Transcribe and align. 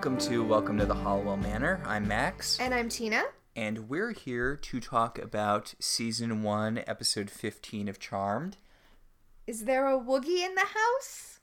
Welcome 0.00 0.16
to 0.30 0.42
Welcome 0.42 0.78
to 0.78 0.86
the 0.86 0.94
Halliwell 0.94 1.36
Manor. 1.36 1.82
I'm 1.84 2.08
Max, 2.08 2.58
And 2.58 2.72
I'm 2.72 2.88
Tina. 2.88 3.22
and 3.54 3.86
we're 3.90 4.12
here 4.12 4.56
to 4.56 4.80
talk 4.80 5.18
about 5.18 5.74
season 5.78 6.42
one, 6.42 6.82
episode 6.86 7.28
15 7.28 7.86
of 7.86 7.98
Charmed. 7.98 8.56
Is 9.46 9.66
there 9.66 9.86
a 9.86 10.00
Woogy 10.00 10.42
in 10.42 10.54
the 10.54 10.64
house? 10.64 11.40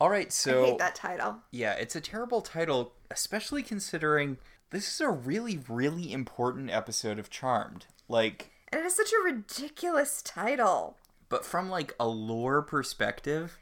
All 0.00 0.10
right, 0.10 0.26
I 0.26 0.30
so 0.30 0.64
hate 0.64 0.78
that 0.78 0.96
title. 0.96 1.36
yeah, 1.52 1.74
it's 1.74 1.94
a 1.94 2.00
terrible 2.00 2.40
title, 2.42 2.92
especially 3.08 3.62
considering 3.62 4.38
this 4.70 4.92
is 4.92 5.00
a 5.00 5.08
really, 5.08 5.60
really 5.68 6.12
important 6.12 6.70
episode 6.72 7.20
of 7.20 7.30
Charmed. 7.30 7.86
Like, 8.08 8.50
And 8.72 8.80
it 8.80 8.84
is 8.84 8.96
such 8.96 9.12
a 9.12 9.22
ridiculous 9.24 10.22
title. 10.22 10.96
but 11.28 11.44
from 11.44 11.70
like 11.70 11.94
a 12.00 12.08
lore 12.08 12.62
perspective, 12.62 13.60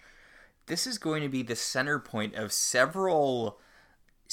this 0.64 0.86
is 0.86 0.96
going 0.96 1.22
to 1.22 1.28
be 1.28 1.42
the 1.42 1.54
center 1.56 1.98
point 1.98 2.34
of 2.36 2.54
several 2.54 3.60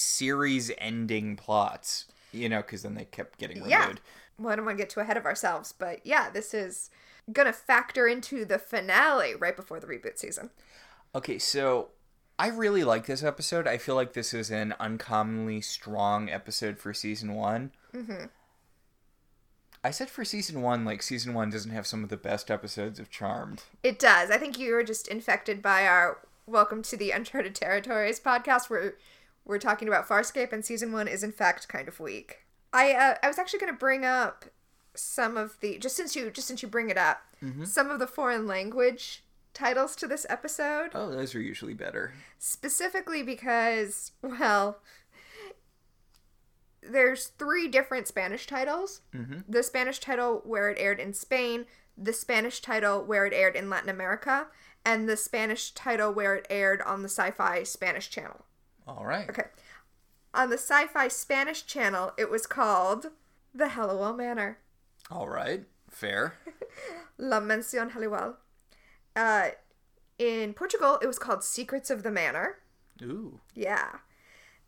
series 0.01 0.71
ending 0.77 1.35
plots. 1.35 2.05
You 2.33 2.47
know, 2.47 2.61
because 2.61 2.83
then 2.83 2.95
they 2.95 3.05
kept 3.05 3.39
getting 3.39 3.57
renewed. 3.57 3.69
Yeah. 3.71 3.93
Well, 4.39 4.53
I 4.53 4.55
don't 4.55 4.65
want 4.65 4.77
to 4.77 4.81
get 4.83 4.89
too 4.89 5.01
ahead 5.01 5.17
of 5.17 5.25
ourselves, 5.25 5.73
but 5.77 6.05
yeah, 6.05 6.29
this 6.29 6.53
is 6.53 6.89
going 7.31 7.45
to 7.45 7.53
factor 7.53 8.07
into 8.07 8.45
the 8.45 8.57
finale 8.57 9.35
right 9.35 9.55
before 9.55 9.79
the 9.79 9.87
reboot 9.87 10.17
season. 10.17 10.49
Okay, 11.13 11.37
so 11.37 11.89
I 12.39 12.47
really 12.47 12.83
like 12.83 13.05
this 13.05 13.23
episode. 13.23 13.67
I 13.67 13.77
feel 13.77 13.95
like 13.95 14.13
this 14.13 14.33
is 14.33 14.49
an 14.49 14.73
uncommonly 14.79 15.61
strong 15.61 16.29
episode 16.29 16.79
for 16.79 16.93
season 16.93 17.35
one. 17.35 17.71
Mm-hmm. 17.93 18.25
I 19.83 19.91
said 19.91 20.09
for 20.09 20.23
season 20.23 20.61
one, 20.61 20.85
like 20.85 21.03
season 21.03 21.33
one 21.33 21.49
doesn't 21.49 21.71
have 21.71 21.85
some 21.85 22.03
of 22.03 22.09
the 22.09 22.17
best 22.17 22.49
episodes 22.49 22.99
of 22.99 23.09
Charmed. 23.09 23.63
It 23.83 23.99
does. 23.99 24.31
I 24.31 24.37
think 24.37 24.57
you 24.57 24.73
were 24.73 24.83
just 24.83 25.07
infected 25.07 25.61
by 25.61 25.85
our 25.85 26.19
Welcome 26.47 26.81
to 26.83 26.97
the 26.97 27.11
Uncharted 27.11 27.55
Territories 27.55 28.19
podcast 28.19 28.69
where 28.69 28.95
we're 29.45 29.59
talking 29.59 29.87
about 29.87 30.07
Farscape 30.07 30.51
and 30.53 30.63
season 30.63 30.91
1 30.91 31.07
is 31.07 31.23
in 31.23 31.31
fact 31.31 31.67
kind 31.67 31.87
of 31.87 31.99
weak. 31.99 32.45
I 32.73 32.93
uh, 32.93 33.15
I 33.23 33.27
was 33.27 33.37
actually 33.39 33.59
going 33.59 33.73
to 33.73 33.77
bring 33.79 34.05
up 34.05 34.45
some 34.95 35.37
of 35.37 35.59
the 35.61 35.77
just 35.77 35.95
since 35.95 36.15
you 36.15 36.29
just 36.31 36.47
since 36.47 36.61
you 36.61 36.67
bring 36.69 36.89
it 36.89 36.97
up, 36.97 37.21
some 37.63 37.89
of 37.89 37.99
the 37.99 38.07
foreign 38.07 38.45
language 38.47 39.23
titles 39.53 39.95
to 39.97 40.07
this 40.07 40.25
episode 40.29 40.91
Oh, 40.93 41.09
those 41.11 41.35
are 41.35 41.41
usually 41.41 41.73
better. 41.73 42.13
specifically 42.37 43.21
because 43.23 44.11
well 44.21 44.79
there's 46.83 47.27
three 47.27 47.67
different 47.67 48.07
Spanish 48.07 48.47
titles. 48.47 49.01
The 49.47 49.63
Spanish 49.63 49.99
title 49.99 50.41
where 50.45 50.69
it 50.69 50.79
aired 50.79 50.99
in 50.99 51.13
Spain, 51.13 51.65
the 51.97 52.13
Spanish 52.13 52.59
title 52.61 53.03
where 53.03 53.25
it 53.25 53.33
aired 53.33 53.55
in 53.55 53.69
Latin 53.69 53.89
America, 53.89 54.47
and 54.83 55.07
the 55.07 55.17
Spanish 55.17 55.71
title 55.71 56.11
where 56.11 56.35
it 56.35 56.47
aired 56.49 56.81
on 56.81 57.03
the 57.03 57.09
Sci-Fi 57.09 57.63
Spanish 57.63 58.09
channel. 58.09 58.45
All 58.87 59.05
right. 59.05 59.29
Okay. 59.29 59.45
On 60.33 60.49
the 60.49 60.57
Sci-Fi 60.57 61.07
Spanish 61.09 61.65
channel, 61.65 62.13
it 62.17 62.29
was 62.29 62.47
called 62.47 63.07
The 63.53 63.69
Halliwell 63.69 64.13
Manor. 64.13 64.59
All 65.09 65.27
right. 65.27 65.63
Fair. 65.89 66.35
La 67.17 67.39
Mansión 67.41 67.91
Halliwell. 67.91 68.37
Uh, 69.15 69.49
in 70.17 70.53
Portugal, 70.53 70.99
it 71.01 71.07
was 71.07 71.19
called 71.19 71.43
Secrets 71.43 71.89
of 71.89 72.03
the 72.03 72.11
Manor. 72.11 72.59
Ooh. 73.01 73.41
Yeah. 73.53 73.97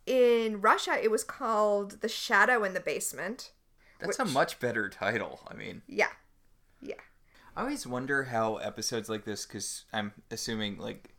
In 0.05 0.59
Russia, 0.59 0.97
it 1.01 1.11
was 1.11 1.23
called 1.23 2.01
The 2.01 2.09
Shadow 2.09 2.63
in 2.63 2.73
the 2.73 2.79
Basement. 2.81 3.51
That's 3.99 4.19
a 4.19 4.25
much 4.25 4.59
better 4.59 4.89
title. 4.89 5.39
I 5.47 5.53
mean, 5.53 5.81
Yeah. 5.87 6.09
Yeah. 6.81 6.95
I 7.55 7.61
always 7.61 7.87
wonder 7.87 8.23
how 8.25 8.57
episodes 8.57 9.07
like 9.07 9.23
this, 9.23 9.45
because 9.45 9.85
I'm 9.93 10.11
assuming 10.29 10.77
like 10.77 11.12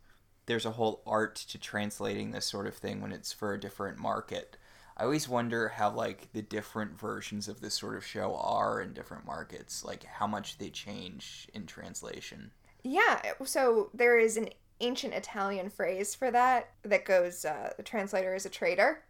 there's 0.45 0.65
a 0.65 0.71
whole 0.71 1.01
art 1.05 1.35
to 1.35 1.57
translating 1.57 2.31
this 2.31 2.45
sort 2.45 2.67
of 2.67 2.75
thing 2.75 3.01
when 3.01 3.11
it's 3.11 3.33
for 3.33 3.53
a 3.53 3.59
different 3.59 3.97
market. 3.97 4.57
I 4.97 5.03
always 5.03 5.27
wonder 5.27 5.69
how 5.69 5.91
like 5.91 6.31
the 6.33 6.41
different 6.41 6.97
versions 6.97 7.47
of 7.47 7.59
this 7.59 7.73
sort 7.73 7.95
of 7.95 8.05
show 8.05 8.35
are 8.35 8.81
in 8.81 8.93
different 8.93 9.25
markets, 9.25 9.83
like 9.83 10.05
how 10.05 10.27
much 10.27 10.57
they 10.57 10.69
change 10.69 11.47
in 11.53 11.65
translation. 11.65 12.51
Yeah. 12.83 13.21
So 13.43 13.89
there 13.93 14.17
is 14.17 14.37
an 14.37 14.49
ancient 14.79 15.13
Italian 15.13 15.69
phrase 15.69 16.15
for 16.15 16.31
that 16.31 16.69
that 16.83 17.05
goes, 17.05 17.43
uh, 17.43 17.73
the 17.75 17.83
translator 17.83 18.35
is 18.35 18.45
a 18.45 18.49
traitor. 18.49 19.03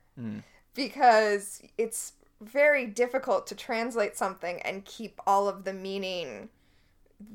Because 0.74 1.62
it's 1.78 2.14
very 2.42 2.86
difficult 2.86 3.48
to 3.48 3.56
translate 3.56 4.18
something 4.18 4.62
and 4.62 4.86
keep 4.86 5.20
all 5.26 5.48
of 5.48 5.64
the 5.64 5.74
meaning 5.74 6.50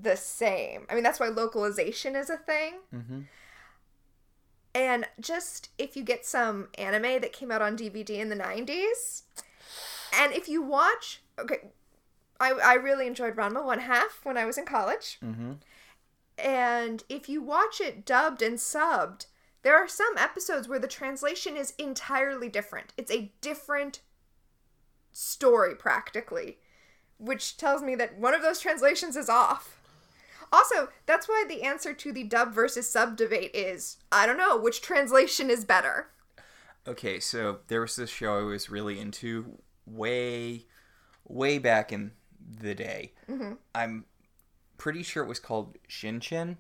the 0.02 0.16
same. 0.16 0.86
I 0.90 0.94
mean, 0.94 1.02
that's 1.02 1.20
why 1.20 1.28
localization 1.28 2.16
is 2.16 2.30
a 2.30 2.36
thing. 2.36 2.74
Mm-hmm. 2.94 3.20
And 4.74 5.06
just 5.20 5.70
if 5.78 5.96
you 5.96 6.04
get 6.04 6.24
some 6.24 6.68
anime 6.78 7.20
that 7.20 7.32
came 7.32 7.50
out 7.50 7.62
on 7.62 7.76
DVD 7.76 8.10
in 8.10 8.28
the 8.28 8.36
90s, 8.36 9.22
and 10.18 10.32
if 10.32 10.48
you 10.48 10.62
watch, 10.62 11.22
okay, 11.38 11.70
I, 12.38 12.52
I 12.52 12.74
really 12.74 13.06
enjoyed 13.06 13.36
Ranma 13.36 13.64
One 13.64 13.80
Half 13.80 14.20
when 14.24 14.36
I 14.36 14.46
was 14.46 14.58
in 14.58 14.64
college. 14.64 15.18
Mm-hmm. 15.22 15.52
And 16.38 17.04
if 17.08 17.28
you 17.28 17.42
watch 17.42 17.80
it 17.80 18.06
dubbed 18.06 18.42
and 18.42 18.56
subbed, 18.56 19.26
there 19.62 19.76
are 19.76 19.88
some 19.88 20.16
episodes 20.16 20.68
where 20.68 20.78
the 20.78 20.88
translation 20.88 21.56
is 21.56 21.74
entirely 21.78 22.48
different. 22.48 22.94
It's 22.96 23.12
a 23.12 23.30
different 23.40 24.00
story, 25.12 25.74
practically, 25.74 26.58
which 27.18 27.56
tells 27.56 27.82
me 27.82 27.94
that 27.96 28.18
one 28.18 28.34
of 28.34 28.42
those 28.42 28.60
translations 28.60 29.16
is 29.16 29.28
off. 29.28 29.79
Also, 30.52 30.88
that's 31.06 31.28
why 31.28 31.44
the 31.48 31.62
answer 31.62 31.94
to 31.94 32.12
the 32.12 32.24
dub 32.24 32.52
versus 32.52 32.90
sub 32.90 33.16
debate 33.16 33.54
is 33.54 33.98
I 34.10 34.26
don't 34.26 34.38
know 34.38 34.56
which 34.56 34.82
translation 34.82 35.50
is 35.50 35.64
better. 35.64 36.08
Okay, 36.86 37.20
so 37.20 37.58
there 37.68 37.82
was 37.82 37.96
this 37.96 38.10
show 38.10 38.38
I 38.38 38.42
was 38.42 38.70
really 38.70 38.98
into 38.98 39.58
way, 39.86 40.64
way 41.28 41.58
back 41.58 41.92
in 41.92 42.12
the 42.60 42.74
day. 42.74 43.12
Mm-hmm. 43.28 43.52
I'm 43.74 44.06
pretty 44.78 45.02
sure 45.02 45.22
it 45.22 45.28
was 45.28 45.38
called 45.38 45.76
Shin-chan, 45.86 46.56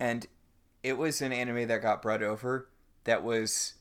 and 0.00 0.26
it 0.82 0.98
was 0.98 1.22
an 1.22 1.32
anime 1.32 1.68
that 1.68 1.80
got 1.80 2.02
brought 2.02 2.22
over 2.22 2.68
that 3.04 3.22
was 3.22 3.74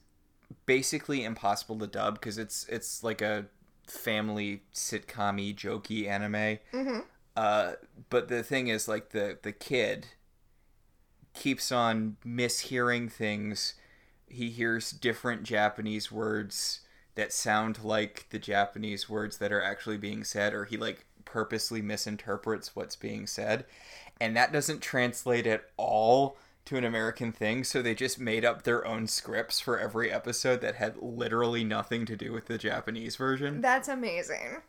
basically 0.65 1.23
impossible 1.23 1.77
to 1.79 1.87
dub 1.87 2.15
because 2.15 2.37
it's 2.37 2.65
it's 2.67 3.03
like 3.03 3.21
a 3.21 3.47
family 3.87 4.63
sitcom 4.73 5.55
jokey 5.55 6.07
anime. 6.07 6.59
Mm-hmm. 6.73 6.99
Uh, 7.35 7.73
but 8.09 8.27
the 8.27 8.43
thing 8.43 8.67
is, 8.67 8.87
like 8.87 9.09
the 9.09 9.37
the 9.41 9.51
kid 9.51 10.07
keeps 11.33 11.71
on 11.71 12.17
mishearing 12.25 13.11
things. 13.11 13.75
He 14.27 14.49
hears 14.49 14.91
different 14.91 15.43
Japanese 15.43 16.11
words 16.11 16.81
that 17.15 17.33
sound 17.33 17.83
like 17.83 18.27
the 18.29 18.39
Japanese 18.39 19.09
words 19.09 19.37
that 19.37 19.51
are 19.51 19.61
actually 19.61 19.97
being 19.97 20.23
said, 20.23 20.53
or 20.53 20.65
he 20.65 20.77
like 20.77 21.05
purposely 21.25 21.81
misinterprets 21.81 22.75
what's 22.75 22.95
being 22.95 23.27
said, 23.27 23.65
and 24.19 24.35
that 24.35 24.51
doesn't 24.51 24.81
translate 24.81 25.47
at 25.47 25.65
all 25.77 26.37
to 26.65 26.77
an 26.77 26.83
American 26.83 27.31
thing. 27.31 27.63
So 27.63 27.81
they 27.81 27.95
just 27.95 28.19
made 28.19 28.45
up 28.45 28.63
their 28.63 28.85
own 28.85 29.07
scripts 29.07 29.59
for 29.59 29.79
every 29.79 30.11
episode 30.11 30.61
that 30.61 30.75
had 30.75 30.97
literally 30.97 31.63
nothing 31.63 32.05
to 32.05 32.15
do 32.15 32.31
with 32.31 32.45
the 32.45 32.57
Japanese 32.57 33.15
version. 33.15 33.61
That's 33.61 33.87
amazing. 33.87 34.61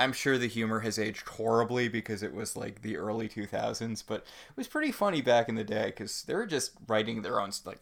I'm 0.00 0.12
sure 0.12 0.38
the 0.38 0.46
humor 0.46 0.80
has 0.80 0.98
aged 0.98 1.26
horribly 1.26 1.88
because 1.88 2.22
it 2.22 2.32
was 2.32 2.56
like 2.56 2.82
the 2.82 2.96
early 2.96 3.28
2000s, 3.28 4.04
but 4.06 4.18
it 4.18 4.56
was 4.56 4.68
pretty 4.68 4.92
funny 4.92 5.22
back 5.22 5.48
in 5.48 5.56
the 5.56 5.64
day 5.64 5.86
because 5.86 6.22
they 6.22 6.34
were 6.34 6.46
just 6.46 6.72
writing 6.86 7.22
their 7.22 7.40
own 7.40 7.50
like. 7.64 7.80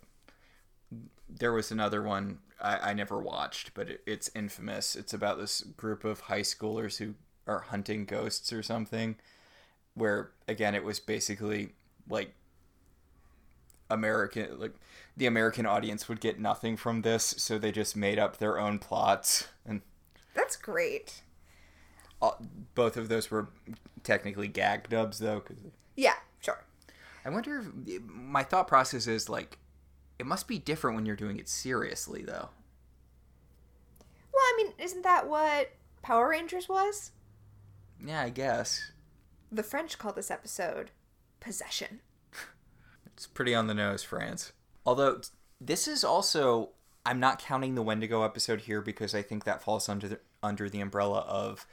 There 1.28 1.52
was 1.52 1.70
another 1.70 2.02
one 2.02 2.38
I, 2.60 2.90
I 2.90 2.94
never 2.94 3.18
watched, 3.18 3.74
but 3.74 3.90
it, 3.90 4.02
it's 4.06 4.30
infamous. 4.34 4.96
It's 4.96 5.12
about 5.12 5.38
this 5.38 5.60
group 5.60 6.04
of 6.04 6.20
high 6.20 6.40
schoolers 6.40 6.98
who 6.98 7.14
are 7.46 7.60
hunting 7.60 8.04
ghosts 8.06 8.52
or 8.52 8.62
something. 8.62 9.16
Where 9.94 10.30
again, 10.48 10.74
it 10.74 10.84
was 10.84 11.00
basically 11.00 11.72
like 12.08 12.32
American, 13.90 14.58
like 14.58 14.74
the 15.16 15.26
American 15.26 15.66
audience 15.66 16.08
would 16.08 16.20
get 16.20 16.38
nothing 16.40 16.76
from 16.76 17.02
this, 17.02 17.34
so 17.38 17.58
they 17.58 17.72
just 17.72 17.96
made 17.96 18.18
up 18.18 18.38
their 18.38 18.58
own 18.58 18.78
plots 18.78 19.48
and 19.66 19.82
That's 20.34 20.56
great. 20.56 21.22
Uh, 22.22 22.32
both 22.74 22.96
of 22.96 23.08
those 23.08 23.30
were 23.30 23.48
technically 24.02 24.48
gag 24.48 24.88
dubs 24.88 25.18
though 25.18 25.40
'cause 25.40 25.56
Yeah, 25.96 26.14
sure. 26.40 26.64
i 27.24 27.30
wonder 27.30 27.58
if 27.86 28.02
my 28.02 28.42
thought 28.42 28.68
process 28.68 29.06
is 29.06 29.28
like 29.28 29.58
it 30.18 30.24
must 30.26 30.48
be 30.48 30.58
different 30.58 30.96
when 30.96 31.04
you're 31.06 31.16
doing 31.16 31.38
it 31.38 31.48
seriously 31.48 32.22
though 32.22 32.48
Well, 34.32 34.42
I 34.42 34.54
mean, 34.56 34.72
isn't 34.78 35.02
that 35.02 35.28
what 35.28 35.70
Power 36.02 36.28
Rangers 36.30 36.68
was? 36.68 37.12
yeah 38.04 38.20
i 38.22 38.28
guess 38.30 38.92
The 39.50 39.62
French 39.62 39.98
call 39.98 40.12
this 40.12 40.30
episode 40.30 40.90
possession. 41.40 42.00
it's 43.06 43.26
pretty 43.26 43.54
on 43.54 43.66
the 43.66 43.74
nose 43.74 44.02
france 44.02 44.52
although 44.84 45.20
this 45.60 45.88
is 45.88 46.04
also 46.04 46.70
i'm 47.06 47.18
not 47.20 47.38
counting 47.38 47.74
the 47.74 47.82
wendigo 47.82 48.22
episode 48.22 48.62
here 48.62 48.80
because 48.82 49.14
i 49.14 49.22
think 49.22 49.44
that 49.44 49.62
falls 49.62 49.88
under 49.88 50.06
the, 50.08 50.20
under 50.42 50.68
the 50.68 50.80
umbrella 50.80 51.20
of 51.20 51.66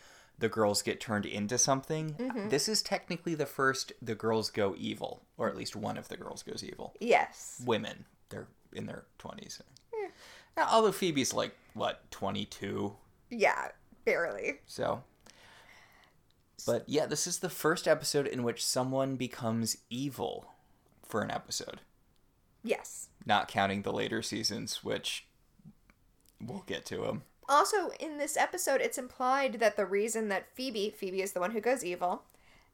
the 0.44 0.50
girls 0.50 0.82
get 0.82 1.00
turned 1.00 1.26
into 1.26 1.58
something 1.58 2.10
mm-hmm. 2.20 2.50
this 2.50 2.68
is 2.68 2.82
technically 2.82 3.34
the 3.34 3.46
first 3.46 3.94
the 4.02 4.14
girls 4.14 4.50
go 4.52 4.76
evil 4.78 5.24
or 5.38 5.48
at 5.48 5.56
least 5.56 5.74
one 5.74 5.98
of 5.98 6.10
the 6.10 6.18
girls 6.18 6.44
goes 6.44 6.62
evil 6.64 6.94
Yes. 7.00 7.64
women. 7.66 8.04
They're 8.28 8.48
in 8.74 8.86
their 8.88 9.06
twenties. 9.18 9.62
Hmm. 9.94 10.10
Now, 10.58 10.68
although 10.70 10.92
Phoebe's 10.92 11.34
like 11.34 11.56
what 11.74 12.10
twenty 12.12 12.44
two, 12.46 12.96
Yeah, 13.30 13.70
barely. 14.04 14.60
so. 14.66 15.04
But 16.66 16.84
yeah, 16.88 17.06
this 17.06 17.26
is 17.28 17.40
the 17.40 17.50
first 17.50 17.88
episode 17.88 18.28
in 18.28 18.44
which 18.44 18.66
someone 18.66 19.16
becomes 19.16 19.78
evil 19.90 20.48
for 21.08 21.22
an 21.22 21.32
episode, 21.32 21.80
Yes. 22.64 23.10
not 23.26 23.48
counting 23.48 23.82
the 23.84 23.94
later 23.94 24.22
seasons, 24.22 24.84
which 24.84 25.26
we'll 26.42 26.64
get 26.68 26.86
to 26.88 26.98
them. 27.02 27.24
Also, 27.50 27.90
in 28.00 28.18
this 28.18 28.38
episode, 28.38 28.82
it's 28.82 28.98
implied 28.98 29.56
that 29.56 29.76
the 29.76 29.86
reason 29.86 30.30
that 30.30 30.48
Phoebe, 30.56 30.90
Phoebe 30.96 31.22
is 31.22 31.34
the 31.34 31.40
one 31.40 31.52
who 31.52 31.60
goes 31.62 31.84
evil, 31.84 32.24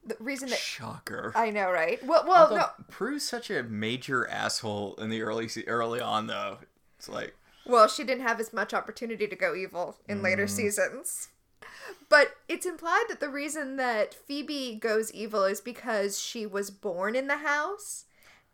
the 0.06 0.16
reason 0.20 0.48
that 0.50 0.58
Shocker. 0.58 1.32
I 1.34 1.50
know, 1.50 1.70
right? 1.70 2.02
Well, 2.04 2.24
well, 2.26 2.44
Although 2.44 2.56
no. 2.56 2.66
Prue's 2.88 3.22
such 3.28 3.50
a 3.50 3.62
major 3.64 4.26
asshole 4.28 4.94
in 4.96 5.10
the 5.10 5.22
early 5.22 5.48
early 5.66 6.00
on 6.00 6.26
though. 6.26 6.58
It's 6.98 7.08
like 7.08 7.34
Well, 7.66 7.88
she 7.88 8.04
didn't 8.04 8.22
have 8.26 8.40
as 8.40 8.52
much 8.52 8.72
opportunity 8.72 9.26
to 9.26 9.36
go 9.36 9.54
evil 9.54 9.96
in 10.08 10.22
later 10.22 10.46
Mm. 10.46 10.50
seasons. 10.50 11.28
But 12.08 12.36
it's 12.48 12.66
implied 12.66 13.04
that 13.08 13.20
the 13.20 13.28
reason 13.28 13.76
that 13.76 14.14
Phoebe 14.14 14.76
goes 14.80 15.12
evil 15.12 15.44
is 15.44 15.60
because 15.60 16.18
she 16.18 16.46
was 16.46 16.70
born 16.70 17.14
in 17.14 17.26
the 17.26 17.38
house. 17.38 18.06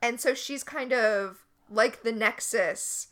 And 0.03 0.21
so 0.21 0.35
she's 0.35 0.65
kind 0.65 0.93
of 0.93 1.45
like 1.71 2.03
the 2.03 2.13
Nexus, 2.13 3.09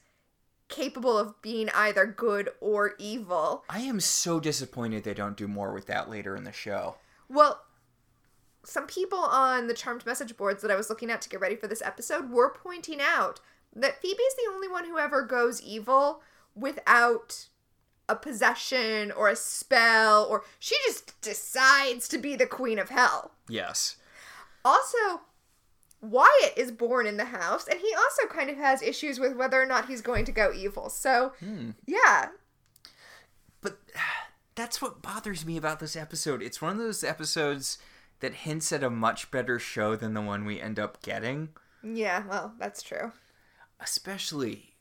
capable 0.69 1.19
of 1.19 1.41
being 1.43 1.69
either 1.75 2.07
good 2.07 2.51
or 2.61 2.95
evil. 2.99 3.65
I 3.69 3.81
am 3.81 4.01
so 4.01 4.41
disappointed 4.41 5.05
they 5.05 5.15
don't 5.15 5.37
do 5.37 5.49
more 5.49 5.73
with 5.73 5.87
that 5.87 6.11
later 6.11 6.37
in 6.37 6.45
the 6.45 6.53
show. 6.53 6.97
Well, 7.29 7.63
some 8.65 8.87
people 8.87 9.19
on 9.19 9.67
the 9.67 9.75
Charmed 9.75 10.07
message 10.07 10.37
boards 10.37 10.63
that 10.63 10.71
I 10.71 10.77
was 10.77 10.89
looking 10.89 11.11
at 11.11 11.21
to 11.23 11.29
get 11.29 11.41
ready 11.41 11.57
for 11.57 11.67
this 11.67 11.83
episode 11.83 12.31
were 12.31 12.51
pointing 12.51 13.01
out 13.01 13.41
that 13.75 14.01
Phoebe's 14.01 14.35
the 14.37 14.51
only 14.51 14.69
one 14.69 14.85
who 14.85 14.99
ever 14.99 15.23
goes 15.23 15.61
evil 15.63 16.23
without 16.55 17.49
a 18.09 18.17
possession 18.17 19.11
or 19.11 19.29
a 19.29 19.37
spell, 19.37 20.25
or 20.25 20.45
she 20.59 20.77
just 20.87 21.21
decides 21.21 22.07
to 22.09 22.19
be 22.19 22.37
the 22.37 22.47
queen 22.47 22.79
of 22.79 22.91
hell. 22.91 23.33
Yes. 23.49 23.97
Also, 24.65 25.23
Wyatt 26.11 26.55
is 26.57 26.71
born 26.71 27.07
in 27.07 27.17
the 27.17 27.25
house, 27.27 27.67
and 27.69 27.79
he 27.81 27.95
also 27.95 28.27
kind 28.29 28.51
of 28.51 28.57
has 28.57 28.83
issues 28.83 29.19
with 29.19 29.37
whether 29.37 29.61
or 29.61 29.67
not 29.67 29.89
he's 29.89 30.01
going 30.03 30.25
to 30.27 30.33
go 30.33 30.53
evil. 30.53 30.89
So, 30.91 31.33
yeah, 31.87 32.29
But 33.61 33.79
that's 34.55 34.81
what 34.83 35.03
bothers 35.03 35.45
me 35.45 35.57
about 35.57 35.81
this 35.81 35.97
episode. 35.97 36.43
It's 36.43 36.63
one 36.63 36.73
of 36.73 36.79
those 36.79 37.03
episodes 37.05 37.79
that 38.21 38.35
hints 38.35 38.73
at 38.73 38.83
a 38.85 38.91
much 38.91 39.31
better 39.31 39.59
show 39.59 39.97
than 39.97 40.15
the 40.15 40.23
one 40.23 40.45
we 40.45 40.61
end 40.61 40.79
up 40.79 41.03
getting. 41.03 41.51
yeah, 41.83 42.23
well, 42.29 42.55
that's 42.59 42.83
true. 42.83 43.13
Especially, 43.81 44.75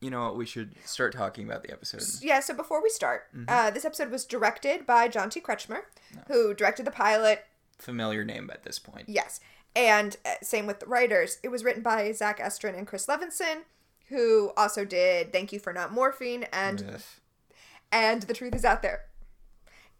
you 0.00 0.10
know 0.10 0.24
what, 0.24 0.36
we 0.36 0.46
should 0.46 0.74
start 0.84 1.12
talking 1.12 1.44
about 1.46 1.62
the 1.62 1.70
episode. 1.70 2.02
Yeah, 2.24 2.40
so 2.40 2.54
before 2.54 2.82
we 2.82 2.88
start, 2.88 3.24
uh, 3.46 3.70
this 3.70 3.84
episode 3.84 4.10
was 4.10 4.24
directed 4.24 4.86
by 4.86 5.06
John 5.08 5.30
T. 5.30 5.40
Kretschmer, 5.40 5.82
who 6.28 6.54
directed 6.54 6.86
the 6.86 6.90
pilot. 6.90 7.44
Familiar 7.78 8.24
name 8.24 8.50
at 8.52 8.64
this 8.64 8.78
point. 8.78 9.04
Yes. 9.08 9.38
And 9.76 10.16
uh, 10.24 10.30
same 10.42 10.66
with 10.66 10.80
the 10.80 10.86
writers. 10.86 11.38
It 11.44 11.50
was 11.50 11.62
written 11.62 11.82
by 11.82 12.10
Zach 12.12 12.40
Estrin 12.40 12.76
and 12.76 12.86
Chris 12.86 13.06
Levinson, 13.06 13.58
who 14.08 14.50
also 14.56 14.84
did 14.84 15.32
Thank 15.32 15.52
You 15.52 15.60
for 15.60 15.72
Not 15.72 15.92
Morphing 15.94 16.48
and 16.52 16.82
Ugh. 16.94 17.00
and 17.92 18.22
The 18.22 18.34
Truth 18.34 18.54
is 18.54 18.64
Out 18.64 18.80
There. 18.82 19.02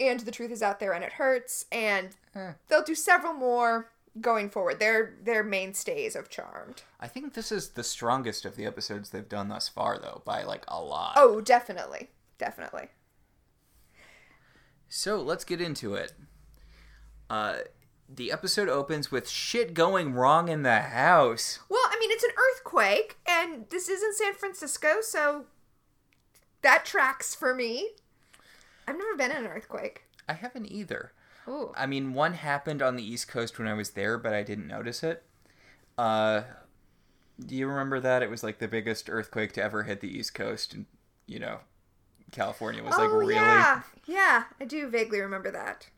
And 0.00 0.20
The 0.20 0.30
Truth 0.30 0.50
is 0.50 0.62
Out 0.62 0.80
There 0.80 0.92
and 0.94 1.04
It 1.04 1.12
Hurts. 1.12 1.66
And 1.70 2.16
Eh. 2.34 2.52
they'll 2.68 2.82
do 2.82 2.94
several 2.94 3.34
more 3.34 3.90
going 4.18 4.48
forward. 4.48 4.78
They're 4.80 5.14
they're 5.22 5.44
mainstays 5.44 6.16
of 6.16 6.30
Charmed. 6.30 6.82
I 6.98 7.06
think 7.06 7.34
this 7.34 7.52
is 7.52 7.70
the 7.70 7.84
strongest 7.84 8.46
of 8.46 8.56
the 8.56 8.64
episodes 8.64 9.10
they've 9.10 9.28
done 9.28 9.48
thus 9.48 9.68
far, 9.68 9.98
though, 9.98 10.22
by 10.24 10.42
like 10.42 10.64
a 10.68 10.80
lot. 10.82 11.14
Oh, 11.16 11.42
definitely. 11.42 12.08
Definitely. 12.38 12.88
So 14.88 15.20
let's 15.20 15.44
get 15.44 15.60
into 15.60 15.94
it. 15.94 16.12
Uh, 17.28 17.56
the 18.08 18.30
episode 18.32 18.68
opens 18.68 19.10
with 19.10 19.28
shit 19.28 19.74
going 19.74 20.12
wrong 20.14 20.48
in 20.48 20.62
the 20.62 20.80
house. 20.80 21.58
Well, 21.68 21.82
I 21.84 21.96
mean, 21.98 22.10
it's 22.10 22.24
an 22.24 22.30
earthquake, 22.30 23.16
and 23.26 23.66
this 23.70 23.88
isn't 23.88 24.14
San 24.14 24.34
Francisco, 24.34 25.00
so 25.00 25.46
that 26.62 26.84
tracks 26.84 27.34
for 27.34 27.54
me. 27.54 27.90
I've 28.86 28.98
never 28.98 29.16
been 29.16 29.30
in 29.30 29.44
an 29.44 29.46
earthquake. 29.46 30.04
I 30.28 30.34
haven't 30.34 30.70
either. 30.70 31.12
Ooh. 31.48 31.72
I 31.76 31.86
mean, 31.86 32.14
one 32.14 32.34
happened 32.34 32.82
on 32.82 32.96
the 32.96 33.08
East 33.08 33.28
Coast 33.28 33.58
when 33.58 33.68
I 33.68 33.74
was 33.74 33.90
there, 33.90 34.18
but 34.18 34.32
I 34.32 34.42
didn't 34.42 34.66
notice 34.66 35.02
it. 35.02 35.22
Uh, 35.96 36.42
do 37.44 37.54
you 37.54 37.66
remember 37.66 38.00
that? 38.00 38.22
It 38.22 38.30
was 38.30 38.42
like 38.42 38.58
the 38.58 38.68
biggest 38.68 39.08
earthquake 39.08 39.52
to 39.54 39.62
ever 39.62 39.84
hit 39.84 40.00
the 40.00 40.18
East 40.18 40.34
Coast, 40.34 40.74
and 40.74 40.86
you 41.26 41.38
know, 41.38 41.60
California 42.32 42.82
was 42.82 42.96
like 42.96 43.10
oh, 43.10 43.16
really. 43.16 43.34
yeah. 43.34 43.82
Yeah, 44.06 44.44
I 44.60 44.64
do 44.64 44.88
vaguely 44.88 45.20
remember 45.20 45.50
that. 45.50 45.88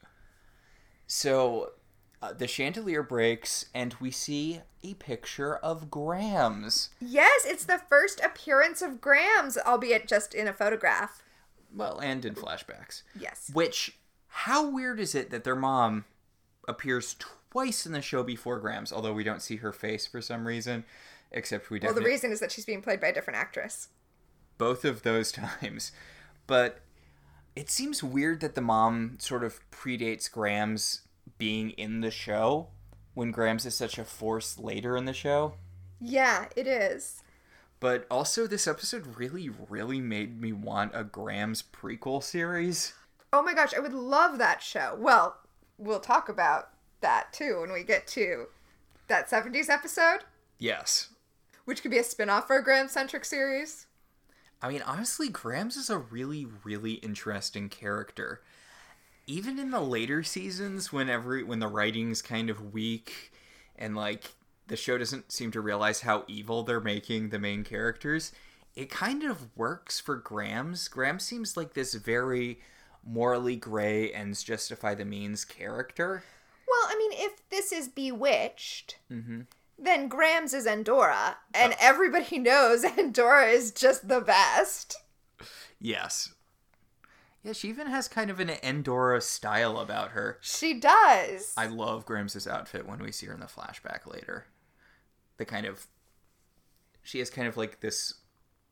So, 1.07 1.73
uh, 2.21 2.33
the 2.33 2.47
chandelier 2.49 3.03
breaks, 3.03 3.67
and 3.75 3.95
we 4.01 4.11
see 4.11 4.61
a 4.83 4.95
picture 4.95 5.57
of 5.57 5.91
Grams. 5.91 6.91
Yes, 7.01 7.43
it's 7.47 7.65
the 7.65 7.81
first 7.89 8.21
appearance 8.21 8.83
of 8.83 9.01
Grams, 9.01 9.57
albeit 9.59 10.09
just 10.09 10.35
in 10.35 10.49
a 10.49 10.53
photograph. 10.53 11.23
Well, 11.75 11.99
and 11.99 12.25
in 12.25 12.35
flashbacks. 12.35 13.03
Yes. 13.19 13.51
Which, 13.53 13.99
how 14.29 14.69
weird 14.69 14.99
is 15.01 15.15
it 15.15 15.31
that 15.31 15.45
their 15.45 15.57
mom 15.57 16.07
appears 16.67 17.17
twice 17.19 17.87
in 17.87 17.93
the 17.93 18.03
show 18.03 18.23
before 18.23 18.59
Grams, 18.59 18.93
although 18.93 19.13
we 19.13 19.25
don't 19.25 19.43
see 19.43 19.57
her 19.57 19.73
face 19.73 20.07
for 20.07 20.21
some 20.21 20.47
reason, 20.47 20.85
except 21.31 21.71
we 21.71 21.77
Well, 21.79 21.89
definitely 21.91 22.03
the 22.05 22.15
reason 22.15 22.33
is 22.33 22.41
that 22.41 22.51
she's 22.53 22.65
being 22.65 22.83
played 22.83 23.01
by 23.01 23.09
a 23.09 23.13
different 23.15 23.39
actress. 23.39 23.89
both 24.57 24.85
of 24.85 25.03
those 25.03 25.31
times. 25.61 25.93
But 26.47 26.81
it 27.55 27.71
seems 27.71 28.03
weird 28.03 28.41
that 28.41 28.55
the 28.55 28.61
mom 28.61 29.17
sort 29.21 29.45
of 29.45 29.61
predates 29.71 30.31
Grams 30.31 31.03
being 31.39 31.71
in 31.71 32.01
the 32.01 32.11
show 32.11 32.69
when 33.15 33.31
Grams 33.31 33.65
is 33.67 33.75
such 33.75 33.99
a 33.99 34.05
force 34.05 34.59
later 34.59 34.97
in 34.97 35.05
the 35.05 35.13
show. 35.13 35.55
Yeah, 36.01 36.47
it 36.57 36.67
is. 36.67 37.23
But 37.81 38.07
also, 38.11 38.47
this 38.47 38.67
episode 38.67 39.17
really, 39.17 39.49
really 39.69 40.01
made 40.01 40.41
me 40.41 40.53
want 40.53 40.93
a 40.95 41.05
Grams 41.05 41.63
prequel 41.63 42.23
series. 42.23 42.93
Oh 43.33 43.43
my 43.43 43.55
gosh, 43.55 43.73
I 43.75 43.79
would 43.81 43.93
love 43.93 44.39
that 44.39 44.63
show. 44.63 44.97
Well, 44.99 45.37
we'll 45.79 46.01
talk 46.01 46.29
about 46.29 46.71
that 47.01 47.33
too 47.33 47.61
when 47.61 47.73
we 47.73 47.85
get 47.85 48.07
to 48.09 48.47
that 49.07 49.31
70s 49.31 49.69
episode, 49.69 50.21
Yes. 50.59 51.11
which 51.65 51.83
could 51.83 51.91
be 51.93 51.99
a 51.99 52.05
spin 52.05 52.29
off 52.29 52.47
for 52.49 52.57
a 52.57 52.65
Graham 52.65 52.89
centric 52.89 53.25
series. 53.25 53.87
I 54.61 54.69
mean, 54.69 54.83
honestly, 54.83 55.29
Grams 55.29 55.77
is 55.77 55.89
a 55.89 55.99
really, 55.99 56.47
really 56.65 56.95
interesting 56.95 57.69
character. 57.69 58.43
Even 59.29 59.59
in 59.59 59.71
the 59.71 59.81
later 59.81 60.23
seasons, 60.23 60.91
when 60.91 61.11
every 61.11 61.45
when 61.45 61.59
the 61.59 61.69
writing's 61.69 62.23
kind 62.23 62.49
of 62.49 62.73
weak, 62.73 63.31
and 63.77 63.95
like 63.95 64.33
the 64.69 64.77
show 64.77 64.97
doesn't 64.97 65.31
seem 65.31 65.51
to 65.51 65.61
realize 65.61 66.01
how 66.01 66.25
evil 66.29 66.63
they're 66.63 66.81
making 66.81 67.29
the 67.29 67.39
main 67.39 67.63
characters, 67.63 68.33
it 68.75 68.91
kind 68.91 69.23
of 69.23 69.55
works 69.55 70.01
for 70.01 70.17
Grams. 70.17 70.89
graham 70.89 71.19
seems 71.19 71.59
like 71.59 71.75
this 71.75 71.93
very 71.93 72.59
morally 73.05 73.57
gray 73.57 74.13
and 74.13 74.39
justify 74.43 74.95
the 74.95 75.05
means 75.05 75.45
character. 75.45 76.25
Well, 76.67 76.89
I 76.89 76.97
mean, 76.99 77.13
if 77.15 77.49
this 77.51 77.71
is 77.71 77.89
Bewitched, 77.89 78.97
mm-hmm. 79.13 79.43
then 79.79 80.09
Grams 80.09 80.55
is 80.55 80.67
Endora, 80.67 81.37
and 81.53 81.75
oh. 81.75 81.77
everybody 81.81 82.39
knows 82.39 82.83
Endora 82.83 83.49
is 83.49 83.73
just 83.73 84.09
the 84.09 84.23
best. 84.23 84.97
Yes. 85.79 86.31
Yeah, 87.43 87.53
she 87.53 87.69
even 87.69 87.87
has 87.87 88.09
kind 88.09 88.31
of 88.31 88.41
an 88.41 88.51
Endora 88.63 89.21
style 89.21 89.79
about 89.79 90.11
her. 90.11 90.39
She 90.41 90.75
does. 90.79 91.55
I 91.57 91.67
love 91.67 92.05
Grams's 92.05 92.47
outfit 92.47 92.87
when 92.87 92.99
we 92.99 93.13
see 93.13 93.27
her 93.27 93.35
in 93.35 93.41
the 93.41 93.47
flashback 93.47 94.13
later. 94.13 94.47
The 95.37 95.45
kind 95.45 95.67
of 95.67 95.87
she 97.03 97.21
has 97.21 97.31
kind 97.31 97.49
of 97.49 97.57
like 97.57 97.81
this 97.81 98.15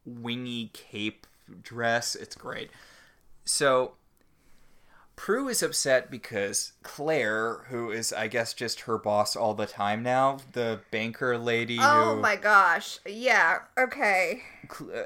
wingy 0.04 0.70
cape 0.72 1.26
dress. 1.62 2.14
It's 2.14 2.34
great. 2.34 2.70
So 3.44 3.92
Prue 5.16 5.48
is 5.48 5.62
upset 5.62 6.10
because 6.10 6.74
Claire, 6.82 7.64
who 7.68 7.90
is 7.90 8.12
I 8.12 8.28
guess 8.28 8.52
just 8.52 8.80
her 8.82 8.98
boss 8.98 9.34
all 9.34 9.54
the 9.54 9.66
time 9.66 10.02
now, 10.02 10.38
the 10.52 10.80
banker 10.90 11.38
lady 11.38 11.78
oh 11.80 12.14
who 12.14 12.20
my 12.20 12.36
gosh. 12.36 12.98
Yeah, 13.06 13.60
okay. 13.78 14.42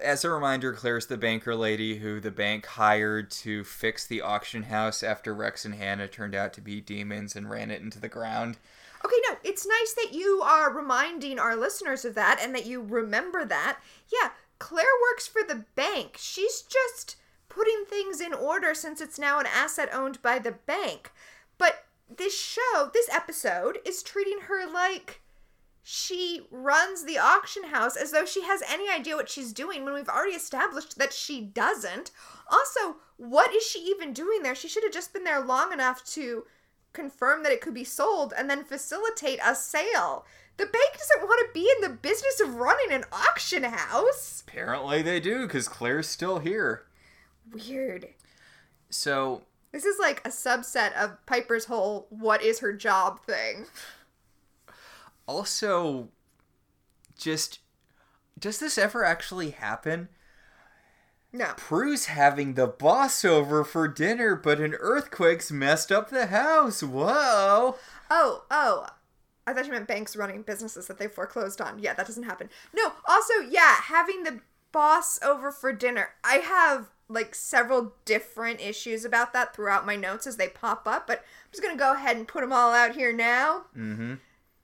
As 0.03 0.25
a 0.25 0.31
reminder, 0.31 0.73
Claire's 0.73 1.07
the 1.07 1.17
banker 1.17 1.55
lady 1.55 1.99
who 1.99 2.19
the 2.19 2.33
bank 2.33 2.67
hired 2.67 3.31
to 3.31 3.63
fix 3.63 4.05
the 4.07 4.21
auction 4.21 4.65
house 4.65 5.03
after 5.03 5.33
Rex 5.33 5.65
and 5.65 5.77
Hannah 5.77 6.09
turned 6.09 6.35
out 6.35 6.53
to 6.55 6.61
be 6.61 6.81
demons 6.81 7.37
and 7.37 7.49
ran 7.49 7.71
it 7.71 7.81
into 7.81 8.01
the 8.01 8.09
ground. 8.09 8.59
Okay, 9.05 9.17
no, 9.29 9.37
it's 9.45 9.67
nice 9.67 9.95
that 9.95 10.13
you 10.13 10.43
are 10.45 10.75
reminding 10.75 11.39
our 11.39 11.57
listeners 11.57 12.05
of 12.05 12.15
that 12.17 12.41
and 12.43 12.55
that 12.55 12.67
you 12.67 12.83
remember 12.83 13.45
that. 13.45 13.79
Yeah, 14.13 14.31
Claire 14.59 14.85
works 15.11 15.27
for 15.27 15.43
the 15.43 15.65
bank. 15.75 16.17
She's 16.19 16.63
just 16.63 17.17
putting 17.51 17.85
things 17.87 18.23
in 18.23 18.33
order 18.33 18.75
since 18.75 19.03
it's 19.03 19.19
now 19.19 19.39
an 19.39 19.47
asset 19.47 19.91
owned 19.93 20.23
by 20.23 20.39
the 20.39 20.53
bank. 20.53 21.13
But 21.59 21.85
this 22.09 22.41
show, 22.41 22.91
this 22.95 23.11
episode, 23.13 23.79
is 23.85 24.03
treating 24.03 24.41
her 24.49 24.67
like 24.73 25.21
she 25.83 26.47
runs 26.51 27.05
the 27.05 27.19
auction 27.19 27.65
house 27.65 27.97
as 27.97 28.13
though 28.13 28.25
she 28.25 28.43
has 28.43 28.63
any 28.71 28.89
idea 28.91 29.17
what 29.17 29.29
she's 29.29 29.53
doing 29.53 29.85
when 29.85 29.93
we've 29.93 30.09
already 30.09 30.35
established 30.35 30.99
that 30.99 31.13
she 31.13 31.41
doesn't. 31.41 32.11
Also, 32.51 32.97
what 33.17 33.55
is 33.55 33.63
she 33.63 33.81
even 33.81 34.13
doing 34.13 34.43
there? 34.43 34.55
She 34.55 34.69
should 34.69 34.85
have 34.85 34.93
just 34.93 35.13
been 35.13 35.25
there 35.25 35.45
long 35.45 35.73
enough 35.73 36.05
to 36.13 36.45
confirm 36.93 37.43
that 37.43 37.53
it 37.53 37.61
could 37.61 37.75
be 37.75 37.85
sold 37.85 38.33
and 38.37 38.49
then 38.49 38.65
facilitate 38.65 39.41
a 39.45 39.55
sale. 39.55 40.25
The 40.57 40.67
bank 40.67 40.93
doesn't 40.99 41.27
want 41.27 41.41
to 41.47 41.55
be 41.55 41.71
in 41.77 41.83
the 41.83 41.97
business 41.97 42.41
of 42.41 42.57
running 42.57 42.93
an 42.93 43.05
auction 43.13 43.63
house. 43.63 44.45
Apparently 44.47 45.01
they 45.01 45.19
do, 45.19 45.47
because 45.47 45.69
Claire's 45.69 46.09
still 46.09 46.41
here. 46.41 46.85
Weird. 47.53 48.09
So 48.91 49.43
This 49.73 49.85
is 49.85 49.99
like 49.99 50.21
a 50.27 50.31
subset 50.31 50.93
of 50.95 51.25
Piper's 51.27 51.67
whole 51.67 52.07
what 52.11 52.43
is 52.43 52.61
her 52.61 52.73
job 52.73 53.25
thing. 53.25 53.67
also 55.27 56.09
just 57.17 57.61
does 58.39 58.59
this 58.59 58.79
ever 58.79 59.05
actually 59.05 59.51
happen? 59.51 60.09
No. 61.33 61.53
Prue's 61.57 62.07
having 62.07 62.55
the 62.55 62.67
boss 62.67 63.25
over 63.25 63.63
for 63.63 63.87
dinner, 63.87 64.35
but 64.35 64.59
an 64.61 64.75
earthquake's 64.81 65.53
messed 65.53 65.93
up 65.93 66.11
the 66.11 66.27
house. 66.27 66.83
Whoa. 66.83 67.77
Oh, 68.11 68.45
oh. 68.51 68.87
I 69.47 69.53
thought 69.53 69.67
you 69.67 69.73
meant 69.73 69.87
banks 69.87 70.17
running 70.17 70.43
businesses 70.43 70.87
that 70.89 70.99
they 70.99 71.07
foreclosed 71.07 71.61
on. 71.61 71.79
Yeah, 71.79 71.95
that 71.95 72.07
doesn't 72.07 72.25
happen. 72.25 72.49
No, 72.75 72.93
also, 73.09 73.35
yeah, 73.49 73.77
having 73.83 74.25
the 74.25 74.41
boss 74.73 75.23
over 75.23 75.53
for 75.53 75.73
dinner. 75.73 76.11
I 76.25 76.37
have 76.37 76.89
like 77.11 77.35
several 77.35 77.95
different 78.05 78.61
issues 78.61 79.05
about 79.05 79.33
that 79.33 79.55
throughout 79.55 79.85
my 79.85 79.97
notes 79.97 80.27
as 80.27 80.37
they 80.37 80.49
pop 80.49 80.87
up, 80.87 81.07
but 81.07 81.19
I'm 81.19 81.51
just 81.53 81.63
going 81.63 81.75
to 81.75 81.79
go 81.79 81.93
ahead 81.95 82.17
and 82.17 82.27
put 82.29 82.41
them 82.41 82.53
all 82.53 82.73
out 82.73 82.95
here 82.95 83.13
now. 83.13 83.65
Mm-hmm. 83.77 84.15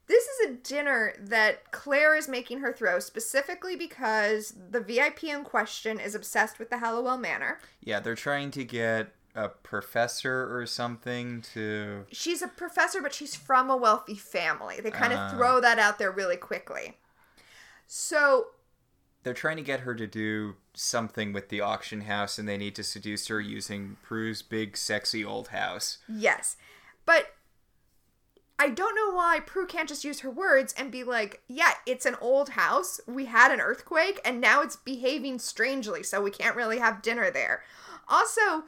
This 0.06 0.24
is 0.24 0.46
a 0.48 0.52
dinner 0.54 1.14
that 1.18 1.72
Claire 1.72 2.14
is 2.14 2.28
making 2.28 2.60
her 2.60 2.72
throw 2.72 3.00
specifically 3.00 3.74
because 3.74 4.54
the 4.70 4.80
VIP 4.80 5.24
in 5.24 5.42
question 5.42 5.98
is 5.98 6.14
obsessed 6.14 6.60
with 6.60 6.70
the 6.70 6.78
Halliwell 6.78 7.18
Manor. 7.18 7.58
Yeah, 7.80 7.98
they're 7.98 8.14
trying 8.14 8.52
to 8.52 8.64
get 8.64 9.08
a 9.34 9.48
professor 9.48 10.56
or 10.56 10.64
something 10.64 11.42
to. 11.54 12.06
She's 12.12 12.40
a 12.40 12.46
professor, 12.48 13.02
but 13.02 13.12
she's 13.12 13.34
from 13.34 13.68
a 13.68 13.76
wealthy 13.76 14.14
family. 14.14 14.80
They 14.80 14.92
kind 14.92 15.12
Ah. 15.12 15.26
of 15.26 15.32
throw 15.32 15.60
that 15.60 15.80
out 15.80 15.98
there 15.98 16.12
really 16.12 16.36
quickly. 16.36 16.96
So 17.88 18.48
They're 19.24 19.34
trying 19.34 19.56
to 19.56 19.62
get 19.64 19.80
her 19.80 19.92
to 19.96 20.06
do 20.06 20.54
something 20.76 21.32
with 21.32 21.48
the 21.48 21.60
auction 21.60 22.02
house, 22.02 22.38
and 22.38 22.48
they 22.48 22.56
need 22.56 22.74
to 22.76 22.84
seduce 22.84 23.26
her 23.28 23.40
using 23.40 23.96
Prue's 24.02 24.42
big, 24.42 24.76
sexy 24.76 25.24
old 25.24 25.48
house. 25.48 25.98
Yes. 26.08 26.56
But 27.04 27.32
I 28.58 28.70
don't 28.70 28.94
know 28.94 29.14
why 29.14 29.40
Prue 29.40 29.66
can't 29.66 29.88
just 29.88 30.04
use 30.04 30.20
her 30.20 30.30
words 30.30 30.74
and 30.78 30.90
be 30.90 31.04
like, 31.04 31.42
yeah, 31.46 31.72
it's 31.86 32.06
an 32.06 32.16
old 32.20 32.50
house. 32.50 33.00
We 33.06 33.26
had 33.26 33.52
an 33.52 33.60
earthquake 33.60 34.20
and 34.24 34.40
now 34.40 34.62
it's 34.62 34.76
behaving 34.76 35.40
strangely, 35.40 36.02
so 36.02 36.22
we 36.22 36.30
can't 36.30 36.56
really 36.56 36.78
have 36.78 37.02
dinner 37.02 37.30
there. 37.30 37.62
Also, 38.08 38.64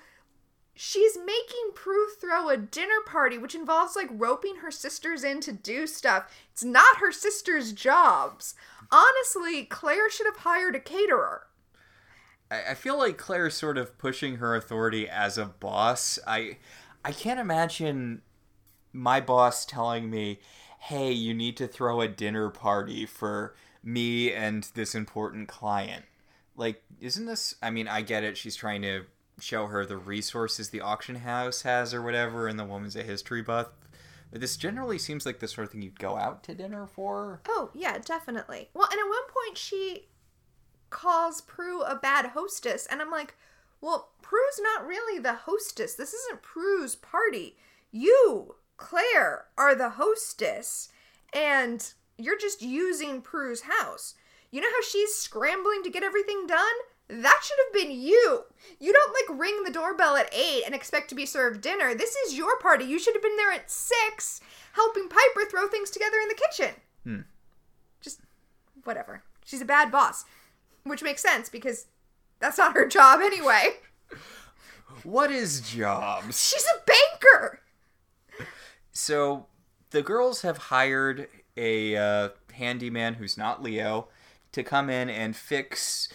she's 0.74 1.16
making 1.16 1.72
Prue 1.74 2.06
throw 2.20 2.48
a 2.48 2.58
dinner 2.58 3.00
party, 3.06 3.38
which 3.38 3.54
involves 3.54 3.96
like 3.96 4.08
roping 4.10 4.56
her 4.56 4.70
sisters 4.70 5.24
in 5.24 5.40
to 5.40 5.52
do 5.52 5.86
stuff. 5.86 6.30
It's 6.52 6.64
not 6.64 6.98
her 6.98 7.12
sisters' 7.12 7.72
jobs. 7.72 8.54
Honestly, 8.90 9.64
Claire 9.64 10.10
should 10.10 10.26
have 10.26 10.38
hired 10.38 10.76
a 10.76 10.80
caterer. 10.80 11.47
I, 12.50 12.70
I 12.70 12.74
feel 12.74 12.98
like 12.98 13.18
Claire's 13.18 13.54
sort 13.54 13.78
of 13.78 13.98
pushing 13.98 14.36
her 14.36 14.54
authority 14.54 15.08
as 15.08 15.38
a 15.38 15.46
boss. 15.46 16.18
I 16.26 16.58
I 17.04 17.12
can't 17.12 17.40
imagine 17.40 18.22
my 18.92 19.20
boss 19.20 19.64
telling 19.64 20.10
me, 20.10 20.40
"Hey, 20.80 21.12
you 21.12 21.34
need 21.34 21.56
to 21.58 21.68
throw 21.68 22.00
a 22.00 22.08
dinner 22.08 22.50
party 22.50 23.06
for 23.06 23.54
me 23.82 24.32
and 24.32 24.64
this 24.74 24.94
important 24.94 25.48
client." 25.48 26.04
Like, 26.56 26.82
isn't 27.00 27.26
this? 27.26 27.54
I 27.62 27.70
mean, 27.70 27.86
I 27.86 28.02
get 28.02 28.24
it. 28.24 28.36
She's 28.36 28.56
trying 28.56 28.82
to 28.82 29.04
show 29.40 29.66
her 29.68 29.86
the 29.86 29.96
resources 29.96 30.70
the 30.70 30.80
auction 30.80 31.16
house 31.16 31.62
has 31.62 31.94
or 31.94 32.02
whatever, 32.02 32.48
and 32.48 32.58
the 32.58 32.64
woman's 32.64 32.96
a 32.96 33.02
history 33.02 33.42
buff. 33.42 33.68
But 34.30 34.40
this 34.40 34.56
generally 34.56 34.98
seems 34.98 35.24
like 35.24 35.38
the 35.38 35.48
sort 35.48 35.66
of 35.66 35.72
thing 35.72 35.82
you'd 35.82 35.98
go 35.98 36.16
out 36.16 36.42
to 36.44 36.54
dinner 36.54 36.86
for. 36.86 37.40
Oh, 37.48 37.70
yeah, 37.74 37.98
definitely. 37.98 38.68
Well, 38.74 38.88
and 38.90 38.98
at 38.98 39.08
one 39.08 39.22
point 39.22 39.56
she 39.56 40.08
calls 40.90 41.40
Prue 41.40 41.82
a 41.82 41.96
bad 41.96 42.26
hostess, 42.26 42.86
and 42.86 43.00
I'm 43.00 43.10
like, 43.10 43.34
well, 43.80 44.10
Prue's 44.22 44.60
not 44.60 44.86
really 44.86 45.20
the 45.20 45.34
hostess. 45.34 45.94
This 45.94 46.12
isn't 46.12 46.42
Prue's 46.42 46.96
party. 46.96 47.56
You, 47.90 48.56
Claire, 48.76 49.46
are 49.56 49.74
the 49.74 49.90
hostess, 49.90 50.88
and 51.32 51.92
you're 52.16 52.38
just 52.38 52.62
using 52.62 53.22
Prue's 53.22 53.62
house. 53.62 54.14
You 54.50 54.60
know 54.60 54.68
how 54.68 54.82
she's 54.82 55.14
scrambling 55.14 55.82
to 55.84 55.90
get 55.90 56.02
everything 56.02 56.46
done? 56.46 56.74
That 57.08 57.40
should 57.42 57.56
have 57.66 57.72
been 57.72 57.98
you. 57.98 58.44
You 58.78 58.92
don't 58.92 59.14
like 59.14 59.40
ring 59.40 59.62
the 59.64 59.70
doorbell 59.70 60.16
at 60.16 60.32
8 60.34 60.64
and 60.66 60.74
expect 60.74 61.08
to 61.08 61.14
be 61.14 61.24
served 61.24 61.62
dinner. 61.62 61.94
This 61.94 62.14
is 62.16 62.36
your 62.36 62.58
party. 62.58 62.84
You 62.84 62.98
should 62.98 63.14
have 63.14 63.22
been 63.22 63.36
there 63.36 63.52
at 63.52 63.70
6 63.70 64.40
helping 64.72 65.08
Piper 65.08 65.48
throw 65.48 65.68
things 65.68 65.90
together 65.90 66.18
in 66.22 66.28
the 66.28 66.34
kitchen. 66.34 66.74
Hmm. 67.04 67.20
Just 68.00 68.20
whatever. 68.84 69.22
She's 69.44 69.62
a 69.62 69.66
bad 69.66 69.90
boss, 69.90 70.24
which 70.88 71.02
makes 71.02 71.22
sense 71.22 71.48
because 71.48 71.86
that's 72.40 72.58
not 72.58 72.74
her 72.74 72.86
job 72.86 73.20
anyway. 73.20 73.76
What 75.04 75.30
is 75.30 75.60
jobs? 75.60 76.48
She's 76.48 76.64
a 76.64 76.82
banker. 76.84 77.60
So 78.92 79.46
the 79.90 80.02
girls 80.02 80.42
have 80.42 80.58
hired 80.58 81.28
a 81.56 81.96
uh, 81.96 82.28
handyman 82.52 83.14
who's 83.14 83.36
not 83.36 83.62
Leo 83.62 84.08
to 84.52 84.62
come 84.62 84.90
in 84.90 85.08
and 85.08 85.36
fix 85.36 86.08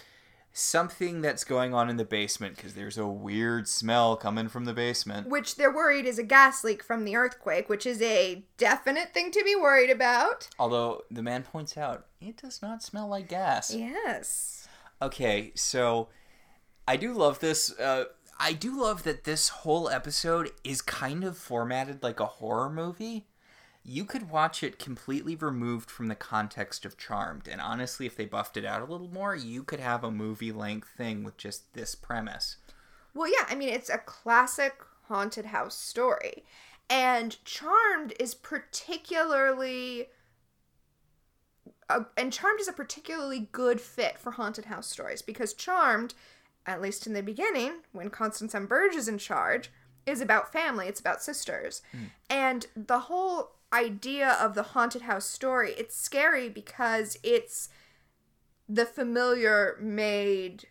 something 0.56 1.20
that's 1.20 1.42
going 1.42 1.74
on 1.74 1.90
in 1.90 1.96
the 1.96 2.04
basement 2.04 2.56
because 2.56 2.74
there's 2.74 2.96
a 2.96 3.06
weird 3.06 3.66
smell 3.66 4.16
coming 4.16 4.48
from 4.48 4.64
the 4.64 4.72
basement. 4.72 5.28
Which 5.28 5.56
they're 5.56 5.74
worried 5.74 6.06
is 6.06 6.18
a 6.18 6.22
gas 6.22 6.62
leak 6.62 6.82
from 6.82 7.04
the 7.04 7.16
earthquake, 7.16 7.68
which 7.68 7.84
is 7.84 8.00
a 8.00 8.44
definite 8.56 9.12
thing 9.12 9.32
to 9.32 9.42
be 9.44 9.56
worried 9.56 9.90
about. 9.90 10.48
Although 10.58 11.02
the 11.10 11.22
man 11.22 11.42
points 11.42 11.76
out 11.76 12.06
it 12.20 12.36
does 12.40 12.62
not 12.62 12.82
smell 12.82 13.08
like 13.08 13.28
gas. 13.28 13.74
Yes. 13.74 14.63
Okay, 15.04 15.52
so 15.54 16.08
I 16.88 16.96
do 16.96 17.12
love 17.12 17.40
this. 17.40 17.78
Uh, 17.78 18.04
I 18.40 18.54
do 18.54 18.80
love 18.80 19.02
that 19.02 19.24
this 19.24 19.50
whole 19.50 19.90
episode 19.90 20.50
is 20.64 20.80
kind 20.80 21.24
of 21.24 21.36
formatted 21.36 22.02
like 22.02 22.20
a 22.20 22.24
horror 22.24 22.70
movie. 22.70 23.26
You 23.84 24.06
could 24.06 24.30
watch 24.30 24.62
it 24.62 24.78
completely 24.78 25.36
removed 25.36 25.90
from 25.90 26.08
the 26.08 26.14
context 26.14 26.86
of 26.86 26.96
Charmed, 26.96 27.46
and 27.46 27.60
honestly, 27.60 28.06
if 28.06 28.16
they 28.16 28.24
buffed 28.24 28.56
it 28.56 28.64
out 28.64 28.80
a 28.80 28.90
little 28.90 29.12
more, 29.12 29.36
you 29.36 29.62
could 29.62 29.80
have 29.80 30.02
a 30.02 30.10
movie 30.10 30.52
length 30.52 30.88
thing 30.96 31.22
with 31.22 31.36
just 31.36 31.74
this 31.74 31.94
premise. 31.94 32.56
Well, 33.12 33.28
yeah, 33.28 33.44
I 33.50 33.54
mean, 33.54 33.68
it's 33.68 33.90
a 33.90 33.98
classic 33.98 34.80
haunted 35.08 35.44
house 35.44 35.76
story. 35.76 36.44
And 36.88 37.36
Charmed 37.44 38.14
is 38.18 38.34
particularly. 38.34 40.08
Uh, 41.88 42.04
and 42.16 42.32
Charmed 42.32 42.60
is 42.60 42.68
a 42.68 42.72
particularly 42.72 43.48
good 43.52 43.80
fit 43.80 44.18
for 44.18 44.32
haunted 44.32 44.66
house 44.66 44.86
stories 44.86 45.22
because 45.22 45.54
Charmed, 45.54 46.14
at 46.66 46.80
least 46.80 47.06
in 47.06 47.12
the 47.12 47.22
beginning, 47.22 47.82
when 47.92 48.10
Constance 48.10 48.54
M. 48.54 48.66
Burge 48.66 48.94
is 48.94 49.08
in 49.08 49.18
charge, 49.18 49.70
is 50.06 50.20
about 50.20 50.52
family. 50.52 50.86
It's 50.86 51.00
about 51.00 51.22
sisters. 51.22 51.82
And 52.28 52.66
the 52.76 53.00
whole 53.00 53.52
idea 53.72 54.36
of 54.40 54.54
the 54.54 54.62
haunted 54.62 55.02
house 55.02 55.26
story, 55.26 55.72
it's 55.76 55.96
scary 55.96 56.48
because 56.48 57.18
it's 57.22 57.68
the 58.68 58.86
familiar 58.86 59.76
made 59.80 60.66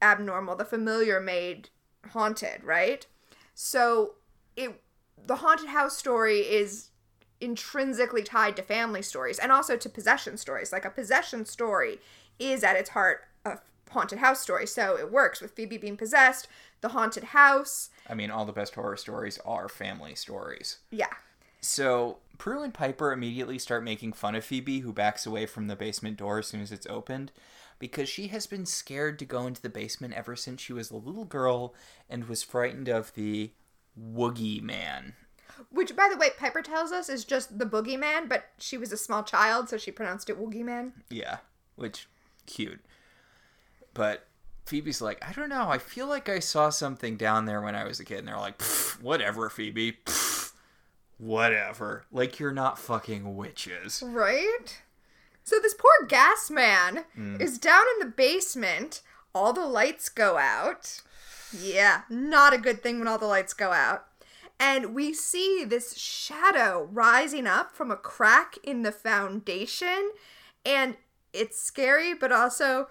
abnormal, 0.00 0.56
the 0.56 0.64
familiar 0.64 1.20
made 1.20 1.70
haunted, 2.10 2.64
right? 2.64 3.06
So 3.54 4.14
it 4.56 4.82
the 5.26 5.36
haunted 5.36 5.68
house 5.68 5.96
story 5.96 6.40
is 6.40 6.90
intrinsically 7.40 8.22
tied 8.22 8.56
to 8.56 8.62
family 8.62 9.02
stories 9.02 9.38
and 9.38 9.52
also 9.52 9.76
to 9.76 9.88
possession 9.88 10.36
stories. 10.36 10.72
Like 10.72 10.84
a 10.84 10.90
possession 10.90 11.44
story 11.44 11.98
is 12.38 12.64
at 12.64 12.76
its 12.76 12.90
heart 12.90 13.24
a 13.44 13.58
haunted 13.90 14.18
house 14.18 14.40
story. 14.40 14.66
So 14.66 14.96
it 14.96 15.12
works 15.12 15.40
with 15.40 15.52
Phoebe 15.52 15.78
being 15.78 15.96
possessed, 15.96 16.48
the 16.80 16.88
haunted 16.88 17.24
house. 17.24 17.90
I 18.08 18.14
mean, 18.14 18.30
all 18.30 18.44
the 18.44 18.52
best 18.52 18.74
horror 18.74 18.96
stories 18.96 19.38
are 19.44 19.68
family 19.68 20.14
stories. 20.14 20.78
Yeah. 20.90 21.14
So 21.60 22.18
Prue 22.38 22.62
and 22.62 22.72
Piper 22.72 23.12
immediately 23.12 23.58
start 23.58 23.82
making 23.82 24.12
fun 24.12 24.34
of 24.34 24.44
Phoebe, 24.44 24.80
who 24.80 24.92
backs 24.92 25.26
away 25.26 25.46
from 25.46 25.66
the 25.66 25.76
basement 25.76 26.16
door 26.16 26.38
as 26.38 26.46
soon 26.46 26.60
as 26.60 26.70
it's 26.70 26.86
opened, 26.86 27.32
because 27.78 28.08
she 28.08 28.28
has 28.28 28.46
been 28.46 28.66
scared 28.66 29.18
to 29.18 29.24
go 29.24 29.46
into 29.46 29.60
the 29.60 29.68
basement 29.68 30.14
ever 30.14 30.36
since 30.36 30.60
she 30.60 30.72
was 30.72 30.90
a 30.90 30.96
little 30.96 31.24
girl 31.24 31.74
and 32.08 32.28
was 32.28 32.42
frightened 32.42 32.88
of 32.88 33.12
the 33.14 33.50
Woogy 33.98 34.62
Man. 34.62 35.14
Which, 35.70 35.96
by 35.96 36.08
the 36.10 36.16
way, 36.16 36.30
Piper 36.38 36.62
tells 36.62 36.92
us 36.92 37.08
is 37.08 37.24
just 37.24 37.58
the 37.58 37.66
boogeyman, 37.66 38.28
but 38.28 38.44
she 38.58 38.78
was 38.78 38.92
a 38.92 38.96
small 38.96 39.22
child, 39.22 39.68
so 39.68 39.76
she 39.76 39.90
pronounced 39.90 40.30
it 40.30 40.40
Woogyman. 40.40 40.92
Yeah, 41.10 41.38
which 41.76 42.08
cute. 42.46 42.80
But 43.94 44.26
Phoebe's 44.66 45.00
like, 45.00 45.22
I 45.26 45.32
don't 45.32 45.48
know. 45.48 45.68
I 45.68 45.78
feel 45.78 46.06
like 46.06 46.28
I 46.28 46.38
saw 46.38 46.70
something 46.70 47.16
down 47.16 47.46
there 47.46 47.60
when 47.60 47.74
I 47.74 47.84
was 47.84 48.00
a 48.00 48.04
kid, 48.04 48.18
and 48.18 48.28
they're 48.28 48.36
like, 48.36 48.60
whatever, 49.00 49.48
Phoebe. 49.48 49.98
Pfft, 50.04 50.52
whatever. 51.18 52.04
Like 52.12 52.38
you're 52.38 52.52
not 52.52 52.78
fucking 52.78 53.36
witches. 53.36 54.02
Right? 54.04 54.82
So 55.44 55.58
this 55.60 55.74
poor 55.74 56.06
gas 56.06 56.50
man 56.50 57.04
mm. 57.16 57.40
is 57.40 57.58
down 57.58 57.84
in 57.94 58.06
the 58.06 58.14
basement. 58.14 59.02
All 59.34 59.52
the 59.52 59.66
lights 59.66 60.08
go 60.08 60.36
out. 60.36 61.02
Yeah, 61.58 62.02
not 62.10 62.52
a 62.52 62.58
good 62.58 62.82
thing 62.82 62.98
when 62.98 63.08
all 63.08 63.18
the 63.18 63.26
lights 63.26 63.54
go 63.54 63.72
out. 63.72 64.07
And 64.60 64.94
we 64.94 65.14
see 65.14 65.64
this 65.64 65.96
shadow 65.96 66.88
rising 66.90 67.46
up 67.46 67.74
from 67.74 67.90
a 67.90 67.96
crack 67.96 68.56
in 68.64 68.82
the 68.82 68.92
foundation. 68.92 70.10
And 70.64 70.96
it's 71.32 71.60
scary, 71.60 72.14
but 72.14 72.32
also 72.32 72.88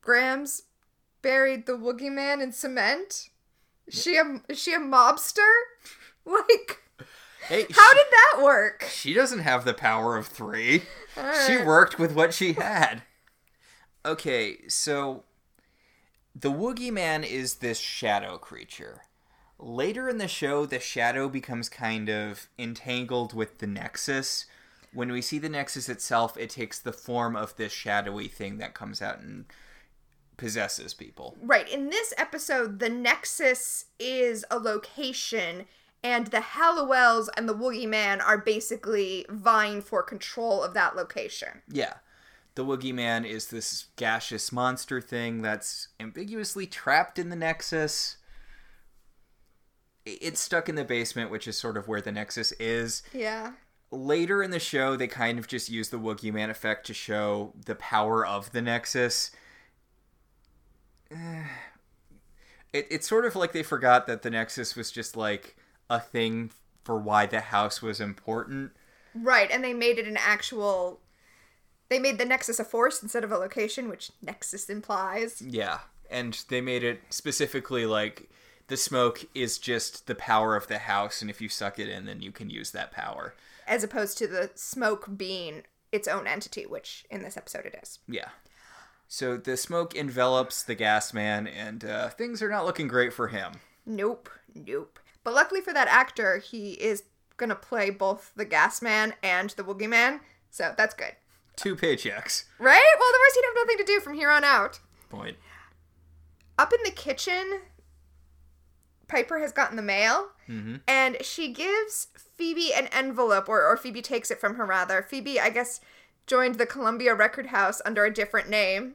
Grams 0.00 0.62
buried 1.22 1.66
the 1.66 1.72
Woogy 1.72 2.10
Man 2.10 2.40
in 2.40 2.52
cement. 2.52 3.28
Is 3.86 4.02
she 4.02 4.16
a 4.16 4.40
is 4.48 4.58
she 4.58 4.74
a 4.74 4.78
mobster? 4.78 5.40
Like 6.26 6.78
Hey, 7.48 7.62
how 7.62 7.90
she, 7.90 7.96
did 7.96 8.06
that 8.10 8.42
work? 8.44 8.86
she 8.92 9.14
doesn't 9.14 9.40
have 9.40 9.64
the 9.64 9.72
power 9.74 10.16
of 10.16 10.26
three. 10.26 10.82
She 11.46 11.56
worked 11.56 11.98
with 11.98 12.14
what 12.14 12.34
she 12.34 12.52
had. 12.52 13.02
Okay, 14.04 14.58
so 14.68 15.24
the 16.34 16.52
Woogy 16.52 16.92
Man 16.92 17.24
is 17.24 17.56
this 17.56 17.78
shadow 17.78 18.36
creature. 18.38 19.02
Later 19.62 20.08
in 20.08 20.16
the 20.18 20.28
show, 20.28 20.64
the 20.64 20.80
shadow 20.80 21.28
becomes 21.28 21.68
kind 21.68 22.08
of 22.08 22.48
entangled 22.58 23.34
with 23.34 23.58
the 23.58 23.66
Nexus. 23.66 24.46
When 24.92 25.12
we 25.12 25.20
see 25.20 25.38
the 25.38 25.50
Nexus 25.50 25.88
itself, 25.88 26.36
it 26.38 26.50
takes 26.50 26.78
the 26.78 26.92
form 26.92 27.36
of 27.36 27.54
this 27.56 27.72
shadowy 27.72 28.26
thing 28.26 28.56
that 28.58 28.74
comes 28.74 29.02
out 29.02 29.20
and 29.20 29.44
possesses 30.38 30.94
people. 30.94 31.36
Right. 31.42 31.68
In 31.68 31.90
this 31.90 32.14
episode, 32.16 32.78
the 32.78 32.88
Nexus 32.88 33.84
is 33.98 34.46
a 34.50 34.58
location, 34.58 35.66
and 36.02 36.28
the 36.28 36.38
Halliwells 36.38 37.28
and 37.36 37.46
the 37.46 37.54
Woogy 37.54 37.86
Man 37.86 38.22
are 38.22 38.38
basically 38.38 39.26
vying 39.28 39.82
for 39.82 40.02
control 40.02 40.62
of 40.62 40.72
that 40.72 40.96
location. 40.96 41.60
Yeah. 41.68 41.94
The 42.54 42.64
Woogy 42.64 42.94
Man 42.94 43.26
is 43.26 43.48
this 43.48 43.86
gaseous 43.96 44.50
monster 44.50 45.02
thing 45.02 45.42
that's 45.42 45.88
ambiguously 46.00 46.66
trapped 46.66 47.18
in 47.18 47.28
the 47.28 47.36
Nexus. 47.36 48.16
It's 50.20 50.40
stuck 50.40 50.68
in 50.68 50.74
the 50.74 50.84
basement, 50.84 51.30
which 51.30 51.48
is 51.48 51.56
sort 51.56 51.76
of 51.76 51.88
where 51.88 52.00
the 52.00 52.12
Nexus 52.12 52.52
is. 52.52 53.02
Yeah. 53.12 53.52
Later 53.90 54.42
in 54.42 54.50
the 54.50 54.60
show, 54.60 54.94
they 54.94 55.08
kind 55.08 55.38
of 55.38 55.48
just 55.48 55.68
use 55.68 55.88
the 55.88 55.98
Woogy 55.98 56.32
Man 56.32 56.50
effect 56.50 56.86
to 56.86 56.94
show 56.94 57.54
the 57.64 57.74
power 57.74 58.24
of 58.24 58.52
the 58.52 58.62
Nexus. 58.62 59.30
It, 62.72 62.86
it's 62.88 63.08
sort 63.08 63.24
of 63.24 63.34
like 63.34 63.50
they 63.50 63.64
forgot 63.64 64.06
that 64.06 64.22
the 64.22 64.30
Nexus 64.30 64.76
was 64.76 64.92
just 64.92 65.16
like 65.16 65.56
a 65.88 65.98
thing 65.98 66.52
for 66.84 66.98
why 66.98 67.26
the 67.26 67.40
house 67.40 67.82
was 67.82 68.00
important. 68.00 68.70
Right. 69.12 69.50
And 69.50 69.64
they 69.64 69.74
made 69.74 69.98
it 69.98 70.06
an 70.06 70.16
actual. 70.16 71.00
They 71.88 71.98
made 71.98 72.18
the 72.18 72.24
Nexus 72.24 72.60
a 72.60 72.64
force 72.64 73.02
instead 73.02 73.24
of 73.24 73.32
a 73.32 73.36
location, 73.36 73.88
which 73.88 74.12
Nexus 74.22 74.70
implies. 74.70 75.42
Yeah, 75.42 75.80
and 76.08 76.40
they 76.48 76.60
made 76.60 76.84
it 76.84 77.00
specifically 77.10 77.86
like 77.86 78.30
the 78.70 78.76
smoke 78.76 79.26
is 79.34 79.58
just 79.58 80.06
the 80.06 80.14
power 80.14 80.54
of 80.54 80.68
the 80.68 80.78
house, 80.78 81.20
and 81.20 81.28
if 81.28 81.40
you 81.40 81.48
suck 81.48 81.78
it 81.80 81.88
in, 81.88 82.06
then 82.06 82.22
you 82.22 82.30
can 82.30 82.48
use 82.48 82.70
that 82.70 82.92
power. 82.92 83.34
As 83.66 83.82
opposed 83.82 84.16
to 84.18 84.28
the 84.28 84.50
smoke 84.54 85.08
being 85.16 85.64
its 85.90 86.06
own 86.06 86.28
entity, 86.28 86.66
which 86.66 87.04
in 87.10 87.22
this 87.22 87.36
episode 87.36 87.66
it 87.66 87.78
is. 87.82 87.98
Yeah. 88.06 88.28
So 89.08 89.36
the 89.36 89.56
smoke 89.56 89.96
envelops 89.96 90.62
the 90.62 90.76
gas 90.76 91.12
man, 91.12 91.48
and 91.48 91.84
uh, 91.84 92.10
things 92.10 92.40
are 92.42 92.48
not 92.48 92.64
looking 92.64 92.86
great 92.86 93.12
for 93.12 93.28
him. 93.28 93.54
Nope, 93.84 94.30
nope. 94.54 95.00
But 95.24 95.34
luckily 95.34 95.60
for 95.60 95.72
that 95.72 95.88
actor, 95.88 96.38
he 96.38 96.74
is 96.74 97.02
gonna 97.36 97.56
play 97.56 97.90
both 97.90 98.30
the 98.36 98.44
gas 98.44 98.80
man 98.80 99.14
and 99.20 99.50
the 99.50 99.64
Woogy 99.64 99.88
Man, 99.88 100.20
so 100.48 100.74
that's 100.76 100.94
good. 100.94 101.16
Two 101.56 101.74
paychecks. 101.74 102.44
Right? 102.60 102.94
Well, 102.98 103.08
otherwise 103.08 103.34
he'd 103.34 103.44
have 103.46 103.66
nothing 103.66 103.78
to 103.78 103.92
do 103.92 103.98
from 103.98 104.14
here 104.14 104.30
on 104.30 104.44
out. 104.44 104.78
Point. 105.08 105.36
Up 106.56 106.72
in 106.72 106.80
the 106.84 106.90
kitchen, 106.90 107.62
Piper 109.10 109.40
has 109.40 109.50
gotten 109.50 109.76
the 109.76 109.82
mail, 109.82 110.28
mm-hmm. 110.48 110.76
and 110.86 111.16
she 111.20 111.52
gives 111.52 112.06
Phoebe 112.16 112.72
an 112.72 112.86
envelope, 112.92 113.48
or, 113.48 113.66
or 113.66 113.76
Phoebe 113.76 114.02
takes 114.02 114.30
it 114.30 114.38
from 114.38 114.54
her 114.54 114.64
rather. 114.64 115.02
Phoebe, 115.02 115.40
I 115.40 115.50
guess, 115.50 115.80
joined 116.28 116.54
the 116.54 116.66
Columbia 116.66 117.14
Record 117.14 117.46
House 117.46 117.82
under 117.84 118.04
a 118.04 118.14
different 118.14 118.48
name. 118.48 118.94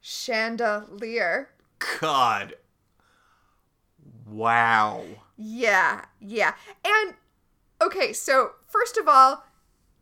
Chandelier. 0.00 1.50
God. 2.00 2.54
Wow. 4.26 5.04
Yeah, 5.36 6.06
yeah. 6.20 6.54
And 6.84 7.14
okay, 7.80 8.12
so 8.12 8.52
first 8.66 8.96
of 8.96 9.06
all, 9.06 9.44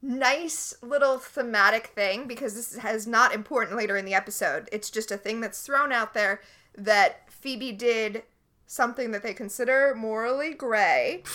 nice 0.00 0.74
little 0.82 1.18
thematic 1.18 1.88
thing 1.88 2.26
because 2.26 2.54
this 2.54 2.76
has 2.78 3.06
not 3.06 3.34
important 3.34 3.76
later 3.76 3.98
in 3.98 4.06
the 4.06 4.14
episode. 4.14 4.66
It's 4.72 4.90
just 4.90 5.10
a 5.10 5.18
thing 5.18 5.42
that's 5.42 5.60
thrown 5.60 5.92
out 5.92 6.14
there 6.14 6.40
that 6.74 7.30
Phoebe 7.30 7.72
did 7.72 8.22
something 8.66 9.10
that 9.12 9.22
they 9.22 9.32
consider 9.34 9.94
morally 9.96 10.54
gray. 10.54 11.22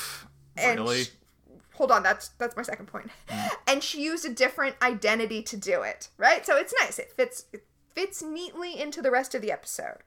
And 0.57 0.81
Really? 0.81 1.05
sh- 1.05 1.11
hold 1.75 1.91
on, 1.91 2.03
that's 2.03 2.27
that's 2.37 2.57
my 2.57 2.61
second 2.63 2.87
point. 2.87 3.09
Hmm. 3.29 3.47
And 3.67 3.81
she 3.81 4.03
used 4.03 4.25
a 4.25 4.29
different 4.33 4.75
identity 4.81 5.41
to 5.43 5.55
do 5.55 5.81
it, 5.81 6.09
right? 6.17 6.45
So 6.45 6.57
it's 6.57 6.73
nice. 6.81 6.99
It 6.99 7.11
fits 7.13 7.45
it 7.53 7.63
fits 7.95 8.21
neatly 8.21 8.79
into 8.79 9.01
the 9.01 9.11
rest 9.11 9.33
of 9.33 9.41
the 9.41 9.51
episode. 9.51 9.99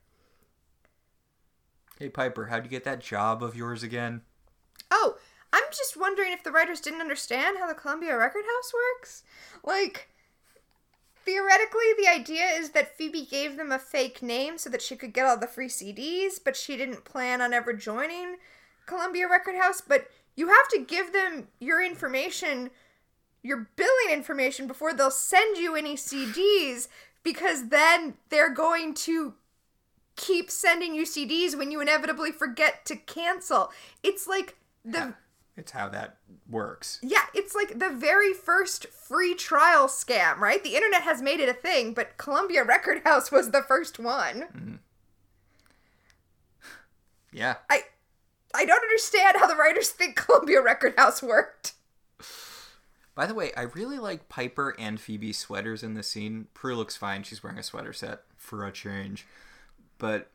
Hey 1.98 2.08
Piper, 2.10 2.46
how'd 2.46 2.64
you 2.64 2.70
get 2.70 2.84
that 2.84 3.00
job 3.00 3.42
of 3.42 3.56
yours 3.56 3.82
again? 3.82 4.22
Oh, 4.90 5.16
I'm 5.52 5.62
just 5.70 5.96
wondering 5.96 6.32
if 6.32 6.42
the 6.42 6.50
writers 6.52 6.80
didn't 6.80 7.00
understand 7.00 7.56
how 7.58 7.66
the 7.66 7.74
Columbia 7.74 8.18
Record 8.18 8.44
House 8.44 8.72
works. 8.74 9.22
Like, 9.62 10.08
theoretically, 11.24 11.92
the 11.98 12.08
idea 12.08 12.44
is 12.44 12.70
that 12.70 12.96
Phoebe 12.96 13.24
gave 13.24 13.56
them 13.56 13.72
a 13.72 13.78
fake 13.78 14.22
name 14.22 14.58
so 14.58 14.70
that 14.70 14.82
she 14.82 14.96
could 14.96 15.12
get 15.12 15.26
all 15.26 15.38
the 15.38 15.46
free 15.46 15.68
CDs, 15.68 16.38
but 16.42 16.56
she 16.56 16.76
didn't 16.76 17.04
plan 17.04 17.40
on 17.40 17.52
ever 17.52 17.72
joining 17.72 18.36
Columbia 18.86 19.28
Record 19.28 19.56
House. 19.56 19.80
But 19.80 20.08
you 20.36 20.48
have 20.48 20.68
to 20.68 20.84
give 20.84 21.12
them 21.12 21.48
your 21.60 21.82
information, 21.82 22.70
your 23.42 23.68
billing 23.76 24.12
information, 24.12 24.66
before 24.66 24.92
they'll 24.92 25.10
send 25.10 25.56
you 25.56 25.74
any 25.74 25.96
CDs, 25.96 26.88
because 27.22 27.68
then 27.68 28.14
they're 28.30 28.52
going 28.52 28.94
to 28.94 29.34
keep 30.16 30.50
sending 30.50 30.94
you 30.94 31.04
CDs 31.04 31.56
when 31.56 31.70
you 31.70 31.80
inevitably 31.80 32.30
forget 32.30 32.84
to 32.86 32.96
cancel. 32.96 33.70
It's 34.02 34.26
like 34.26 34.56
the 34.84 35.14
It's 35.56 35.70
how 35.70 35.88
that 35.90 36.16
works. 36.50 36.98
yeah, 37.02 37.26
it's 37.32 37.54
like 37.54 37.78
the 37.78 37.90
very 37.90 38.32
first 38.32 38.86
free 38.88 39.34
trial 39.34 39.86
scam, 39.86 40.38
right? 40.38 40.62
The 40.64 40.74
internet 40.74 41.02
has 41.02 41.22
made 41.22 41.38
it 41.40 41.48
a 41.48 41.54
thing, 41.54 41.94
but 41.94 42.16
Columbia 42.16 42.64
Record 42.66 43.02
House 43.04 43.30
was 43.30 43.50
the 43.52 43.62
first 43.62 43.98
one. 43.98 44.42
Mm-hmm. 44.54 44.74
Yeah. 47.32 47.56
I 47.70 47.82
I 48.54 48.64
don't 48.64 48.82
understand 48.82 49.36
how 49.38 49.46
the 49.46 49.56
writers 49.56 49.90
think 49.90 50.16
Columbia 50.16 50.60
Record 50.62 50.94
House 50.96 51.22
worked. 51.22 51.72
By 53.14 53.26
the 53.26 53.34
way, 53.34 53.52
I 53.56 53.62
really 53.62 53.98
like 53.98 54.28
Piper 54.28 54.74
and 54.78 55.00
Phoebe's 55.00 55.38
sweaters 55.38 55.82
in 55.84 55.94
this 55.94 56.08
scene. 56.08 56.48
Prue 56.52 56.74
looks 56.74 56.96
fine. 56.96 57.22
She's 57.22 57.42
wearing 57.44 57.58
a 57.58 57.62
sweater 57.62 57.92
set 57.92 58.22
for 58.36 58.66
a 58.66 58.72
change. 58.72 59.26
But 59.98 60.30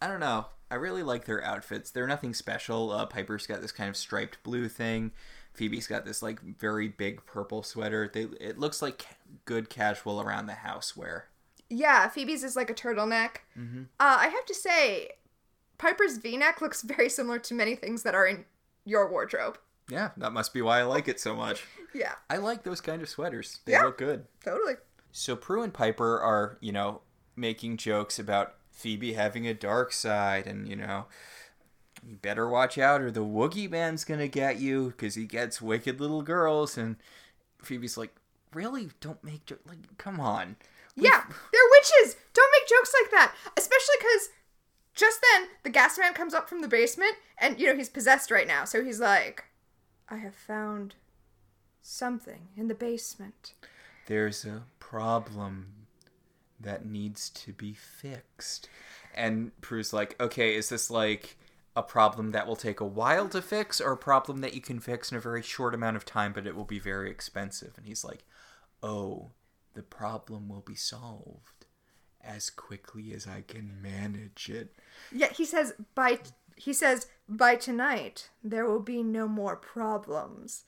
I 0.00 0.06
don't 0.06 0.20
know. 0.20 0.46
I 0.70 0.74
really 0.74 1.02
like 1.02 1.24
their 1.24 1.42
outfits. 1.42 1.90
They're 1.90 2.06
nothing 2.06 2.34
special. 2.34 2.90
Uh, 2.92 3.06
Piper's 3.06 3.46
got 3.46 3.60
this 3.62 3.72
kind 3.72 3.88
of 3.88 3.96
striped 3.96 4.42
blue 4.42 4.68
thing. 4.68 5.12
Phoebe's 5.54 5.86
got 5.86 6.04
this 6.04 6.22
like 6.22 6.40
very 6.40 6.88
big 6.88 7.24
purple 7.26 7.62
sweater. 7.62 8.10
They 8.12 8.26
it 8.40 8.58
looks 8.58 8.80
like 8.82 9.06
good 9.44 9.70
casual 9.70 10.20
around 10.20 10.46
the 10.46 10.54
house 10.54 10.96
wear. 10.96 11.26
Yeah, 11.70 12.08
Phoebe's 12.08 12.44
is 12.44 12.54
like 12.56 12.70
a 12.70 12.74
turtleneck. 12.74 13.38
Uh, 13.56 13.82
I 13.98 14.28
have 14.28 14.46
to 14.46 14.54
say, 14.54 15.10
Piper's 15.78 16.16
V-neck 16.18 16.60
looks 16.60 16.82
very 16.96 17.08
similar 17.08 17.38
to 17.40 17.54
many 17.54 17.74
things 17.74 18.02
that 18.04 18.14
are 18.14 18.26
in 18.26 18.44
your 18.84 19.10
wardrobe. 19.10 19.58
Yeah, 19.90 20.10
that 20.18 20.32
must 20.32 20.52
be 20.54 20.62
why 20.62 20.80
I 20.80 20.82
like 20.84 21.08
it 21.08 21.20
so 21.20 21.34
much. 21.34 21.64
Yeah, 21.94 22.12
I 22.28 22.36
like 22.36 22.62
those 22.64 22.82
kind 22.82 23.00
of 23.00 23.08
sweaters. 23.08 23.60
They 23.64 23.72
Yeah. 23.72 23.82
look 23.84 23.96
good. 23.96 24.26
totally. 24.44 24.74
So 25.10 25.34
Prue 25.34 25.62
and 25.62 25.72
Piper 25.72 26.20
are, 26.20 26.58
you 26.60 26.70
know, 26.70 27.00
making 27.34 27.78
jokes 27.78 28.18
about 28.18 28.56
Phoebe 28.78 29.14
having 29.14 29.44
a 29.44 29.54
dark 29.54 29.92
side 29.92 30.46
and, 30.46 30.68
you 30.68 30.76
know, 30.76 31.06
you 32.08 32.14
better 32.14 32.48
watch 32.48 32.78
out 32.78 33.02
or 33.02 33.10
the 33.10 33.24
Woogy 33.24 33.68
Man's 33.68 34.04
gonna 34.04 34.28
get 34.28 34.60
you 34.60 34.90
because 34.90 35.16
he 35.16 35.26
gets 35.26 35.60
wicked 35.60 36.00
little 36.00 36.22
girls. 36.22 36.78
And 36.78 36.94
Phoebe's 37.60 37.96
like, 37.96 38.14
really? 38.54 38.90
Don't 39.00 39.22
make 39.24 39.44
jokes. 39.46 39.68
Like, 39.68 39.98
come 39.98 40.20
on. 40.20 40.54
Yeah, 40.94 41.24
they're 41.26 41.60
witches. 41.72 42.16
Don't 42.32 42.52
make 42.52 42.68
jokes 42.68 42.92
like 43.02 43.10
that. 43.10 43.34
Especially 43.56 43.96
because 43.98 44.28
just 44.94 45.18
then 45.32 45.48
the 45.64 45.70
gas 45.70 45.98
man 45.98 46.14
comes 46.14 46.32
up 46.32 46.48
from 46.48 46.60
the 46.60 46.68
basement 46.68 47.14
and, 47.36 47.58
you 47.58 47.66
know, 47.66 47.76
he's 47.76 47.88
possessed 47.88 48.30
right 48.30 48.46
now. 48.46 48.64
So 48.64 48.84
he's 48.84 49.00
like, 49.00 49.44
I 50.08 50.18
have 50.18 50.36
found 50.36 50.94
something 51.82 52.46
in 52.56 52.68
the 52.68 52.74
basement. 52.76 53.54
There's 54.06 54.44
a 54.44 54.62
problem 54.78 55.72
that 56.60 56.84
needs 56.84 57.30
to 57.30 57.52
be 57.52 57.72
fixed. 57.72 58.68
And 59.14 59.58
Prue's 59.60 59.92
like, 59.92 60.20
okay, 60.20 60.54
is 60.54 60.68
this 60.68 60.90
like 60.90 61.36
a 61.76 61.82
problem 61.82 62.32
that 62.32 62.46
will 62.46 62.56
take 62.56 62.80
a 62.80 62.84
while 62.84 63.28
to 63.28 63.40
fix 63.40 63.80
or 63.80 63.92
a 63.92 63.96
problem 63.96 64.40
that 64.40 64.54
you 64.54 64.60
can 64.60 64.80
fix 64.80 65.10
in 65.10 65.16
a 65.16 65.20
very 65.20 65.42
short 65.42 65.74
amount 65.74 65.96
of 65.96 66.04
time, 66.04 66.32
but 66.32 66.46
it 66.46 66.56
will 66.56 66.64
be 66.64 66.78
very 66.78 67.10
expensive? 67.10 67.74
And 67.76 67.86
he's 67.86 68.04
like, 68.04 68.24
Oh, 68.82 69.32
the 69.74 69.82
problem 69.82 70.48
will 70.48 70.60
be 70.60 70.74
solved 70.74 71.66
as 72.22 72.50
quickly 72.50 73.12
as 73.12 73.26
I 73.26 73.42
can 73.46 73.80
manage 73.80 74.50
it. 74.50 74.74
Yeah, 75.12 75.32
he 75.32 75.44
says 75.44 75.74
by 75.94 76.18
he 76.56 76.72
says 76.72 77.06
by 77.28 77.56
tonight 77.56 78.30
there 78.42 78.66
will 78.66 78.80
be 78.80 79.02
no 79.02 79.28
more 79.28 79.56
problems. 79.56 80.64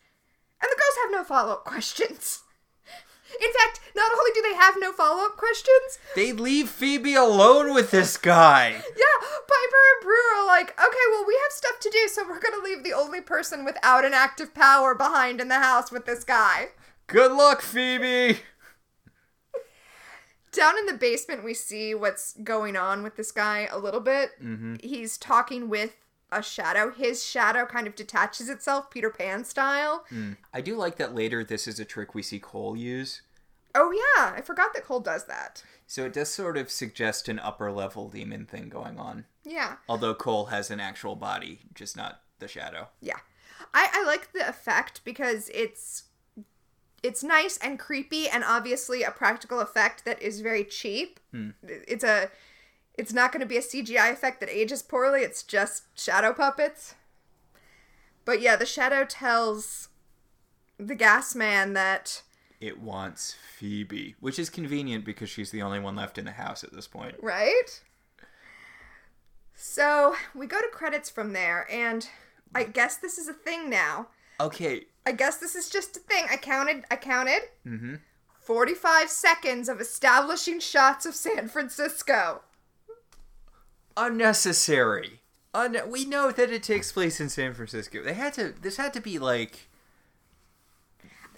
And 0.62 0.70
the 0.70 0.76
girls 0.76 0.98
have 1.02 1.12
no 1.12 1.24
follow-up 1.24 1.64
questions. 1.64 2.42
In 3.40 3.52
fact, 3.52 3.80
not 3.94 4.12
only 4.12 4.30
do 4.34 4.42
they 4.42 4.54
have 4.54 4.74
no 4.78 4.92
follow-up 4.92 5.36
questions, 5.36 5.98
They 6.16 6.32
leave 6.32 6.68
Phoebe 6.68 7.14
alone 7.14 7.74
with 7.74 7.90
this 7.90 8.16
guy. 8.16 8.70
yeah, 8.70 9.18
Piper 9.20 9.82
and 9.92 10.02
Prue 10.02 10.36
are 10.36 10.46
like, 10.46 10.70
okay, 10.70 11.06
well, 11.12 11.24
we 11.26 11.34
have 11.42 11.52
stuff 11.52 11.78
to 11.80 11.90
do, 11.90 12.08
so 12.08 12.24
we're 12.28 12.40
gonna 12.40 12.62
leave 12.62 12.82
the 12.82 12.92
only 12.92 13.20
person 13.20 13.64
without 13.64 14.04
an 14.04 14.14
active 14.14 14.54
power 14.54 14.94
behind 14.94 15.40
in 15.40 15.48
the 15.48 15.58
house 15.60 15.90
with 15.92 16.06
this 16.06 16.24
guy. 16.24 16.68
Good 17.06 17.32
luck, 17.32 17.60
Phoebe. 17.62 18.40
Down 20.52 20.76
in 20.78 20.86
the 20.86 20.94
basement, 20.94 21.44
we 21.44 21.54
see 21.54 21.94
what's 21.94 22.34
going 22.42 22.76
on 22.76 23.04
with 23.04 23.16
this 23.16 23.30
guy 23.30 23.68
a 23.70 23.78
little 23.78 24.00
bit. 24.00 24.30
Mm-hmm. 24.42 24.76
He's 24.82 25.16
talking 25.16 25.68
with 25.68 25.94
a 26.32 26.42
shadow. 26.42 26.90
His 26.92 27.24
shadow 27.24 27.66
kind 27.66 27.86
of 27.86 27.94
detaches 27.94 28.48
itself, 28.48 28.90
Peter 28.90 29.10
Pan 29.10 29.44
style. 29.44 30.04
Hmm. 30.08 30.32
I 30.52 30.60
do 30.60 30.76
like 30.76 30.96
that 30.96 31.14
later 31.14 31.42
this 31.44 31.66
is 31.68 31.80
a 31.80 31.84
trick 31.84 32.14
we 32.14 32.22
see 32.22 32.38
Cole 32.38 32.76
use. 32.76 33.22
Oh, 33.74 33.92
yeah, 33.92 34.32
I 34.36 34.40
forgot 34.40 34.74
that 34.74 34.84
Cole 34.84 35.00
does 35.00 35.26
that. 35.26 35.62
So 35.86 36.04
it 36.04 36.12
does 36.12 36.28
sort 36.28 36.56
of 36.56 36.70
suggest 36.70 37.28
an 37.28 37.38
upper 37.38 37.70
level 37.70 38.08
demon 38.08 38.46
thing 38.46 38.68
going 38.68 38.98
on. 38.98 39.24
Yeah, 39.44 39.76
Although 39.88 40.14
Cole 40.14 40.46
has 40.46 40.70
an 40.70 40.80
actual 40.80 41.16
body, 41.16 41.60
just 41.74 41.96
not 41.96 42.20
the 42.38 42.48
shadow. 42.48 42.88
yeah. 43.00 43.18
I, 43.74 43.88
I 43.92 44.04
like 44.04 44.32
the 44.32 44.48
effect 44.48 45.02
because 45.04 45.48
it's 45.54 46.04
it's 47.02 47.22
nice 47.22 47.56
and 47.58 47.78
creepy 47.78 48.28
and 48.28 48.42
obviously 48.42 49.02
a 49.02 49.10
practical 49.10 49.60
effect 49.60 50.04
that 50.04 50.20
is 50.20 50.40
very 50.40 50.64
cheap. 50.64 51.20
Hmm. 51.30 51.50
It's 51.62 52.02
a 52.02 52.30
it's 53.00 53.14
not 53.14 53.32
going 53.32 53.40
to 53.40 53.46
be 53.46 53.56
a 53.56 53.62
CGI 53.62 54.12
effect 54.12 54.40
that 54.40 54.50
ages 54.50 54.82
poorly. 54.82 55.22
It's 55.22 55.42
just 55.42 55.84
shadow 55.98 56.34
puppets. 56.34 56.94
But 58.26 58.42
yeah, 58.42 58.56
the 58.56 58.66
shadow 58.66 59.06
tells 59.06 59.88
the 60.78 60.94
gas 60.94 61.34
man 61.34 61.72
that 61.72 62.22
It 62.60 62.78
wants 62.78 63.36
Phoebe, 63.56 64.16
which 64.20 64.38
is 64.38 64.50
convenient 64.50 65.06
because 65.06 65.30
she's 65.30 65.50
the 65.50 65.62
only 65.62 65.80
one 65.80 65.96
left 65.96 66.18
in 66.18 66.26
the 66.26 66.32
house 66.32 66.62
at 66.62 66.74
this 66.74 66.86
point. 66.86 67.14
right? 67.22 67.82
So, 69.54 70.14
we 70.34 70.46
go 70.46 70.60
to 70.60 70.68
credits 70.68 71.08
from 71.08 71.32
there 71.32 71.66
and 71.70 72.06
I 72.54 72.64
guess 72.64 72.98
this 72.98 73.16
is 73.16 73.28
a 73.28 73.32
thing 73.32 73.70
now. 73.70 74.08
Okay, 74.38 74.84
I 75.06 75.12
guess 75.12 75.38
this 75.38 75.54
is 75.54 75.70
just 75.70 75.96
a 75.96 76.00
thing. 76.00 76.26
I 76.30 76.36
counted. 76.36 76.84
I 76.90 76.96
counted. 76.96 77.42
Mm-hmm. 77.66 77.94
45 78.40 79.08
seconds 79.08 79.68
of 79.68 79.80
establishing 79.80 80.60
shots 80.60 81.06
of 81.06 81.14
San 81.14 81.48
Francisco. 81.48 82.42
Unnecessary. 83.96 85.20
Un- 85.52 85.76
we 85.88 86.04
know 86.04 86.30
that 86.30 86.50
it 86.50 86.62
takes 86.62 86.92
place 86.92 87.20
in 87.20 87.28
San 87.28 87.54
Francisco. 87.54 88.02
They 88.02 88.14
had 88.14 88.34
to. 88.34 88.54
This 88.60 88.76
had 88.76 88.92
to 88.94 89.00
be 89.00 89.18
like. 89.18 89.68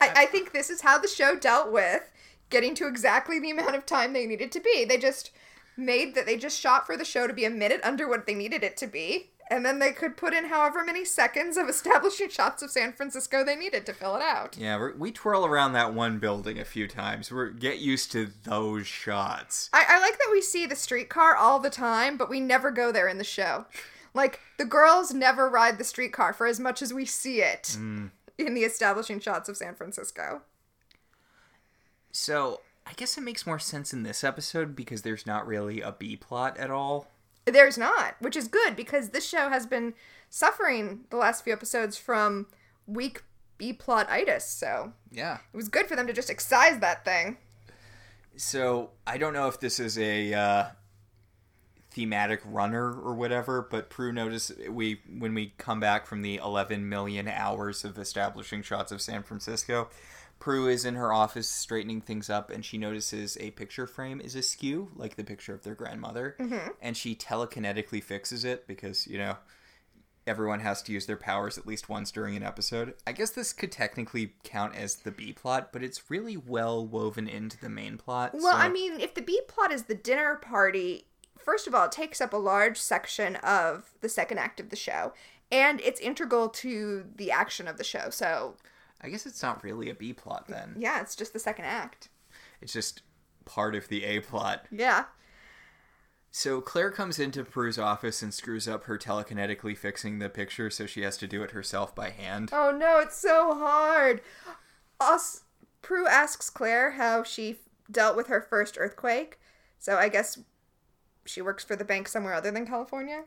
I, 0.00 0.12
I 0.16 0.26
think 0.26 0.52
this 0.52 0.68
is 0.68 0.82
how 0.82 0.98
the 0.98 1.08
show 1.08 1.36
dealt 1.36 1.72
with 1.72 2.10
getting 2.50 2.74
to 2.76 2.86
exactly 2.86 3.40
the 3.40 3.50
amount 3.50 3.74
of 3.74 3.86
time 3.86 4.12
they 4.12 4.26
needed 4.26 4.52
to 4.52 4.60
be. 4.60 4.84
They 4.84 4.98
just 4.98 5.30
made 5.76 6.14
that 6.14 6.26
they 6.26 6.36
just 6.36 6.60
shot 6.60 6.86
for 6.86 6.96
the 6.96 7.04
show 7.04 7.26
to 7.26 7.32
be 7.32 7.44
a 7.44 7.50
minute 7.50 7.80
under 7.82 8.06
what 8.08 8.26
they 8.26 8.34
needed 8.34 8.62
it 8.62 8.76
to 8.76 8.86
be. 8.86 9.30
And 9.52 9.66
then 9.66 9.80
they 9.80 9.92
could 9.92 10.16
put 10.16 10.32
in 10.32 10.46
however 10.46 10.82
many 10.82 11.04
seconds 11.04 11.58
of 11.58 11.68
establishing 11.68 12.30
shots 12.30 12.62
of 12.62 12.70
San 12.70 12.94
Francisco 12.94 13.44
they 13.44 13.54
needed 13.54 13.84
to 13.84 13.92
fill 13.92 14.16
it 14.16 14.22
out. 14.22 14.56
Yeah, 14.56 14.78
we're, 14.78 14.94
we 14.96 15.12
twirl 15.12 15.44
around 15.44 15.74
that 15.74 15.92
one 15.92 16.18
building 16.18 16.58
a 16.58 16.64
few 16.64 16.88
times. 16.88 17.30
We're 17.30 17.50
get 17.50 17.78
used 17.78 18.10
to 18.12 18.30
those 18.44 18.86
shots. 18.86 19.68
I, 19.74 19.84
I 19.86 20.00
like 20.00 20.18
that 20.18 20.30
we 20.32 20.40
see 20.40 20.64
the 20.64 20.74
streetcar 20.74 21.36
all 21.36 21.60
the 21.60 21.68
time, 21.68 22.16
but 22.16 22.30
we 22.30 22.40
never 22.40 22.70
go 22.70 22.90
there 22.90 23.08
in 23.08 23.18
the 23.18 23.24
show. 23.24 23.66
Like, 24.14 24.40
the 24.58 24.66
girls 24.66 25.14
never 25.14 25.48
ride 25.48 25.78
the 25.78 25.84
streetcar 25.84 26.34
for 26.34 26.46
as 26.46 26.60
much 26.60 26.82
as 26.82 26.92
we 26.92 27.06
see 27.06 27.40
it 27.40 27.78
mm. 27.78 28.10
in 28.36 28.52
the 28.52 28.60
establishing 28.60 29.20
shots 29.20 29.48
of 29.48 29.56
San 29.56 29.74
Francisco. 29.74 30.42
So 32.10 32.60
I 32.86 32.92
guess 32.92 33.16
it 33.16 33.22
makes 33.22 33.46
more 33.46 33.58
sense 33.58 33.94
in 33.94 34.02
this 34.02 34.22
episode 34.22 34.76
because 34.76 35.00
there's 35.00 35.26
not 35.26 35.46
really 35.46 35.80
a 35.80 35.92
B 35.92 36.16
plot 36.16 36.58
at 36.58 36.70
all. 36.70 37.08
There's 37.44 37.76
not, 37.76 38.14
which 38.20 38.36
is 38.36 38.48
good 38.48 38.76
because 38.76 39.10
this 39.10 39.28
show 39.28 39.48
has 39.48 39.66
been 39.66 39.94
suffering 40.30 41.00
the 41.10 41.16
last 41.16 41.42
few 41.44 41.52
episodes 41.52 41.96
from 41.96 42.46
weak 42.86 43.22
B 43.58 43.72
plot 43.72 44.08
itis, 44.10 44.44
so 44.46 44.92
Yeah. 45.10 45.38
it 45.52 45.56
was 45.56 45.68
good 45.68 45.86
for 45.86 45.96
them 45.96 46.06
to 46.06 46.12
just 46.12 46.30
excise 46.30 46.78
that 46.80 47.04
thing. 47.04 47.38
So 48.36 48.90
I 49.06 49.18
don't 49.18 49.34
know 49.34 49.48
if 49.48 49.60
this 49.60 49.78
is 49.78 49.98
a 49.98 50.32
uh, 50.32 50.64
thematic 51.90 52.40
runner 52.44 52.92
or 52.92 53.14
whatever, 53.14 53.66
but 53.70 53.90
Prue 53.90 54.12
noticed 54.12 54.52
we 54.68 55.00
when 55.18 55.34
we 55.34 55.52
come 55.58 55.80
back 55.80 56.06
from 56.06 56.22
the 56.22 56.36
11 56.36 56.88
million 56.88 57.28
hours 57.28 57.84
of 57.84 57.98
establishing 57.98 58.62
shots 58.62 58.90
of 58.90 59.02
San 59.02 59.22
Francisco, 59.22 59.90
Prue 60.42 60.66
is 60.66 60.84
in 60.84 60.96
her 60.96 61.12
office 61.12 61.48
straightening 61.48 62.00
things 62.00 62.28
up, 62.28 62.50
and 62.50 62.64
she 62.64 62.76
notices 62.76 63.38
a 63.38 63.52
picture 63.52 63.86
frame 63.86 64.20
is 64.20 64.34
askew, 64.34 64.90
like 64.96 65.14
the 65.14 65.22
picture 65.22 65.54
of 65.54 65.62
their 65.62 65.76
grandmother, 65.76 66.34
mm-hmm. 66.40 66.70
and 66.80 66.96
she 66.96 67.14
telekinetically 67.14 68.02
fixes 68.02 68.44
it 68.44 68.66
because 68.66 69.06
you 69.06 69.18
know 69.18 69.36
everyone 70.26 70.58
has 70.58 70.82
to 70.82 70.92
use 70.92 71.06
their 71.06 71.16
powers 71.16 71.58
at 71.58 71.64
least 71.64 71.88
once 71.88 72.10
during 72.10 72.34
an 72.34 72.42
episode. 72.42 72.94
I 73.06 73.12
guess 73.12 73.30
this 73.30 73.52
could 73.52 73.70
technically 73.70 74.32
count 74.42 74.74
as 74.74 74.96
the 74.96 75.12
B 75.12 75.32
plot, 75.32 75.72
but 75.72 75.84
it's 75.84 76.10
really 76.10 76.36
well 76.36 76.84
woven 76.84 77.28
into 77.28 77.56
the 77.60 77.68
main 77.68 77.96
plot. 77.96 78.32
Well, 78.34 78.52
so- 78.52 78.58
I 78.58 78.68
mean, 78.68 79.00
if 79.00 79.14
the 79.14 79.22
B 79.22 79.40
plot 79.46 79.70
is 79.70 79.84
the 79.84 79.94
dinner 79.94 80.34
party, 80.34 81.04
first 81.38 81.68
of 81.68 81.74
all, 81.76 81.84
it 81.84 81.92
takes 81.92 82.20
up 82.20 82.32
a 82.32 82.36
large 82.36 82.78
section 82.78 83.36
of 83.36 83.92
the 84.00 84.08
second 84.08 84.38
act 84.38 84.58
of 84.58 84.70
the 84.70 84.76
show, 84.76 85.12
and 85.52 85.80
it's 85.82 86.00
integral 86.00 86.48
to 86.48 87.04
the 87.14 87.30
action 87.30 87.68
of 87.68 87.78
the 87.78 87.84
show. 87.84 88.10
So, 88.10 88.56
I 89.02 89.08
guess 89.08 89.26
it's 89.26 89.42
not 89.42 89.64
really 89.64 89.90
a 89.90 89.94
B 89.94 90.12
plot 90.12 90.46
then. 90.48 90.74
yeah, 90.78 91.00
it's 91.00 91.16
just 91.16 91.32
the 91.32 91.38
second 91.38 91.64
act. 91.64 92.08
It's 92.60 92.72
just 92.72 93.02
part 93.44 93.74
of 93.74 93.88
the 93.88 94.04
A 94.04 94.20
plot. 94.20 94.66
Yeah. 94.70 95.04
So 96.30 96.60
Claire 96.62 96.90
comes 96.90 97.18
into 97.18 97.44
Prue's 97.44 97.78
office 97.78 98.22
and 98.22 98.32
screws 98.32 98.66
up 98.66 98.84
her 98.84 98.96
telekinetically 98.96 99.76
fixing 99.76 100.18
the 100.18 100.30
picture, 100.30 100.70
so 100.70 100.86
she 100.86 101.02
has 101.02 101.18
to 101.18 101.26
do 101.26 101.42
it 101.42 101.50
herself 101.50 101.94
by 101.94 102.08
hand. 102.10 102.50
Oh 102.52 102.70
no, 102.70 103.00
it's 103.00 103.18
so 103.18 103.54
hard. 103.54 104.22
Us, 104.98 105.42
Prue 105.82 106.06
asks 106.06 106.48
Claire 106.48 106.92
how 106.92 107.22
she 107.22 107.58
dealt 107.90 108.16
with 108.16 108.28
her 108.28 108.40
first 108.40 108.76
earthquake. 108.78 109.38
So 109.78 109.96
I 109.98 110.08
guess 110.08 110.38
she 111.26 111.42
works 111.42 111.64
for 111.64 111.76
the 111.76 111.84
bank 111.84 112.08
somewhere 112.08 112.34
other 112.34 112.50
than 112.50 112.66
California. 112.66 113.24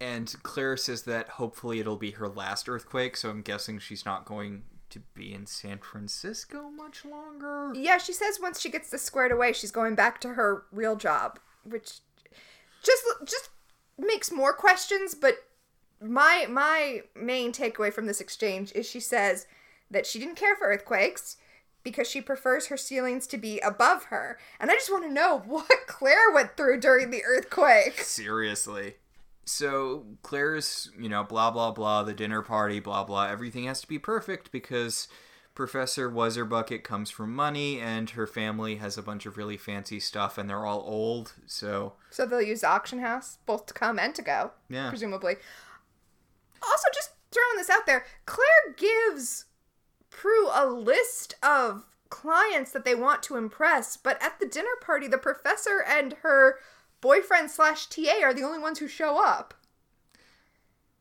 And 0.00 0.34
Claire 0.42 0.76
says 0.76 1.02
that 1.04 1.28
hopefully 1.28 1.78
it'll 1.78 1.96
be 1.96 2.12
her 2.12 2.28
last 2.28 2.68
earthquake, 2.68 3.16
so 3.16 3.30
I'm 3.30 3.42
guessing 3.42 3.78
she's 3.78 4.04
not 4.04 4.24
going 4.24 4.62
to 4.90 5.00
be 5.14 5.32
in 5.32 5.46
San 5.46 5.78
Francisco 5.78 6.70
much 6.70 7.04
longer. 7.04 7.72
Yeah, 7.74 7.98
she 7.98 8.12
says 8.12 8.38
once 8.40 8.60
she 8.60 8.70
gets 8.70 8.90
this 8.90 9.02
squared 9.02 9.32
away, 9.32 9.52
she's 9.52 9.70
going 9.70 9.94
back 9.94 10.20
to 10.22 10.30
her 10.30 10.64
real 10.72 10.96
job, 10.96 11.38
which 11.64 12.00
just 12.82 13.04
just 13.24 13.50
makes 13.98 14.30
more 14.30 14.52
questions. 14.52 15.14
But 15.14 15.36
my 16.00 16.46
my 16.48 17.02
main 17.14 17.52
takeaway 17.52 17.92
from 17.92 18.06
this 18.06 18.20
exchange 18.20 18.72
is 18.74 18.88
she 18.88 19.00
says 19.00 19.46
that 19.90 20.06
she 20.06 20.18
didn't 20.18 20.36
care 20.36 20.56
for 20.56 20.66
earthquakes 20.66 21.36
because 21.82 22.08
she 22.08 22.20
prefers 22.20 22.66
her 22.66 22.76
ceilings 22.76 23.26
to 23.26 23.38
be 23.38 23.58
above 23.60 24.04
her, 24.04 24.38
and 24.58 24.70
I 24.70 24.74
just 24.74 24.90
want 24.90 25.04
to 25.04 25.12
know 25.12 25.38
what 25.46 25.68
Claire 25.86 26.30
went 26.32 26.56
through 26.56 26.80
during 26.80 27.10
the 27.10 27.24
earthquake. 27.24 28.00
Seriously. 28.00 28.94
So 29.44 30.06
Claire's, 30.22 30.90
you 30.98 31.08
know, 31.08 31.24
blah 31.24 31.50
blah 31.50 31.72
blah, 31.72 32.02
the 32.02 32.14
dinner 32.14 32.42
party, 32.42 32.80
blah 32.80 33.04
blah, 33.04 33.26
everything 33.26 33.64
has 33.64 33.80
to 33.80 33.88
be 33.88 33.98
perfect 33.98 34.52
because 34.52 35.08
Professor 35.54 36.10
Wuzzerbucket 36.10 36.84
comes 36.84 37.10
from 37.10 37.34
money 37.34 37.80
and 37.80 38.10
her 38.10 38.26
family 38.26 38.76
has 38.76 38.96
a 38.96 39.02
bunch 39.02 39.26
of 39.26 39.36
really 39.36 39.56
fancy 39.56 40.00
stuff 40.00 40.38
and 40.38 40.48
they're 40.48 40.64
all 40.64 40.82
old, 40.86 41.34
so 41.46 41.94
So 42.10 42.24
they'll 42.24 42.40
use 42.40 42.60
the 42.60 42.68
auction 42.68 43.00
house 43.00 43.38
both 43.46 43.66
to 43.66 43.74
come 43.74 43.98
and 43.98 44.14
to 44.14 44.22
go, 44.22 44.52
yeah. 44.68 44.88
presumably. 44.88 45.36
Also, 46.62 46.88
just 46.94 47.10
throwing 47.30 47.56
this 47.56 47.70
out 47.70 47.86
there, 47.86 48.04
Claire 48.26 48.74
gives 48.76 49.46
Prue 50.10 50.48
a 50.52 50.66
list 50.66 51.34
of 51.42 51.86
clients 52.08 52.72
that 52.72 52.84
they 52.84 52.94
want 52.94 53.22
to 53.22 53.36
impress, 53.36 53.96
but 53.96 54.20
at 54.22 54.38
the 54.40 54.46
dinner 54.46 54.76
party, 54.80 55.06
the 55.06 55.18
professor 55.18 55.82
and 55.86 56.14
her 56.22 56.58
boyfriend 57.00 57.50
slash 57.50 57.86
TA 57.86 58.22
are 58.22 58.34
the 58.34 58.42
only 58.42 58.58
ones 58.58 58.78
who 58.78 58.88
show 58.88 59.24
up. 59.24 59.54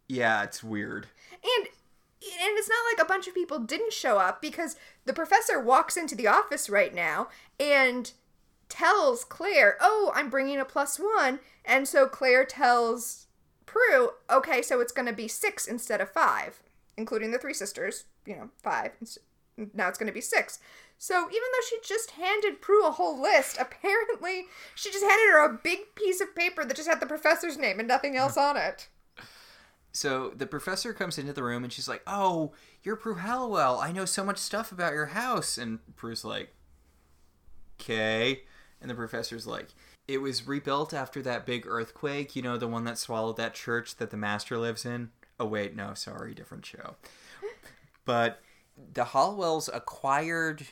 Yeah, 0.07 0.43
it's 0.43 0.63
weird. 0.63 1.07
And 1.43 1.67
and 2.21 2.57
it's 2.57 2.69
not 2.69 2.83
like 2.91 3.05
a 3.05 3.07
bunch 3.07 3.27
of 3.27 3.33
people 3.33 3.59
didn't 3.59 3.93
show 3.93 4.17
up 4.17 4.41
because 4.41 4.75
the 5.05 5.13
professor 5.13 5.57
walks 5.59 5.95
into 5.95 6.15
the 6.15 6.27
office 6.27 6.69
right 6.69 6.93
now 6.93 7.29
and 7.59 8.11
tells 8.67 9.23
Claire, 9.23 9.77
"Oh, 9.79 10.11
I'm 10.13 10.29
bringing 10.29 10.59
a 10.59 10.65
plus 10.65 10.99
1." 10.99 11.39
And 11.63 11.87
so 11.87 12.07
Claire 12.07 12.43
tells 12.45 13.27
Prue, 13.69 14.09
okay, 14.31 14.63
so 14.63 14.79
it's 14.79 14.91
going 14.91 15.05
to 15.05 15.13
be 15.13 15.27
six 15.27 15.67
instead 15.67 16.01
of 16.01 16.09
five, 16.09 16.59
including 16.97 17.29
the 17.29 17.37
three 17.37 17.53
sisters, 17.53 18.05
you 18.25 18.35
know, 18.35 18.49
five. 18.63 18.93
Now 19.75 19.89
it's 19.89 19.99
going 19.99 20.07
to 20.07 20.13
be 20.13 20.21
six. 20.21 20.57
So 21.01 21.15
even 21.15 21.31
though 21.31 21.65
she 21.67 21.77
just 21.81 22.11
handed 22.11 22.61
Prue 22.61 22.85
a 22.85 22.91
whole 22.91 23.19
list, 23.19 23.57
apparently 23.57 24.47
she 24.75 24.91
just 24.91 25.03
handed 25.03 25.31
her 25.31 25.45
a 25.45 25.59
big 25.63 25.95
piece 25.95 26.19
of 26.19 26.35
paper 26.35 26.65
that 26.65 26.75
just 26.75 26.89
had 26.89 26.99
the 26.99 27.05
professor's 27.05 27.57
name 27.57 27.79
and 27.79 27.87
nothing 27.87 28.17
else 28.17 28.35
on 28.35 28.57
it. 28.57 28.89
So 29.93 30.33
the 30.35 30.45
professor 30.45 30.93
comes 30.93 31.17
into 31.17 31.31
the 31.31 31.41
room 31.41 31.63
and 31.63 31.71
she's 31.71 31.87
like, 31.87 32.03
"Oh, 32.05 32.51
you're 32.83 32.97
Prue 32.97 33.15
Halliwell. 33.15 33.79
I 33.79 33.93
know 33.93 34.03
so 34.03 34.25
much 34.25 34.37
stuff 34.37 34.73
about 34.73 34.93
your 34.93 35.07
house." 35.07 35.57
And 35.57 35.79
Prue's 35.95 36.25
like, 36.25 36.53
"Okay." 37.79 38.43
And 38.81 38.89
the 38.89 38.95
professor's 38.95 39.47
like, 39.47 39.69
"It 40.05 40.17
was 40.17 40.47
rebuilt 40.47 40.93
after 40.93 41.21
that 41.21 41.45
big 41.45 41.65
earthquake. 41.65 42.35
You 42.35 42.41
know, 42.41 42.57
the 42.57 42.67
one 42.67 42.83
that 42.83 42.97
swallowed 42.97 43.37
that 43.37 43.53
church 43.53 43.95
that 43.95 44.09
the 44.09 44.17
master 44.17 44.57
lives 44.57 44.85
in." 44.85 45.11
Oh 45.39 45.45
wait, 45.45 45.77
no, 45.77 45.93
sorry, 45.93 46.33
different 46.33 46.65
show. 46.65 46.97
But 48.03 48.41
the 48.77 49.05
Halliwells 49.05 49.69
acquired 49.73 50.67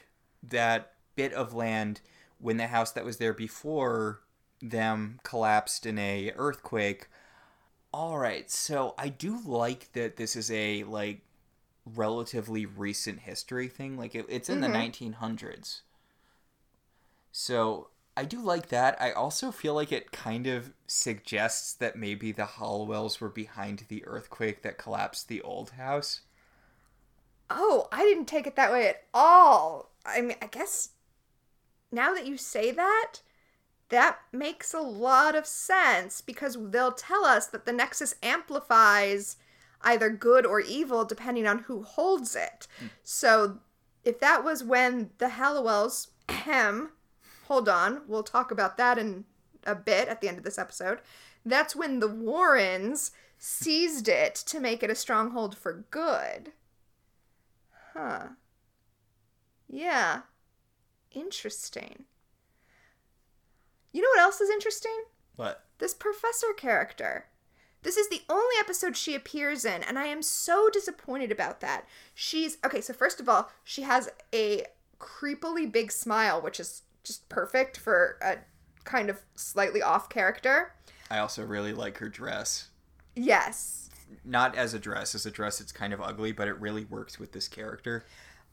that 0.50 0.94
bit 1.16 1.34
of 1.34 1.54
land 1.54 2.02
when 2.40 2.58
the 2.58 2.68
house 2.68 2.92
that 2.94 3.06
was 3.06 3.18
there 3.18 3.34
before 3.34 4.22
them 4.62 5.20
collapsed 5.24 5.86
in 5.86 5.98
a 6.00 6.32
earthquake. 6.36 7.08
All 7.94 8.18
right, 8.18 8.50
so 8.52 8.96
I 8.98 9.10
do 9.10 9.40
like 9.46 9.92
that 9.94 10.18
this 10.18 10.36
is 10.38 10.52
a 10.52 10.84
like 10.86 11.22
relatively 11.86 12.66
recent 12.66 13.22
history 13.22 13.68
thing. 13.70 13.98
Like 13.98 14.16
it, 14.16 14.26
it's 14.30 14.50
in 14.50 14.60
Mm-hmm. 14.60 14.62
the 14.62 14.70
1900s. 14.70 15.82
So 17.32 17.90
I 18.18 18.26
do 18.26 18.42
like 18.42 18.68
that. 18.70 19.02
I 19.02 19.12
also 19.14 19.52
feel 19.52 19.74
like 19.74 19.92
it 19.94 20.12
kind 20.12 20.46
of 20.48 20.74
suggests 20.88 21.72
that 21.74 21.96
maybe 21.96 22.32
the 22.34 22.44
Halliwells 22.46 23.20
were 23.22 23.30
behind 23.30 23.86
the 23.88 24.06
earthquake 24.06 24.62
that 24.64 24.78
collapsed 24.78 25.28
the 25.30 25.42
old 25.42 25.72
house. 25.72 26.22
Oh, 27.50 27.88
I 27.92 28.04
didn't 28.04 28.26
take 28.28 28.48
it 28.48 28.56
that 28.56 28.72
way 28.72 28.88
at 28.88 29.04
all. 29.14 29.90
I 30.08 30.22
mean, 30.22 30.38
I 30.42 30.48
guess 30.48 30.90
now 31.92 32.14
that 32.14 32.26
you 32.26 32.38
say 32.38 32.72
that, 32.72 33.20
that 33.90 34.20
makes 34.32 34.74
a 34.74 34.80
lot 34.80 35.36
of 35.36 35.46
sense 35.46 36.22
because 36.22 36.58
they'll 36.60 36.92
tell 36.92 37.26
us 37.26 37.48
that 37.48 37.66
the 37.66 37.72
Nexus 37.72 38.16
amplifies 38.22 39.38
either 39.82 40.10
good 40.10 40.46
or 40.46 40.60
evil 40.60 41.06
depending 41.06 41.48
on 41.48 41.60
who 41.60 41.84
holds 41.84 42.36
it. 42.36 42.68
Hmm. 42.80 42.88
So 43.04 43.60
if 44.04 44.20
that 44.20 44.44
was 44.44 44.64
when 44.64 45.12
the 45.18 45.28
Halliwells, 45.28 46.08
ahem, 46.28 46.92
hold 47.46 47.70
on, 47.70 48.02
we'll 48.08 48.24
talk 48.24 48.52
about 48.52 48.78
that 48.78 48.98
in 48.98 49.26
a 49.66 49.76
bit 49.76 50.08
at 50.08 50.22
the 50.22 50.28
end 50.28 50.38
of 50.38 50.44
this 50.44 50.58
episode. 50.58 51.00
That's 51.46 51.76
when 51.76 52.00
the 52.00 52.08
Warrens 52.08 53.12
seized 53.38 54.08
it 54.08 54.36
to 54.36 54.60
make 54.60 54.84
it 54.84 54.90
a 54.90 54.96
stronghold 54.96 55.58
for 55.58 55.86
good. 55.92 56.52
Huh. 57.94 58.28
Yeah. 59.68 60.22
Interesting. 61.12 62.06
You 63.92 64.02
know 64.02 64.10
what 64.10 64.22
else 64.22 64.42
is 64.42 64.50
interesting? 64.50 65.04
What? 65.36 65.66
This 65.80 65.94
professor 65.94 66.54
character. 66.56 67.26
This 67.84 67.98
is 67.98 68.10
the 68.10 68.22
only 68.30 68.56
episode 68.60 68.98
she 68.98 69.16
appears 69.16 69.64
in, 69.64 69.84
and 69.84 69.98
I 69.98 70.06
am 70.06 70.22
so 70.22 70.70
disappointed 70.70 71.32
about 71.32 71.62
that. 71.62 71.86
She's 72.14 72.58
okay, 72.66 72.82
so 72.82 72.94
first 72.94 73.20
of 73.20 73.30
all, 73.30 73.50
she 73.64 73.84
has 73.84 74.10
a 74.34 74.66
creepily 75.00 75.72
big 75.72 75.92
smile, 75.92 76.42
which 76.42 76.60
is 76.60 76.82
just 77.04 77.30
perfect 77.30 77.78
for 77.78 78.18
a 78.22 78.38
kind 78.84 79.10
of 79.10 79.22
slightly 79.36 79.82
off 79.82 80.10
character. 80.10 80.74
I 81.10 81.20
also 81.20 81.46
really 81.46 81.74
like 81.74 81.98
her 82.00 82.10
dress. 82.10 82.70
Yes. 83.16 83.90
Not 84.26 84.56
as 84.56 84.74
a 84.74 84.80
dress. 84.80 85.16
As 85.16 85.26
a 85.26 85.32
dress, 85.32 85.62
it's 85.62 85.72
kind 85.72 85.94
of 85.94 86.02
ugly, 86.02 86.32
but 86.32 86.48
it 86.48 86.60
really 86.60 86.86
works 86.86 87.20
with 87.20 87.32
this 87.32 87.48
character. 87.48 88.06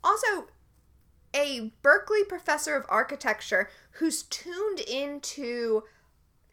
Also, 0.03 0.49
a 1.35 1.73
Berkeley 1.83 2.25
professor 2.25 2.77
of 2.77 2.87
architecture 2.89 3.69
who's 3.93 4.23
tuned 4.23 4.81
into 4.81 5.83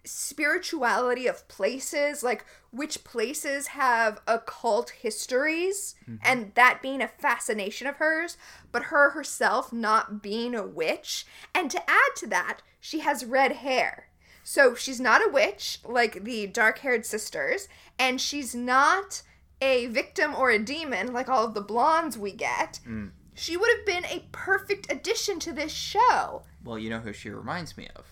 spirituality 0.03 1.27
of 1.27 1.47
places, 1.47 2.23
like 2.23 2.43
which 2.71 3.03
places 3.03 3.67
have 3.67 4.19
occult 4.27 4.89
histories, 5.01 5.95
mm-hmm. 6.03 6.15
and 6.23 6.53
that 6.55 6.81
being 6.81 7.01
a 7.01 7.07
fascination 7.07 7.87
of 7.87 7.97
hers, 7.97 8.37
but 8.71 8.85
her 8.85 9.11
herself 9.11 9.71
not 9.71 10.23
being 10.23 10.55
a 10.55 10.65
witch. 10.65 11.25
And 11.53 11.69
to 11.71 11.89
add 11.89 12.15
to 12.17 12.27
that, 12.27 12.61
she 12.79 12.99
has 12.99 13.25
red 13.25 13.57
hair. 13.57 14.07
So 14.43 14.73
she's 14.73 14.99
not 14.99 15.21
a 15.23 15.31
witch 15.31 15.79
like 15.85 16.23
the 16.23 16.47
dark 16.47 16.79
haired 16.79 17.05
sisters, 17.05 17.67
and 17.99 18.19
she's 18.19 18.55
not 18.55 19.21
a 19.61 19.85
victim 19.87 20.33
or 20.33 20.49
a 20.49 20.57
demon 20.57 21.13
like 21.13 21.29
all 21.29 21.45
of 21.45 21.53
the 21.53 21.61
blondes 21.61 22.17
we 22.17 22.31
get. 22.31 22.79
Mm. 22.87 23.11
She 23.33 23.57
would 23.57 23.69
have 23.75 23.85
been 23.85 24.05
a 24.05 24.27
perfect 24.31 24.91
addition 24.91 25.39
to 25.39 25.53
this 25.53 25.71
show. 25.71 26.43
Well, 26.63 26.77
you 26.77 26.89
know 26.89 26.99
who 26.99 27.13
she 27.13 27.29
reminds 27.29 27.77
me 27.77 27.87
of? 27.95 28.05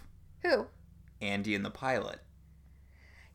Who? 0.43 0.67
Andy 1.21 1.53
in 1.55 1.63
the 1.63 1.69
pilot. 1.69 2.19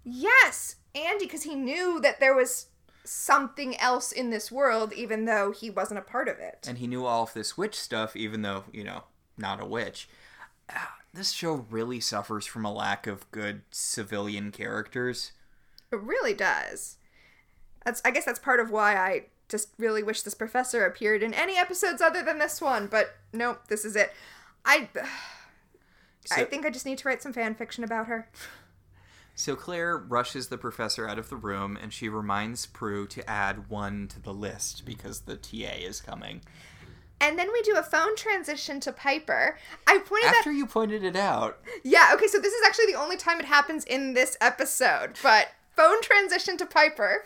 Yes, 0.02 0.76
Andy, 0.94 1.24
because 1.26 1.42
he 1.44 1.54
knew 1.54 2.00
that 2.00 2.20
there 2.20 2.34
was 2.34 2.66
something 3.04 3.76
else 3.78 4.12
in 4.12 4.30
this 4.30 4.50
world, 4.50 4.92
even 4.94 5.24
though 5.24 5.52
he 5.52 5.70
wasn't 5.70 5.98
a 5.98 6.02
part 6.02 6.28
of 6.28 6.38
it. 6.38 6.66
And 6.68 6.78
he 6.78 6.86
knew 6.86 7.04
all 7.04 7.24
of 7.24 7.34
this 7.34 7.56
witch 7.56 7.74
stuff, 7.78 8.16
even 8.16 8.42
though, 8.42 8.64
you 8.72 8.84
know, 8.84 9.04
not 9.36 9.60
a 9.60 9.66
witch. 9.66 10.08
Ah, 10.70 10.96
This 11.12 11.30
show 11.32 11.66
really 11.70 12.00
suffers 12.00 12.46
from 12.46 12.64
a 12.64 12.72
lack 12.72 13.06
of 13.06 13.30
good 13.30 13.62
civilian 13.70 14.50
characters. 14.52 15.32
It 15.92 16.00
really 16.00 16.34
does. 16.34 16.96
That's 17.84 18.00
I 18.04 18.10
guess 18.10 18.24
that's 18.24 18.38
part 18.38 18.60
of 18.60 18.70
why 18.70 18.96
I 18.96 19.26
just 19.48 19.68
really 19.78 20.02
wish 20.02 20.22
this 20.22 20.34
professor 20.34 20.84
appeared 20.84 21.22
in 21.22 21.34
any 21.34 21.56
episodes 21.56 22.00
other 22.00 22.22
than 22.22 22.38
this 22.38 22.60
one, 22.60 22.86
but 22.86 23.16
nope, 23.32 23.62
this 23.68 23.84
is 23.84 23.96
it. 23.96 24.12
I 24.64 24.88
I 26.32 26.44
think 26.44 26.64
I 26.64 26.70
just 26.70 26.86
need 26.86 26.98
to 26.98 27.08
write 27.08 27.22
some 27.22 27.34
fan 27.34 27.54
fiction 27.54 27.84
about 27.84 28.06
her. 28.06 28.28
So 29.34 29.56
Claire 29.56 29.96
rushes 29.96 30.48
the 30.48 30.56
professor 30.56 31.08
out 31.08 31.18
of 31.18 31.28
the 31.28 31.36
room 31.36 31.76
and 31.80 31.92
she 31.92 32.08
reminds 32.08 32.66
Prue 32.66 33.06
to 33.08 33.28
add 33.28 33.68
one 33.68 34.08
to 34.08 34.20
the 34.20 34.32
list 34.32 34.86
because 34.86 35.22
the 35.22 35.36
TA 35.36 35.74
is 35.80 36.00
coming. 36.00 36.42
And 37.20 37.38
then 37.38 37.50
we 37.52 37.62
do 37.62 37.76
a 37.76 37.82
phone 37.82 38.16
transition 38.16 38.80
to 38.80 38.92
Piper. 38.92 39.58
I 39.86 39.98
pointed 39.98 40.28
that 40.28 40.38
After 40.38 40.52
you 40.52 40.66
pointed 40.66 41.02
it 41.02 41.16
out, 41.16 41.58
Yeah, 41.82 42.10
okay, 42.14 42.26
so 42.26 42.38
this 42.38 42.52
is 42.52 42.66
actually 42.66 42.86
the 42.86 42.98
only 42.98 43.16
time 43.16 43.40
it 43.40 43.46
happens 43.46 43.84
in 43.84 44.14
this 44.14 44.36
episode. 44.40 45.18
But 45.22 45.48
phone 45.76 46.00
transition 46.00 46.56
to 46.58 46.66
Piper 46.66 47.24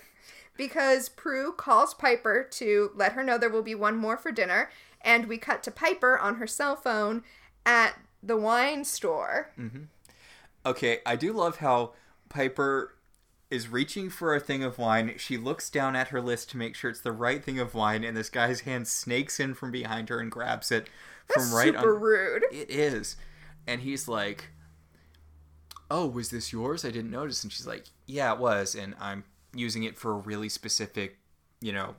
because 0.59 1.09
Prue 1.09 1.53
calls 1.53 1.95
Piper 1.95 2.47
to 2.51 2.91
let 2.95 3.13
her 3.13 3.25
know 3.25 3.39
there 3.39 3.49
will 3.49 3.63
be 3.63 3.75
one 3.75 3.97
more 3.97 4.19
for 4.19 4.31
dinner. 4.31 4.71
And 5.01 5.27
we 5.27 5.39
cut 5.39 5.63
to 5.63 5.71
Piper 5.71 6.19
on 6.19 6.35
her 6.35 6.47
cell 6.47 6.77
phone 6.77 7.23
at 7.65 7.95
the 8.23 8.37
wine 8.37 8.85
store. 8.85 9.53
Mm-hmm. 9.59 9.85
okay, 10.67 10.99
I 11.07 11.17
do 11.17 11.33
love 11.33 11.59
how 11.59 11.93
Piper 12.29 12.95
is 13.51 13.69
reaching 13.69 14.11
for 14.11 14.35
a 14.35 14.41
thing 14.41 14.63
of 14.63 14.77
wine. 14.77 15.15
She 15.17 15.39
looks 15.39 15.71
down 15.71 15.97
at 15.97 16.09
her 16.09 16.21
list 16.21 16.51
to 16.51 16.59
make 16.59 16.75
sure 16.75 16.91
it's 16.91 17.01
the 17.01 17.13
right 17.13 17.43
thing 17.43 17.59
of 17.59 17.75
wine, 17.75 18.05
and 18.05 18.15
this 18.15 18.29
guy's 18.29 18.61
hand 18.61 18.87
snakes 18.89 19.41
in 19.41 19.55
from 19.55 19.71
behind 19.71 20.11
her 20.11 20.19
and 20.21 20.31
grabs 20.31 20.71
it 20.71 20.89
from 21.27 21.45
That's 21.45 21.55
right 21.55 21.75
super 21.75 21.95
on. 21.97 22.03
rude. 22.03 22.43
It 22.53 22.69
is. 22.71 23.17
And 23.67 23.81
he's 23.83 24.09
like, 24.09 24.51
Oh, 25.91 26.07
was 26.07 26.29
this 26.29 26.53
yours? 26.53 26.85
I 26.85 26.91
didn't 26.91 27.11
notice. 27.11 27.43
And 27.43 27.53
she's 27.53 27.67
like, 27.67 27.85
Yeah, 28.07 28.35
it 28.35 28.39
was. 28.39 28.75
And 28.75 28.95
I'm 29.01 29.25
using 29.55 29.83
it 29.85 29.99
for 29.99 30.13
a 30.13 30.19
really 30.19 30.49
specific, 30.49 31.19
you 31.61 31.73
know, 31.73 31.95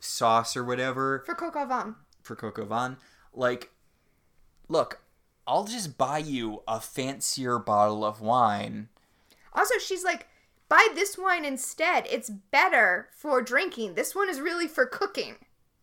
sauce 0.00 0.56
or 0.56 0.64
whatever 0.64 1.22
For 1.26 1.34
coq 1.34 1.56
au 1.56 1.66
vin. 1.66 1.94
for 2.22 2.34
coq 2.36 2.58
au 2.58 2.64
vin. 2.64 2.96
Like, 3.32 3.70
look, 4.68 5.00
I'll 5.46 5.64
just 5.64 5.96
buy 5.98 6.18
you 6.18 6.62
a 6.68 6.80
fancier 6.80 7.58
bottle 7.58 8.04
of 8.04 8.20
wine. 8.20 8.88
Also, 9.52 9.78
she's 9.78 10.04
like, 10.04 10.28
buy 10.68 10.88
this 10.94 11.18
wine 11.18 11.44
instead. 11.44 12.06
It's 12.10 12.30
better 12.30 13.08
for 13.14 13.42
drinking. 13.42 13.94
This 13.94 14.14
one 14.14 14.28
is 14.30 14.40
really 14.40 14.66
for 14.68 14.86
cooking, 14.86 15.36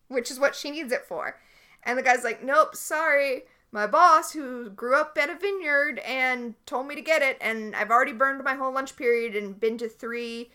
which 0.08 0.30
is 0.30 0.40
what 0.40 0.54
she 0.56 0.70
needs 0.70 0.92
it 0.92 1.04
for. 1.06 1.38
And 1.82 1.96
the 1.96 2.02
guy's 2.02 2.24
like, 2.24 2.42
nope, 2.42 2.74
sorry. 2.74 3.42
My 3.72 3.86
boss, 3.86 4.32
who 4.32 4.68
grew 4.70 4.96
up 4.96 5.16
at 5.20 5.30
a 5.30 5.36
vineyard 5.36 6.00
and 6.00 6.54
told 6.66 6.88
me 6.88 6.96
to 6.96 7.00
get 7.00 7.22
it, 7.22 7.38
and 7.40 7.76
I've 7.76 7.90
already 7.90 8.12
burned 8.12 8.42
my 8.42 8.54
whole 8.54 8.72
lunch 8.72 8.96
period 8.96 9.36
and 9.36 9.58
been 9.60 9.78
to 9.78 9.88
three 9.88 10.50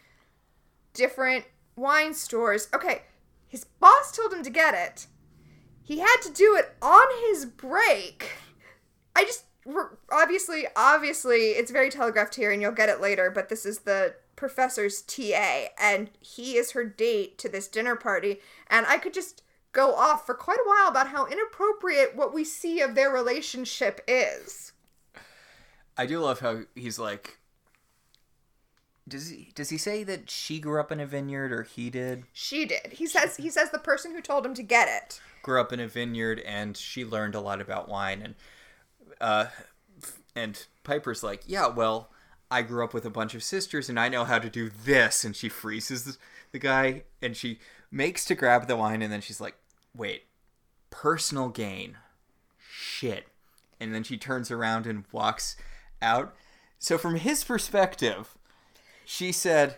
different 0.96 1.46
wine 1.76 2.16
stores. 2.16 2.68
Okay, 2.74 3.04
his 3.48 3.66
boss 3.66 4.12
told 4.12 4.34
him 4.34 4.44
to 4.44 4.50
get 4.50 4.74
it. 4.74 5.06
He 5.84 6.00
had 6.00 6.18
to 6.24 6.34
do 6.34 6.56
it 6.56 6.76
on 6.82 7.06
his 7.28 7.46
break. 7.46 8.32
I 9.16 9.24
just 9.24 9.46
obviously 10.12 10.66
obviously 10.76 11.52
it's 11.52 11.72
very 11.72 11.90
telegraphed 11.90 12.36
here 12.36 12.52
and 12.52 12.62
you'll 12.62 12.72
get 12.72 12.88
it 12.88 13.02
later 13.02 13.32
but 13.32 13.50
this 13.50 13.66
is 13.66 13.80
the 13.80 14.14
professor's 14.36 15.02
TA 15.02 15.70
and 15.80 16.12
he 16.20 16.56
is 16.56 16.72
her 16.72 16.86
date 16.86 17.40
to 17.40 17.50
this 17.50 17.68
dinner 17.68 17.96
party 17.96 18.40
and 18.70 18.86
I 18.86 19.00
could 19.00 19.14
just 19.14 19.42
go 19.76 19.94
off 19.94 20.26
for 20.26 20.34
quite 20.34 20.60
a 20.60 20.68
while 20.68 20.88
about 20.88 21.10
how 21.10 21.26
inappropriate 21.26 22.16
what 22.16 22.34
we 22.34 22.44
see 22.44 22.80
of 22.80 22.96
their 22.96 23.12
relationship 23.12 24.02
is. 24.08 24.72
I 25.98 26.06
do 26.06 26.20
love 26.20 26.40
how 26.40 26.62
he's 26.76 26.98
like, 26.98 27.40
Does 29.08 29.30
he 29.30 29.52
does 29.54 29.70
he 29.70 29.78
say 29.78 30.04
that 30.04 30.32
she 30.32 30.60
grew 30.60 30.80
up 30.80 30.92
in 30.92 31.00
a 31.00 31.06
vineyard 31.06 31.52
or 31.52 31.64
he 31.64 31.90
did? 31.92 32.24
She 32.34 32.66
did. 32.66 32.94
He 32.94 33.06
says 33.06 33.38
he 33.38 33.50
says 33.52 33.70
the 33.70 33.78
person 33.80 34.12
who 34.12 34.22
told 34.22 34.46
him 34.46 34.56
to 34.56 34.64
get 34.64 34.88
it. 34.88 35.22
Grew 35.44 35.62
up 35.62 35.72
in 35.72 35.80
a 35.80 35.88
vineyard 35.88 36.40
and 36.40 36.76
she 36.76 37.06
learned 37.06 37.36
a 37.36 37.40
lot 37.40 37.62
about 37.62 37.88
wine 37.88 38.22
and 38.24 38.36
uh 39.22 39.46
and 40.36 40.66
Piper's 40.84 41.24
like, 41.24 41.44
"Yeah, 41.46 41.68
well, 41.68 42.10
I 42.50 42.62
grew 42.62 42.84
up 42.84 42.94
with 42.94 43.06
a 43.06 43.12
bunch 43.12 43.36
of 43.36 43.44
sisters 43.44 43.90
and 43.90 44.00
I 44.00 44.10
know 44.10 44.26
how 44.26 44.40
to 44.40 44.50
do 44.50 44.70
this." 44.70 45.24
And 45.24 45.36
she 45.36 45.50
freezes 45.50 46.04
the, 46.04 46.18
the 46.52 46.60
guy 46.60 47.04
and 47.22 47.38
she 47.38 47.60
makes 47.92 48.26
to 48.26 48.36
grab 48.36 48.68
the 48.68 48.76
wine 48.76 49.02
and 49.02 49.14
then 49.14 49.22
she's 49.22 49.40
like, 49.40 49.56
"Wait. 49.96 50.24
Personal 50.90 51.50
gain. 51.50 51.98
Shit." 52.58 53.28
And 53.80 53.94
then 53.94 54.04
she 54.04 54.18
turns 54.18 54.50
around 54.50 54.88
and 54.88 55.06
walks 55.12 55.56
out. 56.02 56.34
So 56.80 56.98
from 56.98 57.16
his 57.16 57.44
perspective, 57.44 58.36
she 59.06 59.32
said, 59.32 59.78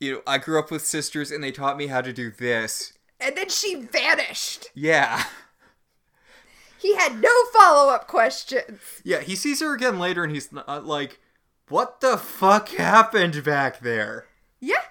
"You 0.00 0.12
know, 0.12 0.22
I 0.26 0.38
grew 0.38 0.58
up 0.58 0.70
with 0.70 0.84
sisters 0.84 1.30
and 1.30 1.42
they 1.42 1.52
taught 1.52 1.76
me 1.76 1.88
how 1.88 2.00
to 2.00 2.12
do 2.12 2.30
this." 2.30 2.92
And 3.20 3.36
then 3.36 3.48
she 3.48 3.74
vanished. 3.74 4.70
Yeah. 4.74 5.24
He 6.78 6.96
had 6.96 7.22
no 7.22 7.32
follow 7.52 7.92
up 7.92 8.06
questions. 8.06 8.78
Yeah, 9.02 9.20
he 9.20 9.34
sees 9.36 9.60
her 9.60 9.74
again 9.74 9.98
later 9.98 10.22
and 10.22 10.34
he's 10.34 10.52
not 10.52 10.84
like, 10.84 11.18
what 11.68 12.02
the 12.02 12.18
fuck 12.18 12.68
happened 12.68 13.42
back 13.42 13.80
there? 13.80 14.26
Yeah. 14.60 14.82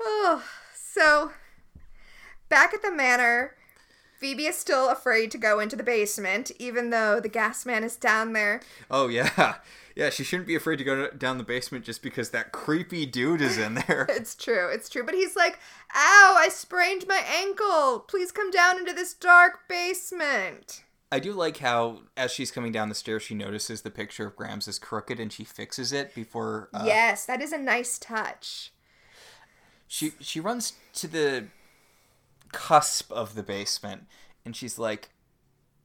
Oh, 0.00 0.44
so 0.72 1.32
back 2.48 2.72
at 2.72 2.82
the 2.82 2.92
manor, 2.92 3.56
Phoebe 4.20 4.46
is 4.46 4.56
still 4.56 4.88
afraid 4.88 5.32
to 5.32 5.38
go 5.38 5.58
into 5.58 5.74
the 5.74 5.82
basement, 5.82 6.52
even 6.60 6.90
though 6.90 7.18
the 7.18 7.28
gas 7.28 7.66
man 7.66 7.82
is 7.82 7.96
down 7.96 8.32
there. 8.32 8.60
Oh, 8.88 9.08
yeah. 9.08 9.56
Yeah, 9.94 10.10
she 10.10 10.24
shouldn't 10.24 10.46
be 10.46 10.54
afraid 10.54 10.76
to 10.76 10.84
go 10.84 11.10
down 11.10 11.38
the 11.38 11.44
basement 11.44 11.84
just 11.84 12.02
because 12.02 12.30
that 12.30 12.52
creepy 12.52 13.06
dude 13.06 13.40
is 13.40 13.58
in 13.58 13.74
there. 13.74 14.06
It's 14.22 14.34
true, 14.34 14.68
it's 14.68 14.88
true. 14.88 15.04
But 15.04 15.14
he's 15.14 15.36
like, 15.36 15.58
ow, 15.94 16.36
I 16.38 16.48
sprained 16.48 17.06
my 17.08 17.22
ankle. 17.26 18.00
Please 18.00 18.30
come 18.30 18.50
down 18.50 18.78
into 18.78 18.92
this 18.92 19.14
dark 19.14 19.68
basement. 19.68 20.84
I 21.10 21.18
do 21.18 21.32
like 21.32 21.58
how, 21.58 22.02
as 22.16 22.30
she's 22.32 22.50
coming 22.50 22.72
down 22.72 22.88
the 22.88 22.94
stairs, 22.94 23.22
she 23.22 23.34
notices 23.34 23.82
the 23.82 23.90
picture 23.90 24.26
of 24.26 24.36
Grams 24.36 24.66
is 24.66 24.78
crooked 24.78 25.20
and 25.20 25.32
she 25.32 25.44
fixes 25.44 25.92
it 25.92 26.14
before. 26.14 26.70
Uh, 26.72 26.84
yes, 26.86 27.26
that 27.26 27.42
is 27.42 27.52
a 27.52 27.58
nice 27.58 27.98
touch. 27.98 28.72
She 29.86 30.12
she 30.20 30.40
runs 30.40 30.72
to 30.94 31.06
the 31.06 31.48
cusp 32.52 33.12
of 33.12 33.34
the 33.34 33.42
basement 33.42 34.06
and 34.44 34.56
she's 34.56 34.78
like, 34.78 35.10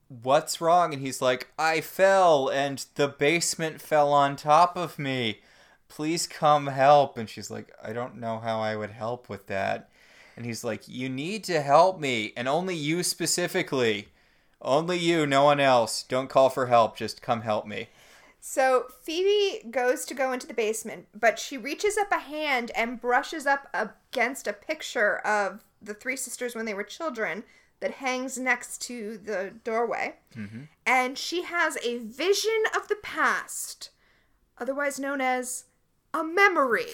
"What's 0.07 0.61
wrong?" 0.61 0.93
And 0.93 1.01
he's 1.01 1.21
like, 1.21 1.47
"I 1.57 1.81
fell 1.81 2.49
and 2.49 2.85
the 2.95 3.07
basement 3.07 3.81
fell 3.81 4.11
on 4.13 4.35
top 4.35 4.77
of 4.77 4.97
me. 4.99 5.41
Please 5.89 6.27
come 6.27 6.67
help." 6.67 7.17
And 7.17 7.29
she's 7.29 7.51
like, 7.51 7.71
"I 7.83 7.93
don't 7.93 8.17
know 8.17 8.39
how 8.39 8.59
I 8.59 8.75
would 8.75 8.91
help 8.91 9.29
with 9.29 9.47
that." 9.47 9.89
And 10.35 10.45
he's 10.45 10.63
like, 10.63 10.87
"You 10.87 11.09
need 11.09 11.43
to 11.45 11.61
help 11.61 11.99
me, 11.99 12.33
and 12.37 12.47
only 12.47 12.75
you 12.75 13.03
specifically." 13.03 14.09
Only 14.61 14.97
you, 14.97 15.27
no 15.27 15.43
one 15.43 15.59
else. 15.59 16.03
Don't 16.03 16.29
call 16.29 16.49
for 16.49 16.65
help. 16.65 16.97
Just 16.97 17.21
come 17.21 17.41
help 17.41 17.67
me. 17.67 17.89
So 18.39 18.87
Phoebe 19.03 19.69
goes 19.69 20.05
to 20.05 20.13
go 20.13 20.31
into 20.31 20.47
the 20.47 20.53
basement, 20.53 21.07
but 21.13 21.37
she 21.37 21.57
reaches 21.57 21.97
up 21.97 22.11
a 22.11 22.19
hand 22.19 22.71
and 22.75 22.99
brushes 22.99 23.45
up 23.45 23.67
against 23.73 24.47
a 24.47 24.53
picture 24.53 25.17
of 25.19 25.63
the 25.81 25.93
three 25.93 26.15
sisters 26.15 26.55
when 26.55 26.65
they 26.65 26.73
were 26.73 26.83
children 26.83 27.43
that 27.79 27.91
hangs 27.91 28.37
next 28.37 28.81
to 28.83 29.17
the 29.17 29.53
doorway. 29.63 30.15
Mm-hmm. 30.35 30.61
And 30.85 31.17
she 31.17 31.43
has 31.43 31.77
a 31.83 31.99
vision 31.99 32.63
of 32.75 32.87
the 32.87 32.97
past, 33.01 33.91
otherwise 34.57 34.99
known 34.99 35.21
as 35.21 35.65
a 36.13 36.23
memory. 36.23 36.91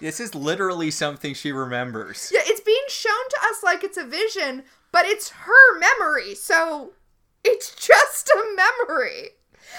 This 0.00 0.20
is 0.20 0.34
literally 0.34 0.90
something 0.90 1.34
she 1.34 1.52
remembers. 1.52 2.30
Yeah, 2.32 2.42
it's 2.44 2.60
being 2.60 2.84
shown 2.88 3.12
to 3.30 3.36
us 3.48 3.62
like 3.62 3.82
it's 3.82 3.96
a 3.96 4.04
vision, 4.04 4.64
but 4.92 5.04
it's 5.04 5.30
her 5.30 5.78
memory, 5.78 6.34
so 6.34 6.92
it's 7.42 7.74
just 7.74 8.28
a 8.28 8.56
memory. 8.56 9.30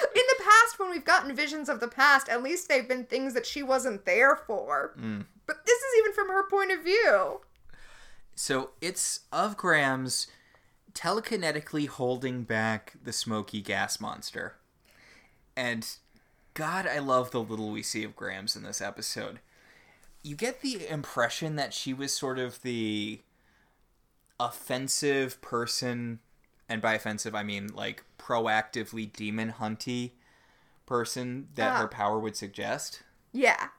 In 0.01 0.23
the 0.27 0.43
past, 0.43 0.77
when 0.79 0.89
we've 0.89 1.05
gotten 1.05 1.33
visions 1.35 1.69
of 1.69 1.79
the 1.79 1.87
past, 1.87 2.27
at 2.27 2.43
least 2.43 2.67
they've 2.67 2.87
been 2.87 3.05
things 3.05 3.33
that 3.33 3.45
she 3.45 3.63
wasn't 3.63 4.05
there 4.05 4.35
for. 4.35 4.93
Mm. 4.99 5.25
But 5.45 5.65
this 5.65 5.77
is 5.77 5.99
even 5.99 6.13
from 6.13 6.27
her 6.29 6.47
point 6.49 6.71
of 6.71 6.83
view. 6.83 7.41
So 8.35 8.71
it's 8.81 9.21
of 9.31 9.57
Grams 9.57 10.27
telekinetically 10.93 11.87
holding 11.87 12.43
back 12.43 12.93
the 13.03 13.13
smoky 13.13 13.61
gas 13.61 13.99
monster. 13.99 14.55
And 15.55 15.87
God, 16.53 16.85
I 16.85 16.99
love 16.99 17.31
the 17.31 17.41
little 17.41 17.71
we 17.71 17.81
see 17.83 18.03
of 18.03 18.15
Grams 18.15 18.55
in 18.55 18.63
this 18.63 18.81
episode. 18.81 19.39
You 20.23 20.35
get 20.35 20.61
the 20.61 20.87
impression 20.87 21.55
that 21.55 21.73
she 21.73 21.93
was 21.93 22.11
sort 22.13 22.39
of 22.39 22.61
the 22.61 23.21
offensive 24.39 25.41
person, 25.41 26.19
and 26.67 26.81
by 26.81 26.93
offensive 26.93 27.35
I 27.35 27.43
mean 27.43 27.67
like 27.73 28.03
proactively 28.17 29.11
demon 29.11 29.53
hunty 29.59 30.11
person 30.85 31.47
that 31.55 31.73
Ah. 31.73 31.81
her 31.81 31.87
power 31.87 32.19
would 32.19 32.35
suggest. 32.35 33.01
Yeah. 33.31 33.69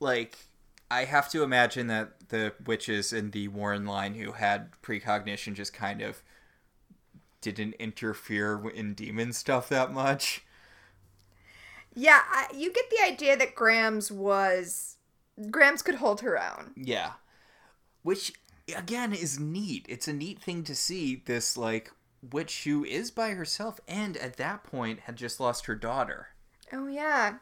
Like, 0.00 0.38
I 0.90 1.04
have 1.04 1.28
to 1.30 1.42
imagine 1.42 1.86
that 1.88 2.15
the 2.28 2.52
witches 2.64 3.12
in 3.12 3.30
the 3.30 3.48
Warren 3.48 3.84
line 3.84 4.14
who 4.14 4.32
had 4.32 4.70
precognition 4.82 5.54
just 5.54 5.72
kind 5.72 6.02
of 6.02 6.22
didn't 7.40 7.74
interfere 7.74 8.68
in 8.70 8.94
demon 8.94 9.32
stuff 9.32 9.68
that 9.68 9.92
much. 9.92 10.44
Yeah, 11.94 12.20
I, 12.28 12.48
you 12.54 12.72
get 12.72 12.90
the 12.90 13.04
idea 13.04 13.36
that 13.36 13.54
Grams 13.54 14.12
was. 14.12 14.96
Grams 15.50 15.82
could 15.82 15.96
hold 15.96 16.20
her 16.20 16.38
own. 16.38 16.72
Yeah. 16.76 17.12
Which, 18.02 18.32
again, 18.74 19.12
is 19.12 19.38
neat. 19.38 19.86
It's 19.88 20.08
a 20.08 20.12
neat 20.12 20.40
thing 20.40 20.62
to 20.64 20.74
see 20.74 21.22
this, 21.26 21.56
like, 21.56 21.90
witch 22.32 22.64
who 22.64 22.84
is 22.84 23.10
by 23.10 23.30
herself 23.30 23.78
and 23.86 24.16
at 24.16 24.36
that 24.36 24.64
point 24.64 25.00
had 25.00 25.16
just 25.16 25.38
lost 25.40 25.66
her 25.66 25.74
daughter. 25.74 26.28
Oh, 26.72 26.86
yeah. 26.86 27.34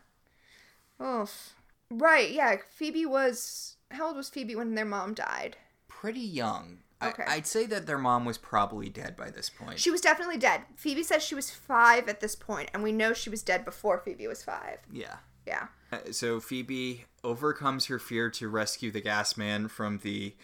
Oof. 1.03 1.55
Right, 1.91 2.31
yeah. 2.31 2.57
Phoebe 2.77 3.07
was. 3.07 3.77
How 3.95 4.09
old 4.09 4.17
was 4.17 4.29
Phoebe 4.29 4.55
when 4.57 4.75
their 4.75 4.85
mom 4.85 5.15
died? 5.15 5.57
Pretty 5.89 6.21
young. 6.21 6.79
Okay. 7.03 7.25
I, 7.27 7.35
I'd 7.37 7.47
say 7.47 7.67
that 7.67 7.87
their 7.87 7.99
mom 7.99 8.25
was 8.25 8.39
probably 8.39 8.89
dead 8.89 9.17
by 9.17 9.31
this 9.31 9.51
point. 9.51 9.79
She 9.79 9.91
was 9.91 10.01
definitely 10.01 10.39
dead. 10.39 10.63
Phoebe 10.77 11.03
says 11.03 11.23
she 11.23 11.35
was 11.35 11.51
five 11.51 12.09
at 12.09 12.21
this 12.21 12.35
point, 12.37 12.71
and 12.73 12.83
we 12.83 12.93
know 12.93 13.13
she 13.13 13.29
was 13.31 13.43
dead 13.43 13.65
before 13.65 13.99
Phoebe 13.99 14.27
was 14.27 14.43
five. 14.43 14.79
yeah. 14.93 15.17
Yeah. 15.47 15.67
Uh, 15.93 15.99
So 16.13 16.41
Phoebe 16.41 17.05
overcomes 17.23 17.87
her 17.87 17.99
fear 17.99 18.31
to 18.31 18.49
rescue 18.49 18.91
the 18.91 19.03
gas 19.03 19.37
man 19.37 19.69
from 19.69 19.99
the 19.99 20.35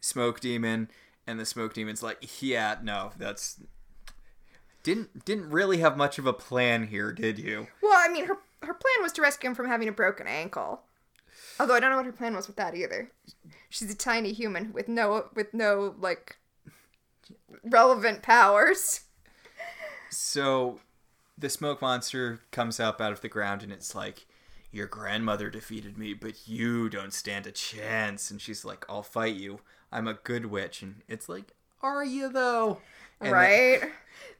smoke 0.00 0.38
demon, 0.38 0.88
and 1.26 1.40
the 1.40 1.44
smoke 1.46 1.74
demon's 1.74 2.00
like, 2.02 2.40
"Yeah, 2.40 2.76
no, 2.80 3.10
that's 3.18 3.56
didn't 4.84 5.24
didn't 5.24 5.50
really 5.50 5.78
have 5.78 5.96
much 5.96 6.18
of 6.20 6.26
a 6.26 6.32
plan 6.32 6.86
here, 6.86 7.10
did 7.12 7.38
you?" 7.40 7.66
Well, 7.82 7.98
I 7.98 8.08
mean, 8.08 8.26
her 8.26 8.36
her 8.62 8.74
plan 8.74 9.02
was 9.02 9.10
to 9.14 9.22
rescue 9.22 9.50
him 9.50 9.56
from 9.56 9.66
having 9.66 9.88
a 9.88 9.92
broken 9.92 10.26
ankle. 10.28 10.82
Although 11.58 11.74
I 11.74 11.80
don't 11.80 11.90
know 11.90 11.96
what 11.96 12.06
her 12.06 12.12
plan 12.12 12.34
was 12.34 12.46
with 12.46 12.56
that 12.56 12.74
either. 12.74 13.10
She's 13.68 13.90
a 13.90 13.96
tiny 13.96 14.32
human 14.32 14.72
with 14.72 14.88
no 14.88 15.28
with 15.34 15.54
no 15.54 15.94
like 15.98 16.36
relevant 17.64 18.22
powers. 18.22 19.02
So 20.10 20.80
the 21.36 21.50
smoke 21.50 21.82
monster 21.82 22.40
comes 22.50 22.78
up 22.78 23.00
out 23.00 23.12
of 23.12 23.20
the 23.20 23.28
ground, 23.28 23.62
and 23.62 23.72
it's 23.72 23.94
like. 23.94 24.26
Your 24.72 24.86
grandmother 24.86 25.48
defeated 25.48 25.96
me, 25.96 26.12
but 26.12 26.46
you 26.46 26.90
don't 26.90 27.14
stand 27.14 27.46
a 27.46 27.52
chance. 27.52 28.30
And 28.30 28.42
she's 28.42 28.62
like, 28.62 28.84
I'll 28.90 29.02
fight 29.02 29.36
you. 29.36 29.60
I'm 29.90 30.06
a 30.06 30.14
good 30.14 30.46
witch. 30.46 30.82
And 30.82 30.96
it's 31.08 31.30
like, 31.30 31.52
Are 31.80 32.04
you 32.04 32.28
though? 32.28 32.80
And 33.20 33.32
right? 33.32 33.80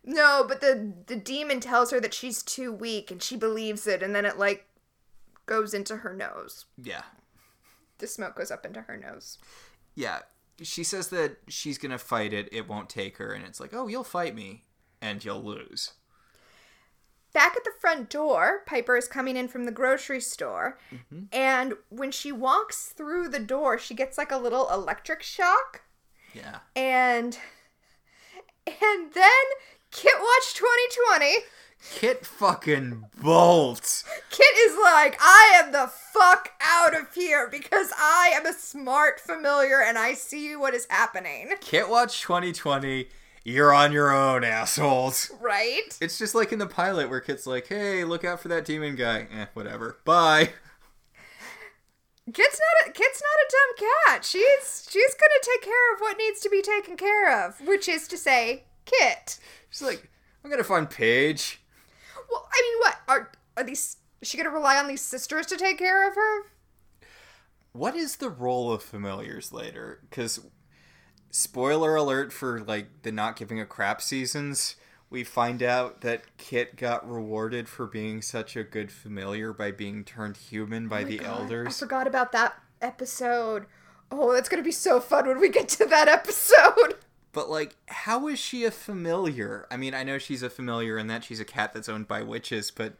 No, 0.05 0.45
but 0.47 0.61
the 0.61 0.93
the 1.07 1.17
demon 1.17 1.61
tells 1.61 1.91
her 1.91 2.01
that 2.01 2.14
she's 2.14 2.43
too 2.43 2.73
weak 2.73 3.11
and 3.11 3.23
she 3.23 3.37
believes 3.37 3.87
it 3.87 4.03
and 4.03 4.14
then 4.14 4.25
it 4.25 4.39
like 4.39 4.66
goes 5.47 5.72
into 5.74 5.99
her 5.99 6.12
nose. 6.12 6.66
yeah. 6.82 7.03
The 7.99 8.07
smoke 8.07 8.36
goes 8.36 8.51
up 8.51 8.66
into 8.66 8.82
her 8.82 8.97
nose. 8.97 9.38
yeah 9.94 10.20
she 10.62 10.84
says 10.84 11.09
that 11.09 11.36
she's 11.49 11.78
gonna 11.78 11.99
fight 11.99 12.32
it 12.32 12.49
it 12.53 12.68
won't 12.68 12.88
take 12.88 13.16
her 13.18 13.32
and 13.32 13.44
it's 13.44 13.61
like 13.61 13.72
oh 13.74 13.88
you'll 13.88 14.05
fight 14.05 14.34
me 14.34 14.64
and 15.01 15.24
you'll 15.24 15.42
lose 15.42 15.92
Back 17.32 17.55
at 17.55 17.64
the 17.64 17.72
front 17.78 18.09
door, 18.09 18.62
Piper 18.64 18.97
is 18.97 19.09
coming 19.09 19.36
in 19.36 19.47
from 19.47 19.64
the 19.64 19.70
grocery 19.70 20.22
store, 20.22 20.78
mm-hmm. 20.90 21.24
and 21.30 21.74
when 21.90 22.11
she 22.11 22.32
walks 22.32 22.86
through 22.86 23.28
the 23.28 23.38
door, 23.38 23.76
she 23.76 23.92
gets 23.92 24.16
like 24.16 24.32
a 24.32 24.38
little 24.38 24.70
electric 24.72 25.22
shock, 25.22 25.82
yeah 26.32 26.61
and 26.74 27.38
and 28.66 29.12
then 29.12 29.44
Kit 29.90 30.14
Watch 30.18 30.55
2020. 30.55 31.36
Kit 31.95 32.26
fucking 32.26 33.05
bolts 33.22 34.05
Kit 34.30 34.57
is 34.59 34.76
like, 34.82 35.16
I 35.20 35.61
am 35.62 35.72
the 35.72 35.87
fuck 36.12 36.51
out 36.61 36.95
of 36.99 37.12
here 37.14 37.49
because 37.51 37.91
I 37.97 38.32
am 38.34 38.45
a 38.47 38.53
smart 38.53 39.20
familiar 39.20 39.80
and 39.80 39.97
I 39.97 40.14
see 40.14 40.57
what 40.57 40.74
is 40.74 40.87
happening. 40.91 41.53
kit 41.61 41.89
watch 41.89 42.22
2020 42.22 43.09
you're 43.45 43.72
on 43.72 43.93
your 43.93 44.12
own 44.12 44.43
assholes 44.45 45.30
Right? 45.41 45.97
it's 46.01 46.18
just 46.18 46.34
like 46.34 46.53
in 46.53 46.59
the 46.59 46.66
pilot 46.66 47.09
where 47.09 47.20
kit's 47.20 47.47
like 47.47 47.68
hey 47.68 48.05
look 48.05 48.24
out 48.24 48.41
for 48.41 48.49
that 48.49 48.64
demon 48.64 48.97
guy 48.97 49.26
eh 49.32 49.47
whatever 49.55 49.99
bye 50.05 50.51
Kit's 52.32 52.61
not. 52.84 52.93
Kit's 52.93 53.22
not 53.22 53.39
a 53.39 53.53
dumb 53.53 53.89
cat. 54.09 54.24
She's 54.24 54.89
she's 54.91 55.14
gonna 55.14 55.41
take 55.43 55.62
care 55.62 55.95
of 55.95 56.01
what 56.01 56.18
needs 56.18 56.41
to 56.41 56.51
be 56.51 56.61
taken 56.61 56.97
care 56.97 57.47
of, 57.47 57.61
which 57.64 57.89
is 57.89 58.09
to 58.09 58.18
say, 58.18 58.64
Kit. 58.84 59.39
She's 59.70 59.82
like, 59.87 60.11
I'm 60.43 60.51
gonna 60.51 60.64
find 60.64 60.91
Paige. 60.91 61.61
Well, 62.31 62.49
I 62.53 62.62
mean, 62.62 62.81
what 62.81 62.97
are 63.09 63.33
are 63.57 63.64
these? 63.64 63.97
Is 64.20 64.29
she 64.29 64.37
gonna 64.37 64.51
rely 64.51 64.79
on 64.79 64.89
these 64.89 65.03
sisters 65.03 65.47
to 65.47 65.57
take 65.57 65.79
care 65.79 66.09
of 66.09 66.14
her? 66.14 66.43
What 67.72 67.95
is 67.95 68.16
the 68.16 68.31
role 68.31 68.72
of 68.72 68.83
familiars 68.83 69.53
later? 69.53 70.01
Because 70.09 70.41
spoiler 71.31 71.95
alert 71.95 72.33
for 72.33 72.61
like 72.61 73.03
the 73.03 73.12
not 73.12 73.37
giving 73.37 73.61
a 73.61 73.66
crap 73.66 74.01
seasons. 74.01 74.77
We 75.09 75.22
find 75.22 75.62
out 75.62 76.01
that 76.01 76.37
Kit 76.37 76.77
got 76.77 77.09
rewarded 77.09 77.68
for 77.68 77.87
being 77.87 78.22
such 78.22 78.57
a 78.57 78.64
good 78.64 78.91
familiar 78.91 79.53
by 79.53 79.70
being 79.70 80.03
turned 80.03 80.37
human 80.37 80.89
by 80.89 81.03
Oh 81.03 81.05
the 81.05 81.18
God, 81.18 81.66
I 81.66 81.70
forgot 81.70 82.07
about 82.09 82.33
that 82.33 82.61
episode. 82.81 83.66
Oh, 84.11 84.33
that's 84.33 84.49
gonna 84.49 84.62
be 84.62 84.72
so 84.72 84.99
fun 84.99 85.29
when 85.29 85.39
we 85.39 85.49
get 85.49 85.68
to 85.70 85.87
that 85.87 86.09
episode. 86.09 86.97
But 87.37 87.51
like, 87.51 87.76
how 87.89 88.28
is 88.28 88.39
she 88.39 88.64
a 88.64 88.70
familiar? 88.70 89.66
I 89.70 89.76
mean, 89.76 89.93
I 89.93 90.05
know 90.05 90.16
she's 90.16 90.43
a 90.43 90.49
familiar 90.49 90.97
and 90.97 91.11
that 91.11 91.22
she's 91.22 91.39
a 91.39 91.45
cat 91.45 91.74
that's 91.74 91.87
owned 91.87 92.09
by 92.09 92.22
witches, 92.22 92.70
but 92.70 92.95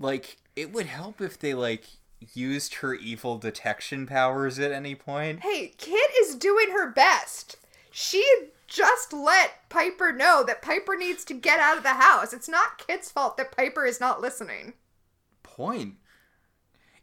like, 0.00 0.38
it 0.56 0.72
would 0.72 0.86
help 0.86 1.20
if 1.20 1.38
they 1.38 1.54
like 1.54 1.84
used 2.34 2.74
her 2.74 2.94
evil 2.94 3.38
detection 3.38 4.08
powers 4.08 4.58
at 4.58 4.72
any 4.72 4.96
point. 4.96 5.44
Hey, 5.44 5.72
Kit 5.78 6.10
is 6.20 6.34
doing 6.34 6.72
her 6.72 6.90
best. 6.90 7.58
She 7.92 8.26
just 8.66 9.12
let 9.12 9.68
Piper 9.68 10.10
know 10.10 10.42
that 10.42 10.60
Piper 10.60 10.96
needs 10.96 11.24
to 11.26 11.34
get 11.34 11.60
out 11.60 11.76
of 11.76 11.84
the 11.84 11.90
house. 11.90 12.32
It's 12.32 12.48
not 12.48 12.84
Kit's 12.84 13.12
fault 13.12 13.36
that 13.36 13.56
Piper 13.56 13.86
is 13.86 14.00
not 14.00 14.20
listening. 14.20 14.72
Point. 15.44 15.94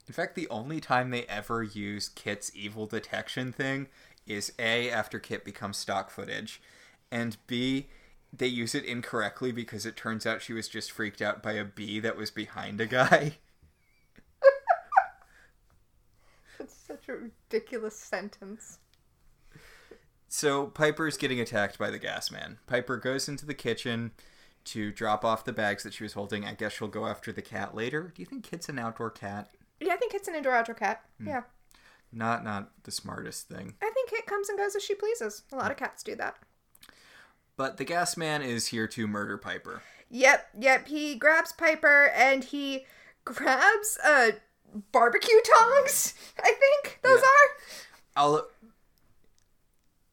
In 0.05 0.13
fact, 0.13 0.35
the 0.35 0.49
only 0.49 0.81
time 0.81 1.11
they 1.11 1.23
ever 1.27 1.61
use 1.63 2.09
Kit's 2.09 2.51
evil 2.55 2.87
detection 2.87 3.53
thing 3.53 3.87
is 4.29 4.53
A, 4.59 4.89
after 4.89 5.19
Kit 5.19 5.43
becomes 5.43 5.77
stock 5.77 6.09
footage, 6.09 6.61
and 7.11 7.37
B, 7.47 7.87
they 8.31 8.47
use 8.47 8.75
it 8.75 8.85
incorrectly 8.85 9.51
because 9.51 9.85
it 9.85 9.95
turns 9.95 10.25
out 10.25 10.41
she 10.41 10.53
was 10.53 10.67
just 10.67 10.91
freaked 10.91 11.21
out 11.21 11.41
by 11.41 11.53
a 11.53 11.65
bee 11.65 11.99
that 11.99 12.15
was 12.15 12.31
behind 12.31 12.79
a 12.79 12.85
guy. 12.85 13.37
That's 16.59 16.75
such 16.75 17.09
a 17.09 17.13
ridiculous 17.13 17.95
sentence. 17.95 18.79
So 20.27 20.67
Piper's 20.67 21.17
getting 21.17 21.39
attacked 21.39 21.79
by 21.79 21.89
the 21.89 21.97
gas 21.97 22.29
man. 22.29 22.59
Piper 22.67 22.97
goes 22.97 23.27
into 23.27 23.47
the 23.47 23.55
kitchen 23.55 24.11
to 24.65 24.91
drop 24.91 25.25
off 25.25 25.43
the 25.43 25.53
bags 25.53 25.81
that 25.83 25.93
she 25.93 26.03
was 26.03 26.13
holding. 26.13 26.45
I 26.45 26.53
guess 26.53 26.73
she'll 26.73 26.87
go 26.87 27.07
after 27.07 27.31
the 27.31 27.41
cat 27.41 27.73
later. 27.73 28.13
Do 28.15 28.21
you 28.21 28.27
think 28.27 28.43
Kit's 28.43 28.69
an 28.69 28.77
outdoor 28.77 29.09
cat? 29.09 29.49
Yeah, 29.79 29.93
I 29.93 29.97
think 29.97 30.11
Kit's 30.11 30.27
an 30.27 30.35
indoor 30.35 30.53
outdoor 30.53 30.75
cat. 30.75 31.01
Hmm. 31.19 31.27
Yeah. 31.27 31.41
Not 32.11 32.43
not 32.43 32.71
the 32.83 32.91
smartest 32.91 33.47
thing. 33.47 33.75
I 33.81 33.89
think 33.93 34.09
Kit 34.09 34.25
comes 34.25 34.49
and 34.49 34.57
goes 34.57 34.75
as 34.75 34.83
she 34.83 34.95
pleases. 34.95 35.43
A 35.51 35.55
lot 35.55 35.71
of 35.71 35.77
cats 35.77 36.01
do 36.03 36.15
that. 36.15 36.35
But 37.55 37.77
the 37.77 37.83
gas 37.85 38.17
man 38.17 38.41
is 38.41 38.67
here 38.67 38.87
to 38.87 39.05
murder 39.07 39.37
Piper. 39.37 39.83
Yep, 40.09 40.49
yep. 40.59 40.87
He 40.87 41.15
grabs 41.15 41.51
Piper 41.51 42.07
and 42.15 42.43
he 42.43 42.85
grabs 43.25 43.97
uh 44.03 44.31
barbecue 44.91 45.39
tongs. 45.57 46.13
I 46.43 46.51
think 46.53 46.99
those 47.03 47.19
Yeah. 47.19 47.25
are. 47.25 47.49
I'll 48.15 48.47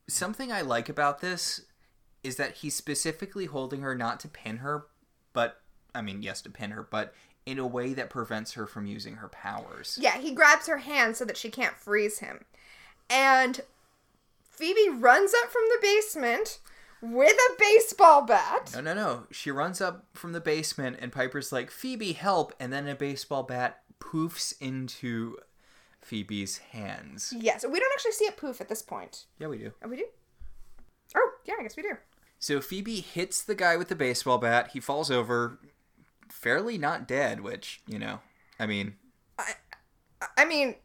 Something 0.09 0.53
I 0.53 0.61
like 0.61 0.88
about 0.88 1.20
this 1.20 1.62
is 2.22 2.36
that 2.36 2.57
he's 2.57 2.76
specifically 2.76 3.47
holding 3.47 3.80
her 3.82 3.94
not 3.94 4.20
to 4.20 4.28
pin 4.28 4.59
her, 4.59 4.86
but 5.32 5.61
I 5.94 6.03
mean, 6.03 6.22
yes, 6.22 6.42
to 6.42 6.51
pin 6.51 6.70
her, 6.72 6.82
but 6.82 7.14
in 7.47 7.59
a 7.59 7.66
way 7.66 7.94
that 7.94 8.11
prevents 8.11 8.53
her 8.55 8.66
from 8.66 8.86
using 8.86 9.16
her 9.16 9.28
powers. 9.28 9.97
Yeah, 10.01 10.18
he 10.18 10.34
grabs 10.34 10.66
her 10.66 10.78
hand 10.78 11.16
so 11.16 11.24
that 11.24 11.36
she 11.36 11.49
can't 11.49 11.76
freeze 11.76 12.18
him. 12.18 12.44
And 13.09 13.61
Phoebe 14.42 14.90
runs 14.90 15.32
up 15.42 15.51
from 15.51 15.62
the 15.70 15.78
basement 15.80 16.59
with 17.01 17.36
a 17.36 17.59
baseball 17.59 18.26
bat. 18.26 18.72
No, 18.74 18.80
no, 18.80 18.94
no. 18.94 19.26
She 19.30 19.51
runs 19.51 19.80
up 19.80 20.07
from 20.12 20.32
the 20.32 20.40
basement, 20.40 20.99
and 21.01 21.12
Piper's 21.12 21.53
like, 21.53 21.70
Phoebe, 21.70 22.12
help! 22.12 22.53
And 22.59 22.72
then 22.72 22.88
a 22.88 22.94
baseball 22.94 23.44
bat 23.44 23.82
poofs 24.01 24.55
into 24.61 25.36
Phoebe's 26.01 26.59
hands. 26.59 27.32
Yes, 27.36 27.64
we 27.64 27.78
don't 27.78 27.92
actually 27.92 28.12
see 28.12 28.24
it 28.24 28.36
poof 28.36 28.61
at 28.61 28.68
this 28.68 28.82
point. 28.82 29.26
Yeah, 29.38 29.49
we 29.49 29.59
do. 29.59 29.72
Oh, 29.84 29.88
we 29.88 29.97
do? 29.97 30.07
Oh, 31.14 31.30
yeah, 31.44 31.55
I 31.59 31.62
guess 31.62 31.76
we 31.76 31.82
do. 31.82 31.97
So 32.38 32.61
Phoebe 32.61 33.01
hits 33.01 33.42
the 33.42 33.55
guy 33.55 33.76
with 33.76 33.88
the 33.88 33.94
baseball 33.94 34.38
bat. 34.38 34.70
He 34.72 34.80
falls 34.80 35.11
over, 35.11 35.59
fairly 36.31 36.79
not 36.79 37.07
dead, 37.09 37.41
which, 37.41 37.81
you 37.87 37.99
know, 37.99 38.20
I 38.59 38.66
mean, 38.66 38.97
I- 39.39 39.55
I 40.37 40.45
mean, 40.45 40.77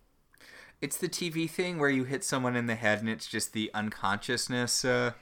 it's 0.81 0.97
the 0.97 1.07
TV 1.09 1.49
thing 1.49 1.77
where 1.79 1.89
you 1.89 2.03
hit 2.03 2.23
someone 2.23 2.55
in 2.55 2.65
the 2.67 2.75
head 2.75 2.99
and 2.99 3.09
it's 3.09 3.27
just 3.27 3.53
the 3.53 3.71
unconsciousness. 3.73 4.83
Uh, 4.83 5.13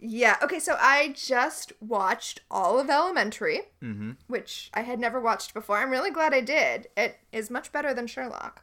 yeah. 0.00 0.36
Okay, 0.42 0.58
so 0.58 0.76
I 0.80 1.12
just 1.16 1.72
watched 1.80 2.40
all 2.50 2.78
of 2.80 2.88
Elementary, 2.88 3.60
mhm. 3.82 4.16
which 4.26 4.70
I 4.74 4.82
had 4.82 4.98
never 4.98 5.20
watched 5.20 5.54
before. 5.54 5.76
I'm 5.78 5.90
really 5.90 6.10
glad 6.10 6.32
I 6.32 6.40
did. 6.40 6.88
It 6.96 7.18
is 7.30 7.50
much 7.50 7.72
better 7.72 7.92
than 7.92 8.06
Sherlock. 8.06 8.62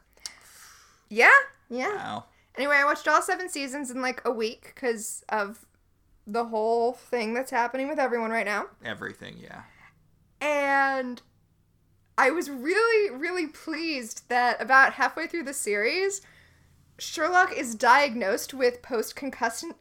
Yeah, 1.08 1.30
yeah. 1.68 1.94
Wow. 1.96 2.24
Anyway, 2.56 2.76
I 2.76 2.84
watched 2.84 3.06
all 3.06 3.22
seven 3.22 3.48
seasons 3.48 3.90
in 3.90 4.02
like 4.02 4.20
a 4.24 4.30
week 4.30 4.72
because 4.74 5.24
of 5.28 5.64
the 6.26 6.44
whole 6.46 6.92
thing 6.92 7.32
that's 7.34 7.50
happening 7.50 7.88
with 7.88 7.98
everyone 7.98 8.30
right 8.30 8.46
now. 8.46 8.66
Everything, 8.84 9.36
yeah. 9.38 9.62
And 10.40 11.20
I 12.16 12.30
was 12.30 12.50
really, 12.50 13.14
really 13.14 13.46
pleased 13.46 14.28
that 14.28 14.60
about 14.60 14.94
halfway 14.94 15.26
through 15.26 15.44
the 15.44 15.54
series, 15.54 16.20
Sherlock 16.98 17.56
is 17.56 17.74
diagnosed 17.74 18.52
with 18.52 18.82
post 18.82 19.16
concussion 19.16 19.72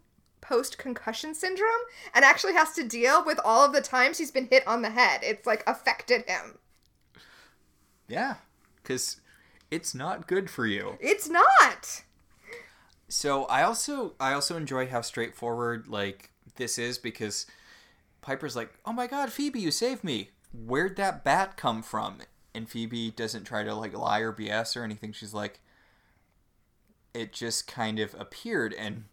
post 0.42 0.78
concussion 0.78 1.36
syndrome 1.36 1.70
and 2.16 2.26
actually 2.26 2.54
has 2.54 2.72
to 2.74 2.84
deal 2.84 3.24
with 3.24 3.40
all 3.44 3.66
of 3.66 3.74
the 3.74 3.82
times 3.82 4.18
he's 4.18 4.32
been 4.32 4.48
hit 4.48 4.66
on 4.66 4.82
the 4.82 4.90
head. 4.90 5.20
It's 5.22 5.46
like 5.46 5.64
affected 5.68 6.24
him. 6.28 6.58
Yeah. 8.08 8.36
Because 8.82 9.22
it's 9.70 9.94
not 9.94 10.28
good 10.28 10.50
for 10.50 10.66
you. 10.66 10.98
It's 11.00 11.30
not. 11.30 12.04
So 13.08 13.46
I 13.46 13.64
also 13.64 14.14
I 14.20 14.34
also 14.34 14.56
enjoy 14.56 14.88
how 14.88 15.02
straightforward 15.02 15.88
like 15.88 16.32
this 16.56 16.78
is 16.78 16.98
because 16.98 17.46
Piper's 18.22 18.56
like, 18.56 18.72
"Oh 18.86 18.94
my 18.94 19.08
god, 19.08 19.32
Phoebe, 19.32 19.60
you 19.60 19.72
saved 19.72 20.04
me. 20.04 20.30
Where'd 20.52 20.96
that 20.98 21.24
bat 21.24 21.58
come 21.58 21.82
from?" 21.84 22.20
And 22.54 22.70
Phoebe 22.70 23.12
doesn't 23.12 23.46
try 23.46 23.64
to 23.64 23.74
like 23.76 23.94
lie 23.94 24.20
or 24.20 24.32
BS 24.34 24.76
or 24.76 24.84
anything. 24.84 25.14
She's 25.14 25.34
like, 25.34 25.60
"It 27.14 27.34
just 27.34 27.68
kind 27.68 28.00
of 28.00 28.16
appeared." 28.16 28.74
And 28.74 29.06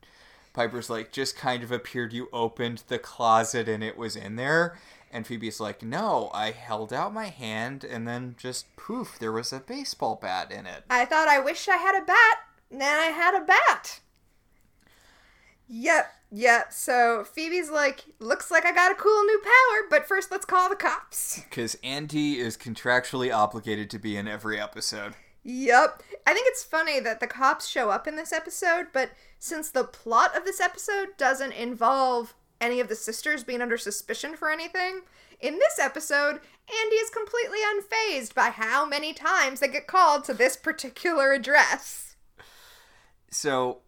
Piper's 0.52 0.88
like, 0.88 1.12
"Just 1.12 1.36
kind 1.36 1.62
of 1.62 1.70
appeared. 1.70 2.12
You 2.12 2.28
opened 2.32 2.84
the 2.88 2.98
closet 2.98 3.68
and 3.68 3.84
it 3.84 3.96
was 3.96 4.16
in 4.16 4.36
there." 4.36 4.78
And 5.10 5.26
Phoebe's 5.26 5.60
like, 5.60 5.82
"No, 5.82 6.30
I 6.34 6.50
held 6.50 6.92
out 6.92 7.14
my 7.14 7.26
hand 7.26 7.84
and 7.84 8.08
then 8.08 8.34
just 8.38 8.74
poof, 8.76 9.18
there 9.18 9.32
was 9.32 9.52
a 9.52 9.60
baseball 9.60 10.16
bat 10.16 10.50
in 10.50 10.66
it." 10.66 10.84
I 10.90 11.04
thought 11.04 11.28
I 11.28 11.38
wished 11.38 11.68
I 11.68 11.76
had 11.76 11.94
a 11.94 12.04
bat. 12.04 12.38
Then 12.70 12.98
I 12.98 13.06
had 13.06 13.34
a 13.34 13.44
bat. 13.44 14.00
Yep, 15.68 16.12
yep. 16.30 16.72
So 16.72 17.24
Phoebe's 17.24 17.70
like, 17.70 18.04
looks 18.18 18.50
like 18.50 18.64
I 18.64 18.72
got 18.72 18.92
a 18.92 18.96
cool 18.96 19.24
new 19.24 19.40
power, 19.42 19.86
but 19.90 20.06
first 20.06 20.30
let's 20.30 20.44
call 20.44 20.68
the 20.68 20.76
cops. 20.76 21.40
Because 21.40 21.76
Andy 21.82 22.38
is 22.38 22.56
contractually 22.56 23.34
obligated 23.34 23.90
to 23.90 23.98
be 23.98 24.16
in 24.16 24.28
every 24.28 24.60
episode. 24.60 25.14
Yep. 25.44 26.02
I 26.26 26.34
think 26.34 26.48
it's 26.48 26.64
funny 26.64 26.98
that 27.00 27.20
the 27.20 27.28
cops 27.28 27.68
show 27.68 27.90
up 27.90 28.08
in 28.08 28.16
this 28.16 28.32
episode, 28.32 28.88
but 28.92 29.10
since 29.38 29.70
the 29.70 29.84
plot 29.84 30.36
of 30.36 30.44
this 30.44 30.60
episode 30.60 31.16
doesn't 31.16 31.52
involve 31.52 32.34
any 32.60 32.80
of 32.80 32.88
the 32.88 32.96
sisters 32.96 33.44
being 33.44 33.62
under 33.62 33.78
suspicion 33.78 34.36
for 34.36 34.50
anything, 34.50 35.02
in 35.40 35.58
this 35.58 35.78
episode, 35.78 36.40
Andy 36.68 36.96
is 36.96 37.10
completely 37.10 37.58
unfazed 37.58 38.34
by 38.34 38.48
how 38.48 38.86
many 38.86 39.12
times 39.12 39.60
they 39.60 39.68
get 39.68 39.86
called 39.86 40.24
to 40.24 40.34
this 40.34 40.56
particular 40.56 41.32
address. 41.32 42.16
So, 43.30 43.82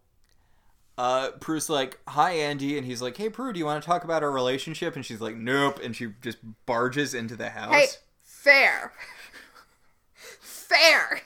uh, 0.99 1.31
Prue's 1.39 1.69
like, 1.69 1.97
"Hi, 2.09 2.31
Andy," 2.31 2.77
and 2.77 2.85
he's 2.85 3.01
like, 3.01 3.15
"Hey, 3.15 3.29
Prue, 3.29 3.53
do 3.53 3.59
you 3.59 3.65
want 3.65 3.81
to 3.81 3.87
talk 3.87 4.03
about 4.03 4.21
our 4.21 4.29
relationship?" 4.29 4.97
And 4.97 5.05
she's 5.05 5.21
like, 5.21 5.37
"Nope," 5.37 5.79
and 5.81 5.95
she 5.95 6.13
just 6.21 6.39
barges 6.65 7.13
into 7.13 7.37
the 7.37 7.51
house. 7.51 7.73
Hey, 7.73 7.87
fair. 8.21 8.91
fair. 10.13 11.21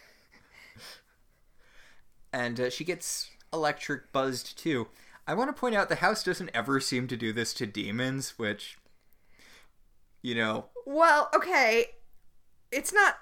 And 2.32 2.60
uh, 2.60 2.70
she 2.70 2.84
gets 2.84 3.32
electric 3.52 4.12
buzzed 4.12 4.56
too. 4.60 4.90
I 5.26 5.34
want 5.34 5.50
to 5.50 5.60
point 5.60 5.74
out 5.74 5.90
the 5.90 5.96
house 5.96 6.24
doesn't 6.24 6.52
ever 6.54 6.80
seem 6.80 7.08
to 7.08 7.18
do 7.18 7.34
this 7.34 7.52
to 7.56 7.66
demons, 7.66 8.36
which, 8.38 8.78
you 10.22 10.36
know, 10.36 10.66
Well, 10.86 11.32
okay. 11.36 11.86
It's 12.72 12.94
not 12.94 13.16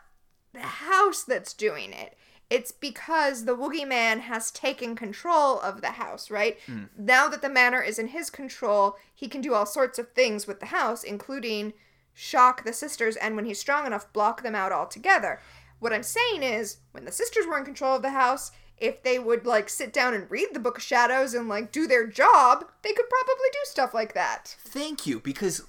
the 0.52 0.60
house 0.60 1.24
that's 1.24 1.54
doing 1.54 1.94
it. 1.94 2.18
It's 2.52 2.74
because 2.74 3.46
the 3.46 3.56
Woogy 3.56 3.88
Man 3.88 4.20
has 4.20 4.52
taken 4.52 4.94
control 4.94 5.62
of 5.62 5.80
the 5.80 5.92
house, 5.92 6.30
right? 6.30 6.58
Hmm. 6.66 6.84
Now 6.98 7.30
that 7.30 7.42
the 7.42 7.50
manor 7.50 7.82
is 7.82 7.98
in 7.98 8.10
his 8.10 8.30
control, 8.30 8.98
he 9.16 9.30
can 9.30 9.40
do 9.40 9.54
all 9.54 9.66
sorts 9.66 9.98
of 9.98 10.12
things 10.12 10.48
with 10.48 10.60
the 10.60 10.66
house, 10.66 11.02
including 11.06 11.72
shock 12.14 12.66
the 12.66 12.74
sisters 12.74 13.16
and 13.16 13.38
when 13.38 13.46
he's 13.46 13.62
strong 13.62 13.88
enough, 13.88 14.12
block 14.12 14.44
them 14.44 14.54
out 14.54 14.74
altogether. 14.74 15.40
What 15.80 15.94
I'm 15.94 16.04
saying 16.04 16.44
is, 16.44 16.80
when 16.92 17.06
the 17.06 17.12
sisters 17.14 17.48
were 17.48 17.58
in 17.58 17.64
control 17.64 17.96
of 17.96 18.02
the 18.02 18.10
house, 18.10 18.52
if 18.78 19.02
they 19.02 19.18
would 19.18 19.46
like 19.46 19.70
sit 19.70 19.94
down 19.94 20.14
and 20.14 20.30
read 20.30 20.50
the 20.52 20.60
Book 20.60 20.78
of 20.78 20.84
Shadows 20.84 21.34
and 21.34 21.48
like 21.48 21.72
do 21.72 21.88
their 21.88 22.06
job, 22.06 22.66
they 22.82 22.92
could 22.92 23.10
probably 23.10 23.48
do 23.54 23.60
stuff 23.64 23.94
like 23.94 24.14
that. 24.14 24.58
Thank 24.60 25.08
you, 25.08 25.22
because 25.22 25.64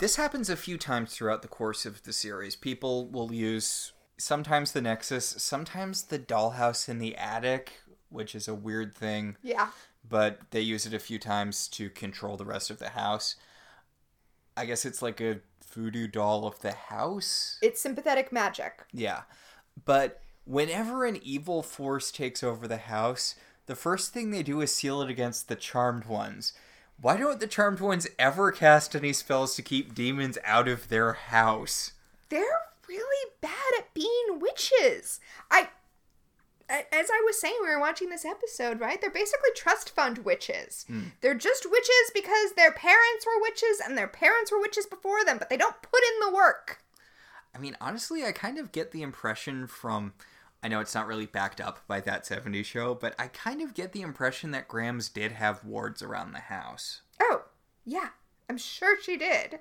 this 0.00 0.16
happens 0.16 0.50
a 0.50 0.56
few 0.56 0.76
times 0.76 1.14
throughout 1.14 1.42
the 1.42 1.48
course 1.48 1.86
of 1.86 2.02
the 2.02 2.12
series. 2.12 2.56
People 2.56 3.06
will 3.06 3.32
use 3.32 3.92
sometimes 4.18 4.72
the 4.72 4.80
Nexus, 4.80 5.26
sometimes 5.38 6.04
the 6.04 6.18
dollhouse 6.18 6.88
in 6.88 6.98
the 6.98 7.16
attic, 7.16 7.80
which 8.08 8.34
is 8.34 8.48
a 8.48 8.54
weird 8.54 8.94
thing, 8.94 9.36
Yeah. 9.42 9.70
but 10.08 10.40
they 10.50 10.60
use 10.60 10.86
it 10.86 10.94
a 10.94 10.98
few 10.98 11.18
times 11.18 11.68
to 11.68 11.90
control 11.90 12.36
the 12.36 12.44
rest 12.44 12.70
of 12.70 12.78
the 12.78 12.90
house. 12.90 13.36
I 14.56 14.64
guess 14.64 14.84
it's 14.84 15.02
like 15.02 15.20
a 15.20 15.40
voodoo 15.72 16.06
doll 16.06 16.46
of 16.46 16.60
the 16.60 16.72
house. 16.72 17.58
It's 17.60 17.80
sympathetic 17.80 18.32
magic. 18.32 18.84
Yeah. 18.92 19.22
But 19.84 20.22
whenever 20.44 21.04
an 21.04 21.18
evil 21.22 21.62
force 21.62 22.10
takes 22.10 22.42
over 22.42 22.66
the 22.66 22.78
house, 22.78 23.34
the 23.66 23.74
first 23.76 24.12
thing 24.12 24.30
they 24.30 24.42
do 24.42 24.60
is 24.62 24.72
seal 24.74 25.02
it 25.02 25.10
against 25.10 25.48
the 25.48 25.56
charmed 25.56 26.06
ones. 26.06 26.52
Why 26.98 27.18
don't 27.18 27.40
the 27.40 27.46
charmed 27.46 27.80
ones 27.80 28.06
ever 28.18 28.50
cast 28.52 28.96
any 28.96 29.12
spells 29.12 29.54
to 29.56 29.62
keep 29.62 29.94
demons 29.94 30.38
out 30.44 30.68
of 30.68 30.88
their 30.88 31.12
house? 31.12 31.92
They're 32.30 32.60
really 32.88 33.30
bad 33.40 33.52
at 33.78 33.94
being 33.94 34.38
witches. 34.40 35.20
I 35.50 35.68
as 36.68 37.10
I 37.10 37.22
was 37.24 37.40
saying, 37.40 37.56
we 37.62 37.68
were 37.68 37.80
watching 37.80 38.10
this 38.10 38.24
episode, 38.24 38.80
right? 38.80 39.00
They're 39.00 39.10
basically 39.10 39.50
trust 39.54 39.90
fund 39.90 40.18
witches. 40.18 40.84
Hmm. 40.88 41.02
They're 41.20 41.34
just 41.34 41.70
witches 41.70 42.10
because 42.12 42.52
their 42.52 42.72
parents 42.72 43.24
were 43.24 43.40
witches 43.40 43.80
and 43.84 43.96
their 43.96 44.08
parents 44.08 44.50
were 44.50 44.60
witches 44.60 44.86
before 44.86 45.24
them, 45.24 45.38
but 45.38 45.48
they 45.48 45.56
don't 45.56 45.80
put 45.82 46.00
in 46.02 46.26
the 46.26 46.34
work. 46.34 46.82
I 47.54 47.58
mean, 47.58 47.76
honestly, 47.80 48.24
I 48.24 48.32
kind 48.32 48.58
of 48.58 48.72
get 48.72 48.90
the 48.90 49.02
impression 49.02 49.66
from. 49.66 50.12
I 50.62 50.68
know 50.68 50.80
it's 50.80 50.94
not 50.94 51.06
really 51.06 51.26
backed 51.26 51.60
up 51.60 51.86
by 51.86 52.00
that 52.00 52.24
70s 52.24 52.64
show, 52.64 52.94
but 52.94 53.14
I 53.18 53.28
kind 53.28 53.62
of 53.62 53.74
get 53.74 53.92
the 53.92 54.02
impression 54.02 54.50
that 54.50 54.66
Grams 54.66 55.08
did 55.08 55.32
have 55.32 55.64
wards 55.64 56.02
around 56.02 56.32
the 56.32 56.40
house. 56.40 57.02
Oh, 57.22 57.44
yeah, 57.84 58.08
I'm 58.50 58.58
sure 58.58 59.00
she 59.00 59.16
did. 59.16 59.60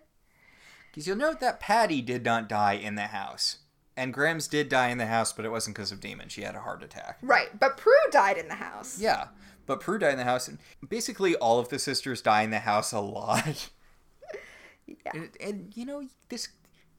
Because 0.95 1.07
you'll 1.07 1.17
note 1.17 1.41
that 1.41 1.59
Patty 1.59 2.01
did 2.01 2.23
not 2.23 2.47
die 2.47 2.75
in 2.75 2.95
the 2.95 3.07
house. 3.07 3.57
And 3.97 4.13
Grams 4.13 4.47
did 4.47 4.69
die 4.69 4.87
in 4.87 4.97
the 4.97 5.07
house, 5.07 5.33
but 5.33 5.43
it 5.43 5.51
wasn't 5.51 5.75
because 5.75 5.91
of 5.91 5.99
demons. 5.99 6.31
She 6.31 6.43
had 6.43 6.55
a 6.55 6.61
heart 6.61 6.81
attack. 6.83 7.17
Right, 7.21 7.49
but 7.59 7.75
Prue 7.75 7.91
died 8.11 8.37
in 8.37 8.47
the 8.47 8.55
house. 8.55 8.97
Yeah, 8.97 9.27
but 9.65 9.81
Prue 9.81 9.99
died 9.99 10.13
in 10.13 10.19
the 10.19 10.23
house, 10.23 10.47
and 10.47 10.57
basically 10.87 11.35
all 11.35 11.59
of 11.59 11.67
the 11.67 11.79
sisters 11.79 12.21
die 12.21 12.43
in 12.43 12.49
the 12.49 12.59
house 12.59 12.93
a 12.93 13.01
lot. 13.01 13.69
Yeah. 14.87 15.11
And, 15.15 15.29
and 15.41 15.73
you 15.75 15.83
know, 15.83 16.03
this 16.29 16.49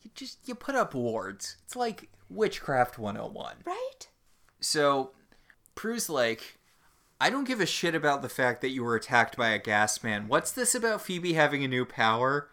you 0.03 0.11
just 0.13 0.41
you 0.49 0.57
put 0.57 0.75
up 0.75 0.93
wards. 0.93 1.57
It's 1.65 1.77
like 1.77 2.09
witchcraft 2.29 2.99
101. 2.99 3.59
Right? 3.65 4.09
So 4.59 5.13
Prue's 5.77 6.11
like, 6.11 6.59
I 7.21 7.31
don't 7.31 7.47
give 7.47 7.61
a 7.61 7.67
shit 7.67 7.95
about 7.95 8.23
the 8.23 8.29
fact 8.29 8.61
that 8.63 8.71
you 8.71 8.83
were 8.83 8.97
attacked 8.97 9.37
by 9.37 9.51
a 9.51 9.61
gas 9.61 10.03
man. 10.03 10.27
What's 10.27 10.51
this 10.51 10.75
about 10.75 11.01
Phoebe 11.01 11.35
having 11.35 11.63
a 11.63 11.69
new 11.69 11.85
power? 11.85 12.51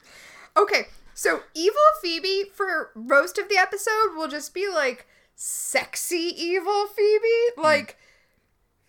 Okay, 0.56 0.90
so 1.14 1.44
evil 1.54 1.82
Phoebe 2.02 2.46
for 2.54 2.92
most 2.96 3.38
of 3.38 3.50
the 3.50 3.58
episode 3.58 4.16
will 4.16 4.28
just 4.28 4.54
be 4.54 4.68
like 4.70 5.08
sexy 5.36 6.34
evil 6.36 6.88
Phoebe. 6.88 7.54
Hmm. 7.56 7.62
Like 7.62 7.98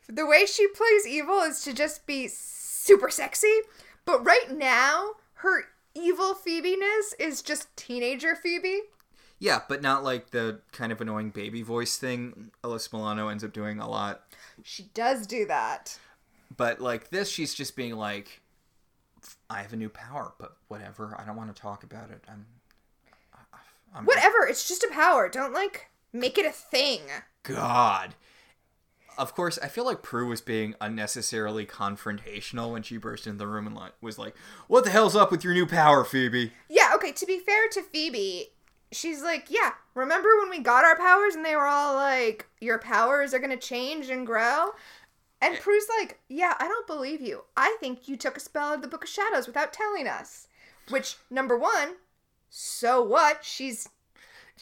the 0.08 0.26
way 0.26 0.46
she 0.46 0.66
plays 0.68 1.06
evil 1.06 1.40
is 1.40 1.62
to 1.64 1.72
just 1.72 2.06
be 2.06 2.28
super 2.28 3.10
sexy. 3.10 3.60
But 4.04 4.24
right 4.24 4.50
now, 4.50 5.12
her 5.34 5.64
evil 5.94 6.34
Phoebe-ness 6.34 7.14
is 7.18 7.40
just 7.40 7.74
teenager 7.76 8.34
Phoebe. 8.34 8.80
Yeah, 9.38 9.60
but 9.68 9.82
not 9.82 10.04
like 10.04 10.30
the 10.30 10.60
kind 10.72 10.92
of 10.92 11.00
annoying 11.00 11.30
baby 11.30 11.62
voice 11.62 11.96
thing 11.96 12.50
Alyssa 12.62 12.92
Milano 12.92 13.28
ends 13.28 13.44
up 13.44 13.52
doing 13.52 13.78
a 13.78 13.88
lot. 13.88 14.22
She 14.62 14.84
does 14.94 15.26
do 15.26 15.46
that. 15.46 15.98
But 16.56 16.80
like 16.80 17.10
this, 17.10 17.28
she's 17.28 17.54
just 17.54 17.76
being 17.76 17.96
like, 17.96 18.40
I 19.50 19.62
have 19.62 19.72
a 19.72 19.76
new 19.76 19.88
power, 19.88 20.34
but 20.38 20.56
whatever. 20.68 21.16
I 21.18 21.24
don't 21.24 21.36
want 21.36 21.54
to 21.54 21.60
talk 21.60 21.82
about 21.82 22.10
it. 22.10 22.24
I'm. 22.28 22.46
I'm 23.94 24.06
Whatever, 24.06 24.46
it's 24.48 24.66
just 24.66 24.82
a 24.82 24.90
power. 24.92 25.28
Don't 25.28 25.52
like 25.52 25.88
make 26.12 26.36
it 26.36 26.46
a 26.46 26.50
thing. 26.50 27.02
God. 27.44 28.14
Of 29.16 29.36
course, 29.36 29.56
I 29.62 29.68
feel 29.68 29.84
like 29.84 30.02
Prue 30.02 30.26
was 30.26 30.40
being 30.40 30.74
unnecessarily 30.80 31.64
confrontational 31.64 32.72
when 32.72 32.82
she 32.82 32.96
burst 32.96 33.28
into 33.28 33.38
the 33.38 33.46
room 33.46 33.68
and 33.68 33.76
like, 33.76 33.92
was 34.00 34.18
like, 34.18 34.34
"What 34.66 34.82
the 34.82 34.90
hell's 34.90 35.14
up 35.14 35.30
with 35.30 35.44
your 35.44 35.54
new 35.54 35.66
power, 35.66 36.02
Phoebe?" 36.02 36.52
Yeah, 36.68 36.90
okay, 36.96 37.12
to 37.12 37.24
be 37.24 37.38
fair 37.38 37.68
to 37.68 37.82
Phoebe, 37.82 38.48
she's 38.94 39.22
like, 39.22 39.46
yeah, 39.50 39.72
remember 39.94 40.28
when 40.38 40.50
we 40.50 40.60
got 40.60 40.84
our 40.84 40.96
powers 40.96 41.34
and 41.34 41.44
they 41.44 41.56
were 41.56 41.66
all 41.66 41.94
like, 41.94 42.46
your 42.60 42.78
powers 42.78 43.34
are 43.34 43.38
gonna 43.38 43.56
change 43.56 44.08
and 44.08 44.26
grow? 44.26 44.70
And 45.44 45.60
Prue's 45.60 45.86
like, 45.98 46.20
yeah, 46.28 46.54
I 46.58 46.66
don't 46.66 46.86
believe 46.86 47.20
you. 47.20 47.42
I 47.56 47.76
think 47.80 48.08
you 48.08 48.16
took 48.16 48.36
a 48.36 48.40
spell 48.40 48.68
out 48.68 48.76
of 48.76 48.82
the 48.82 48.88
Book 48.88 49.04
of 49.04 49.10
Shadows 49.10 49.46
without 49.46 49.72
telling 49.72 50.08
us. 50.08 50.48
Which, 50.88 51.16
number 51.30 51.58
one, 51.58 51.96
so 52.50 53.02
what? 53.02 53.44
She's. 53.44 53.88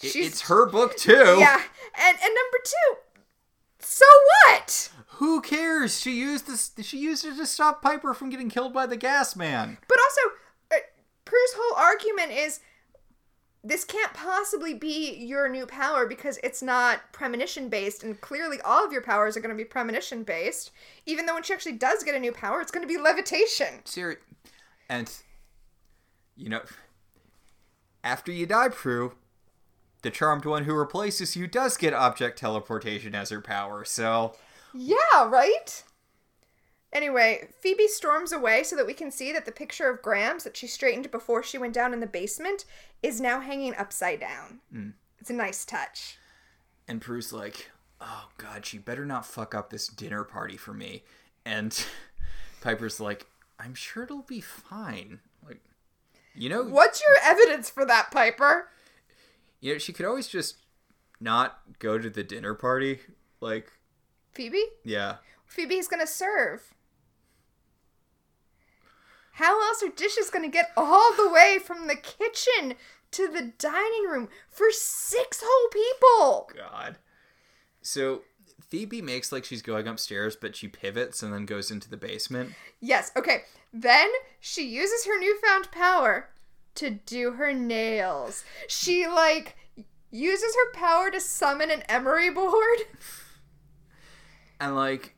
She's. 0.00 0.26
It's 0.26 0.40
her 0.42 0.66
book 0.66 0.96
too. 0.96 1.36
Yeah, 1.38 1.60
and, 2.00 2.18
and 2.22 2.34
number 2.34 2.58
two, 2.64 2.96
so 3.78 4.06
what? 4.46 4.90
Who 5.16 5.40
cares? 5.40 6.00
She 6.00 6.12
used 6.18 6.46
this. 6.46 6.72
She 6.82 6.98
used 6.98 7.24
it 7.24 7.36
to 7.36 7.46
stop 7.46 7.82
Piper 7.82 8.14
from 8.14 8.30
getting 8.30 8.48
killed 8.48 8.72
by 8.72 8.86
the 8.86 8.96
gas 8.96 9.36
man. 9.36 9.78
But 9.88 9.98
also, 9.98 10.20
uh, 10.72 10.86
Prue's 11.24 11.54
whole 11.54 11.76
argument 11.76 12.32
is 12.32 12.60
this 13.64 13.84
can't 13.84 14.12
possibly 14.12 14.74
be 14.74 15.14
your 15.14 15.48
new 15.48 15.66
power 15.66 16.06
because 16.06 16.38
it's 16.42 16.62
not 16.62 17.12
premonition 17.12 17.68
based, 17.68 18.02
and 18.02 18.20
clearly 18.20 18.60
all 18.64 18.84
of 18.84 18.92
your 18.92 19.02
powers 19.02 19.36
are 19.36 19.40
going 19.40 19.56
to 19.56 19.62
be 19.62 19.64
premonition 19.64 20.24
based. 20.24 20.72
Even 21.06 21.26
though 21.26 21.34
when 21.34 21.44
she 21.44 21.54
actually 21.54 21.72
does 21.72 22.02
get 22.02 22.14
a 22.14 22.20
new 22.20 22.32
power, 22.32 22.60
it's 22.60 22.72
going 22.72 22.86
to 22.86 22.92
be 22.92 23.00
levitation. 23.00 23.80
Seri- 23.84 24.16
and 24.88 25.10
you 26.36 26.48
know, 26.48 26.62
after 28.02 28.32
you 28.32 28.46
die, 28.46 28.68
Prue, 28.68 29.12
the 30.02 30.10
charmed 30.10 30.44
one 30.44 30.64
who 30.64 30.74
replaces 30.74 31.36
you 31.36 31.46
does 31.46 31.76
get 31.76 31.94
object 31.94 32.38
teleportation 32.38 33.14
as 33.14 33.30
her 33.30 33.40
power. 33.40 33.84
So 33.84 34.34
Yeah, 34.74 35.28
right? 35.28 35.84
Anyway, 36.92 37.48
Phoebe 37.60 37.88
storms 37.88 38.32
away 38.32 38.62
so 38.62 38.76
that 38.76 38.86
we 38.86 38.92
can 38.92 39.10
see 39.10 39.32
that 39.32 39.46
the 39.46 39.52
picture 39.52 39.88
of 39.88 40.02
Grams 40.02 40.44
that 40.44 40.56
she 40.56 40.66
straightened 40.66 41.10
before 41.10 41.42
she 41.42 41.56
went 41.56 41.72
down 41.72 41.94
in 41.94 42.00
the 42.00 42.06
basement 42.06 42.66
is 43.02 43.20
now 43.20 43.40
hanging 43.40 43.74
upside 43.76 44.20
down. 44.20 44.60
Hmm. 44.72 44.90
It's 45.18 45.30
a 45.30 45.34
nice 45.34 45.64
touch. 45.64 46.18
And 46.88 47.00
Prue's 47.00 47.32
like, 47.32 47.70
oh 48.00 48.28
god, 48.38 48.66
she 48.66 48.78
better 48.78 49.04
not 49.04 49.24
fuck 49.26 49.54
up 49.54 49.70
this 49.70 49.86
dinner 49.86 50.24
party 50.24 50.56
for 50.56 50.72
me. 50.74 51.04
And 51.44 51.84
Piper's 52.60 53.00
like, 53.00 53.26
I'm 53.58 53.74
sure 53.74 54.02
it'll 54.04 54.22
be 54.22 54.40
fine. 54.40 55.20
Like, 55.46 55.60
you 56.34 56.48
know, 56.48 56.62
What's 56.64 57.00
your 57.00 57.16
evidence 57.22 57.70
for 57.70 57.84
that, 57.84 58.10
Piper? 58.10 58.68
you 59.60 59.72
know, 59.74 59.78
she 59.78 59.92
could 59.92 60.06
always 60.06 60.26
just 60.26 60.56
not 61.20 61.60
go 61.78 61.98
to 61.98 62.10
the 62.10 62.24
dinner 62.24 62.54
party. 62.54 63.00
Like, 63.40 63.70
Phoebe? 64.32 64.64
yeah. 64.84 65.16
Phoebe's 65.46 65.86
gonna 65.86 66.06
serve. 66.06 66.74
How 69.32 69.60
else 69.66 69.82
are 69.82 69.88
dishes 69.88 70.30
gonna 70.30 70.48
get 70.48 70.72
all 70.76 71.12
the 71.14 71.30
way 71.30 71.58
from 71.62 71.86
the 71.86 71.96
kitchen 71.96 72.74
to 73.12 73.28
the 73.28 73.52
dining 73.58 74.04
room 74.08 74.28
for 74.50 74.70
six 74.70 75.42
whole 75.44 75.68
people? 75.70 76.50
God. 76.56 76.98
So 77.82 78.22
Phoebe 78.68 79.02
makes 79.02 79.32
like 79.32 79.44
she's 79.44 79.62
going 79.62 79.86
upstairs, 79.86 80.36
but 80.36 80.56
she 80.56 80.68
pivots 80.68 81.22
and 81.22 81.32
then 81.32 81.46
goes 81.46 81.70
into 81.70 81.90
the 81.90 81.96
basement. 81.96 82.52
Yes, 82.80 83.10
okay. 83.16 83.42
Then 83.72 84.10
she 84.40 84.66
uses 84.66 85.06
her 85.06 85.18
newfound 85.18 85.70
power 85.70 86.30
to 86.76 86.90
do 86.90 87.32
her 87.32 87.52
nails. 87.52 88.44
She, 88.68 89.06
like, 89.06 89.56
uses 90.10 90.54
her 90.54 90.72
power 90.72 91.10
to 91.10 91.20
summon 91.20 91.70
an 91.70 91.82
emery 91.88 92.30
board. 92.30 92.78
And 94.60 94.76
like 94.76 95.16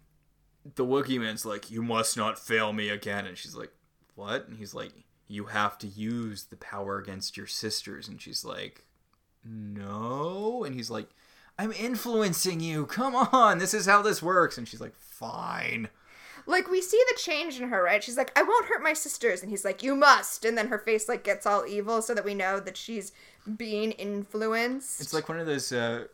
the 0.75 0.85
Woogy 0.85 1.21
Man's 1.21 1.45
like, 1.45 1.71
You 1.71 1.83
must 1.83 2.17
not 2.17 2.39
fail 2.39 2.73
me 2.73 2.89
again. 2.89 3.27
And 3.27 3.37
she's 3.37 3.55
like, 3.55 3.73
What? 4.15 4.49
And 4.49 4.57
he's 4.57 4.75
like, 4.75 4.93
You 5.29 5.47
have 5.47 5.79
to 5.79 5.87
use 5.87 6.45
the 6.45 6.57
power 6.57 6.99
against 6.99 7.37
your 7.37 7.47
sisters. 7.47 8.09
And 8.09 8.21
she's 8.21 8.45
like, 8.45 8.85
No. 9.45 10.65
And 10.65 10.75
he's 10.75 10.91
like, 10.91 11.09
I'm 11.59 11.73
influencing 11.73 12.61
you. 12.61 12.87
Come 12.87 13.15
on. 13.15 13.59
This 13.59 13.75
is 13.75 13.87
how 13.87 14.03
this 14.03 14.23
works. 14.23 14.59
And 14.59 14.67
she's 14.69 14.81
like, 14.81 14.95
Fine. 14.97 15.89
Like, 16.47 16.71
we 16.71 16.83
see 16.83 17.03
the 17.09 17.19
change 17.19 17.59
in 17.59 17.71
her, 17.71 17.83
right? 17.83 18.05
She's 18.05 18.19
like, 18.19 18.31
I 18.39 18.43
won't 18.43 18.67
hurt 18.67 18.83
my 18.83 18.93
sisters. 18.93 19.41
And 19.41 19.51
he's 19.51 19.65
like, 19.65 19.83
You 19.83 19.95
must. 19.95 20.45
And 20.45 20.59
then 20.59 20.69
her 20.69 20.79
face, 20.79 21.09
like, 21.09 21.25
gets 21.25 21.47
all 21.47 21.67
evil 21.67 22.03
so 22.03 22.15
that 22.15 22.25
we 22.25 22.35
know 22.35 22.61
that 22.61 22.77
she's 22.77 23.12
being 23.57 23.93
influenced. 23.93 25.01
It's 25.01 25.15
like 25.15 25.29
one 25.29 25.41
of 25.41 25.47
those 25.47 25.73
uh, 25.73 26.05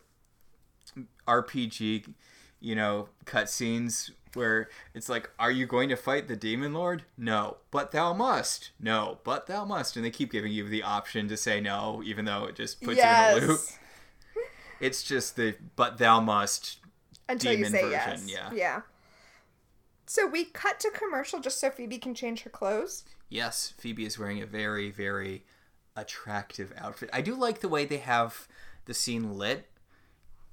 RPG, 1.27 2.13
you 2.59 2.75
know, 2.75 3.09
cutscenes 3.25 4.11
where 4.33 4.69
it's 4.93 5.09
like, 5.09 5.29
"Are 5.39 5.51
you 5.51 5.65
going 5.65 5.89
to 5.89 5.95
fight 5.95 6.27
the 6.27 6.35
demon 6.35 6.73
lord? 6.73 7.03
No, 7.17 7.57
but 7.69 7.91
thou 7.91 8.13
must. 8.13 8.71
No, 8.79 9.19
but 9.23 9.47
thou 9.47 9.65
must." 9.65 9.95
And 9.95 10.05
they 10.05 10.11
keep 10.11 10.31
giving 10.31 10.51
you 10.51 10.67
the 10.67 10.83
option 10.83 11.27
to 11.27 11.37
say 11.37 11.59
no, 11.61 12.01
even 12.05 12.25
though 12.25 12.45
it 12.45 12.55
just 12.55 12.81
puts 12.81 12.97
you 12.97 13.03
in 13.03 13.43
a 13.43 13.47
loop. 13.47 13.59
It's 14.81 15.03
just 15.03 15.35
the 15.35 15.55
but 15.75 15.99
thou 15.99 16.19
must 16.19 16.79
Until 17.29 17.51
you 17.51 17.57
demon 17.57 17.71
say 17.71 17.81
version, 17.83 18.27
yes. 18.27 18.27
yeah. 18.27 18.49
Yeah. 18.51 18.81
So 20.07 20.25
we 20.27 20.45
cut 20.45 20.79
to 20.81 20.89
commercial 20.89 21.39
just 21.39 21.59
so 21.59 21.69
Phoebe 21.69 21.99
can 21.99 22.15
change 22.15 22.41
her 22.41 22.49
clothes. 22.49 23.05
Yes, 23.29 23.73
Phoebe 23.77 24.05
is 24.05 24.19
wearing 24.19 24.41
a 24.41 24.45
very, 24.45 24.89
very 24.89 25.45
attractive 25.95 26.73
outfit. 26.77 27.09
I 27.13 27.21
do 27.21 27.35
like 27.35 27.61
the 27.61 27.69
way 27.69 27.85
they 27.85 27.97
have 27.99 28.47
the 28.85 28.93
scene 28.93 29.37
lit. 29.37 29.69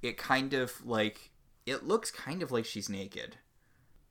It 0.01 0.15
kind 0.15 0.53
of 0.53 0.85
like 0.85 1.31
it 1.65 1.85
looks 1.85 2.11
kind 2.11 2.41
of 2.41 2.51
like 2.51 2.65
she's 2.65 2.87
naked. 2.87 3.37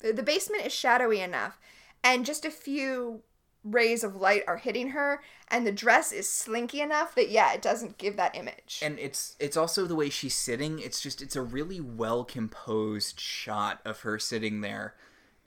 The 0.00 0.22
basement 0.22 0.66
is 0.66 0.72
shadowy 0.72 1.20
enough, 1.20 1.58
and 2.04 2.24
just 2.24 2.44
a 2.44 2.50
few 2.50 3.22
rays 3.64 4.04
of 4.04 4.16
light 4.16 4.42
are 4.46 4.56
hitting 4.56 4.90
her, 4.90 5.22
and 5.48 5.66
the 5.66 5.72
dress 5.72 6.12
is 6.12 6.28
slinky 6.28 6.80
enough 6.80 7.14
that 7.14 7.30
yeah, 7.30 7.52
it 7.52 7.62
doesn't 7.62 7.98
give 7.98 8.16
that 8.16 8.36
image. 8.36 8.80
And 8.82 8.98
it's 8.98 9.36
it's 9.40 9.56
also 9.56 9.86
the 9.86 9.94
way 9.94 10.10
she's 10.10 10.34
sitting. 10.34 10.78
It's 10.78 11.00
just 11.00 11.20
it's 11.20 11.36
a 11.36 11.42
really 11.42 11.80
well 11.80 12.24
composed 12.24 13.20
shot 13.20 13.80
of 13.84 14.00
her 14.00 14.18
sitting 14.18 14.60
there, 14.60 14.94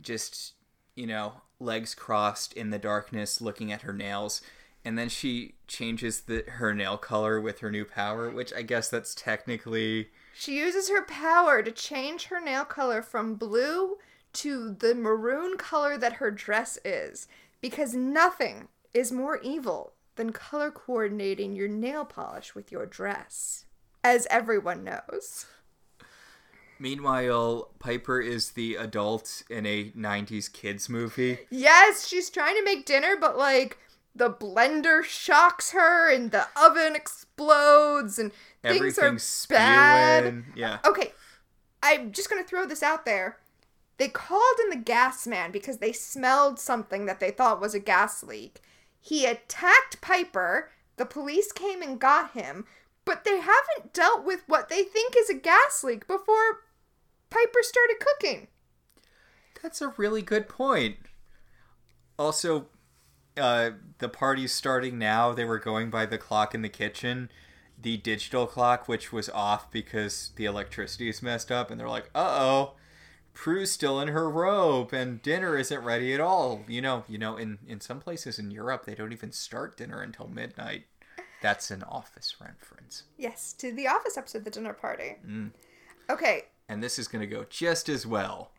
just 0.01 0.53
you 0.95 1.07
know 1.07 1.41
legs 1.59 1.95
crossed 1.95 2.53
in 2.53 2.71
the 2.71 2.79
darkness, 2.79 3.41
looking 3.41 3.71
at 3.71 3.83
her 3.83 3.93
nails. 3.93 4.41
And 4.83 4.97
then 4.97 5.09
she 5.09 5.53
changes 5.67 6.21
the 6.21 6.43
her 6.47 6.73
nail 6.73 6.97
color 6.97 7.39
with 7.39 7.59
her 7.59 7.69
new 7.69 7.85
power, 7.85 8.31
which 8.31 8.51
I 8.51 8.63
guess 8.63 8.89
that's 8.89 9.13
technically 9.13 10.09
She 10.33 10.57
uses 10.57 10.89
her 10.89 11.03
power 11.05 11.61
to 11.61 11.71
change 11.71 12.25
her 12.25 12.41
nail 12.41 12.65
color 12.65 13.03
from 13.03 13.35
blue 13.35 13.97
to 14.33 14.71
the 14.73 14.95
maroon 14.95 15.57
color 15.57 15.97
that 15.97 16.13
her 16.13 16.31
dress 16.31 16.77
is, 16.83 17.27
because 17.61 17.93
nothing 17.93 18.67
is 18.93 19.11
more 19.11 19.37
evil 19.41 19.93
than 20.15 20.31
color 20.31 20.71
coordinating 20.71 21.55
your 21.55 21.67
nail 21.67 22.05
polish 22.05 22.53
with 22.53 22.71
your 22.71 22.85
dress, 22.85 23.65
as 24.03 24.27
everyone 24.29 24.83
knows. 24.83 25.45
Meanwhile, 26.79 27.69
Piper 27.77 28.19
is 28.19 28.51
the 28.51 28.75
adult 28.75 29.43
in 29.49 29.67
a 29.67 29.91
90s 29.91 30.51
kids 30.51 30.89
movie. 30.89 31.39
Yes, 31.51 32.07
she's 32.07 32.29
trying 32.29 32.55
to 32.55 32.63
make 32.63 32.87
dinner, 32.87 33.15
but 33.19 33.37
like 33.37 33.77
the 34.15 34.31
blender 34.31 35.03
shocks 35.03 35.71
her 35.71 36.11
and 36.11 36.31
the 36.31 36.47
oven 36.59 36.95
explodes 36.95 38.17
and 38.17 38.31
things 38.63 38.75
Everything's 38.75 39.47
are 39.49 39.53
bad. 39.53 40.43
Yeah. 40.55 40.79
Okay, 40.85 41.13
I'm 41.83 42.11
just 42.11 42.29
gonna 42.29 42.43
throw 42.43 42.65
this 42.65 42.81
out 42.83 43.05
there. 43.05 43.37
They 44.01 44.07
called 44.07 44.57
in 44.63 44.71
the 44.71 44.83
gas 44.83 45.27
man 45.27 45.51
because 45.51 45.77
they 45.77 45.91
smelled 45.91 46.57
something 46.57 47.05
that 47.05 47.19
they 47.19 47.29
thought 47.29 47.61
was 47.61 47.75
a 47.75 47.79
gas 47.79 48.23
leak. 48.23 48.59
He 48.99 49.27
attacked 49.27 50.01
Piper. 50.01 50.71
The 50.97 51.05
police 51.05 51.51
came 51.51 51.83
and 51.83 51.99
got 51.99 52.31
him, 52.31 52.65
but 53.05 53.25
they 53.25 53.39
haven't 53.39 53.93
dealt 53.93 54.25
with 54.25 54.41
what 54.47 54.69
they 54.69 54.81
think 54.81 55.13
is 55.15 55.29
a 55.29 55.35
gas 55.35 55.83
leak 55.83 56.07
before 56.07 56.61
Piper 57.29 57.59
started 57.61 57.97
cooking. 57.99 58.47
That's 59.61 59.83
a 59.83 59.89
really 59.89 60.23
good 60.23 60.49
point. 60.49 60.95
Also, 62.17 62.69
uh, 63.37 63.69
the 63.99 64.09
party's 64.09 64.51
starting 64.51 64.97
now. 64.97 65.31
They 65.31 65.45
were 65.45 65.59
going 65.59 65.91
by 65.91 66.07
the 66.07 66.17
clock 66.17 66.55
in 66.55 66.63
the 66.63 66.69
kitchen, 66.69 67.29
the 67.79 67.97
digital 67.97 68.47
clock, 68.47 68.87
which 68.87 69.13
was 69.13 69.29
off 69.29 69.69
because 69.69 70.31
the 70.37 70.45
electricity 70.45 71.07
is 71.07 71.21
messed 71.21 71.51
up, 71.51 71.69
and 71.69 71.79
they're 71.79 71.87
like, 71.87 72.09
"Uh 72.15 72.35
oh, 72.39 72.73
Prue's 73.33 73.71
still 73.71 73.99
in 73.99 74.09
her 74.09 74.29
robe, 74.29 74.93
and 74.93 75.21
dinner 75.21 75.57
isn't 75.57 75.83
ready 75.83 76.13
at 76.13 76.19
all." 76.19 76.63
You 76.67 76.81
know, 76.81 77.03
you 77.07 77.17
know, 77.17 77.37
in 77.37 77.59
in 77.67 77.79
some 77.81 77.99
places 77.99 78.37
in 78.39 78.51
Europe, 78.51 78.85
they 78.85 78.95
don't 78.95 79.13
even 79.13 79.31
start 79.31 79.77
dinner 79.77 80.01
until 80.01 80.27
midnight. 80.27 80.85
That's 81.41 81.71
an 81.71 81.81
office 81.83 82.35
reference, 82.39 83.03
Yes, 83.17 83.51
to 83.53 83.71
the 83.71 83.87
office 83.87 84.15
episode, 84.15 84.43
the 84.43 84.51
dinner 84.51 84.73
party. 84.73 85.17
Mm. 85.25 85.51
Okay, 86.09 86.45
and 86.69 86.83
this 86.83 86.99
is 86.99 87.07
gonna 87.07 87.25
go 87.25 87.45
just 87.49 87.89
as 87.89 88.05
well. 88.05 88.51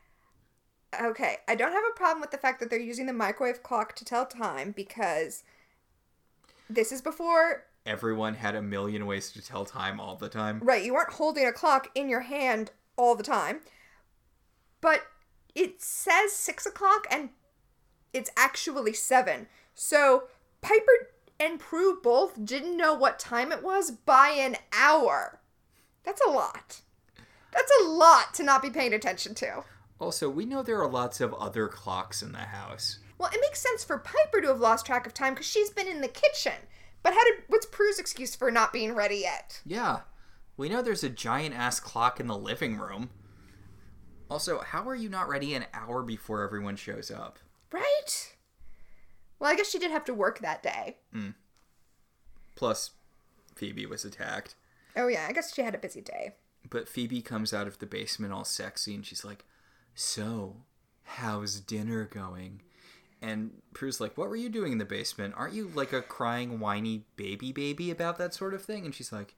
Okay, 1.01 1.37
I 1.49 1.55
don't 1.55 1.73
have 1.73 1.85
a 1.91 1.97
problem 1.97 2.21
with 2.21 2.33
the 2.33 2.39
fact 2.39 2.61
that 2.61 2.69
they're 2.71 2.79
using 2.81 3.07
the 3.07 3.13
microwave 3.13 3.63
clock 3.63 3.95
to 3.97 4.05
tell 4.05 4.27
time 4.27 4.73
because 4.73 5.45
this 6.69 6.91
is 6.93 7.01
before, 7.01 7.65
Everyone 7.85 8.35
had 8.35 8.55
a 8.55 8.63
million 8.63 9.07
ways 9.07 9.33
to 9.33 9.43
tell 9.43 9.65
time 9.65 9.99
all 9.99 10.15
the 10.17 10.29
time. 10.29 10.61
right, 10.63 10.85
you 10.85 10.95
weren't 10.95 11.13
holding 11.15 11.47
a 11.47 11.53
clock 11.53 11.89
in 11.95 12.09
your 12.09 12.21
hand 12.21 12.71
all 12.97 13.15
the 13.15 13.23
time. 13.25 13.61
But 14.83 15.07
it 15.55 15.81
says 15.81 16.33
six 16.33 16.67
o'clock 16.67 17.07
and 17.11 17.31
it's 18.13 18.31
actually 18.37 18.93
seven. 18.93 19.47
So 19.75 20.25
Piper 20.61 21.09
and 21.41 21.59
Prue 21.59 21.99
both 22.03 22.45
didn't 22.45 22.77
know 22.77 22.93
what 22.93 23.19
time 23.19 23.51
it 23.51 23.63
was 23.63 23.91
by 23.91 24.29
an 24.29 24.57
hour. 24.73 25.41
That's 26.05 26.21
a 26.27 26.31
lot. 26.31 26.83
That's 27.53 27.73
a 27.83 27.89
lot 27.89 28.35
to 28.35 28.43
not 28.43 28.63
be 28.63 28.71
paying 28.71 28.93
attention 28.93 29.35
to. 29.37 29.65
Also, 29.99 30.29
we 30.29 30.45
know 30.45 30.63
there 30.63 30.81
are 30.81 30.89
lots 30.89 31.21
of 31.21 31.33
other 31.35 31.69
clocks 31.69 32.23
in 32.23 32.33
the 32.33 32.39
house. 32.39 32.99
Well, 33.19 33.31
it 33.33 33.41
makes 33.41 33.61
sense 33.61 33.85
for 33.85 33.99
Piper 33.99 34.41
to 34.41 34.49
have 34.49 34.61
lost 34.61 34.85
track 34.85 35.07
of 35.07 35.15
time 35.15 35.35
because 35.35 35.47
she's 35.47 35.71
been 35.71 35.87
in 35.87 36.01
the 36.01 36.09
kitchen. 36.09 36.55
But 37.03 37.15
how 37.15 37.23
did 37.25 37.45
what's 37.49 37.67
Prue's 37.67 37.99
excuse 37.99 38.35
for 38.35 38.51
not 38.51 38.73
being 38.73 38.95
ready 38.95 39.17
yet? 39.17 39.61
Yeah, 39.65 40.01
we 40.57 40.69
know 40.69 40.83
there's 40.83 41.05
a 41.05 41.09
giant 41.09 41.55
ass 41.55 41.79
clock 41.79 42.19
in 42.19 42.27
the 42.27 42.37
living 42.37 42.79
room. 42.79 43.11
Also, 44.33 44.61
how 44.61 44.89
are 44.89 44.95
you 44.95 45.11
not 45.11 45.29
ready 45.29 45.55
an 45.55 45.67
hour 45.75 46.03
before 46.03 46.43
everyone 46.43 46.75
shows 46.75 47.11
up? 47.11 47.39
Right? 47.71 48.35
Well, 49.39 49.53
I 49.53 49.55
guess 49.55 49.69
she 49.71 49.79
did 49.79 49.91
have 49.91 50.07
to 50.07 50.15
work 50.15 50.39
that 50.39 50.63
day. 50.63 50.97
Hmm. 51.13 51.31
Plus, 52.55 52.93
Phoebe 53.55 53.85
was 53.85 54.07
attacked. 54.07 54.55
Oh 54.97 55.07
yeah, 55.09 55.27
I 55.29 55.33
guess 55.33 55.53
she 55.55 55.61
had 55.61 55.75
a 55.75 55.79
busy 55.79 56.01
day. 56.01 56.33
But 56.71 56.89
Phoebe 56.89 57.21
comes 57.21 57.53
out 57.53 57.67
of 57.67 57.79
the 57.79 57.85
basement 57.85 58.33
all 58.33 58.47
sexy 58.47 58.95
and 58.95 59.05
she's 59.05 59.23
like, 59.23 59.45
So, 59.95 60.57
how's 61.05 61.61
dinner 61.61 62.09
going? 62.11 62.63
And 63.21 63.61
Prue's 63.75 64.01
like, 64.01 64.17
What 64.17 64.31
were 64.31 64.37
you 64.37 64.49
doing 64.49 64.73
in 64.73 64.79
the 64.79 64.87
basement? 64.87 65.35
Aren't 65.37 65.53
you 65.53 65.71
like 65.75 65.93
a 65.93 66.01
crying, 66.01 66.59
whiny 66.59 67.05
baby 67.17 67.53
baby 67.53 67.91
about 67.91 68.17
that 68.17 68.33
sort 68.33 68.55
of 68.55 68.65
thing? 68.65 68.87
And 68.87 68.95
she's 68.95 69.13
like, 69.13 69.35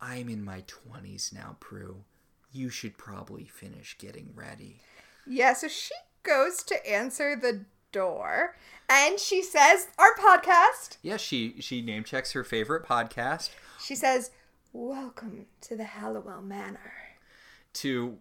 I'm 0.00 0.28
in 0.28 0.44
my 0.44 0.62
20s 0.62 1.32
now, 1.32 1.56
Prue. 1.58 2.04
You 2.50 2.70
should 2.70 2.96
probably 2.96 3.44
finish 3.44 3.96
getting 3.98 4.30
ready. 4.34 4.80
Yeah, 5.26 5.52
so 5.52 5.68
she 5.68 5.94
goes 6.22 6.62
to 6.64 6.90
answer 6.90 7.36
the 7.36 7.64
door 7.92 8.56
and 8.88 9.18
she 9.20 9.42
says, 9.42 9.88
Our 9.98 10.14
podcast. 10.18 10.96
Yeah, 11.02 11.16
she 11.18 11.56
she 11.60 11.82
name 11.82 12.04
checks 12.04 12.32
her 12.32 12.44
favorite 12.44 12.84
podcast 12.86 13.50
She 13.82 13.94
says, 13.94 14.30
Welcome 14.72 15.46
to 15.62 15.76
the 15.76 15.84
Halliwell 15.84 16.42
Manor. 16.42 16.92
to 17.74 18.18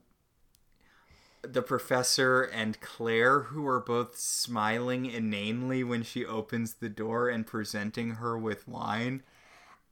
the 1.44 1.62
professor 1.62 2.42
and 2.42 2.82
Claire, 2.82 3.42
who 3.42 3.66
are 3.68 3.80
both 3.80 4.18
smiling 4.18 5.06
inanely 5.06 5.84
when 5.84 6.04
she 6.04 6.26
opens 6.26 6.76
the 6.76 6.90
door 6.90 7.30
and 7.30 7.48
presenting 7.48 8.12
her 8.16 8.38
with 8.38 8.68
wine. 8.68 9.24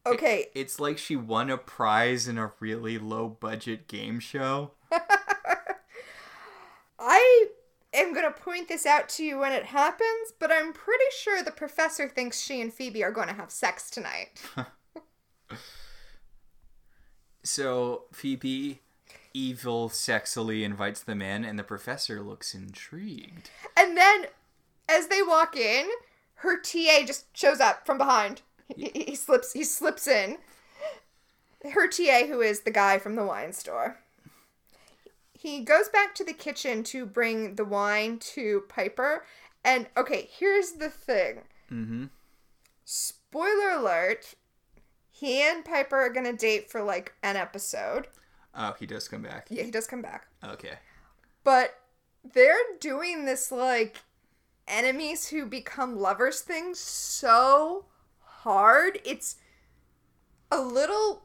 Okay, 0.07 0.47
It's 0.53 0.79
like 0.79 0.97
she 0.97 1.15
won 1.15 1.49
a 1.49 1.57
prize 1.57 2.27
in 2.27 2.37
a 2.37 2.51
really 2.59 2.97
low 2.97 3.27
budget 3.27 3.87
game 3.87 4.19
show. 4.19 4.71
I 6.99 7.47
am 7.93 8.13
going 8.13 8.25
to 8.25 8.39
point 8.39 8.67
this 8.67 8.85
out 8.85 9.09
to 9.09 9.23
you 9.23 9.39
when 9.39 9.51
it 9.51 9.65
happens, 9.65 10.33
but 10.39 10.51
I'm 10.51 10.73
pretty 10.73 11.05
sure 11.17 11.41
the 11.41 11.51
professor 11.51 12.07
thinks 12.07 12.39
she 12.39 12.61
and 12.61 12.71
Phoebe 12.73 13.03
are 13.03 13.11
going 13.11 13.29
to 13.29 13.33
have 13.33 13.51
sex 13.51 13.89
tonight. 13.89 14.41
So 17.45 18.05
Phoebe 18.11 18.81
evil 19.31 19.87
sexily 19.89 20.63
invites 20.63 21.03
them 21.03 21.21
in 21.21 21.45
and 21.45 21.59
the 21.59 21.63
professor 21.63 22.21
looks 22.21 22.55
intrigued. 22.55 23.51
And 23.77 23.95
then, 23.95 24.25
as 24.89 25.07
they 25.07 25.21
walk 25.21 25.55
in, 25.55 25.87
her 26.35 26.59
TA 26.59 27.05
just 27.05 27.25
shows 27.37 27.59
up 27.59 27.85
from 27.85 27.99
behind. 27.99 28.41
He, 28.73 28.91
he- 28.93 29.15
slips. 29.15 29.53
He 29.53 29.63
slips 29.63 30.07
in. 30.07 30.37
Her 31.71 31.87
TA, 31.87 32.25
who 32.27 32.41
is 32.41 32.61
the 32.61 32.71
guy 32.71 32.99
from 32.99 33.15
the 33.15 33.25
wine 33.25 33.51
store, 33.53 33.97
he 35.33 35.61
goes 35.61 35.89
back 35.89 36.13
to 36.15 36.23
the 36.23 36.33
kitchen 36.33 36.83
to 36.85 37.05
bring 37.05 37.55
the 37.55 37.65
wine 37.65 38.19
to 38.33 38.63
Piper. 38.69 39.25
And 39.63 39.87
okay, 39.97 40.29
here's 40.31 40.73
the 40.73 40.89
thing. 40.89 41.41
Mm-hmm. 41.71 42.05
Spoiler 42.83 43.69
alert: 43.71 44.35
he 45.09 45.41
and 45.41 45.65
Piper 45.65 45.97
are 45.97 46.09
gonna 46.13 46.33
date 46.33 46.69
for 46.69 46.81
like 46.83 47.13
an 47.23 47.35
episode. 47.35 48.07
Oh, 48.53 48.75
he 48.79 48.85
does 48.85 49.07
come 49.07 49.23
back. 49.23 49.47
Yeah, 49.49 49.63
he 49.63 49.71
does 49.71 49.87
come 49.87 50.01
back. 50.01 50.27
Okay. 50.43 50.73
but 51.43 51.79
they're 52.33 52.55
doing 52.79 53.25
this 53.25 53.51
like 53.51 53.97
enemies 54.67 55.27
who 55.27 55.45
become 55.45 55.99
lovers 55.99 56.41
thing 56.41 56.73
so 56.73 57.85
hard 58.45 58.99
it's 59.03 59.37
a 60.51 60.61
little 60.61 61.23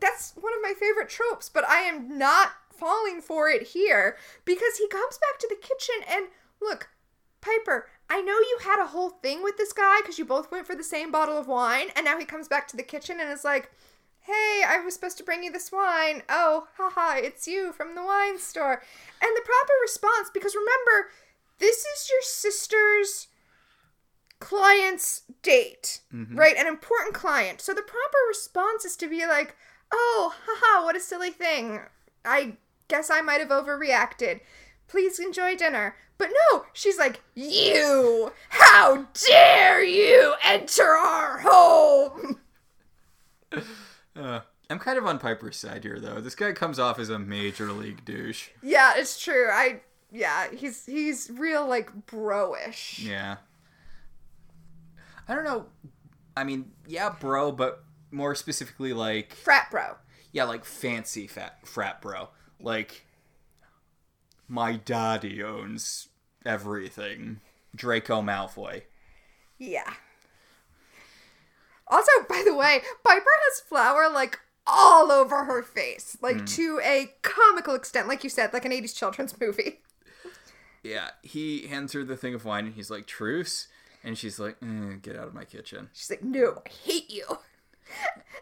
that's 0.00 0.32
one 0.32 0.52
of 0.52 0.60
my 0.62 0.74
favorite 0.78 1.08
tropes 1.08 1.48
but 1.48 1.66
i 1.68 1.80
am 1.80 2.18
not 2.18 2.50
falling 2.70 3.20
for 3.20 3.48
it 3.48 3.68
here 3.68 4.16
because 4.44 4.76
he 4.76 4.88
comes 4.88 5.16
back 5.18 5.38
to 5.38 5.46
the 5.48 5.54
kitchen 5.54 5.94
and 6.12 6.26
look 6.60 6.88
piper 7.40 7.88
i 8.10 8.20
know 8.20 8.32
you 8.32 8.58
had 8.64 8.82
a 8.82 8.88
whole 8.88 9.10
thing 9.10 9.44
with 9.44 9.56
this 9.56 9.72
guy 9.72 10.00
because 10.00 10.18
you 10.18 10.24
both 10.24 10.50
went 10.50 10.66
for 10.66 10.74
the 10.74 10.82
same 10.82 11.12
bottle 11.12 11.38
of 11.38 11.46
wine 11.46 11.86
and 11.94 12.04
now 12.04 12.18
he 12.18 12.24
comes 12.24 12.48
back 12.48 12.66
to 12.66 12.76
the 12.76 12.82
kitchen 12.82 13.20
and 13.20 13.30
is 13.30 13.44
like 13.44 13.70
Hey, 14.24 14.62
I 14.68 14.80
was 14.84 14.92
supposed 14.92 15.16
to 15.16 15.24
bring 15.24 15.42
you 15.42 15.50
this 15.50 15.72
wine. 15.72 16.22
Oh, 16.28 16.68
haha, 16.76 17.16
it's 17.16 17.48
you 17.48 17.72
from 17.72 17.94
the 17.94 18.04
wine 18.04 18.38
store. 18.38 18.82
And 19.22 19.34
the 19.34 19.40
proper 19.40 19.72
response, 19.80 20.30
because 20.32 20.54
remember, 20.54 21.10
this 21.58 21.78
is 21.78 22.10
your 22.10 22.20
sister's 22.20 23.28
client's 24.40 25.22
date, 25.42 26.00
right? 26.12 26.56
An 26.56 26.66
important 26.66 27.14
client. 27.14 27.60
So 27.60 27.72
the 27.72 27.82
proper 27.82 28.18
response 28.28 28.84
is 28.84 28.96
to 28.96 29.08
be 29.08 29.26
like, 29.26 29.54
oh, 29.92 30.34
haha, 30.46 30.84
what 30.84 30.96
a 30.96 31.00
silly 31.00 31.30
thing. 31.30 31.80
I 32.24 32.56
guess 32.88 33.10
I 33.10 33.20
might 33.20 33.40
have 33.40 33.50
overreacted. 33.50 34.40
Please 34.88 35.18
enjoy 35.20 35.56
dinner. 35.56 35.94
But 36.18 36.30
no, 36.52 36.64
she's 36.74 36.98
like, 36.98 37.22
you! 37.34 38.32
How 38.50 39.06
dare 39.26 39.82
you 39.82 40.34
enter 40.44 40.88
our 40.88 41.38
home! 41.38 42.40
Uh, 44.16 44.40
I'm 44.68 44.78
kind 44.80 44.98
of 44.98 45.06
on 45.06 45.18
Piper's 45.18 45.56
side 45.56 45.84
here, 45.84 45.98
though. 45.98 46.20
This 46.20 46.34
guy 46.34 46.52
comes 46.52 46.78
off 46.78 46.98
as 46.98 47.08
a 47.08 47.18
major 47.18 47.72
league 47.72 48.04
douche. 48.04 48.48
Yeah, 48.60 48.94
it's 48.96 49.18
true. 49.20 49.48
I 49.50 49.80
yeah, 50.12 50.48
he's 50.52 50.84
he's 50.84 51.30
real 51.32 51.66
like 51.66 52.06
bro-ish. 52.06 52.98
Yeah. 52.98 53.36
I 55.30 55.34
don't 55.36 55.44
know. 55.44 55.66
I 56.36 56.42
mean, 56.42 56.72
yeah, 56.88 57.14
bro, 57.20 57.52
but 57.52 57.84
more 58.10 58.34
specifically, 58.34 58.92
like, 58.92 59.32
Frat 59.32 59.70
bro. 59.70 59.94
yeah, 60.32 60.44
like 60.44 60.64
fancy 60.64 61.28
fat 61.28 61.64
frat 61.64 62.02
bro. 62.02 62.30
Like, 62.60 63.06
my 64.48 64.74
daddy 64.74 65.40
owns 65.42 66.08
everything. 66.44 67.40
Draco 67.76 68.20
Malfoy. 68.20 68.82
Yeah. 69.56 69.92
Also, 71.86 72.10
by 72.28 72.42
the 72.44 72.54
way, 72.54 72.80
Piper 73.04 73.24
has 73.24 73.60
flour 73.60 74.10
like 74.12 74.40
all 74.66 75.12
over 75.12 75.44
her 75.44 75.62
face, 75.62 76.16
like 76.20 76.38
hmm. 76.38 76.44
to 76.44 76.80
a 76.82 77.12
comical 77.22 77.74
extent, 77.76 78.08
like 78.08 78.24
you 78.24 78.30
said, 78.30 78.52
like 78.52 78.64
an 78.64 78.72
80s 78.72 78.96
children's 78.96 79.34
movie. 79.40 79.80
Yeah, 80.82 81.10
he 81.22 81.68
hands 81.68 81.92
her 81.92 82.02
the 82.02 82.16
thing 82.16 82.34
of 82.34 82.44
wine 82.44 82.66
and 82.66 82.74
he's 82.74 82.90
like, 82.90 83.06
truce. 83.06 83.68
And 84.02 84.16
she's 84.16 84.38
like, 84.38 84.58
"Mm, 84.60 85.02
get 85.02 85.16
out 85.16 85.28
of 85.28 85.34
my 85.34 85.44
kitchen. 85.44 85.90
She's 85.92 86.10
like, 86.10 86.22
"No, 86.22 86.62
I 86.66 86.70
hate 86.84 87.10
you." 87.10 87.24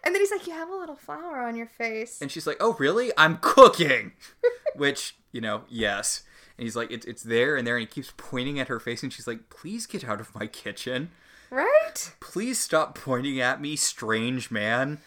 And 0.05 0.15
then 0.15 0.23
he's 0.23 0.31
like, 0.31 0.47
"You 0.47 0.53
have 0.53 0.69
a 0.69 0.77
little 0.77 0.95
flour 0.95 1.41
on 1.41 1.57
your 1.57 1.67
face." 1.67 2.21
And 2.23 2.31
she's 2.31 2.47
like, 2.47 2.59
oh, 2.61 2.77
really? 2.79 3.11
I'm 3.19 3.39
cooking. 3.39 4.13
Which, 4.77 5.17
you 5.33 5.41
know, 5.41 5.63
yes. 5.69 6.23
And 6.57 6.65
he's 6.65 6.77
like, 6.77 6.91
it's, 6.91 7.05
it's 7.07 7.23
there 7.23 7.57
and 7.57 7.67
there. 7.67 7.77
And 7.77 7.81
he 7.83 7.87
keeps 7.87 8.13
pointing 8.17 8.61
at 8.61 8.69
her 8.69 8.79
face. 8.79 9.03
And 9.03 9.13
she's 9.13 9.27
like, 9.27 9.51
please 9.51 9.87
get 9.87 10.05
out 10.05 10.21
of 10.21 10.35
my 10.35 10.47
kitchen. 10.47 11.11
Right? 11.51 12.13
Please 12.21 12.61
stop 12.61 12.97
pointing 12.97 13.41
at 13.41 13.61
me, 13.61 13.75
strange 13.75 14.51
man. 14.51 14.99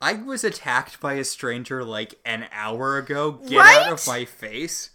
I 0.00 0.14
was 0.14 0.44
attacked 0.44 0.98
by 1.00 1.14
a 1.14 1.24
stranger 1.24 1.84
like 1.84 2.14
an 2.24 2.46
hour 2.52 2.96
ago. 2.96 3.32
Get 3.32 3.64
out 3.64 3.92
of 3.92 4.06
my 4.06 4.24
face. 4.24 4.90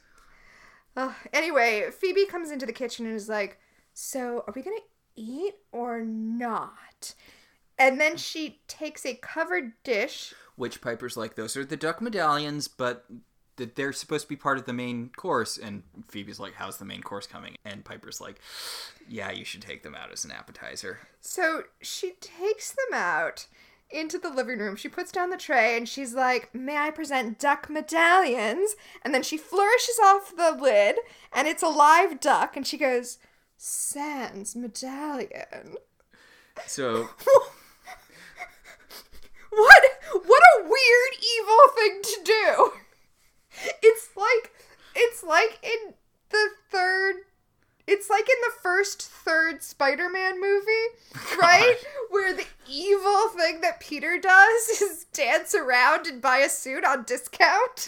Ugh. 0.97 1.13
anyway, 1.33 1.89
Phoebe 1.91 2.25
comes 2.25 2.49
into 2.51 2.65
the 2.65 2.73
kitchen 2.73 3.05
and 3.05 3.15
is 3.15 3.29
like, 3.29 3.59
"So, 3.93 4.43
are 4.47 4.53
we 4.55 4.61
gonna 4.61 4.77
eat 5.15 5.55
or 5.71 6.01
not?" 6.01 7.15
And 7.77 7.99
then 7.99 8.17
she 8.17 8.61
takes 8.67 9.05
a 9.05 9.15
covered 9.15 9.73
dish. 9.83 10.33
Which 10.55 10.81
Piper's 10.81 11.17
like, 11.17 11.35
those 11.35 11.57
are 11.57 11.65
the 11.65 11.75
duck 11.75 12.01
medallions, 12.01 12.67
but 12.67 13.05
th- 13.57 13.71
they're 13.75 13.91
supposed 13.91 14.23
to 14.23 14.29
be 14.29 14.35
part 14.35 14.57
of 14.57 14.65
the 14.65 14.73
main 14.73 15.09
course. 15.15 15.57
And 15.57 15.83
Phoebe's 16.07 16.39
like, 16.39 16.53
how's 16.53 16.77
the 16.77 16.85
main 16.85 17.01
course 17.01 17.27
coming? 17.27 17.55
And 17.65 17.83
Piper's 17.83 18.21
like, 18.21 18.39
yeah, 19.09 19.31
you 19.31 19.43
should 19.43 19.61
take 19.61 19.83
them 19.83 19.95
out 19.95 20.11
as 20.11 20.23
an 20.23 20.31
appetizer. 20.31 20.99
So 21.19 21.63
she 21.81 22.13
takes 22.21 22.71
them 22.71 22.97
out 22.97 23.47
into 23.89 24.17
the 24.17 24.29
living 24.29 24.59
room. 24.59 24.77
She 24.77 24.87
puts 24.87 25.11
down 25.11 25.29
the 25.29 25.37
tray 25.37 25.77
and 25.77 25.87
she's 25.87 26.13
like, 26.13 26.55
May 26.55 26.77
I 26.77 26.91
present 26.91 27.37
duck 27.39 27.69
medallions? 27.69 28.75
And 29.03 29.13
then 29.13 29.21
she 29.21 29.37
flourishes 29.37 29.99
off 30.03 30.35
the 30.35 30.57
lid 30.59 30.95
and 31.33 31.47
it's 31.47 31.63
a 31.63 31.67
live 31.67 32.19
duck. 32.19 32.55
And 32.55 32.65
she 32.65 32.77
goes, 32.77 33.19
Sans 33.57 34.55
medallion. 34.55 35.75
So 36.67 37.09
What? 39.55 39.83
What 40.25 40.43
a 40.57 40.63
weird, 40.63 41.13
evil 41.39 41.59
thing 41.75 42.01
to 42.03 42.19
do. 42.23 42.71
It's 43.81 44.09
like, 44.15 44.51
it's 44.95 45.23
like 45.23 45.59
in 45.63 45.93
the 46.29 46.49
third. 46.69 47.15
It's 47.87 48.09
like 48.09 48.27
in 48.27 48.35
the 48.41 48.53
first 48.63 49.03
third 49.03 49.61
Spider-Man 49.61 50.41
movie, 50.41 51.37
right? 51.39 51.75
Where 52.09 52.33
the 52.33 52.45
evil 52.67 53.29
thing 53.29 53.61
that 53.61 53.79
Peter 53.79 54.17
does 54.19 54.69
is 54.81 55.05
dance 55.13 55.53
around 55.53 56.07
and 56.07 56.21
buy 56.21 56.39
a 56.39 56.49
suit 56.49 56.83
on 56.83 57.03
discount. 57.03 57.87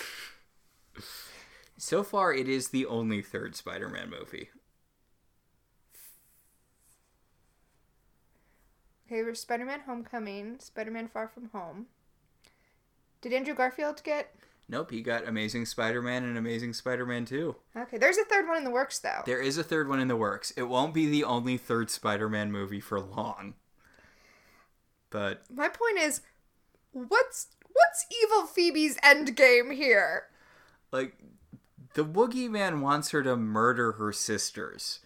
So 1.77 2.03
far, 2.03 2.31
it 2.33 2.47
is 2.47 2.69
the 2.69 2.85
only 2.85 3.21
third 3.21 3.55
Spider 3.55 3.89
Man 3.89 4.09
movie. 4.09 4.49
Okay, 9.07 9.23
we're 9.23 9.35
Spider-Man: 9.35 9.81
Homecoming, 9.85 10.59
Spider-Man: 10.59 11.07
Far 11.07 11.27
From 11.27 11.49
Home. 11.53 11.85
Did 13.21 13.33
Andrew 13.33 13.55
Garfield 13.55 14.03
get? 14.03 14.35
Nope, 14.69 14.91
he 14.91 15.01
got 15.01 15.25
Amazing 15.27 15.65
Spider 15.65 16.01
Man 16.01 16.25
and 16.25 16.37
Amazing 16.37 16.73
Spider 16.73 17.05
Man 17.05 17.23
2. 17.23 17.55
Okay, 17.77 17.97
there's 17.97 18.17
a 18.17 18.25
third 18.25 18.47
one 18.47 18.57
in 18.57 18.65
the 18.65 18.69
works 18.69 18.99
though. 18.99 19.21
There 19.25 19.41
is 19.41 19.57
a 19.57 19.63
third 19.63 19.87
one 19.87 20.01
in 20.01 20.09
the 20.09 20.17
works. 20.17 20.51
It 20.51 20.63
won't 20.63 20.93
be 20.93 21.07
the 21.07 21.23
only 21.23 21.55
third 21.57 21.89
Spider 21.89 22.27
Man 22.27 22.51
movie 22.51 22.81
for 22.81 22.99
long. 22.99 23.53
But 25.09 25.43
My 25.49 25.69
point 25.69 25.99
is, 25.99 26.19
what's 26.91 27.47
what's 27.71 28.05
evil 28.23 28.45
Phoebe's 28.45 28.97
end 29.01 29.35
game 29.35 29.71
here? 29.71 30.23
like 30.91 31.13
the 31.93 32.03
Woogy 32.05 32.49
Man 32.49 32.81
wants 32.81 33.11
her 33.11 33.23
to 33.23 33.37
murder 33.37 33.93
her 33.93 34.11
sisters. 34.11 34.99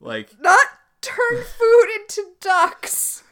Like 0.00 0.40
Not 0.40 0.66
turn 1.02 1.42
food 1.58 1.86
into 1.96 2.32
ducks. 2.40 3.22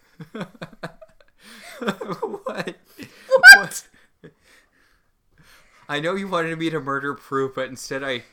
What? 1.81 2.77
What? 3.57 3.89
I 5.89 6.01
know 6.01 6.15
you 6.15 6.29
wanted 6.29 6.59
me 6.59 6.71
to 6.71 6.81
murder 6.81 7.15
Prue, 7.15 7.53
but 7.55 7.69
instead 7.69 8.03
I 8.03 8.25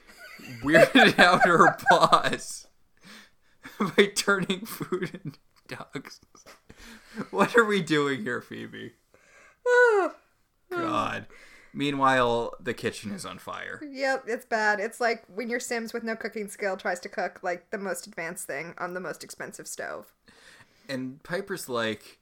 weirded 0.64 1.20
out 1.20 1.46
her 1.46 1.78
boss 1.90 2.68
by 3.80 4.06
turning 4.08 4.66
food 4.66 5.20
into 5.24 5.40
dogs. 5.68 6.22
What 7.30 7.58
are 7.58 7.66
we 7.66 7.82
doing 7.82 8.24
here, 8.24 8.42
Phoebe? 8.42 8.94
God. 10.72 11.28
Meanwhile, 11.74 12.54
the 12.60 12.74
kitchen 12.74 13.14
is 13.14 13.26
on 13.26 13.40
fire. 13.40 13.82
Yep, 13.82 14.26
it's 14.28 14.46
bad. 14.46 14.80
It's 14.80 15.00
like 15.00 15.24
when 15.34 15.50
your 15.50 15.60
Sims 15.60 15.94
with 15.94 16.04
no 16.04 16.16
cooking 16.16 16.50
skill 16.50 16.76
tries 16.76 17.00
to 17.02 17.10
cook 17.10 17.40
like 17.44 17.70
the 17.72 17.78
most 17.78 18.08
advanced 18.08 18.46
thing 18.46 18.74
on 18.78 18.94
the 18.94 19.00
most 19.00 19.24
expensive 19.24 19.68
stove. 19.68 20.14
And 20.90 21.22
Piper's 21.24 21.70
like, 21.70 22.20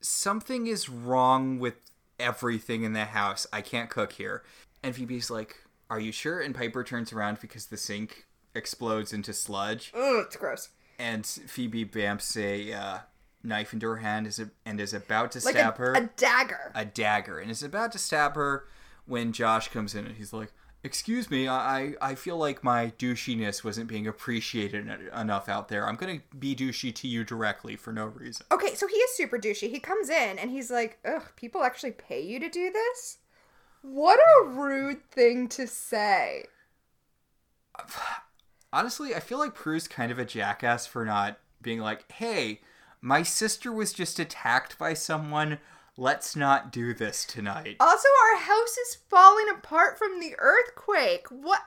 something 0.00 0.66
is 0.66 0.88
wrong 0.88 1.58
with 1.58 1.74
everything 2.18 2.84
in 2.84 2.92
the 2.92 3.04
house. 3.06 3.46
I 3.52 3.60
can't 3.60 3.90
cook 3.90 4.12
here. 4.12 4.42
And 4.82 4.94
Phoebe's 4.94 5.30
like, 5.30 5.56
Are 5.90 6.00
you 6.00 6.12
sure? 6.12 6.40
And 6.40 6.54
Piper 6.54 6.84
turns 6.84 7.12
around 7.12 7.40
because 7.40 7.66
the 7.66 7.76
sink 7.76 8.26
explodes 8.54 9.12
into 9.12 9.32
sludge. 9.32 9.92
Ugh, 9.94 10.24
it's 10.26 10.36
gross. 10.36 10.70
And 10.98 11.26
Phoebe 11.26 11.84
bamps 11.84 12.36
a 12.36 12.72
uh, 12.72 12.98
knife 13.42 13.72
into 13.72 13.86
her 13.88 13.96
hand 13.96 14.26
is 14.26 14.40
and 14.64 14.80
is 14.80 14.94
about 14.94 15.32
to 15.32 15.44
Like 15.44 15.54
stab 15.56 15.74
a, 15.74 15.78
her 15.78 15.94
a 15.94 16.10
dagger. 16.16 16.72
a 16.74 16.84
dagger 16.84 17.38
and 17.38 17.50
is 17.50 17.62
about 17.62 17.92
to 17.92 17.98
stab 17.98 18.34
her 18.34 18.64
when 19.06 19.32
Josh 19.32 19.68
comes 19.68 19.94
in 19.94 20.06
and 20.06 20.16
he's 20.16 20.32
like, 20.32 20.52
"Excuse 20.86 21.30
me, 21.30 21.48
I 21.48 21.94
I 22.00 22.14
feel 22.14 22.38
like 22.38 22.62
my 22.62 22.92
douchiness 22.96 23.64
wasn't 23.64 23.88
being 23.88 24.06
appreciated 24.06 24.88
enough 25.12 25.48
out 25.48 25.68
there. 25.68 25.86
I'm 25.86 25.96
gonna 25.96 26.20
be 26.38 26.54
douchey 26.54 26.94
to 26.94 27.08
you 27.08 27.24
directly 27.24 27.74
for 27.74 27.92
no 27.92 28.06
reason." 28.06 28.46
Okay, 28.52 28.76
so 28.76 28.86
he 28.86 28.94
is 28.94 29.16
super 29.16 29.36
douchey. 29.36 29.68
He 29.68 29.80
comes 29.80 30.08
in 30.08 30.38
and 30.38 30.50
he's 30.50 30.70
like, 30.70 30.98
ugh, 31.04 31.24
people 31.34 31.64
actually 31.64 31.90
pay 31.90 32.20
you 32.20 32.38
to 32.38 32.48
do 32.48 32.70
this? 32.70 33.18
What 33.82 34.20
a 34.20 34.44
rude 34.46 35.10
thing 35.10 35.48
to 35.48 35.66
say. 35.66 36.46
Honestly, 38.72 39.14
I 39.14 39.20
feel 39.20 39.38
like 39.38 39.54
Prue's 39.54 39.88
kind 39.88 40.12
of 40.12 40.18
a 40.20 40.24
jackass 40.24 40.86
for 40.86 41.04
not 41.04 41.38
being 41.60 41.80
like, 41.80 42.10
"Hey, 42.12 42.60
my 43.00 43.22
sister 43.22 43.72
was 43.72 43.92
just 43.92 44.18
attacked 44.18 44.78
by 44.78 44.94
someone. 44.94 45.58
Let's 45.96 46.36
not 46.36 46.70
do 46.72 46.94
this 46.94 47.24
tonight." 47.24 47.76
Also, 47.80 48.08
our 48.32 48.40
house 48.40 48.76
is 48.76 48.98
falling 49.08 49.46
apart 49.48 49.98
from 49.98 50.20
the 50.20 50.34
earthquake. 50.38 51.26
What? 51.30 51.62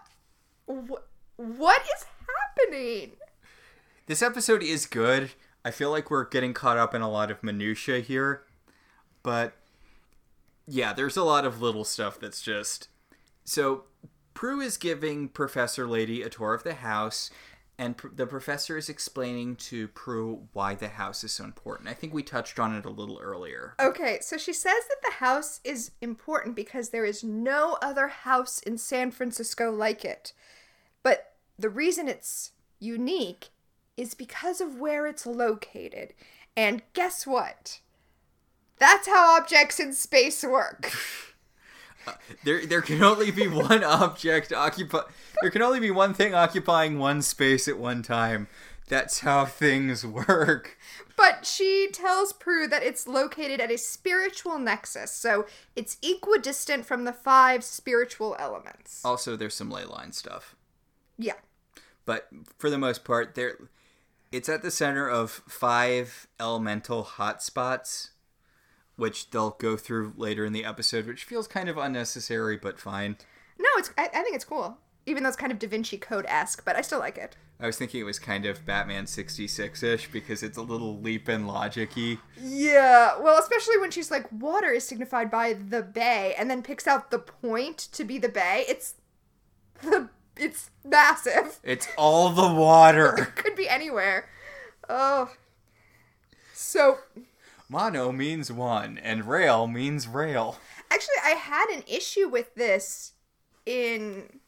What, 0.66 1.08
what 1.36 1.82
is 1.82 2.06
happening? 2.58 3.14
This 4.06 4.22
episode 4.22 4.64
is 4.64 4.86
good. 4.86 5.32
I 5.64 5.72
feel 5.72 5.92
like 5.92 6.10
we're 6.10 6.28
getting 6.28 6.54
caught 6.54 6.78
up 6.78 6.94
in 6.96 7.02
a 7.02 7.10
lot 7.10 7.32
of 7.32 7.44
minutia 7.44 8.00
here, 8.00 8.44
but 9.24 9.54
yeah, 10.68 10.94
there's 10.94 11.18
a 11.18 11.24
lot 11.24 11.46
of 11.46 11.62
little 11.62 11.84
stuff 11.84 12.20
that's 12.20 12.42
just 12.42 12.88
so 13.44 13.86
Prue 14.34 14.62
is 14.62 14.78
giving 14.78 15.28
Professor 15.28 15.86
Lady 15.86 16.22
a 16.22 16.30
tour 16.30 16.54
of 16.54 16.64
the 16.64 16.76
house, 16.76 17.30
and 17.80 17.96
pr- 17.96 18.10
the 18.14 18.28
professor 18.28 18.78
is 18.78 18.90
explaining 18.90 19.56
to 19.56 19.88
Prue 19.88 20.48
why 20.52 20.76
the 20.76 20.90
house 20.90 21.24
is 21.24 21.32
so 21.32 21.46
important. 21.46 21.88
I 21.88 21.94
think 21.94 22.14
we 22.14 22.22
touched 22.22 22.60
on 22.60 22.76
it 22.76 22.86
a 22.86 22.90
little 22.90 23.18
earlier. 23.20 23.74
Okay, 23.80 24.20
so 24.22 24.38
she 24.38 24.52
says 24.52 24.84
that 24.90 25.02
the 25.02 25.16
house 25.26 25.62
is 25.64 25.92
important 26.02 26.58
because 26.58 26.90
there 26.90 27.06
is 27.06 27.24
no 27.24 27.78
other 27.82 28.10
house 28.10 28.60
in 28.60 28.78
San 28.78 29.12
Francisco 29.12 29.72
like 29.72 30.04
it. 30.04 30.34
But 31.04 31.34
the 31.58 31.70
reason 31.70 32.10
it's 32.10 32.52
unique 32.80 33.48
is 33.96 34.14
because 34.14 34.60
of 34.60 34.78
where 34.78 35.08
it's 35.08 35.26
located. 35.26 36.14
And 36.58 36.82
guess 36.94 37.26
what? 37.26 37.80
That's 38.78 39.08
how 39.08 39.38
objects 39.38 39.80
in 39.80 39.94
space 39.94 40.44
work. 40.44 40.92
There, 42.43 42.66
there 42.66 42.82
can 42.82 43.03
only 43.03 43.32
be 43.32 43.47
one 43.47 43.84
object 43.84 44.51
occupy. 44.53 45.01
There 45.41 45.51
can 45.51 45.62
only 45.62 45.80
be 45.80 45.91
one 45.91 46.14
thing 46.14 46.34
occupying 46.34 46.99
one 46.99 47.22
space 47.22 47.68
at 47.68 47.78
one 47.78 48.03
time. 48.03 48.47
That's 48.88 49.20
how 49.20 49.45
things 49.45 50.05
work. 50.05 50.78
But 51.16 51.45
she 51.45 51.89
tells 51.93 52.34
Prue 52.34 52.68
that 52.68 52.82
it's 52.82 53.07
located 53.07 53.60
at 53.60 53.70
a 53.72 53.78
spiritual 53.78 54.57
nexus, 54.57 55.12
so 55.12 55.45
it's 55.76 55.97
equidistant 56.01 56.86
from 56.86 57.03
the 57.03 57.14
five 57.14 57.64
spiritual 57.64 58.36
elements. 58.39 59.03
Also, 59.05 59.36
there's 59.36 59.53
some 59.53 59.70
ley 59.70 59.84
line 59.84 60.12
stuff, 60.14 60.55
Yeah. 61.18 61.34
but 62.05 62.30
for 62.57 62.70
the 62.70 62.78
most 62.78 63.03
part, 63.03 63.36
there, 63.36 63.60
it's 64.32 64.47
at 64.49 64.62
the 64.64 64.72
center 64.72 65.07
of 65.10 65.43
five 65.47 66.28
elemental 66.39 67.03
hotspots, 67.03 68.10
which 69.00 69.32
they'll 69.32 69.52
go 69.60 69.78
through 69.78 70.14
later 70.18 70.45
in 70.45 70.54
the 70.54 70.66
episode, 70.66 71.08
which 71.08 71.24
feels 71.24 71.47
kind 71.47 71.70
of 71.70 71.78
unnecessary, 71.78 72.58
but 72.58 72.80
fine. 72.80 73.18
No, 73.58 73.68
it's 73.78 73.91
I, 73.97 74.06
I 74.14 74.22
think 74.24 74.36
it's 74.36 74.45
cool. 74.45 74.78
Even 75.06 75.24
though 75.24 75.30
it's 75.30 75.38
kind 75.38 75.52
of 75.52 75.58
Da 75.58 75.68
Vinci 75.68 75.97
Code 75.97 76.26
esque, 76.28 76.64
but 76.64 76.76
I 76.76 76.82
still 76.82 77.00
like 77.00 77.18
it. 77.18 77.36
I 77.60 77.66
was 77.66 77.78
thinking 77.78 78.00
it 78.00 78.06
was 78.06 78.20
kind 78.20 78.45
of 78.45 78.66
Batman 78.66 79.06
66 79.06 79.84
ish 79.84 80.12
because 80.12 80.43
it's 80.43 80.58
a 80.58 80.62
little 80.62 81.00
leap 81.00 81.28
in 81.28 81.45
logic 81.45 81.91
y. 81.97 82.18
Yeah, 82.41 83.20
well, 83.20 83.38
especially 83.39 83.78
when 83.78 83.91
she's 83.91 84.12
like, 84.12 84.32
water 84.32 84.70
is 84.70 84.86
signified 84.86 85.30
by 85.30 85.54
the 85.54 85.82
bay, 85.82 86.36
and 86.38 86.50
then 86.50 86.62
picks 86.62 86.88
out 86.88 87.12
the 87.12 87.20
point 87.20 87.78
to 87.78 88.04
be 88.06 88.18
the 88.18 88.30
bay. 88.30 88.64
It's 88.68 88.95
the 89.82 90.10
it's 90.38 90.70
massive. 90.86 91.60
It's 91.64 91.88
all 91.97 92.30
the 92.30 92.54
water. 92.54 93.12
Could 93.36 93.56
be 93.56 93.68
anywhere. 93.68 94.30
Oh, 94.88 95.30
so 96.54 97.00
Mono 97.70 98.11
means 98.11 98.51
one, 98.51 98.97
and 98.97 99.26
rail 99.26 99.67
means 99.67 100.07
rail. 100.07 100.57
actually, 100.89 101.15
I 101.24 101.32
had 101.32 101.70
an 101.70 101.84
issue 101.88 102.28
with 102.28 102.55
this 102.55 103.13
in 103.65 104.39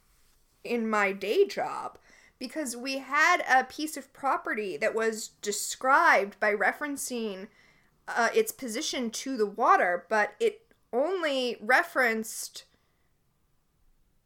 in 0.64 0.90
my 0.90 1.12
day 1.12 1.46
job 1.46 1.98
because 2.40 2.76
we 2.76 2.98
had 2.98 3.44
a 3.48 3.64
piece 3.64 3.96
of 3.98 4.12
property 4.14 4.76
that 4.78 4.96
was 4.96 5.30
described 5.44 6.40
by 6.40 6.54
referencing 6.54 7.48
uh, 8.08 8.30
its 8.34 8.52
position 8.52 9.12
to 9.12 9.38
the 9.38 9.46
water, 9.46 10.06
but 10.10 10.34
it 10.40 10.62
only 10.92 11.58
referenced 11.62 12.66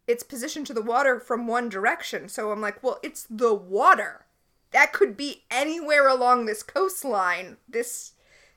its 0.07 0.23
position 0.23 0.63
to 0.63 0.73
the 0.73 0.81
water 0.81 1.19
from 1.19 1.47
one 1.47 1.67
direction. 1.67 2.29
So 2.29 2.51
I'm 2.51 2.61
like, 2.61 2.81
well, 2.81 2.99
it's 3.03 3.27
the 3.29 3.53
water. 3.53 4.25
That 4.71 4.93
could 4.93 5.17
be 5.17 5.43
anywhere 5.51 6.07
along 6.07 6.45
this 6.45 6.63
coastline. 6.63 7.57
This 7.67 8.13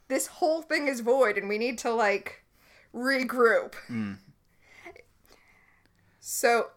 this 0.08 0.26
whole 0.26 0.62
thing 0.62 0.88
is 0.88 1.00
void 1.00 1.36
and 1.36 1.48
we 1.48 1.58
need 1.58 1.78
to 1.78 1.92
like 1.92 2.44
regroup. 2.94 3.74
Mm. 3.90 4.18
So 6.20 6.70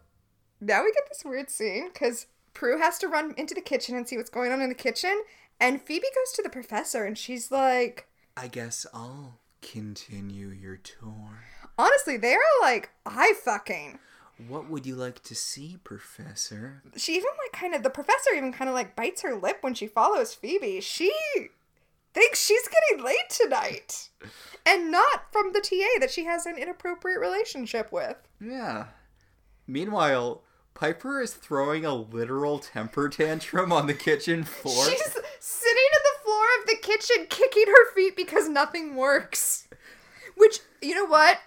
now 0.59 0.83
we 0.83 0.91
get 0.93 1.09
this 1.09 1.23
weird 1.25 1.49
scene 1.49 1.89
because 1.91 2.27
Prue 2.53 2.77
has 2.77 2.97
to 2.99 3.07
run 3.07 3.33
into 3.37 3.53
the 3.53 3.61
kitchen 3.61 3.95
and 3.95 4.07
see 4.07 4.17
what's 4.17 4.29
going 4.29 4.51
on 4.51 4.61
in 4.61 4.69
the 4.69 4.75
kitchen. 4.75 5.23
And 5.59 5.81
Phoebe 5.81 6.07
goes 6.15 6.31
to 6.33 6.41
the 6.41 6.49
professor 6.49 7.03
and 7.03 7.17
she's 7.17 7.51
like, 7.51 8.07
I 8.37 8.47
guess 8.47 8.85
I'll 8.93 9.39
continue 9.61 10.47
your 10.49 10.77
tour. 10.77 11.43
honestly, 11.77 12.17
they 12.17 12.33
are 12.33 12.61
like 12.61 12.89
I 13.05 13.33
fucking. 13.43 13.99
What 14.47 14.69
would 14.69 14.85
you 14.87 14.95
like 14.95 15.21
to 15.23 15.35
see, 15.35 15.77
Professor? 15.83 16.81
She 16.97 17.13
even 17.13 17.29
like 17.43 17.51
kind 17.51 17.75
of, 17.75 17.83
the 17.83 17.91
professor 17.91 18.31
even 18.35 18.51
kind 18.51 18.69
of 18.69 18.73
like 18.73 18.95
bites 18.95 19.21
her 19.21 19.35
lip 19.35 19.57
when 19.61 19.75
she 19.75 19.85
follows 19.85 20.33
Phoebe. 20.33 20.81
She 20.81 21.13
thinks 22.13 22.43
she's 22.43 22.67
getting 22.67 23.05
late 23.05 23.29
tonight. 23.29 24.09
And 24.65 24.91
not 24.91 25.31
from 25.31 25.53
the 25.53 25.61
TA 25.61 25.99
that 25.99 26.11
she 26.11 26.25
has 26.25 26.45
an 26.45 26.57
inappropriate 26.57 27.19
relationship 27.19 27.91
with. 27.91 28.17
Yeah. 28.39 28.85
Meanwhile, 29.67 30.43
Piper 30.73 31.21
is 31.21 31.33
throwing 31.33 31.85
a 31.85 31.95
literal 31.95 32.59
temper 32.59 33.09
tantrum 33.09 33.71
on 33.71 33.87
the 33.87 33.93
kitchen 33.93 34.43
floor. 34.43 34.85
She's 34.85 35.17
sitting 35.39 35.89
on 35.95 36.01
the 36.03 36.23
floor 36.23 36.45
of 36.59 36.67
the 36.67 36.77
kitchen 36.81 37.27
kicking 37.29 37.67
her 37.67 37.93
feet 37.93 38.15
because 38.15 38.49
nothing 38.49 38.95
works. 38.95 39.67
Which, 40.35 40.59
you 40.81 40.95
know 40.95 41.05
what? 41.05 41.37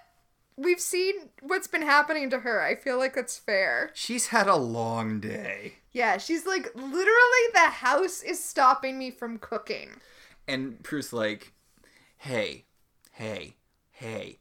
We've 0.57 0.81
seen 0.81 1.31
what's 1.41 1.67
been 1.67 1.83
happening 1.83 2.31
to 2.31 2.41
her. 2.41 2.63
I 2.63 2.77
feel 2.77 2.97
like 2.97 3.15
that's 3.15 3.37
fair. 3.37 3.91
She's 3.93 4.29
had 4.29 4.47
a 4.47 4.57
long 4.57 5.19
day. 5.21 5.75
Yeah, 5.93 6.19
she's 6.19 6.47
like, 6.47 6.73
literally, 6.75 7.45
the 7.53 7.71
house 7.71 8.23
is 8.23 8.43
stopping 8.43 8.99
me 8.99 9.11
from 9.11 9.39
cooking. 9.39 9.91
And 10.47 10.83
Prue's 10.83 11.13
like, 11.13 11.53
hey, 12.19 12.65
hey, 13.13 13.57
hey, 13.91 14.39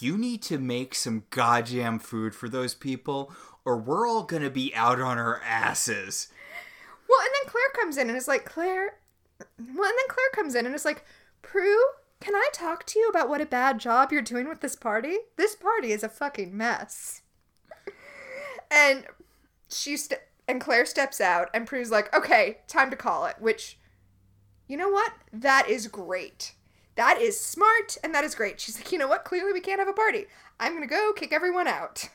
you 0.00 0.18
need 0.18 0.42
to 0.42 0.58
make 0.58 0.94
some 0.94 1.24
goddamn 1.30 1.98
food 1.98 2.34
for 2.34 2.48
those 2.48 2.74
people, 2.74 3.32
or 3.64 3.76
we're 3.76 4.06
all 4.08 4.22
gonna 4.22 4.50
be 4.50 4.74
out 4.74 5.00
on 5.00 5.18
our 5.18 5.40
asses. 5.42 6.28
Well, 7.08 7.20
and 7.20 7.30
then 7.34 7.50
Claire 7.50 7.70
comes 7.74 7.96
in 7.96 8.08
and 8.08 8.16
is 8.16 8.28
like, 8.28 8.44
Claire. 8.44 8.96
Well, 9.40 9.66
and 9.66 9.76
then 9.76 10.08
Claire 10.08 10.30
comes 10.34 10.54
in 10.54 10.66
and 10.66 10.74
is 10.74 10.84
like, 10.84 11.04
Prue, 11.42 11.78
can 12.20 12.34
I 12.34 12.48
talk 12.52 12.84
to 12.86 12.98
you 12.98 13.08
about 13.08 13.28
what 13.28 13.40
a 13.40 13.46
bad 13.46 13.78
job 13.78 14.12
you're 14.12 14.22
doing 14.22 14.48
with 14.48 14.60
this 14.60 14.76
party? 14.76 15.16
This 15.36 15.54
party 15.54 15.92
is 15.92 16.02
a 16.02 16.08
fucking 16.08 16.56
mess. 16.56 17.22
and 18.70 19.04
she 19.68 19.96
st- 19.96 20.20
and 20.46 20.60
Claire 20.60 20.86
steps 20.86 21.20
out, 21.20 21.50
and 21.52 21.66
Prue's 21.66 21.90
like, 21.90 22.14
okay, 22.16 22.58
time 22.66 22.90
to 22.90 22.96
call 22.96 23.26
it. 23.26 23.36
Which, 23.38 23.78
you 24.68 24.76
know 24.76 24.88
what? 24.88 25.12
That 25.32 25.68
is 25.68 25.86
great. 25.88 26.52
That 26.94 27.20
is 27.20 27.40
smart, 27.40 27.96
and 28.02 28.14
that 28.14 28.24
is 28.24 28.34
great. 28.34 28.60
She's 28.60 28.76
like, 28.76 28.92
you 28.92 28.98
know 28.98 29.08
what? 29.08 29.24
Clearly, 29.24 29.52
we 29.52 29.60
can't 29.60 29.78
have 29.78 29.88
a 29.88 29.92
party. 29.92 30.26
I'm 30.60 30.74
gonna 30.74 30.86
go 30.86 31.12
kick 31.14 31.32
everyone 31.32 31.66
out. 31.66 32.08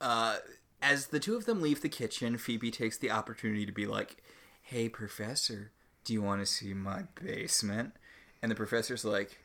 Uh, 0.00 0.36
as 0.80 1.08
the 1.08 1.20
two 1.20 1.36
of 1.36 1.44
them 1.44 1.60
leave 1.60 1.82
the 1.82 1.88
kitchen, 1.88 2.38
Phoebe 2.38 2.70
takes 2.70 2.96
the 2.96 3.10
opportunity 3.10 3.66
to 3.66 3.72
be 3.72 3.86
like, 3.86 4.22
hey, 4.62 4.88
Professor, 4.88 5.72
do 6.04 6.12
you 6.12 6.22
want 6.22 6.40
to 6.40 6.46
see 6.46 6.72
my 6.74 7.04
basement? 7.20 7.94
And 8.40 8.50
the 8.50 8.56
professor's 8.56 9.04
like, 9.04 9.38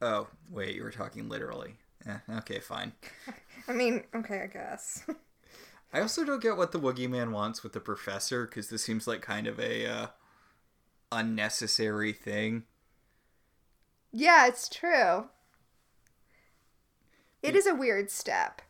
oh, 0.00 0.28
wait, 0.48 0.74
you 0.74 0.82
were 0.82 0.90
talking 0.90 1.28
literally. 1.28 1.74
Eh, 2.06 2.16
okay, 2.38 2.60
fine. 2.60 2.92
I 3.68 3.72
mean, 3.72 4.04
okay, 4.14 4.42
I 4.42 4.46
guess. 4.46 5.04
I 5.92 6.00
also 6.00 6.24
don't 6.24 6.42
get 6.42 6.56
what 6.56 6.72
the 6.72 6.80
Woogy 6.80 7.08
Man 7.08 7.32
wants 7.32 7.62
with 7.62 7.72
the 7.72 7.80
professor 7.80 8.46
because 8.46 8.70
this 8.70 8.82
seems 8.82 9.06
like 9.06 9.22
kind 9.22 9.46
of 9.46 9.58
a 9.58 9.86
uh, 9.86 10.06
unnecessary 11.12 12.12
thing. 12.12 12.64
Yeah, 14.12 14.46
it's 14.46 14.68
true. 14.68 15.28
It 17.42 17.54
is 17.56 17.66
a 17.66 17.74
weird 17.74 18.10
step. 18.10 18.62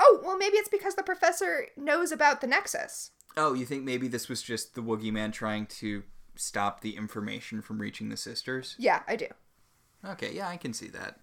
Oh, 0.00 0.20
well, 0.24 0.36
maybe 0.36 0.56
it's 0.56 0.68
because 0.68 0.94
the 0.94 1.02
professor 1.02 1.68
knows 1.76 2.10
about 2.10 2.40
the 2.40 2.46
Nexus. 2.46 3.10
Oh, 3.36 3.54
you 3.54 3.66
think 3.66 3.84
maybe 3.84 4.08
this 4.08 4.28
was 4.28 4.42
just 4.42 4.74
the 4.74 4.82
Woogy 4.82 5.12
Man 5.12 5.32
trying 5.32 5.66
to 5.66 6.04
stop 6.36 6.80
the 6.80 6.96
information 6.96 7.60
from 7.60 7.80
reaching 7.80 8.08
the 8.08 8.16
sisters? 8.16 8.76
Yeah, 8.78 9.02
I 9.06 9.16
do. 9.16 9.26
Okay, 10.04 10.32
yeah, 10.34 10.48
I 10.48 10.56
can 10.56 10.72
see 10.72 10.88
that. 10.88 11.20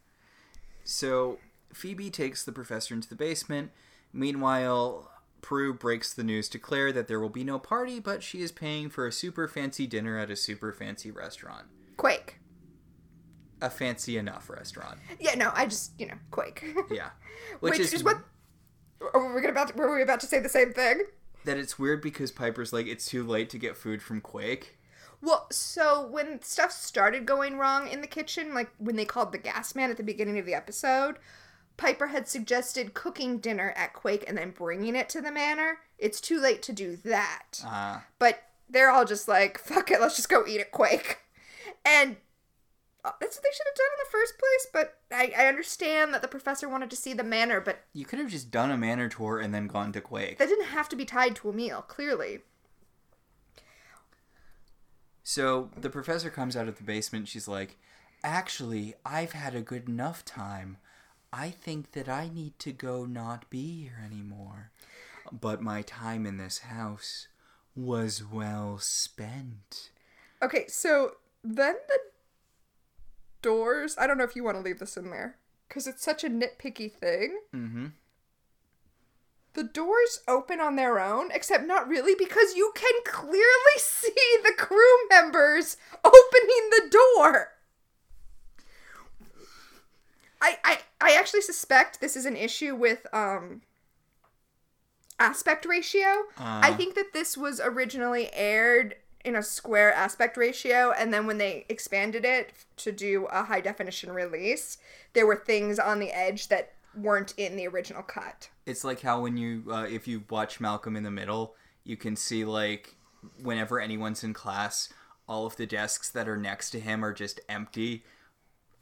So 0.83 1.39
Phoebe 1.73 2.09
takes 2.09 2.43
the 2.43 2.51
professor 2.51 2.93
into 2.93 3.09
the 3.09 3.15
basement. 3.15 3.71
Meanwhile, 4.13 5.09
Prue 5.41 5.73
breaks 5.73 6.13
the 6.13 6.23
news 6.23 6.47
to 6.49 6.59
Claire 6.59 6.91
that 6.91 7.07
there 7.07 7.19
will 7.19 7.29
be 7.29 7.43
no 7.43 7.59
party, 7.59 7.99
but 7.99 8.23
she 8.23 8.41
is 8.41 8.51
paying 8.51 8.89
for 8.89 9.07
a 9.07 9.11
super 9.11 9.47
fancy 9.47 9.87
dinner 9.87 10.17
at 10.17 10.29
a 10.29 10.35
super 10.35 10.71
fancy 10.71 11.11
restaurant. 11.11 11.67
Quake. 11.97 12.39
A 13.61 13.69
fancy 13.69 14.17
enough 14.17 14.49
restaurant. 14.49 14.99
Yeah, 15.19 15.35
no, 15.35 15.51
I 15.53 15.65
just, 15.65 15.99
you 15.99 16.07
know, 16.07 16.17
Quake. 16.31 16.63
Yeah. 16.89 17.09
Which, 17.59 17.79
is, 17.79 18.03
what. 18.03 18.17
Are 19.13 19.33
we 19.33 19.41
gonna 19.41 19.53
about? 19.53 19.75
were 19.75 19.95
we 19.95 20.01
about 20.01 20.19
to 20.21 20.27
say 20.27 20.39
the 20.39 20.49
same 20.49 20.73
thing? 20.73 21.01
that 21.45 21.57
it's 21.57 21.79
weird 21.79 22.01
because 22.01 22.31
Piper's 22.31 22.73
like 22.73 22.87
it's 22.87 23.05
too 23.05 23.23
late 23.23 23.49
to 23.49 23.57
get 23.57 23.77
food 23.77 24.01
from 24.01 24.21
Quake. 24.21 24.77
Well, 25.21 25.47
so 25.51 26.07
when 26.07 26.41
stuff 26.41 26.71
started 26.71 27.25
going 27.25 27.57
wrong 27.57 27.87
in 27.87 28.01
the 28.01 28.07
kitchen, 28.07 28.53
like 28.53 28.71
when 28.79 28.95
they 28.95 29.05
called 29.05 29.31
the 29.31 29.37
gas 29.37 29.75
man 29.75 29.91
at 29.91 29.97
the 29.97 30.03
beginning 30.03 30.39
of 30.39 30.45
the 30.45 30.55
episode, 30.55 31.17
Piper 31.77 32.07
had 32.07 32.27
suggested 32.27 32.93
cooking 32.93 33.39
dinner 33.39 33.73
at 33.75 33.93
Quake 33.93 34.23
and 34.27 34.37
then 34.37 34.51
bringing 34.51 34.95
it 34.95 35.09
to 35.09 35.21
the 35.21 35.31
manor. 35.31 35.79
It's 35.97 36.21
too 36.21 36.39
late 36.39 36.61
to 36.63 36.73
do 36.73 36.95
that. 36.97 37.63
Uh, 37.65 37.99
But 38.19 38.43
they're 38.69 38.91
all 38.91 39.05
just 39.05 39.27
like, 39.27 39.57
fuck 39.57 39.89
it, 39.91 39.99
let's 39.99 40.15
just 40.15 40.29
go 40.29 40.45
eat 40.47 40.61
at 40.61 40.71
Quake. 40.71 41.19
And 41.83 42.17
uh, 43.03 43.11
that's 43.19 43.37
what 43.37 43.43
they 43.43 43.49
should 43.51 43.65
have 43.67 43.75
done 43.75 43.87
in 43.93 44.03
the 44.05 44.11
first 44.11 44.33
place. 44.37 44.67
But 44.71 44.99
I, 45.11 45.43
I 45.45 45.47
understand 45.47 46.13
that 46.13 46.21
the 46.21 46.27
professor 46.27 46.69
wanted 46.69 46.91
to 46.91 46.95
see 46.95 47.13
the 47.13 47.23
manor, 47.23 47.59
but 47.59 47.79
you 47.93 48.05
could 48.05 48.19
have 48.19 48.29
just 48.29 48.51
done 48.51 48.69
a 48.69 48.77
manor 48.77 49.09
tour 49.09 49.39
and 49.39 49.53
then 49.53 49.65
gone 49.67 49.91
to 49.93 50.01
Quake. 50.01 50.37
that 50.37 50.47
didn't 50.47 50.65
have 50.65 50.87
to 50.89 50.95
be 50.95 51.05
tied 51.05 51.35
to 51.37 51.49
a 51.49 51.53
meal, 51.53 51.81
clearly. 51.81 52.41
So 55.23 55.69
the 55.75 55.89
professor 55.89 56.29
comes 56.29 56.55
out 56.55 56.67
of 56.67 56.77
the 56.77 56.83
basement. 56.83 57.27
She's 57.27 57.47
like, 57.47 57.77
Actually, 58.23 58.93
I've 59.03 59.31
had 59.31 59.55
a 59.55 59.61
good 59.61 59.87
enough 59.89 60.23
time. 60.23 60.77
I 61.33 61.49
think 61.49 61.91
that 61.91 62.09
I 62.09 62.29
need 62.33 62.59
to 62.59 62.71
go 62.71 63.05
not 63.05 63.49
be 63.49 63.83
here 63.83 64.01
anymore. 64.05 64.71
But 65.31 65.61
my 65.61 65.81
time 65.81 66.25
in 66.25 66.37
this 66.37 66.59
house 66.59 67.27
was 67.75 68.23
well 68.23 68.77
spent. 68.79 69.91
Okay, 70.41 70.65
so 70.67 71.13
then 71.43 71.75
the 71.87 71.99
doors. 73.41 73.95
I 73.97 74.07
don't 74.07 74.17
know 74.17 74.23
if 74.23 74.35
you 74.35 74.43
want 74.43 74.57
to 74.57 74.63
leave 74.63 74.79
this 74.79 74.97
in 74.97 75.09
there 75.09 75.37
because 75.67 75.87
it's 75.87 76.03
such 76.03 76.23
a 76.23 76.29
nitpicky 76.29 76.91
thing. 76.91 77.39
Mm-hmm. 77.55 77.87
The 79.53 79.63
doors 79.63 80.19
open 80.27 80.59
on 80.61 80.75
their 80.75 80.99
own, 80.99 81.29
except 81.31 81.65
not 81.65 81.87
really 81.87 82.15
because 82.15 82.55
you 82.55 82.71
can 82.75 82.93
clearly 83.05 83.45
see 83.77 84.37
the 84.43 84.53
crew 84.57 85.07
members 85.09 85.77
opening 86.03 86.69
the 86.71 86.89
door. 86.89 87.49
I, 90.41 90.57
I 90.63 90.79
I 90.99 91.15
actually 91.15 91.41
suspect 91.41 92.01
this 92.01 92.15
is 92.15 92.25
an 92.25 92.35
issue 92.35 92.75
with 92.75 93.05
um 93.13 93.61
aspect 95.19 95.65
ratio. 95.65 96.23
I 96.37 96.71
Uh. 96.71 96.77
think 96.77 96.95
that 96.95 97.13
this 97.13 97.37
was 97.37 97.59
originally 97.59 98.33
aired 98.33 98.95
in 99.23 99.35
a 99.35 99.43
square 99.43 99.93
aspect 99.93 100.35
ratio 100.35 100.91
and 100.91 101.13
then 101.13 101.27
when 101.27 101.37
they 101.37 101.65
expanded 101.69 102.25
it 102.25 102.53
to 102.77 102.91
do 102.91 103.25
a 103.27 103.43
high 103.43 103.61
definition 103.61 104.11
release, 104.11 104.79
there 105.13 105.27
were 105.27 105.35
things 105.35 105.77
on 105.77 105.99
the 105.99 106.11
edge 106.11 106.47
that 106.47 106.73
weren't 106.95 107.33
in 107.37 107.55
the 107.55 107.67
original 107.67 108.01
cut. 108.01 108.49
It's 108.65 108.83
like 108.83 109.01
how 109.01 109.21
when 109.21 109.37
you, 109.37 109.63
uh, 109.71 109.83
if 109.89 110.07
you 110.07 110.23
watch 110.29 110.59
Malcolm 110.59 110.95
in 110.95 111.03
the 111.03 111.11
Middle, 111.11 111.55
you 111.83 111.95
can 111.95 112.15
see 112.15 112.43
like 112.43 112.95
whenever 113.43 113.79
anyone's 113.79 114.23
in 114.23 114.33
class, 114.33 114.89
all 115.29 115.45
of 115.45 115.55
the 115.55 115.67
desks 115.67 116.09
that 116.09 116.27
are 116.27 116.35
next 116.37 116.71
to 116.71 116.79
him 116.79 117.05
are 117.05 117.13
just 117.13 117.39
empty. 117.47 118.03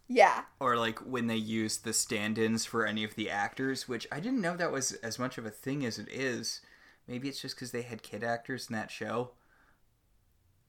Yeah. 0.10 0.44
Or 0.60 0.76
like 0.76 1.00
when 1.00 1.28
they 1.28 1.38
use 1.38 1.78
the 1.78 1.94
stand-ins 1.94 2.66
for 2.66 2.86
any 2.86 3.04
of 3.06 3.16
the 3.16 3.30
actors, 3.30 3.88
which 3.88 4.08
I 4.12 4.20
didn't 4.20 4.42
know 4.42 4.58
that 4.58 4.72
was 4.72 4.94
as 4.96 5.18
much 5.20 5.38
of 5.38 5.46
a 5.46 5.52
thing 5.52 5.86
as 5.86 5.98
it 6.00 6.10
is. 6.12 6.62
Maybe 7.08 7.30
it's 7.30 7.42
just 7.42 7.56
because 7.56 7.72
they 7.72 7.84
had 7.84 8.04
kid 8.04 8.24
actors 8.24 8.68
in 8.70 8.76
that 8.76 8.92
show. 8.92 9.32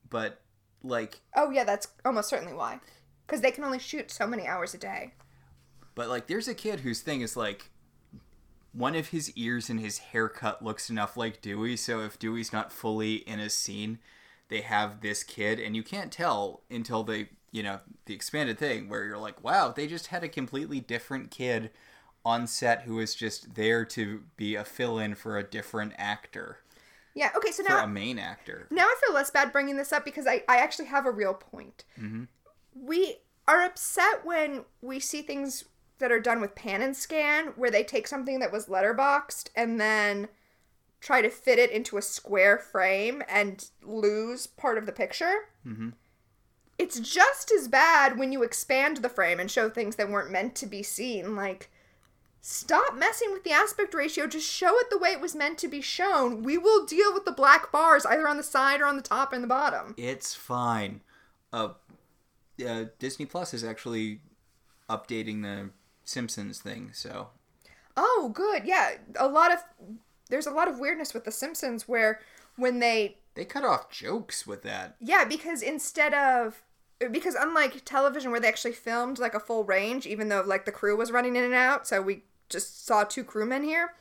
But 0.08 0.40
like, 0.82 1.20
Oh 1.34 1.50
yeah, 1.50 1.64
that's 1.64 1.88
almost 2.04 2.28
certainly 2.28 2.54
why. 2.54 2.80
Cuz 3.26 3.40
they 3.40 3.50
can 3.50 3.64
only 3.64 3.78
shoot 3.78 4.10
so 4.10 4.26
many 4.26 4.46
hours 4.46 4.74
a 4.74 4.78
day. 4.78 5.14
but 5.94 6.08
like, 6.08 6.26
there's 6.26 6.48
a 6.48 6.54
kid 6.54 6.80
whose 6.80 7.00
thing 7.00 7.20
is 7.20 7.36
like, 7.36 7.70
one 8.72 8.94
of 8.94 9.08
his 9.08 9.32
ears 9.36 9.68
and 9.68 9.80
his 9.80 9.98
haircut 9.98 10.62
looks 10.64 10.90
enough 10.90 11.16
like 11.16 11.42
Dewey. 11.42 11.76
So 11.76 12.00
if 12.00 12.18
Dewey's 12.18 12.52
not 12.52 12.72
fully 12.72 13.16
in 13.16 13.40
a 13.40 13.50
scene, 13.50 13.98
they 14.48 14.60
have 14.62 15.00
this 15.00 15.22
kid, 15.24 15.58
and 15.60 15.74
you 15.76 15.82
can't 15.82 16.12
tell 16.12 16.62
until 16.70 17.02
they, 17.04 17.30
you 17.52 17.62
know, 17.62 17.80
the 18.06 18.14
expanded 18.14 18.58
thing 18.58 18.88
where 18.88 19.04
you're 19.04 19.18
like, 19.18 19.42
wow, 19.42 19.72
they 19.72 19.86
just 19.86 20.08
had 20.08 20.22
a 20.22 20.28
completely 20.28 20.80
different 20.80 21.30
kid 21.30 21.70
on 22.24 22.46
set 22.46 22.82
who 22.82 22.96
was 22.96 23.14
just 23.14 23.54
there 23.54 23.84
to 23.84 24.22
be 24.36 24.54
a 24.54 24.64
fill-in 24.64 25.14
for 25.14 25.38
a 25.38 25.42
different 25.42 25.92
actor, 25.96 26.58
Yeah, 27.14 27.30
okay, 27.36 27.50
so 27.50 27.64
for 27.64 27.70
now 27.70 27.84
a 27.84 27.88
main 27.88 28.18
actor. 28.18 28.66
Now 28.70 28.84
I 28.84 28.94
feel 29.04 29.14
less 29.14 29.30
bad 29.30 29.52
bringing 29.52 29.76
this 29.76 29.92
up 29.92 30.04
because 30.04 30.26
I, 30.26 30.44
I 30.48 30.58
actually 30.58 30.86
have 30.86 31.06
a 31.06 31.10
real 31.10 31.34
point. 31.34 31.84
We 32.74 33.16
are 33.48 33.62
upset 33.62 34.24
when 34.24 34.64
we 34.82 35.00
see 35.00 35.22
things 35.22 35.64
that 35.98 36.12
are 36.12 36.20
done 36.20 36.40
with 36.40 36.54
pan 36.54 36.82
and 36.82 36.96
scan 36.96 37.48
where 37.56 37.70
they 37.70 37.82
take 37.84 38.06
something 38.06 38.38
that 38.40 38.52
was 38.52 38.66
letterboxed 38.66 39.48
and 39.56 39.80
then 39.80 40.28
try 41.00 41.22
to 41.22 41.30
fit 41.30 41.58
it 41.58 41.70
into 41.70 41.96
a 41.96 42.02
square 42.02 42.58
frame 42.58 43.22
and 43.28 43.70
lose 43.82 44.46
part 44.46 44.76
of 44.76 44.86
the 44.86 44.92
picture. 44.92 45.48
Mhm. 45.66 45.94
It's 46.80 46.98
just 47.00 47.52
as 47.52 47.68
bad 47.68 48.18
when 48.18 48.32
you 48.32 48.42
expand 48.42 48.98
the 48.98 49.08
frame 49.08 49.38
and 49.38 49.50
show 49.50 49.68
things 49.68 49.96
that 49.96 50.08
weren't 50.08 50.30
meant 50.30 50.54
to 50.56 50.66
be 50.66 50.82
seen. 50.82 51.36
Like, 51.36 51.68
stop 52.40 52.96
messing 52.96 53.32
with 53.32 53.44
the 53.44 53.52
aspect 53.52 53.92
ratio. 53.92 54.26
Just 54.26 54.50
show 54.50 54.78
it 54.78 54.88
the 54.90 54.98
way 54.98 55.10
it 55.10 55.20
was 55.20 55.34
meant 55.34 55.58
to 55.58 55.68
be 55.68 55.80
shown. 55.82 56.42
We 56.42 56.56
will 56.56 56.86
deal 56.86 57.12
with 57.12 57.24
the 57.26 57.32
black 57.32 57.70
bars 57.70 58.06
either 58.06 58.26
on 58.26 58.38
the 58.38 58.42
side 58.42 58.80
or 58.80 58.86
on 58.86 58.96
the 58.96 59.02
top 59.02 59.32
and 59.32 59.44
the 59.44 59.48
bottom. 59.48 59.94
It's 59.98 60.34
fine. 60.34 61.02
Uh, 61.52 61.70
uh, 62.66 62.84
Disney 62.98 63.26
Plus 63.26 63.52
is 63.52 63.62
actually 63.62 64.20
updating 64.88 65.42
the 65.42 65.70
Simpsons 66.04 66.60
thing, 66.60 66.90
so 66.94 67.28
Oh, 67.96 68.30
good. 68.34 68.64
Yeah, 68.64 68.92
a 69.18 69.28
lot 69.28 69.52
of 69.52 69.58
there's 70.30 70.46
a 70.46 70.50
lot 70.50 70.68
of 70.68 70.78
weirdness 70.78 71.12
with 71.12 71.24
the 71.24 71.32
Simpsons 71.32 71.86
where 71.86 72.20
when 72.56 72.78
they 72.78 73.18
they 73.34 73.44
cut 73.44 73.64
off 73.64 73.90
jokes 73.90 74.46
with 74.46 74.62
that. 74.62 74.96
yeah, 74.98 75.24
because 75.24 75.60
instead 75.62 76.14
of 76.14 76.62
because 77.08 77.34
unlike 77.34 77.84
television 77.84 78.30
where 78.30 78.40
they 78.40 78.48
actually 78.48 78.72
filmed 78.72 79.18
like 79.18 79.34
a 79.34 79.40
full 79.40 79.64
range 79.64 80.06
even 80.06 80.28
though 80.28 80.42
like 80.46 80.64
the 80.64 80.72
crew 80.72 80.96
was 80.96 81.10
running 81.10 81.36
in 81.36 81.44
and 81.44 81.54
out, 81.54 81.86
so 81.86 82.02
we 82.02 82.24
just 82.48 82.84
saw 82.86 83.04
two 83.04 83.24
crewmen 83.24 83.62
here. 83.64 83.94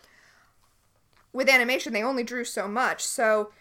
With 1.32 1.48
animation 1.50 1.94
they 1.94 2.04
only 2.04 2.24
drew 2.24 2.44
so 2.44 2.68
much. 2.68 3.04
So 3.04 3.52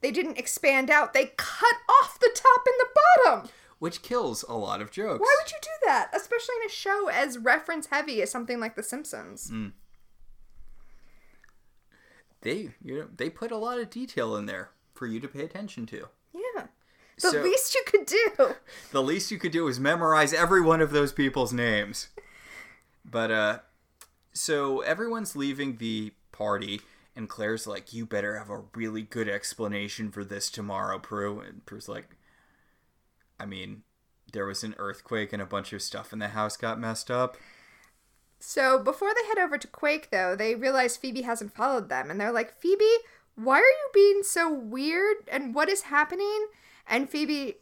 they 0.00 0.10
didn't 0.10 0.38
expand 0.38 0.90
out. 0.90 1.12
They 1.12 1.32
cut 1.36 1.76
off 1.88 2.18
the 2.18 2.30
top 2.34 2.62
and 2.66 2.74
the 2.78 2.88
bottom. 3.26 3.50
which 3.78 4.00
kills 4.02 4.42
a 4.48 4.54
lot 4.54 4.80
of 4.80 4.90
jokes. 4.90 5.20
Why 5.20 5.36
would 5.42 5.50
you 5.50 5.58
do 5.60 5.86
that? 5.86 6.10
Especially 6.14 6.54
in 6.62 6.66
a 6.68 6.72
show 6.72 7.08
as 7.08 7.36
reference 7.38 7.86
heavy 7.86 8.22
as 8.22 8.30
something 8.30 8.60
like 8.60 8.76
The 8.76 8.82
Simpsons. 8.82 9.48
Hmm. 9.50 9.68
they 12.42 12.70
you 12.82 12.98
know 12.98 13.08
they 13.14 13.28
put 13.28 13.50
a 13.50 13.56
lot 13.58 13.78
of 13.78 13.90
detail 13.90 14.36
in 14.36 14.46
there 14.46 14.70
for 14.94 15.06
you 15.06 15.20
to 15.20 15.28
pay 15.28 15.44
attention 15.44 15.84
to. 15.86 16.08
The 17.20 17.30
So- 17.30 17.42
least 17.42 17.74
you 17.74 17.82
could 17.86 18.06
do. 18.06 18.54
The 18.92 19.02
least 19.02 19.30
you 19.30 19.38
could 19.38 19.52
do 19.52 19.68
is 19.68 19.78
memorize 19.78 20.32
every 20.32 20.60
one 20.60 20.80
of 20.80 20.90
those 20.90 21.12
people's 21.12 21.52
names. 21.52 22.08
But 23.04 23.30
uh 23.30 23.58
so 24.32 24.80
everyone's 24.80 25.34
leaving 25.36 25.76
the 25.76 26.12
party 26.32 26.80
and 27.16 27.28
Claire's 27.28 27.66
like, 27.66 27.92
"You 27.92 28.06
better 28.06 28.38
have 28.38 28.50
a 28.50 28.62
really 28.74 29.02
good 29.02 29.28
explanation 29.28 30.10
for 30.10 30.24
this 30.24 30.50
tomorrow, 30.50 30.98
Prue." 30.98 31.40
And 31.40 31.66
Prue's 31.66 31.88
like, 31.88 32.16
"I 33.38 33.46
mean, 33.46 33.82
there 34.32 34.46
was 34.46 34.62
an 34.62 34.74
earthquake 34.78 35.32
and 35.32 35.42
a 35.42 35.46
bunch 35.46 35.72
of 35.72 35.82
stuff 35.82 36.12
in 36.12 36.20
the 36.20 36.28
house 36.28 36.56
got 36.56 36.78
messed 36.80 37.10
up." 37.10 37.36
So 38.38 38.78
before 38.78 39.12
they 39.14 39.26
head 39.26 39.38
over 39.38 39.58
to 39.58 39.66
Quake, 39.66 40.10
though, 40.10 40.34
they 40.34 40.54
realize 40.54 40.96
Phoebe 40.96 41.22
hasn't 41.22 41.54
followed 41.54 41.88
them, 41.90 42.10
and 42.10 42.18
they're 42.18 42.32
like, 42.32 42.58
Phoebe, 42.58 42.96
why 43.34 43.56
are 43.56 43.60
you 43.60 43.88
being 43.92 44.22
so 44.22 44.50
weird? 44.50 45.16
And 45.30 45.54
what 45.54 45.68
is 45.68 45.82
happening? 45.82 46.46
And 46.90 47.08
Phoebe 47.08 47.54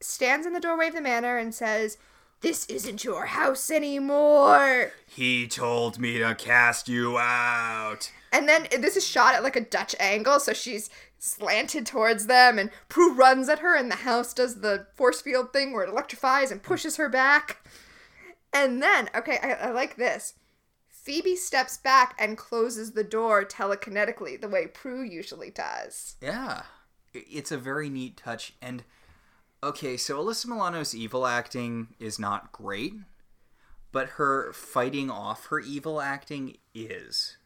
stands 0.00 0.46
in 0.46 0.54
the 0.54 0.60
doorway 0.60 0.88
of 0.88 0.94
the 0.94 1.02
manor 1.02 1.36
and 1.36 1.54
says, 1.54 1.98
This 2.40 2.64
isn't 2.66 3.04
your 3.04 3.26
house 3.26 3.70
anymore. 3.70 4.92
He 5.06 5.46
told 5.46 5.98
me 5.98 6.18
to 6.18 6.34
cast 6.34 6.88
you 6.88 7.18
out. 7.18 8.10
And 8.32 8.48
then 8.48 8.68
this 8.78 8.96
is 8.96 9.06
shot 9.06 9.34
at 9.34 9.42
like 9.42 9.56
a 9.56 9.60
Dutch 9.60 9.94
angle, 10.00 10.40
so 10.40 10.54
she's 10.54 10.88
slanted 11.18 11.84
towards 11.84 12.26
them, 12.26 12.58
and 12.58 12.70
Prue 12.88 13.12
runs 13.12 13.50
at 13.50 13.58
her, 13.58 13.76
and 13.76 13.90
the 13.90 13.96
house 13.96 14.32
does 14.32 14.62
the 14.62 14.86
force 14.94 15.20
field 15.20 15.52
thing 15.52 15.72
where 15.72 15.84
it 15.84 15.90
electrifies 15.90 16.50
and 16.50 16.62
pushes 16.62 16.96
her 16.96 17.10
back. 17.10 17.58
And 18.52 18.82
then, 18.82 19.10
okay, 19.14 19.38
I, 19.42 19.52
I 19.52 19.70
like 19.72 19.96
this. 19.96 20.34
Phoebe 20.88 21.36
steps 21.36 21.76
back 21.76 22.14
and 22.18 22.38
closes 22.38 22.92
the 22.92 23.04
door 23.04 23.44
telekinetically, 23.44 24.40
the 24.40 24.48
way 24.48 24.66
Prue 24.66 25.02
usually 25.02 25.50
does. 25.50 26.16
Yeah. 26.22 26.62
It's 27.14 27.50
a 27.52 27.58
very 27.58 27.88
neat 27.88 28.16
touch. 28.16 28.52
And, 28.62 28.84
okay, 29.62 29.96
so 29.96 30.22
Alyssa 30.22 30.46
Milano's 30.46 30.94
evil 30.94 31.26
acting 31.26 31.88
is 31.98 32.18
not 32.18 32.52
great, 32.52 32.94
but 33.92 34.10
her 34.10 34.52
fighting 34.52 35.10
off 35.10 35.46
her 35.46 35.58
evil 35.60 36.00
acting 36.00 36.56
is. 36.74 37.36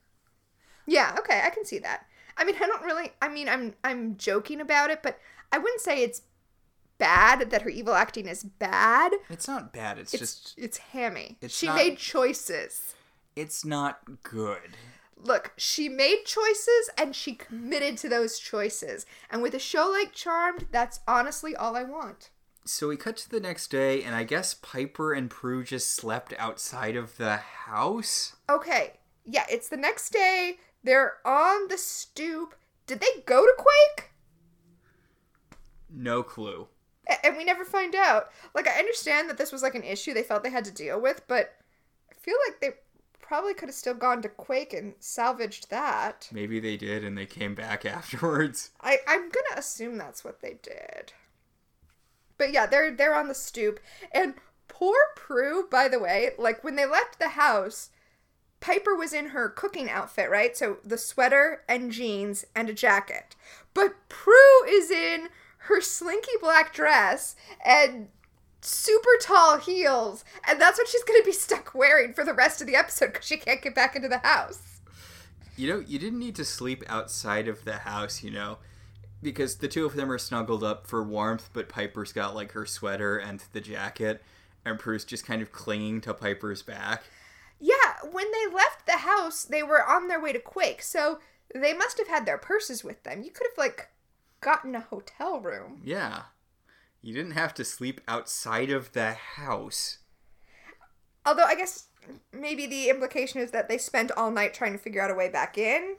Yeah, 0.87 1.17
okay, 1.19 1.41
I 1.45 1.51
can 1.51 1.65
see 1.65 1.79
that. 1.79 2.07
I 2.37 2.45
mean, 2.45 2.57
I 2.57 2.67
don't 2.67 2.83
really. 2.83 3.13
I 3.23 3.29
mean, 3.29 3.49
I'm 3.49 3.75
I'm 3.85 4.17
joking 4.17 4.61
about 4.61 4.91
it, 4.91 5.03
but 5.03 5.19
I 5.53 5.59
wouldn't 5.59 5.81
say 5.81 6.03
it's 6.03 6.23
bad 6.99 7.51
that 7.51 7.63
her 7.63 7.71
evil 7.71 7.95
acting 7.95 8.27
is 8.27 8.43
bad. 8.45 9.13
It's 9.31 9.49
not 9.49 9.73
bad, 9.73 9.99
it's, 9.99 10.13
It's 10.13 10.21
just. 10.21 10.55
it's 10.59 10.79
hammy. 10.79 11.39
It's 11.41 11.57
she 11.57 11.67
not- 11.67 11.77
made 11.77 11.97
choices. 11.97 12.95
It's 13.37 13.65
not 13.65 14.23
good. 14.23 14.77
Look, 15.25 15.53
she 15.57 15.89
made 15.89 16.25
choices 16.27 16.91
and 16.99 17.17
she 17.17 17.35
committed 17.35 17.97
to 17.99 18.11
those 18.11 18.39
choices. 18.39 19.07
And 19.31 19.41
with 19.43 19.55
a 19.55 19.59
show 19.59 19.89
like 19.91 20.13
Charmed, 20.13 20.67
that's 20.71 21.01
honestly 21.09 21.57
all 21.57 21.77
I 21.77 21.83
want. 21.83 22.29
So 22.67 22.89
we 22.89 22.97
cut 22.97 23.17
to 23.19 23.31
the 23.31 23.41
next 23.41 23.69
day, 23.69 24.03
and 24.03 24.15
I 24.15 24.25
guess 24.25 24.55
Piper 24.55 25.13
and 25.13 25.29
Prue 25.29 25.65
just 25.65 25.93
slept 25.93 26.33
outside 26.39 26.97
of 26.97 27.17
the 27.19 27.37
house? 27.37 28.37
Okay, 28.49 28.95
yeah, 29.27 29.45
it's 29.51 29.69
the 29.69 29.77
next 29.77 30.11
day. 30.11 30.59
They're 30.83 31.15
on 31.27 31.69
the 31.69 31.77
stoop. 31.77 32.55
Did 32.87 33.01
they 33.01 33.23
go 33.27 33.45
to 33.45 33.53
Quake? 33.57 34.11
No 35.91 36.23
clue. 36.23 36.69
And 37.23 37.37
we 37.37 37.45
never 37.45 37.65
find 37.65 37.95
out. 37.95 38.31
Like, 38.55 38.67
I 38.67 38.79
understand 38.79 39.29
that 39.29 39.37
this 39.37 39.53
was 39.53 39.63
like 39.63 39.75
an 39.75 39.83
issue 39.85 40.15
they 40.15 40.23
felt 40.23 40.43
they 40.43 40.51
had 40.51 40.65
to 40.65 40.73
deal 40.73 41.01
with, 41.01 41.23
but 41.29 41.55
I 42.11 42.15
feel 42.15 42.37
like 42.49 42.61
they 42.61 42.79
probably 43.27 43.55
could 43.55 43.69
have 43.69 43.75
still 43.75 43.95
gone 43.95 44.23
to 44.23 44.29
Quake 44.29 44.73
and 44.73 44.95
salvaged 44.99 45.71
that. 45.71 46.29
Maybe 46.31 46.61
they 46.61 46.77
did 46.77 47.05
and 47.05 47.17
they 47.17 47.27
came 47.27 47.55
back 47.55 47.85
afterwards. 47.87 48.71
I, 48.81 48.99
I'm 49.07 49.31
gonna 49.31 49.59
assume 49.59 49.97
that's 49.97 50.25
what 50.25 50.41
they 50.41 50.59
did. 50.63 51.13
But 52.37 52.53
yeah, 52.53 52.67
they're 52.67 52.91
they're 52.95 53.15
on 53.15 53.29
the 53.29 53.35
stoop. 53.35 53.81
And 54.13 54.35
poor 54.69 54.97
Prue, 55.17 55.67
by 55.71 55.89
the 55.89 55.99
way, 55.99 56.31
like 56.39 56.63
when 56.63 56.77
they 56.77 56.87
left 56.87 57.19
the 57.19 57.31
house, 57.31 57.91
Piper 58.61 58.95
was 58.95 59.13
in 59.13 59.29
her 59.29 59.49
cooking 59.49 59.91
outfit, 59.91 60.31
right? 60.31 60.57
So 60.57 60.79
the 60.85 60.99
sweater 60.99 61.63
and 61.69 61.91
jeans 61.91 62.45
and 62.55 62.69
a 62.69 62.75
jacket. 62.75 63.37
But 63.73 63.95
Prue 64.09 64.65
is 64.69 64.91
in 64.91 65.29
her 65.59 65.81
slinky 65.81 66.33
black 66.41 66.75
dress 66.75 67.37
and 67.65 68.09
super 68.65 69.11
tall 69.21 69.59
heels, 69.59 70.25
and 70.49 70.61
that's 70.61 70.79
what 70.79 70.89
she's 70.89 71.05
going 71.05 71.21
to 71.21 71.27
be 71.27 71.33
stuck 71.33 71.75
wearing 71.75 72.13
for 72.15 72.25
the 72.25 72.33
rest 72.33 72.61
of 72.61 72.67
the 72.67 72.77
episode 72.77 73.13
because 73.13 73.27
she 73.27 73.37
can't 73.37 73.63
get 73.63 73.75
back 73.75 73.95
into 73.95 74.09
the 74.09 74.19
house. 74.19 74.81
You 75.57 75.69
know, 75.69 75.79
you 75.81 75.99
didn't 75.99 76.19
need 76.19 76.35
to 76.37 76.45
sleep 76.45 76.83
outside 76.89 77.47
of 77.47 77.65
the 77.65 77.79
house, 77.79 78.23
you 78.23 78.31
know, 78.31 78.59
because 79.23 79.57
the 79.57 79.69
two 79.69 79.87
of 79.87 79.95
them 79.95 80.11
are 80.11 80.19
snuggled 80.19 80.65
up 80.65 80.87
for 80.87 81.03
warmth, 81.03 81.51
but 81.53 81.69
Piper's 81.69 82.13
got 82.13 82.35
like 82.35 82.53
her 82.53 82.67
sweater 82.67 83.19
and 83.19 83.43
the 83.53 83.61
jacket, 83.61 84.23
and 84.65 84.79
Prue's 84.79 85.05
just 85.05 85.27
kind 85.27 85.43
of 85.43 85.53
clinging 85.53 86.01
to 86.03 86.15
Piper's 86.15 86.63
back. 86.63 87.05
Yeah, 87.61 87.95
when 88.11 88.27
they 88.33 88.53
left 88.53 88.87
the 88.87 88.99
house, 88.99 89.45
they 89.45 89.63
were 89.63 89.87
on 89.87 90.09
their 90.09 90.21
way 90.21 90.33
to 90.33 90.41
Quake, 90.41 90.83
so 90.83 91.21
they 91.55 91.73
must 91.73 91.99
have 91.99 92.09
had 92.09 92.27
their 92.27 92.39
purses 92.39 92.83
with 92.83 93.03
them. 93.05 93.23
You 93.23 93.31
could 93.31 93.47
have, 93.47 93.57
like, 93.57 93.91
gotten 94.41 94.75
a 94.75 94.81
hotel 94.81 95.41
room. 95.41 95.81
Yeah. 95.85 96.23
You 97.05 97.13
didn't 97.13 97.33
have 97.33 97.53
to 97.55 97.67
sleep 97.67 98.01
outside 98.09 98.71
of 98.71 98.93
the 98.93 99.13
house. 99.13 99.99
Although, 101.27 101.45
I 101.45 101.55
guess 101.55 101.89
maybe 102.33 102.67
the 102.67 102.89
implication 102.89 103.41
is 103.41 103.51
that 103.51 103.69
they 103.69 103.77
spent 103.77 104.11
all 104.13 104.31
night 104.31 104.55
trying 104.55 104.73
to 104.73 104.79
figure 104.79 105.03
out 105.03 105.11
a 105.11 105.15
way 105.15 105.29
back 105.29 105.59
in. 105.59 105.97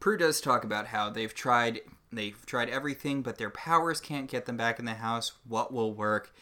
Prue 0.00 0.16
does 0.16 0.40
talk 0.40 0.64
about 0.64 0.88
how 0.88 1.10
they've 1.10 1.32
tried 1.32 1.82
they've 2.12 2.44
tried 2.44 2.70
everything, 2.70 3.22
but 3.22 3.38
their 3.38 3.50
powers 3.50 4.00
can't 4.00 4.28
get 4.28 4.46
them 4.46 4.56
back 4.56 4.80
in 4.80 4.84
the 4.84 4.94
house. 4.94 5.30
What 5.46 5.72
will 5.72 5.94
work? 5.94 6.34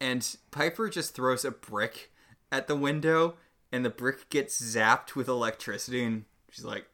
And 0.00 0.26
Piper 0.50 0.88
just 0.88 1.14
throws 1.14 1.44
a 1.44 1.50
brick 1.50 2.10
at 2.50 2.66
the 2.66 2.74
window, 2.74 3.36
and 3.70 3.84
the 3.84 3.90
brick 3.90 4.30
gets 4.30 4.58
zapped 4.58 5.14
with 5.14 5.28
electricity, 5.28 6.02
and 6.02 6.24
she's 6.50 6.64
like, 6.64 6.86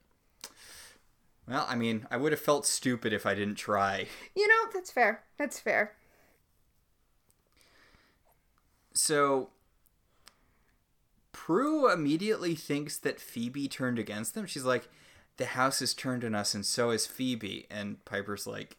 "Well, 1.47 1.65
I 1.69 1.77
mean, 1.77 2.09
I 2.11 2.17
would 2.17 2.33
have 2.33 2.41
felt 2.41 2.67
stupid 2.67 3.13
if 3.13 3.25
I 3.25 3.35
didn't 3.35 3.55
try." 3.55 4.09
You 4.35 4.49
know, 4.49 4.69
that's 4.75 4.91
fair. 4.91 5.23
That's 5.39 5.61
fair. 5.61 5.95
So 9.01 9.49
Prue 11.33 11.91
immediately 11.91 12.55
thinks 12.55 12.99
that 12.99 13.19
Phoebe 13.19 13.67
turned 13.67 13.99
against 13.99 14.35
them. 14.35 14.45
She's 14.45 14.65
like, 14.65 14.89
"The 15.39 15.47
house 15.47 15.79
has 15.81 15.95
turned 15.95 16.23
on 16.23 16.35
us, 16.35 16.55
and 16.55 16.67
so 16.67 16.91
has 16.91 17.07
Phoebe." 17.07 17.67
And 17.71 18.05
Piper's 18.05 18.47
like, 18.47 18.77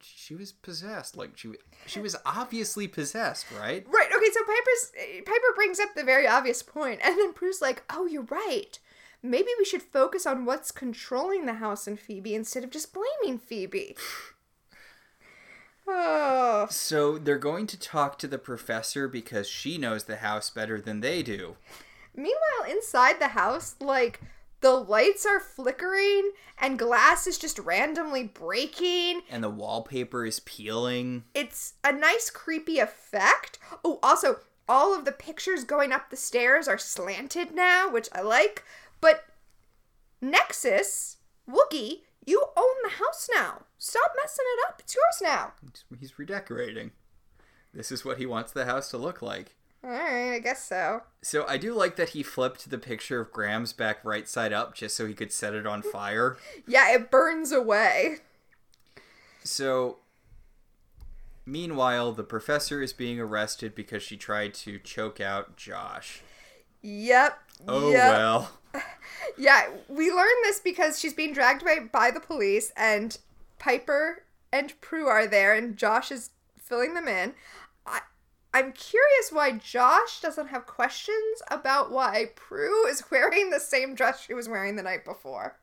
"She 0.00 0.34
was 0.34 0.50
possessed. 0.50 1.16
Like 1.16 1.36
she 1.36 1.52
she 1.86 2.00
was 2.00 2.16
obviously 2.26 2.88
possessed, 2.88 3.46
right?" 3.52 3.86
Right. 3.88 4.10
Okay. 4.14 4.30
So 4.32 4.40
Piper's 4.40 5.24
Piper 5.24 5.54
brings 5.54 5.78
up 5.78 5.94
the 5.94 6.02
very 6.02 6.26
obvious 6.26 6.64
point, 6.64 7.00
and 7.04 7.16
then 7.16 7.32
Prue's 7.32 7.62
like, 7.62 7.84
"Oh, 7.88 8.06
you're 8.06 8.22
right. 8.22 8.76
Maybe 9.22 9.50
we 9.56 9.64
should 9.64 9.82
focus 9.82 10.26
on 10.26 10.46
what's 10.46 10.72
controlling 10.72 11.46
the 11.46 11.54
house 11.54 11.86
and 11.86 11.98
Phoebe 11.98 12.34
instead 12.34 12.64
of 12.64 12.70
just 12.70 12.92
blaming 12.92 13.38
Phoebe." 13.38 13.96
Oh. 15.88 16.66
So 16.70 17.18
they're 17.18 17.38
going 17.38 17.66
to 17.68 17.78
talk 17.78 18.18
to 18.18 18.26
the 18.26 18.38
professor 18.38 19.08
because 19.08 19.48
she 19.48 19.78
knows 19.78 20.04
the 20.04 20.16
house 20.16 20.50
better 20.50 20.80
than 20.80 21.00
they 21.00 21.22
do. 21.22 21.56
Meanwhile, 22.14 22.70
inside 22.70 23.18
the 23.18 23.28
house, 23.28 23.76
like 23.80 24.20
the 24.60 24.72
lights 24.72 25.24
are 25.24 25.40
flickering 25.40 26.32
and 26.60 26.78
glass 26.78 27.26
is 27.26 27.38
just 27.38 27.58
randomly 27.58 28.24
breaking. 28.24 29.22
And 29.30 29.42
the 29.42 29.50
wallpaper 29.50 30.26
is 30.26 30.40
peeling. 30.40 31.24
It's 31.34 31.74
a 31.84 31.92
nice 31.92 32.28
creepy 32.28 32.80
effect. 32.80 33.58
Oh, 33.84 33.98
also, 34.02 34.40
all 34.68 34.94
of 34.94 35.04
the 35.04 35.12
pictures 35.12 35.64
going 35.64 35.92
up 35.92 36.10
the 36.10 36.16
stairs 36.16 36.68
are 36.68 36.78
slanted 36.78 37.54
now, 37.54 37.90
which 37.90 38.08
I 38.12 38.20
like. 38.20 38.64
But 39.00 39.24
Nexus, 40.20 41.18
Woogy, 41.48 42.02
you 42.26 42.44
own 42.56 42.74
the 42.82 42.90
house 42.90 43.30
now. 43.34 43.62
Stop 43.78 44.12
messing 44.20 44.44
it 44.54 44.68
up. 44.68 44.80
It's 44.80 44.94
yours 44.94 45.22
now. 45.22 45.52
He's 45.98 46.18
redecorating. 46.18 46.90
This 47.72 47.92
is 47.92 48.04
what 48.04 48.18
he 48.18 48.26
wants 48.26 48.52
the 48.52 48.64
house 48.64 48.90
to 48.90 48.98
look 48.98 49.22
like. 49.22 49.54
All 49.84 49.90
right, 49.90 50.34
I 50.34 50.38
guess 50.40 50.64
so. 50.64 51.02
So 51.22 51.46
I 51.46 51.56
do 51.56 51.72
like 51.72 51.94
that 51.96 52.10
he 52.10 52.24
flipped 52.24 52.68
the 52.68 52.78
picture 52.78 53.20
of 53.20 53.32
Grams 53.32 53.72
back 53.72 54.04
right 54.04 54.28
side 54.28 54.52
up 54.52 54.74
just 54.74 54.96
so 54.96 55.06
he 55.06 55.14
could 55.14 55.32
set 55.32 55.54
it 55.54 55.66
on 55.66 55.82
fire. 55.82 56.36
yeah, 56.66 56.92
it 56.92 57.10
burns 57.10 57.52
away. 57.52 58.16
So 59.44 59.98
meanwhile, 61.46 62.12
the 62.12 62.24
professor 62.24 62.82
is 62.82 62.92
being 62.92 63.20
arrested 63.20 63.76
because 63.76 64.02
she 64.02 64.16
tried 64.16 64.54
to 64.54 64.80
choke 64.80 65.20
out 65.20 65.56
Josh. 65.56 66.22
Yep. 66.82 67.38
Oh 67.68 67.90
yep. 67.90 68.12
well. 68.12 68.50
Yeah, 69.36 69.68
we 69.88 70.10
learn 70.10 70.26
this 70.42 70.58
because 70.58 70.98
she's 70.98 71.14
being 71.14 71.32
dragged 71.32 71.64
by 71.64 71.78
by 71.80 72.10
the 72.10 72.20
police, 72.20 72.72
and 72.76 73.16
Piper 73.58 74.24
and 74.52 74.78
Prue 74.80 75.06
are 75.08 75.26
there, 75.26 75.52
and 75.54 75.76
Josh 75.76 76.10
is 76.10 76.30
filling 76.58 76.94
them 76.94 77.08
in. 77.08 77.34
I 77.86 78.00
I'm 78.54 78.72
curious 78.72 79.30
why 79.30 79.52
Josh 79.52 80.20
doesn't 80.20 80.48
have 80.48 80.66
questions 80.66 81.42
about 81.50 81.90
why 81.90 82.30
Prue 82.34 82.86
is 82.86 83.04
wearing 83.10 83.50
the 83.50 83.60
same 83.60 83.94
dress 83.94 84.22
she 84.24 84.34
was 84.34 84.48
wearing 84.48 84.76
the 84.76 84.82
night 84.82 85.04
before. 85.04 85.58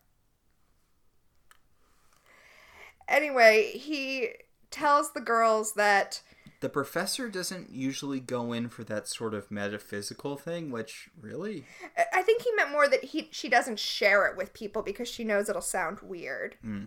Anyway, 3.07 3.71
he 3.77 4.29
tells 4.71 5.13
the 5.13 5.21
girls 5.21 5.73
that 5.73 6.21
The 6.61 6.69
professor 6.69 7.29
doesn't 7.29 7.69
usually 7.69 8.19
go 8.19 8.51
in 8.51 8.69
for 8.69 8.83
that 8.85 9.07
sort 9.07 9.33
of 9.33 9.51
metaphysical 9.51 10.37
thing, 10.37 10.71
which 10.71 11.09
really 11.19 11.65
I- 11.97 12.05
I 12.15 12.21
think 12.23 12.41
he 12.41 12.51
meant 12.53 12.71
more 12.71 12.87
that 12.87 13.03
he 13.05 13.29
she 13.31 13.47
doesn't 13.49 13.79
share 13.79 14.25
it 14.27 14.35
with 14.35 14.53
people 14.53 14.81
because 14.81 15.07
she 15.07 15.23
knows 15.23 15.49
it'll 15.49 15.61
sound 15.61 15.99
weird. 16.01 16.55
Hmm. 16.61 16.85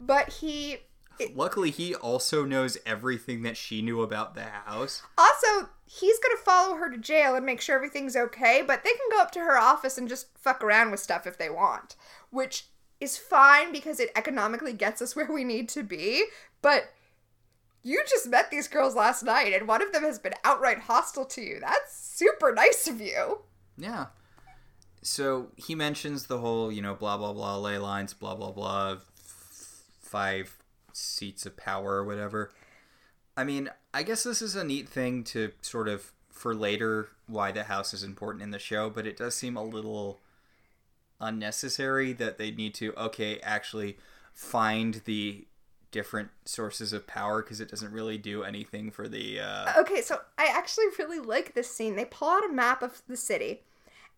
But 0.00 0.30
he 0.34 0.78
luckily 1.34 1.70
he 1.70 1.94
also 1.94 2.44
knows 2.44 2.78
everything 2.86 3.42
that 3.42 3.56
she 3.56 3.82
knew 3.82 4.00
about 4.02 4.34
the 4.34 4.44
house. 4.44 5.02
Also, 5.18 5.68
he's 5.84 6.18
gonna 6.18 6.36
follow 6.36 6.76
her 6.76 6.90
to 6.90 6.98
jail 6.98 7.34
and 7.34 7.44
make 7.44 7.60
sure 7.60 7.76
everything's 7.76 8.16
okay, 8.16 8.62
but 8.66 8.82
they 8.84 8.90
can 8.90 9.10
go 9.10 9.20
up 9.20 9.30
to 9.32 9.40
her 9.40 9.58
office 9.58 9.98
and 9.98 10.08
just 10.08 10.36
fuck 10.38 10.62
around 10.64 10.90
with 10.90 11.00
stuff 11.00 11.26
if 11.26 11.36
they 11.36 11.50
want. 11.50 11.96
Which 12.30 12.66
is 13.00 13.16
fine 13.16 13.72
because 13.72 14.00
it 14.00 14.10
economically 14.16 14.72
gets 14.72 15.02
us 15.02 15.14
where 15.16 15.30
we 15.30 15.44
need 15.44 15.68
to 15.70 15.82
be, 15.82 16.24
but 16.62 16.92
you 17.82 18.02
just 18.08 18.28
met 18.28 18.50
these 18.50 18.68
girls 18.68 18.94
last 18.94 19.22
night 19.22 19.54
and 19.54 19.66
one 19.66 19.82
of 19.82 19.92
them 19.92 20.02
has 20.02 20.18
been 20.18 20.34
outright 20.44 20.80
hostile 20.80 21.24
to 21.24 21.40
you. 21.40 21.58
That's 21.60 21.96
super 21.96 22.52
nice 22.52 22.86
of 22.86 23.00
you. 23.00 23.40
Yeah. 23.78 24.06
So 25.02 25.48
he 25.56 25.74
mentions 25.74 26.26
the 26.26 26.38
whole, 26.38 26.70
you 26.70 26.82
know, 26.82 26.94
blah 26.94 27.16
blah 27.16 27.32
blah 27.32 27.56
ley 27.56 27.78
lines, 27.78 28.12
blah 28.12 28.34
blah 28.34 28.52
blah, 28.52 28.96
five 30.10 30.58
seats 30.92 31.46
of 31.46 31.56
power 31.56 31.94
or 31.96 32.04
whatever. 32.04 32.52
I 33.36 33.44
mean, 33.44 33.70
I 33.94 34.02
guess 34.02 34.24
this 34.24 34.42
is 34.42 34.56
a 34.56 34.64
neat 34.64 34.88
thing 34.88 35.24
to 35.24 35.52
sort 35.62 35.88
of 35.88 36.12
for 36.30 36.54
later 36.54 37.08
why 37.26 37.52
the 37.52 37.64
house 37.64 37.94
is 37.94 38.02
important 38.02 38.42
in 38.42 38.50
the 38.50 38.58
show, 38.58 38.90
but 38.90 39.06
it 39.06 39.16
does 39.16 39.34
seem 39.34 39.56
a 39.56 39.62
little 39.62 40.20
unnecessary 41.20 42.12
that 42.14 42.38
they 42.38 42.50
need 42.50 42.74
to 42.74 42.94
okay 42.96 43.38
actually 43.40 43.98
find 44.32 45.02
the 45.04 45.46
different 45.90 46.30
sources 46.44 46.92
of 46.92 47.06
power 47.06 47.42
because 47.42 47.60
it 47.60 47.68
doesn't 47.68 47.92
really 47.92 48.16
do 48.16 48.42
anything 48.42 48.90
for 48.90 49.06
the 49.06 49.38
uh 49.38 49.72
Okay, 49.76 50.00
so 50.00 50.20
I 50.38 50.46
actually 50.46 50.86
really 50.98 51.18
like 51.18 51.54
this 51.54 51.70
scene. 51.70 51.96
They 51.96 52.04
pull 52.04 52.28
out 52.28 52.48
a 52.48 52.52
map 52.52 52.82
of 52.82 53.02
the 53.06 53.16
city 53.16 53.62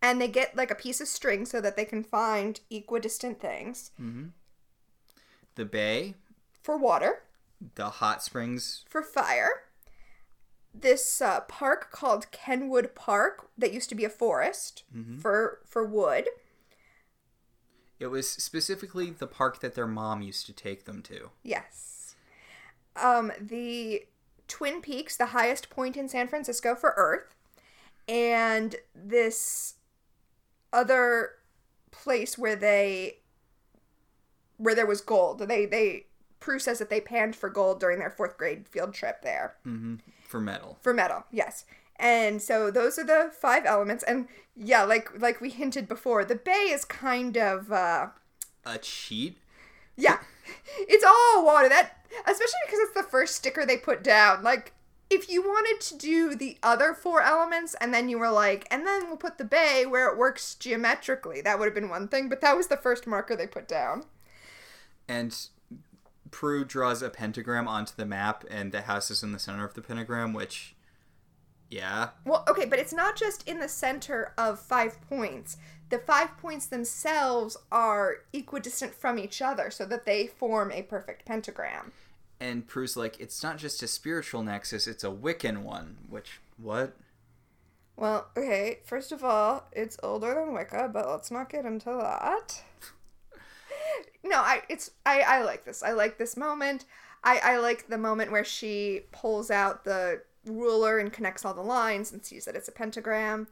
and 0.01 0.21
they 0.21 0.29
get 0.29 0.57
like 0.57 0.71
a 0.71 0.77
piece 0.77 1.01
of 1.01 1.09
string 1.09 1.45
so 1.45 1.61
that 1.61 1.77
they 1.77 1.85
can 1.85 2.05
find 2.05 2.61
equidistant 2.71 3.41
things 3.41 3.91
the 5.55 5.65
bay, 5.65 6.15
for 6.63 6.77
water. 6.77 7.23
the 7.75 7.91
hot 7.91 8.23
springs. 8.23 8.85
for 8.89 9.03
fire. 9.03 9.65
This 10.75 11.21
uh, 11.21 11.41
park 11.43 11.91
called 11.91 12.31
Kenwood 12.31 12.95
Park 12.95 13.49
that 13.59 13.75
used 13.75 13.91
to 13.91 13.95
be 13.95 14.05
a 14.07 14.11
forest 14.11 14.85
for 15.21 15.59
for 15.67 15.85
wood. 15.85 16.29
It 18.01 18.07
was 18.07 18.29
specifically 18.29 19.11
the 19.11 19.27
park 19.27 19.61
that 19.61 19.75
their 19.75 19.87
mom 19.87 20.23
used 20.23 20.47
to 20.47 20.53
take 20.53 20.87
them 20.87 21.03
to. 21.03 21.31
Yes. 21.43 22.17
Um, 22.97 23.33
the 23.41 24.07
Twin 24.49 24.81
Peaks, 24.81 25.17
the 25.17 25.27
highest 25.27 25.71
point 25.71 25.97
in 25.97 26.09
San 26.09 26.27
Francisco 26.27 26.75
for 26.75 26.95
Earth, 26.97 27.35
and 28.09 28.75
this 28.95 29.75
other 30.73 31.33
place 31.91 32.37
where 32.39 32.57
they 32.57 33.19
where 34.63 34.75
there 34.75 34.87
was 34.87 35.01
gold. 35.01 35.39
They 35.41 35.67
they 35.67 36.07
Prue 36.41 36.59
says 36.59 36.79
that 36.81 36.91
they 36.91 37.01
panned 37.01 37.37
for 37.37 37.49
gold 37.49 37.79
during 37.81 37.99
their 37.99 38.11
fourth 38.11 38.37
grade 38.37 38.67
field 38.69 38.95
trip 38.95 39.23
there. 39.23 39.55
for 40.27 40.41
metal. 40.41 40.79
For 40.83 40.93
metal, 40.93 41.25
yes. 41.31 41.65
And 41.97 42.43
so 42.43 42.71
those 42.71 42.99
are 42.99 43.05
the 43.05 43.31
five 43.33 43.65
elements. 43.65 44.03
And 44.03 44.27
yeah, 44.57 44.83
like 44.83 45.09
like 45.21 45.41
we 45.41 45.51
hinted 45.51 45.87
before, 45.89 46.25
the 46.25 46.35
bay 46.35 46.71
is 46.73 46.85
kind 46.85 47.37
of 47.37 47.71
uh 47.71 48.09
A 48.67 48.79
cheat? 48.79 49.39
yeah. 49.97 50.19
It's 50.79 51.05
all 51.05 51.45
water. 51.45 51.69
That 51.69 52.05
especially 52.27 52.61
because 52.67 52.81
it's 52.81 52.95
the 52.95 53.03
first 53.05 53.37
sticker 53.37 53.65
they 53.65 53.77
put 53.77 54.03
down. 54.03 54.43
Like 54.43 54.73
if 55.11 55.29
you 55.31 55.43
wanted 55.43 55.81
to 55.83 55.97
do 55.97 56.35
the 56.35 56.57
other 56.63 56.95
four 56.95 57.21
elements 57.23 57.77
and 57.81 57.93
then 57.95 58.09
you 58.09 58.19
were 58.19 58.31
like, 58.31 58.67
and 58.71 58.87
then 58.87 59.07
we'll 59.07 59.17
put 59.19 59.37
the 59.39 59.45
bay 59.45 59.85
where 59.87 60.09
it 60.11 60.17
works 60.19 60.55
geometrically, 60.55 61.41
that 61.43 61.59
would 61.59 61.67
have 61.67 61.75
been 61.75 61.91
one 61.91 62.09
thing, 62.09 62.29
but 62.31 62.41
that 62.41 62.57
was 62.57 62.69
the 62.69 62.77
first 62.79 63.07
marker 63.07 63.37
they 63.37 63.47
put 63.47 63.69
down. 63.69 64.05
And 65.13 65.37
Prue 66.31 66.65
draws 66.65 67.03
a 67.03 67.11
pentagram 67.11 67.69
onto 67.69 67.93
the 67.95 68.07
map, 68.07 68.45
and 68.51 68.73
the 68.73 68.83
house 68.83 69.11
is 69.11 69.23
in 69.23 69.33
the 69.33 69.39
center 69.39 69.67
of 69.67 69.75
the 69.75 69.83
pentagram, 69.83 70.33
which, 70.33 70.75
yeah. 71.71 72.11
Well, 72.25 72.45
okay, 72.49 72.65
but 72.65 72.79
it's 72.79 72.95
not 72.95 73.15
just 73.15 73.47
in 73.47 73.61
the 73.61 73.69
center 73.69 74.33
of 74.39 74.59
five 74.59 74.99
points. 75.09 75.59
The 75.91 75.99
five 75.99 76.39
points 76.39 76.65
themselves 76.65 77.59
are 77.71 78.25
equidistant 78.33 78.95
from 78.95 79.19
each 79.19 79.43
other 79.43 79.71
so 79.71 79.85
that 79.85 80.07
they 80.07 80.27
form 80.27 80.73
a 80.73 80.81
perfect 80.81 81.27
pentagram. 81.27 81.93
And 82.41 82.67
Prue's 82.67 82.97
like, 82.97 83.21
it's 83.21 83.43
not 83.43 83.59
just 83.59 83.83
a 83.83 83.87
spiritual 83.87 84.43
nexus, 84.43 84.87
it's 84.87 85.05
a 85.05 85.11
Wiccan 85.11 85.63
one. 85.63 85.99
Which, 86.09 86.41
what? 86.57 86.97
Well, 87.97 88.29
okay, 88.35 88.79
first 88.83 89.13
of 89.13 89.23
all, 89.23 89.69
it's 89.73 89.99
older 90.03 90.35
than 90.35 90.55
Wicca, 90.55 90.89
but 90.91 91.07
let's 91.07 91.31
not 91.31 91.51
get 91.51 91.67
into 91.67 91.91
that. 91.91 92.63
No, 94.25 94.39
I 94.39 94.63
it's 94.69 94.91
I, 95.05 95.21
I 95.21 95.43
like 95.43 95.65
this. 95.65 95.83
I 95.83 95.93
like 95.93 96.19
this 96.19 96.37
moment. 96.37 96.85
I, 97.25 97.39
I 97.39 97.59
like 97.59 97.89
the 97.89 97.99
moment 97.99 98.33
where 98.33 98.45
she 98.45 99.03
pulls 99.13 99.51
out 99.51 99.85
the 99.85 100.23
ruler 100.45 100.99
and 100.99 101.13
connects 101.13 101.45
all 101.45 101.55
the 101.55 101.61
lines 101.61 102.13
and 102.13 102.25
sees 102.25 102.45
that 102.47 102.57
it's 102.57 102.69
a 102.69 102.73
pentagram. 102.73 103.47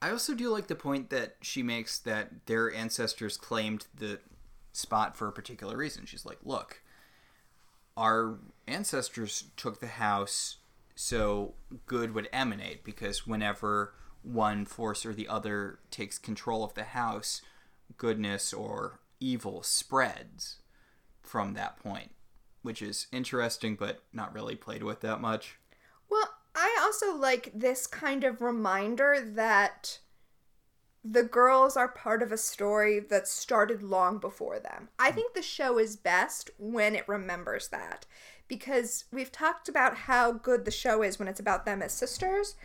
I 0.00 0.10
also 0.10 0.34
do 0.34 0.48
like 0.48 0.68
the 0.68 0.76
point 0.76 1.10
that 1.10 1.36
she 1.42 1.62
makes 1.62 1.98
that 2.00 2.46
their 2.46 2.72
ancestors 2.72 3.36
claimed 3.36 3.86
the 3.94 4.20
spot 4.72 5.16
for 5.16 5.28
a 5.28 5.32
particular 5.32 5.76
reason. 5.76 6.06
She's 6.06 6.24
like, 6.24 6.38
look, 6.44 6.82
our 7.96 8.38
ancestors 8.66 9.44
took 9.56 9.80
the 9.80 9.88
house 9.88 10.58
so 10.94 11.54
good 11.86 12.14
would 12.14 12.28
emanate 12.32 12.84
because 12.84 13.26
whenever 13.26 13.94
one 14.22 14.64
force 14.64 15.04
or 15.04 15.12
the 15.12 15.28
other 15.28 15.78
takes 15.90 16.18
control 16.18 16.62
of 16.62 16.74
the 16.74 16.84
house, 16.84 17.42
goodness 17.96 18.52
or 18.52 19.00
evil 19.20 19.62
spreads 19.62 20.58
from 21.22 21.54
that 21.54 21.78
point, 21.78 22.10
which 22.62 22.82
is 22.82 23.06
interesting 23.12 23.76
but 23.76 24.02
not 24.12 24.34
really 24.34 24.56
played 24.56 24.82
with 24.82 25.00
that 25.00 25.20
much. 25.20 25.58
Well, 26.10 26.30
I 26.54 26.76
also 26.82 27.14
like 27.14 27.52
this 27.54 27.86
kind 27.86 28.24
of 28.24 28.42
reminder 28.42 29.20
that 29.20 30.00
the 31.02 31.22
girls 31.22 31.76
are 31.76 31.88
part 31.88 32.22
of 32.22 32.32
a 32.32 32.36
story 32.36 33.00
that 33.00 33.26
started 33.26 33.82
long 33.82 34.18
before 34.18 34.58
them. 34.58 34.88
I 34.98 35.10
hmm. 35.10 35.16
think 35.16 35.34
the 35.34 35.42
show 35.42 35.78
is 35.78 35.96
best 35.96 36.50
when 36.58 36.94
it 36.94 37.08
remembers 37.08 37.68
that 37.68 38.06
because 38.48 39.04
we've 39.12 39.32
talked 39.32 39.68
about 39.68 39.96
how 39.96 40.32
good 40.32 40.64
the 40.64 40.70
show 40.70 41.02
is 41.02 41.18
when 41.18 41.28
it's 41.28 41.40
about 41.40 41.64
them 41.64 41.80
as 41.80 41.92
sisters. 41.92 42.56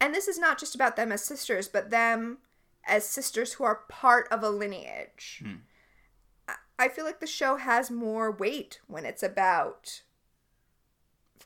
And 0.00 0.14
this 0.14 0.28
is 0.28 0.38
not 0.38 0.58
just 0.58 0.74
about 0.74 0.96
them 0.96 1.12
as 1.12 1.22
sisters, 1.22 1.68
but 1.68 1.90
them 1.90 2.38
as 2.86 3.04
sisters 3.04 3.54
who 3.54 3.64
are 3.64 3.82
part 3.88 4.26
of 4.30 4.42
a 4.42 4.50
lineage. 4.50 5.42
I- 5.44 5.62
I 6.78 6.88
feel 6.88 7.04
like 7.04 7.20
the 7.20 7.26
show 7.26 7.56
has 7.56 7.90
more 7.90 8.30
weight 8.30 8.80
when 8.86 9.04
it's 9.04 9.22
about 9.22 10.02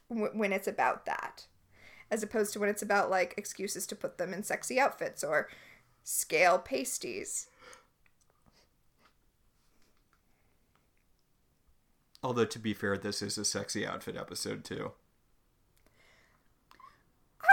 when 0.08 0.52
it's 0.52 0.68
about 0.68 1.04
that 1.04 1.46
as 2.10 2.22
opposed 2.22 2.52
to 2.52 2.60
when 2.60 2.68
it's 2.68 2.82
about 2.82 3.10
like 3.10 3.34
excuses 3.36 3.86
to 3.88 3.96
put 3.96 4.18
them 4.18 4.32
in 4.32 4.42
sexy 4.44 4.78
outfits 4.78 5.24
or 5.24 5.48
scale 6.04 6.58
pasties. 6.58 7.48
Although, 12.22 12.44
to 12.46 12.58
be 12.58 12.74
fair, 12.74 12.96
this 12.98 13.22
is 13.22 13.38
a 13.38 13.44
sexy 13.44 13.86
outfit 13.86 14.16
episode, 14.16 14.64
too. 14.64 14.92
I 17.40 17.46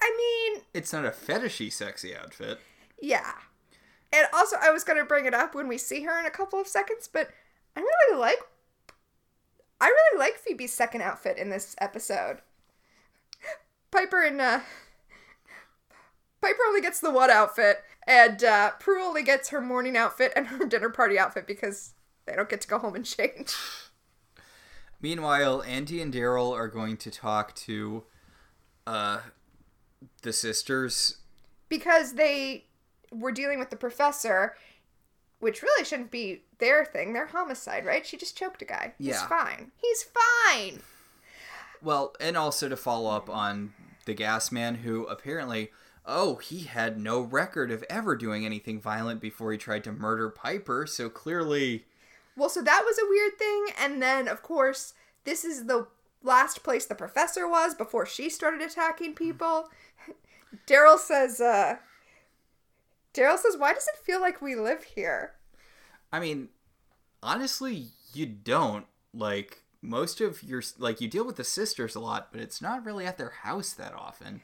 I 0.00 0.16
mean, 0.54 0.62
It's 0.72 0.92
not 0.92 1.04
a 1.04 1.10
fetishy 1.10 1.72
sexy 1.72 2.16
outfit. 2.16 2.60
yeah. 3.00 3.34
And 4.14 4.28
also, 4.32 4.56
I 4.62 4.70
was 4.70 4.84
going 4.84 4.98
to 4.98 5.04
bring 5.04 5.26
it 5.26 5.34
up 5.34 5.56
when 5.56 5.66
we 5.66 5.76
see 5.76 6.02
her 6.04 6.18
in 6.20 6.24
a 6.24 6.30
couple 6.30 6.60
of 6.60 6.68
seconds, 6.68 7.08
but 7.12 7.30
I 7.76 7.80
really 7.80 8.20
like. 8.20 8.38
I 9.80 9.86
really 9.86 10.18
like 10.20 10.36
Phoebe's 10.36 10.72
second 10.72 11.02
outfit 11.02 11.36
in 11.36 11.50
this 11.50 11.74
episode. 11.80 12.38
Piper 13.90 14.22
and 14.22 14.40
uh, 14.40 14.60
Piper 16.40 16.60
only 16.68 16.80
gets 16.80 17.00
the 17.00 17.10
one 17.10 17.30
outfit, 17.30 17.82
and 18.06 18.44
uh, 18.44 18.70
Prue 18.78 19.02
only 19.02 19.24
gets 19.24 19.48
her 19.48 19.60
morning 19.60 19.96
outfit 19.96 20.32
and 20.36 20.46
her 20.46 20.64
dinner 20.66 20.90
party 20.90 21.18
outfit 21.18 21.46
because 21.46 21.94
they 22.26 22.36
don't 22.36 22.48
get 22.48 22.60
to 22.60 22.68
go 22.68 22.78
home 22.78 22.94
and 22.94 23.04
change. 23.04 23.52
Meanwhile, 25.00 25.62
Andy 25.62 26.00
and 26.00 26.14
Daryl 26.14 26.52
are 26.52 26.68
going 26.68 26.96
to 26.98 27.10
talk 27.10 27.54
to 27.56 28.04
uh, 28.86 29.20
the 30.22 30.32
sisters. 30.32 31.18
because 31.68 32.14
they 32.14 32.66
were 33.14 33.32
dealing 33.32 33.58
with 33.58 33.70
the 33.70 33.76
professor, 33.76 34.54
which 35.40 35.62
really 35.62 35.84
shouldn't 35.84 36.10
be 36.10 36.42
their 36.58 36.84
thing. 36.84 37.12
Their 37.12 37.26
homicide, 37.26 37.84
right? 37.84 38.06
She 38.06 38.16
just 38.16 38.36
choked 38.36 38.62
a 38.62 38.64
guy. 38.64 38.94
Yeah. 38.98 39.12
He's 39.12 39.22
fine. 39.22 39.72
He's 39.80 40.04
fine. 40.04 40.80
Well, 41.82 42.14
and 42.18 42.36
also 42.36 42.68
to 42.68 42.76
follow 42.76 43.14
up 43.14 43.28
on 43.28 43.74
the 44.06 44.14
gas 44.14 44.50
man 44.50 44.76
who 44.76 45.04
apparently, 45.06 45.70
oh, 46.06 46.36
he 46.36 46.60
had 46.60 46.98
no 46.98 47.20
record 47.20 47.70
of 47.70 47.84
ever 47.90 48.16
doing 48.16 48.44
anything 48.44 48.80
violent 48.80 49.20
before 49.20 49.52
he 49.52 49.58
tried 49.58 49.84
to 49.84 49.92
murder 49.92 50.30
Piper, 50.30 50.86
so 50.86 51.08
clearly. 51.08 51.84
Well, 52.36 52.48
so 52.48 52.62
that 52.62 52.82
was 52.84 52.98
a 52.98 53.08
weird 53.08 53.38
thing, 53.38 53.66
and 53.78 54.02
then 54.02 54.28
of 54.28 54.42
course 54.42 54.94
this 55.24 55.44
is 55.44 55.66
the 55.66 55.86
last 56.22 56.62
place 56.62 56.86
the 56.86 56.94
professor 56.94 57.48
was 57.48 57.74
before 57.74 58.06
she 58.06 58.28
started 58.30 58.60
attacking 58.60 59.14
people. 59.14 59.68
Daryl 60.66 60.98
says, 60.98 61.40
uh 61.40 61.76
Daryl 63.14 63.38
says, 63.38 63.56
Why 63.56 63.72
does 63.72 63.86
it 63.86 64.04
feel 64.04 64.20
like 64.20 64.42
we 64.42 64.56
live 64.56 64.82
here? 64.82 65.34
I 66.12 66.20
mean, 66.20 66.48
honestly, 67.22 67.86
you 68.12 68.26
don't. 68.26 68.86
Like, 69.14 69.62
most 69.80 70.20
of 70.20 70.42
your. 70.42 70.62
Like, 70.78 71.00
you 71.00 71.08
deal 71.08 71.24
with 71.24 71.36
the 71.36 71.44
sisters 71.44 71.94
a 71.94 72.00
lot, 72.00 72.28
but 72.32 72.40
it's 72.40 72.60
not 72.60 72.84
really 72.84 73.06
at 73.06 73.16
their 73.16 73.32
house 73.42 73.72
that 73.74 73.94
often. 73.94 74.40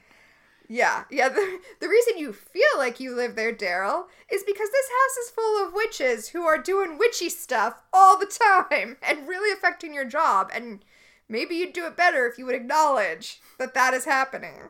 Yeah, 0.69 1.03
yeah. 1.11 1.27
The, 1.27 1.59
the 1.81 1.89
reason 1.89 2.17
you 2.17 2.31
feel 2.31 2.63
like 2.77 3.01
you 3.01 3.13
live 3.13 3.35
there, 3.35 3.53
Daryl, 3.53 4.05
is 4.31 4.43
because 4.43 4.69
this 4.69 4.87
house 4.87 5.17
is 5.25 5.31
full 5.31 5.67
of 5.67 5.73
witches 5.73 6.29
who 6.29 6.43
are 6.43 6.57
doing 6.57 6.97
witchy 6.97 7.27
stuff 7.27 7.83
all 7.91 8.17
the 8.17 8.25
time 8.25 8.95
and 9.03 9.27
really 9.27 9.51
affecting 9.51 9.93
your 9.93 10.05
job. 10.05 10.49
And 10.53 10.85
maybe 11.27 11.55
you'd 11.55 11.73
do 11.73 11.87
it 11.87 11.97
better 11.97 12.25
if 12.25 12.37
you 12.37 12.45
would 12.45 12.55
acknowledge 12.55 13.41
that 13.59 13.73
that 13.73 13.93
is 13.93 14.05
happening. 14.05 14.69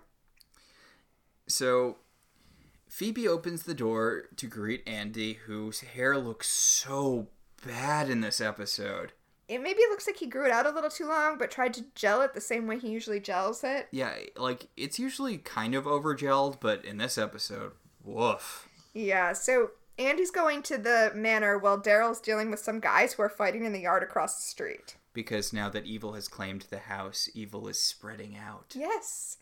So 1.47 1.97
Phoebe 2.91 3.25
opens 3.25 3.63
the 3.63 3.73
door 3.73 4.25
to 4.35 4.47
greet 4.47 4.83
Andy, 4.85 5.35
whose 5.45 5.79
hair 5.79 6.17
looks 6.17 6.49
so 6.49 7.29
bad 7.65 8.09
in 8.09 8.19
this 8.19 8.41
episode. 8.41 9.13
It 9.47 9.61
maybe 9.61 9.79
looks 9.89 10.05
like 10.05 10.17
he 10.17 10.27
grew 10.27 10.45
it 10.45 10.51
out 10.51 10.65
a 10.65 10.71
little 10.71 10.89
too 10.89 11.07
long, 11.07 11.37
but 11.37 11.49
tried 11.49 11.73
to 11.75 11.85
gel 11.95 12.21
it 12.21 12.33
the 12.33 12.41
same 12.41 12.67
way 12.67 12.77
he 12.77 12.89
usually 12.89 13.21
gels 13.21 13.63
it. 13.63 13.87
Yeah, 13.91 14.13
like 14.35 14.67
it's 14.75 14.99
usually 14.99 15.37
kind 15.37 15.73
of 15.73 15.87
over 15.87 16.13
gelled, 16.13 16.59
but 16.59 16.83
in 16.83 16.97
this 16.97 17.17
episode, 17.17 17.71
woof. 18.03 18.67
Yeah, 18.93 19.31
so 19.31 19.71
Andy's 19.97 20.29
going 20.29 20.61
to 20.63 20.77
the 20.77 21.13
manor 21.15 21.57
while 21.57 21.79
Daryl's 21.81 22.19
dealing 22.19 22.51
with 22.51 22.59
some 22.59 22.81
guys 22.81 23.13
who 23.13 23.23
are 23.23 23.29
fighting 23.29 23.63
in 23.63 23.71
the 23.71 23.79
yard 23.79 24.03
across 24.03 24.35
the 24.35 24.49
street. 24.49 24.97
Because 25.13 25.53
now 25.53 25.69
that 25.69 25.85
evil 25.85 26.11
has 26.13 26.27
claimed 26.27 26.65
the 26.69 26.79
house, 26.79 27.29
evil 27.33 27.69
is 27.69 27.81
spreading 27.81 28.35
out. 28.35 28.73
Yes. 28.75 29.37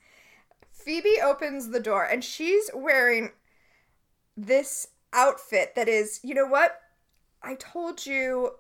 Phoebe 0.72 1.20
opens 1.22 1.70
the 1.70 1.80
door 1.80 2.06
and 2.06 2.24
she's 2.24 2.70
wearing 2.74 3.32
this 4.46 4.88
outfit 5.14 5.76
that 5.76 5.88
is, 5.88 6.20
you 6.24 6.34
know 6.34 6.46
what? 6.46 6.80
I 7.42 7.56
told 7.56 8.06
you 8.06 8.52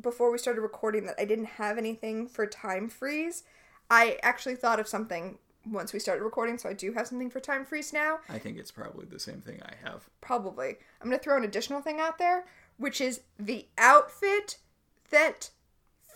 before 0.00 0.30
we 0.32 0.38
started 0.38 0.60
recording 0.60 1.06
that 1.06 1.16
I 1.18 1.24
didn't 1.24 1.46
have 1.46 1.78
anything 1.78 2.26
for 2.26 2.46
time 2.46 2.88
freeze. 2.88 3.42
I 3.90 4.18
actually 4.22 4.56
thought 4.56 4.80
of 4.80 4.88
something 4.88 5.38
once 5.70 5.92
we 5.92 5.98
started 5.98 6.24
recording, 6.24 6.58
so 6.58 6.68
I 6.68 6.72
do 6.72 6.92
have 6.92 7.06
something 7.06 7.30
for 7.30 7.40
time 7.40 7.64
freeze 7.64 7.92
now. 7.92 8.18
I 8.28 8.38
think 8.38 8.58
it's 8.58 8.70
probably 8.70 9.06
the 9.06 9.20
same 9.20 9.40
thing 9.40 9.60
I 9.62 9.74
have. 9.86 10.08
Probably. 10.20 10.76
I'm 11.00 11.08
going 11.08 11.18
to 11.18 11.22
throw 11.22 11.36
an 11.36 11.44
additional 11.44 11.80
thing 11.80 12.00
out 12.00 12.18
there, 12.18 12.46
which 12.78 13.00
is 13.00 13.20
the 13.38 13.66
outfit 13.78 14.58
that 15.10 15.50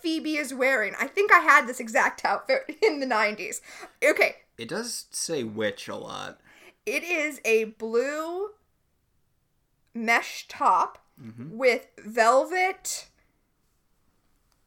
Phoebe 0.01 0.37
is 0.37 0.55
wearing. 0.55 0.95
I 0.99 1.07
think 1.07 1.33
I 1.33 1.41
had 1.41 1.67
this 1.67 1.81
exact 1.81 2.25
outfit 2.25 2.77
in 2.83 3.01
the 3.01 3.07
90s. 3.07 3.61
Okay, 4.03 4.37
It 4.59 4.69
does 4.69 5.07
say 5.11 5.45
witch 5.45 5.89
a 5.89 5.97
lot. 5.97 6.41
It 6.87 7.03
is 7.03 7.41
a 7.45 7.65
blue 7.65 8.51
mesh 9.93 10.47
top 10.49 10.99
mm-hmm. 11.21 11.57
with 11.57 11.89
velvet 11.99 13.09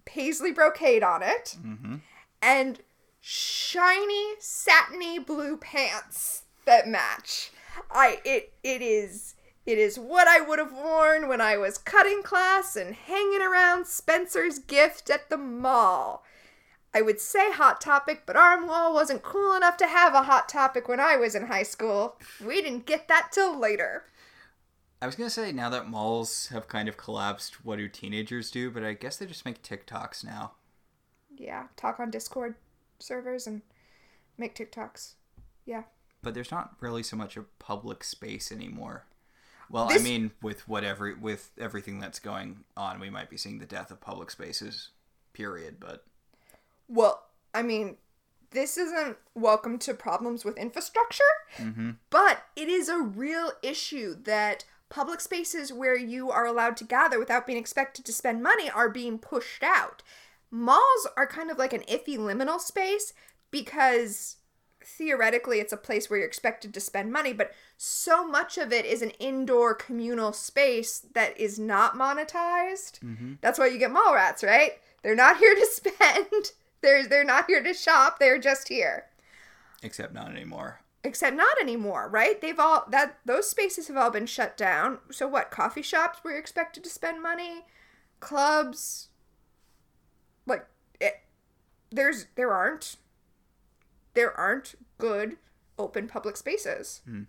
paisley 0.06 0.52
brocade 0.52 1.04
on 1.04 1.24
it. 1.24 1.56
Mm-hmm. 1.64 1.96
And 2.42 2.80
shiny 3.22 4.34
satiny 4.40 5.20
blue 5.20 5.58
pants 5.58 6.44
that 6.66 6.88
match. 6.88 7.52
I 7.90 8.20
it 8.26 8.54
it 8.64 8.82
is 8.82 9.36
it 9.66 9.78
is 9.78 10.00
what 10.00 10.28
I 10.28 10.42
would 10.42 10.60
have 10.60 10.74
worn 10.74 11.28
when 11.28 11.42
I 11.42 11.58
was 11.58 11.78
cutting 11.78 12.24
class 12.24 12.76
and 12.76 12.96
hanging 12.96 13.42
around 13.42 13.86
Spencer's 13.86 14.60
gift 14.60 15.10
at 15.10 15.30
the 15.30 15.38
mall. 15.38 16.24
I 16.94 17.02
would 17.02 17.20
say 17.20 17.52
Hot 17.52 17.80
Topic, 17.80 18.24
but 18.26 18.36
Armwall 18.36 18.94
wasn't 18.94 19.22
cool 19.22 19.54
enough 19.56 19.78
to 19.78 19.88
have 19.88 20.14
a 20.14 20.24
Hot 20.24 20.50
Topic 20.50 20.88
when 20.88 21.00
I 21.00 21.18
was 21.18 21.36
in 21.36 21.48
high 21.48 21.64
school. 21.64 22.18
We 22.44 22.62
didn't 22.62 22.86
get 22.88 23.08
that 23.08 23.30
till 23.32 23.58
later. 23.58 24.06
I 25.02 25.06
was 25.06 25.16
gonna 25.16 25.30
say 25.30 25.52
now 25.52 25.70
that 25.70 25.88
malls 25.88 26.48
have 26.48 26.68
kind 26.68 26.90
of 26.90 26.98
collapsed, 26.98 27.64
what 27.64 27.78
do 27.78 27.88
teenagers 27.88 28.52
do? 28.52 28.70
But 28.72 28.84
I 28.84 28.94
guess 28.94 29.18
they 29.18 29.26
just 29.26 29.46
make 29.46 29.62
TikToks 29.62 30.24
now. 30.24 30.54
Yeah, 31.38 31.68
talk 31.78 32.00
on 32.00 32.12
Discord 32.12 32.56
servers 33.00 33.48
and 33.48 33.62
make 34.38 34.56
TikToks. 34.56 35.14
Yeah. 35.66 35.84
But 36.22 36.34
there's 36.34 36.52
not 36.52 36.76
really 36.82 37.04
so 37.04 37.16
much 37.16 37.38
a 37.38 37.44
public 37.60 38.04
space 38.04 38.52
anymore. 38.52 39.06
Well, 39.70 39.88
This- 39.88 40.02
I 40.02 40.04
mean, 40.04 40.32
with 40.42 40.68
whatever 40.68 41.16
with 41.16 41.52
everything 41.58 42.00
that's 42.00 42.20
going 42.20 42.66
on, 42.76 43.00
we 43.00 43.10
might 43.10 43.30
be 43.30 43.38
seeing 43.38 43.60
the 43.60 43.66
death 43.66 43.92
of 43.92 44.02
public 44.02 44.32
spaces. 44.32 44.90
Period. 45.32 45.80
But 45.80 46.04
Well, 46.90 47.24
I 47.54 47.62
mean, 47.62 47.98
this 48.52 48.78
isn't 48.78 49.18
welcome 49.36 49.78
to 49.80 49.94
problems 49.94 50.44
with 50.44 50.58
infrastructure, 50.58 51.24
mm-hmm. 51.58 51.92
but 52.10 52.44
it 52.56 52.68
is 52.68 52.90
a 52.90 53.00
real 53.00 53.52
issue 53.62 54.16
that 54.24 54.66
public 54.90 55.22
spaces 55.22 55.72
where 55.72 55.96
you 55.96 56.32
are 56.32 56.48
allowed 56.48 56.76
to 56.78 56.84
gather 56.84 57.20
without 57.20 57.46
being 57.46 57.60
expected 57.60 58.06
to 58.06 58.12
spend 58.12 58.42
money 58.42 58.70
are 58.70 58.90
being 58.90 59.20
pushed 59.20 59.64
out. 59.64 60.02
Malls 60.52 61.08
are 61.16 61.28
kind 61.28 61.52
of 61.52 61.60
like 61.60 61.74
an 61.74 61.84
iffy 61.84 62.18
liminal 62.18 62.60
space 62.60 63.14
because 63.52 64.38
theoretically 64.84 65.60
it's 65.60 65.74
a 65.74 65.78
place 65.78 66.10
where 66.10 66.18
you're 66.20 66.28
expected 66.28 66.74
to 66.74 66.80
spend 66.80 67.12
money, 67.12 67.34
but 67.34 67.52
so 67.78 68.28
much 68.28 68.58
of 68.58 68.74
it 68.74 68.86
is 68.86 69.04
an 69.04 69.12
indoor 69.12 69.76
communal 69.76 70.34
space 70.34 71.06
that 71.14 71.40
is 71.40 71.60
not 71.60 71.96
monetized. 71.96 73.00
Mhm. 73.00 73.38
That's 73.42 73.60
why 73.60 73.68
you 73.68 73.78
get 73.78 73.92
mall 73.92 74.16
rats, 74.16 74.44
right? 74.44 74.80
They're 75.04 75.16
not 75.16 75.38
here 75.40 75.54
to 75.54 75.68
spend. 75.68 76.52
They're 76.82 77.08
they're 77.08 77.24
not 77.24 77.46
here 77.48 77.64
to 77.64 77.74
shop. 77.74 78.20
They're 78.20 78.40
just 78.40 78.68
here. 78.70 79.06
except 79.82 80.14
not 80.14 80.30
anymore. 80.32 80.82
Except 81.04 81.36
not 81.36 81.60
anymore, 81.62 82.10
right? 82.10 82.40
They've 82.42 82.60
all 82.60 82.86
that 82.90 83.20
those 83.26 83.50
spaces 83.50 83.88
have 83.88 83.98
all 83.98 84.12
been 84.12 84.26
shut 84.26 84.58
down. 84.58 85.00
So 85.12 85.28
what? 85.28 85.52
Coffee 85.52 85.82
shops 85.82 86.20
where 86.22 86.34
you're 86.34 86.42
expected 86.42 86.84
to 86.84 86.90
spend 86.90 87.22
money, 87.24 87.66
clubs. 88.20 89.10
Like 90.46 90.66
it, 91.00 91.22
there's 91.92 92.26
there 92.36 92.52
aren't 92.54 92.98
there 94.14 94.38
aren't 94.38 94.76
good 94.98 95.38
open 95.78 96.08
public 96.08 96.36
spaces. 96.36 97.02
Hmm. 97.06 97.24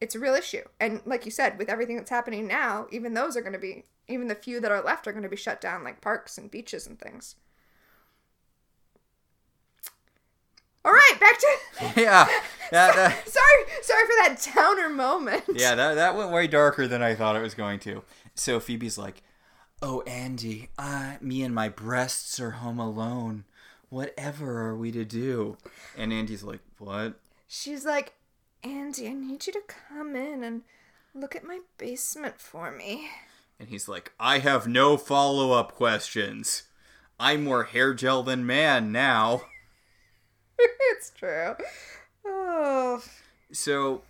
It's 0.00 0.16
a 0.16 0.20
real 0.20 0.34
issue, 0.34 0.64
and 0.80 1.00
like 1.06 1.24
you 1.24 1.30
said, 1.30 1.56
with 1.56 1.68
everything 1.68 1.96
that's 1.96 2.10
happening 2.10 2.46
now, 2.48 2.86
even 2.90 3.14
those 3.14 3.36
are 3.36 3.40
going 3.40 3.52
to 3.54 3.58
be 3.58 3.84
even 4.08 4.26
the 4.28 4.34
few 4.34 4.60
that 4.60 4.72
are 4.72 4.82
left 4.82 5.06
are 5.06 5.12
going 5.12 5.22
to 5.22 5.28
be 5.28 5.36
shut 5.36 5.60
down, 5.60 5.84
like 5.84 6.00
parks 6.00 6.36
and 6.36 6.50
beaches 6.50 6.86
and 6.86 6.98
things. 6.98 7.36
All 10.84 10.92
right, 10.92 11.14
back 11.18 11.38
to 11.38 11.46
yeah, 12.00 12.28
that, 12.70 12.94
that, 12.94 13.28
sorry, 13.28 13.82
sorry 13.82 14.06
for 14.06 14.12
that 14.22 14.50
downer 14.54 14.88
moment. 14.90 15.44
yeah, 15.54 15.74
that 15.74 15.94
that 15.94 16.16
went 16.16 16.30
way 16.30 16.46
darker 16.46 16.86
than 16.86 17.02
I 17.02 17.14
thought 17.14 17.36
it 17.36 17.42
was 17.42 17.54
going 17.54 17.78
to. 17.80 18.02
So 18.34 18.60
Phoebe's 18.60 18.98
like, 18.98 19.22
"Oh, 19.80 20.02
Andy, 20.02 20.68
uh, 20.78 21.14
me 21.20 21.42
and 21.42 21.54
my 21.54 21.68
breasts 21.68 22.38
are 22.38 22.52
home 22.52 22.78
alone. 22.78 23.44
Whatever 23.88 24.60
are 24.68 24.76
we 24.76 24.92
to 24.92 25.04
do?" 25.04 25.56
And 25.96 26.12
Andy's 26.12 26.42
like, 26.42 26.60
"What?" 26.78 27.14
She's 27.48 27.84
like, 27.86 28.14
Andy, 28.62 29.06
I 29.08 29.12
need 29.12 29.46
you 29.46 29.52
to 29.52 29.62
come 29.88 30.16
in 30.16 30.42
and 30.42 30.62
look 31.14 31.36
at 31.36 31.44
my 31.44 31.60
basement 31.78 32.40
for 32.40 32.70
me. 32.72 33.08
And 33.60 33.68
he's 33.68 33.88
like, 33.88 34.12
"I 34.18 34.38
have 34.40 34.66
no 34.66 34.96
follow-up 34.96 35.72
questions. 35.72 36.64
I'm 37.18 37.44
more 37.44 37.64
hair 37.64 37.94
gel 37.94 38.22
than 38.22 38.44
man 38.46 38.92
now." 38.92 39.42
it's 40.58 41.10
true. 41.10 41.54
Oh, 42.26 43.02
So 43.52 44.02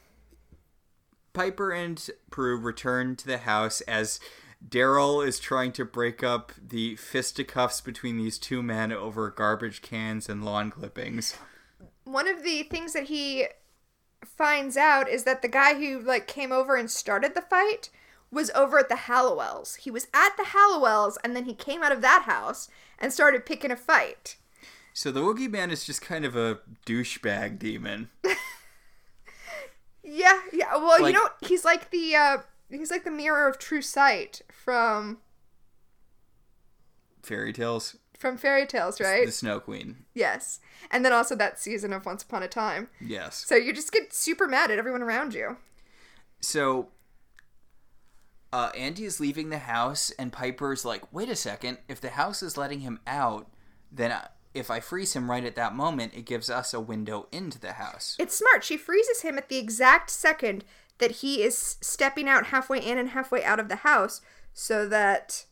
Piper 1.33 1.73
and 1.73 2.09
Prue 2.31 2.57
return 2.57 3.17
to 3.17 3.27
the 3.27 3.39
house 3.39 3.81
as 3.83 4.21
Daryl 4.67 5.27
is 5.27 5.39
trying 5.39 5.73
to 5.73 5.85
break 5.85 6.23
up 6.23 6.53
the 6.61 6.97
fisticuffs 6.97 7.81
between 7.81 8.17
these 8.17 8.39
two 8.39 8.63
men 8.63 8.93
over 8.93 9.31
garbage 9.31 9.83
cans 9.83 10.29
and 10.29 10.45
lawn 10.45 10.71
clippings. 10.71 11.37
one 12.05 12.29
of 12.29 12.43
the 12.43 12.63
things 12.63 12.93
that 12.93 13.05
he 13.05 13.47
finds 14.25 14.77
out 14.77 15.09
is 15.09 15.25
that 15.25 15.43
the 15.43 15.49
guy 15.49 15.75
who 15.75 16.01
like 16.01 16.27
came 16.27 16.53
over 16.53 16.77
and 16.77 16.91
started 16.91 17.35
the 17.35 17.43
fight 17.43 17.91
was 18.31 18.51
over 18.55 18.79
at 18.79 18.89
the 18.89 18.95
Halliwells. 18.95 19.77
He 19.79 19.91
was 19.91 20.09
at 20.15 20.37
the 20.37 20.45
Halliwells 20.45 21.17
and 21.23 21.37
then 21.37 21.45
he 21.45 21.55
came 21.55 21.83
out 21.83 21.93
of 21.93 22.01
that 22.01 22.23
house 22.23 22.69
and 22.99 23.13
started 23.13 23.47
picking 23.47 23.71
a 23.71 23.77
fight. 23.77 24.37
So 24.95 25.11
the 25.11 25.21
Woogy 25.21 25.51
Man 25.51 25.71
is 25.71 25.85
just 25.85 26.01
kind 26.01 26.25
of 26.25 26.35
a 26.37 26.61
douchebag 26.87 27.59
demon. 27.59 28.09
Yeah, 30.07 30.39
yeah. 30.53 30.77
Well, 30.77 31.07
you 31.07 31.15
know, 31.15 31.29
he's 31.47 31.65
like 31.65 31.91
the 31.91 32.15
uh 32.15 32.39
he's 32.71 32.91
like 32.91 33.05
the 33.05 33.11
mirror 33.11 33.49
of 33.49 33.59
true 33.59 33.81
sight 33.81 34.43
from 34.53 35.19
Fairy 37.23 37.55
tales. 37.55 37.97
from 38.19 38.37
fairy 38.37 38.67
tales, 38.67 39.01
right? 39.01 39.25
The 39.25 39.33
Snow 39.33 39.61
Queen. 39.61 40.05
Yes. 40.13 40.61
And 40.91 41.07
then 41.07 41.15
also 41.15 41.35
that 41.37 41.59
season 41.59 41.95
of 41.95 42.05
Once 42.05 42.23
Upon 42.23 42.43
a 42.43 42.49
Time. 42.49 42.89
Yes. 43.01 43.45
So 43.47 43.57
you 43.57 43.73
just 43.73 43.93
get 43.93 44.13
super 44.13 44.47
mad 44.47 44.71
at 44.71 44.79
everyone 44.79 45.03
around 45.03 45.33
you. 45.33 45.57
So 46.43 46.89
uh, 48.53 48.71
Andy 48.77 49.07
is 49.07 49.21
leaving 49.21 49.49
the 49.49 49.59
house, 49.59 50.11
and 50.19 50.31
Piper's 50.33 50.85
like, 50.85 51.11
"Wait 51.15 51.31
a 51.31 51.35
second! 51.37 51.79
If 51.89 52.01
the 52.03 52.11
house 52.11 52.43
is 52.43 52.59
letting 52.59 52.81
him 52.81 53.01
out, 53.07 53.49
then 53.91 54.13
I, 54.13 54.27
if 54.55 54.71
I 54.71 54.81
freeze 54.81 55.13
him 55.15 55.31
right 55.31 55.45
at 55.45 55.57
that 55.57 55.75
moment, 55.75 56.15
it 56.15 56.23
gives 56.25 56.49
us 56.49 56.73
a 56.73 56.81
window 56.81 57.27
into 57.33 57.59
the 57.59 57.73
house." 57.75 58.17
It's 58.19 58.37
smart. 58.37 58.65
She 58.65 58.77
freezes 58.77 59.21
him 59.23 59.37
at 59.37 59.49
the 59.49 59.59
exact 59.59 60.11
second 60.11 60.65
that 60.99 61.11
he 61.11 61.43
is 61.43 61.77
stepping 61.81 62.29
out 62.29 62.47
halfway 62.47 62.79
in 62.79 62.97
and 62.99 63.11
halfway 63.11 63.45
out 63.45 63.59
of 63.61 63.69
the 63.69 63.77
house 63.77 64.21
so 64.53 64.89
that 64.89 65.45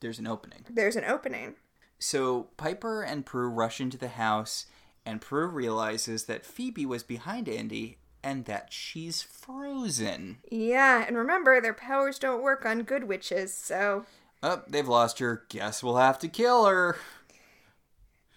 There's 0.00 0.18
an 0.18 0.26
opening. 0.26 0.66
there's 0.68 0.96
an 0.96 1.04
opening. 1.04 1.54
So 1.98 2.48
Piper 2.56 3.02
and 3.02 3.24
Prue 3.24 3.48
rush 3.48 3.80
into 3.80 3.96
the 3.96 4.08
house, 4.08 4.66
and 5.06 5.20
Prue 5.20 5.46
realizes 5.46 6.24
that 6.24 6.44
Phoebe 6.44 6.84
was 6.84 7.02
behind 7.02 7.48
Andy 7.48 7.98
and 8.24 8.44
that 8.44 8.72
she's 8.72 9.22
frozen. 9.22 10.38
Yeah, 10.50 11.04
and 11.06 11.16
remember, 11.16 11.60
their 11.60 11.74
powers 11.74 12.18
don't 12.18 12.42
work 12.42 12.64
on 12.66 12.82
good 12.82 13.04
witches, 13.04 13.52
so. 13.54 14.04
Oh, 14.42 14.62
they've 14.68 14.86
lost 14.88 15.18
her. 15.20 15.44
Guess 15.48 15.82
we'll 15.82 15.96
have 15.96 16.18
to 16.20 16.28
kill 16.28 16.66
her. 16.66 16.96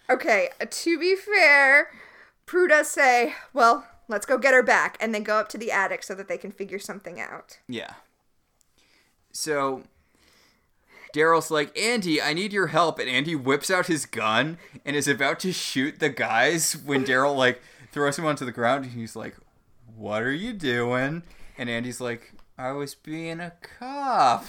Okay, 0.08 0.50
to 0.70 0.98
be 0.98 1.16
fair, 1.16 1.90
Prue 2.46 2.68
does 2.68 2.88
say, 2.88 3.34
well, 3.52 3.86
let's 4.08 4.26
go 4.26 4.38
get 4.38 4.54
her 4.54 4.62
back, 4.62 4.96
and 5.00 5.14
then 5.14 5.22
go 5.22 5.36
up 5.36 5.48
to 5.50 5.58
the 5.58 5.72
attic 5.72 6.02
so 6.02 6.14
that 6.14 6.28
they 6.28 6.38
can 6.38 6.52
figure 6.52 6.78
something 6.78 7.20
out. 7.20 7.58
Yeah. 7.68 7.94
So 9.32 9.82
Daryl's 11.12 11.50
like, 11.50 11.76
Andy, 11.78 12.20
I 12.20 12.32
need 12.32 12.52
your 12.52 12.68
help. 12.68 12.98
And 12.98 13.08
Andy 13.08 13.34
whips 13.34 13.70
out 13.70 13.86
his 13.86 14.06
gun 14.06 14.58
and 14.84 14.94
is 14.94 15.08
about 15.08 15.40
to 15.40 15.52
shoot 15.52 15.98
the 15.98 16.08
guys 16.08 16.76
when 16.84 17.04
Daryl 17.04 17.36
like 17.36 17.60
throws 17.92 18.18
him 18.18 18.26
onto 18.26 18.44
the 18.44 18.52
ground 18.52 18.84
and 18.84 18.94
he's 18.94 19.16
like, 19.16 19.34
What 19.96 20.22
are 20.22 20.32
you 20.32 20.52
doing? 20.52 21.22
And 21.58 21.70
Andy's 21.70 22.00
like, 22.00 22.32
I 22.58 22.72
was 22.72 22.94
being 22.94 23.40
a 23.40 23.52
cop. 23.78 24.46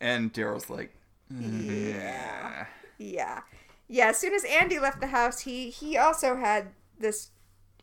And 0.00 0.32
Daryl's 0.32 0.70
like, 0.70 0.94
Yeah. 1.30 2.66
Yeah. 2.98 3.40
Yeah, 3.88 4.08
as 4.08 4.18
soon 4.18 4.34
as 4.34 4.44
Andy 4.44 4.78
left 4.78 5.00
the 5.00 5.08
house, 5.08 5.40
he 5.40 5.70
he 5.70 5.96
also 5.96 6.36
had 6.36 6.68
this 6.98 7.30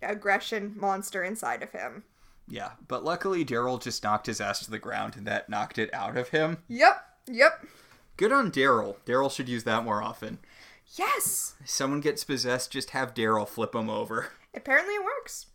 aggression 0.01 0.73
monster 0.75 1.23
inside 1.23 1.61
of 1.61 1.71
him. 1.71 2.03
Yeah. 2.47 2.71
But 2.87 3.03
luckily 3.03 3.45
Daryl 3.45 3.81
just 3.81 4.03
knocked 4.03 4.27
his 4.27 4.41
ass 4.41 4.65
to 4.65 4.71
the 4.71 4.79
ground 4.79 5.15
and 5.15 5.25
that 5.27 5.49
knocked 5.49 5.77
it 5.77 5.93
out 5.93 6.17
of 6.17 6.29
him. 6.29 6.57
Yep. 6.67 7.03
Yep. 7.27 7.65
Good 8.17 8.31
on 8.31 8.51
Daryl. 8.51 8.97
Daryl 9.05 9.31
should 9.31 9.47
use 9.49 9.63
that 9.63 9.83
more 9.83 10.03
often. 10.03 10.39
Yes. 10.95 11.55
If 11.61 11.69
Someone 11.69 12.01
gets 12.01 12.23
possessed, 12.23 12.71
just 12.71 12.89
have 12.89 13.13
Daryl 13.13 13.47
flip 13.47 13.73
him 13.73 13.89
over. 13.89 14.29
Apparently 14.53 14.95
it 14.95 15.03
works. 15.03 15.45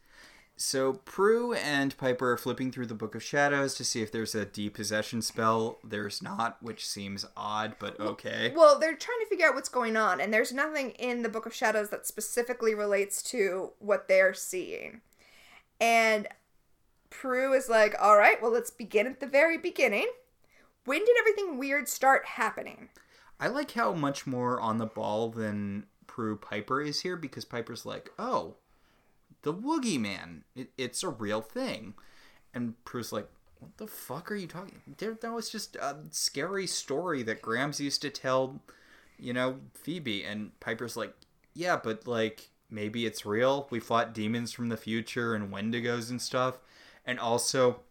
So 0.59 0.95
Prue 0.95 1.53
and 1.53 1.97
Piper 1.99 2.33
are 2.33 2.37
flipping 2.39 2.73
through 2.73 2.87
the 2.87 2.95
Book 2.95 3.15
of 3.15 3.23
Shadows 3.23 3.75
to 3.75 3.85
see 3.85 4.01
if 4.01 4.11
there's 4.11 4.35
a 4.35 4.47
depossession 4.47 5.21
spell. 5.21 5.79
There's 5.85 6.23
not, 6.23 6.63
which 6.63 6.87
seems 6.87 7.27
odd, 7.37 7.77
but 7.79 8.01
okay. 8.01 8.55
Well, 8.57 8.79
they're 8.79 8.97
trying 8.97 9.21
to 9.21 9.27
figure 9.29 9.47
out 9.47 9.55
what's 9.55 9.69
going 9.69 9.99
on, 9.99 10.19
and 10.19 10.33
there's 10.33 10.53
nothing 10.53 10.91
in 10.93 11.23
the 11.23 11.29
Book 11.29 11.45
of 11.45 11.55
Shadows 11.55 11.91
that 11.91 12.07
specifically 12.07 12.75
relates 12.75 13.23
to 13.25 13.73
what 13.81 14.09
they're 14.09 14.33
seeing. 14.33 15.03
And 15.79 16.27
Prue 17.11 17.53
is 17.53 17.69
like, 17.69 17.95
all 18.01 18.17
right, 18.17 18.41
well, 18.41 18.53
let's 18.53 18.71
begin 18.71 19.07
at 19.07 19.21
the 19.21 19.27
very 19.27 19.59
beginning. 19.59 20.11
When 20.87 21.01
did 21.01 21.17
everything 21.19 21.59
weird 21.59 21.87
start 21.87 22.25
happening? 22.25 22.89
I 23.39 23.49
like 23.49 23.73
how 23.73 23.93
much 23.93 24.27
more 24.27 24.59
on 24.59 24.79
the 24.79 24.87
ball 24.87 25.29
than 25.29 25.85
Prue 26.07 26.37
Piper 26.37 26.81
is 26.81 27.01
here 27.01 27.17
because 27.17 27.45
Piper's 27.45 27.85
like, 27.85 28.09
oh, 28.19 28.55
the 29.47 29.55
Woogy 29.55 29.99
Man. 29.99 30.43
It, 30.57 30.71
it's 30.77 31.05
a 31.05 31.09
real 31.09 31.41
thing. 31.41 31.95
And 32.53 32.85
Prue's 32.85 33.13
like, 33.13 33.29
what 33.61 33.77
the 33.77 33.87
fuck 33.87 34.33
are 34.33 34.35
you 34.35 34.49
talking? 34.49 34.83
There, 34.99 35.17
that 35.23 35.33
was 35.33 35.49
just 35.49 35.77
a 35.77 35.99
scary 36.11 36.67
story 36.67 37.23
that 37.23 37.43
Grams 37.43 37.81
used 37.81 38.03
to 38.03 38.11
tell, 38.11 38.61
you 39.21 39.33
know, 39.33 39.61
Phoebe. 39.73 40.25
And 40.25 40.59
Piper's 40.59 40.97
like, 40.97 41.15
yeah, 41.55 41.79
but 41.81 42.09
like 42.09 42.51
maybe 42.69 43.07
it's 43.07 43.25
real. 43.25 43.69
We 43.71 43.79
fought 43.79 44.13
demons 44.13 44.53
from 44.53 44.69
the 44.69 44.77
future 44.77 45.37
and 45.37 45.53
Wendigos 45.53 46.11
and 46.11 46.21
stuff. 46.21 46.59
And 47.07 47.21
also, 47.21 47.83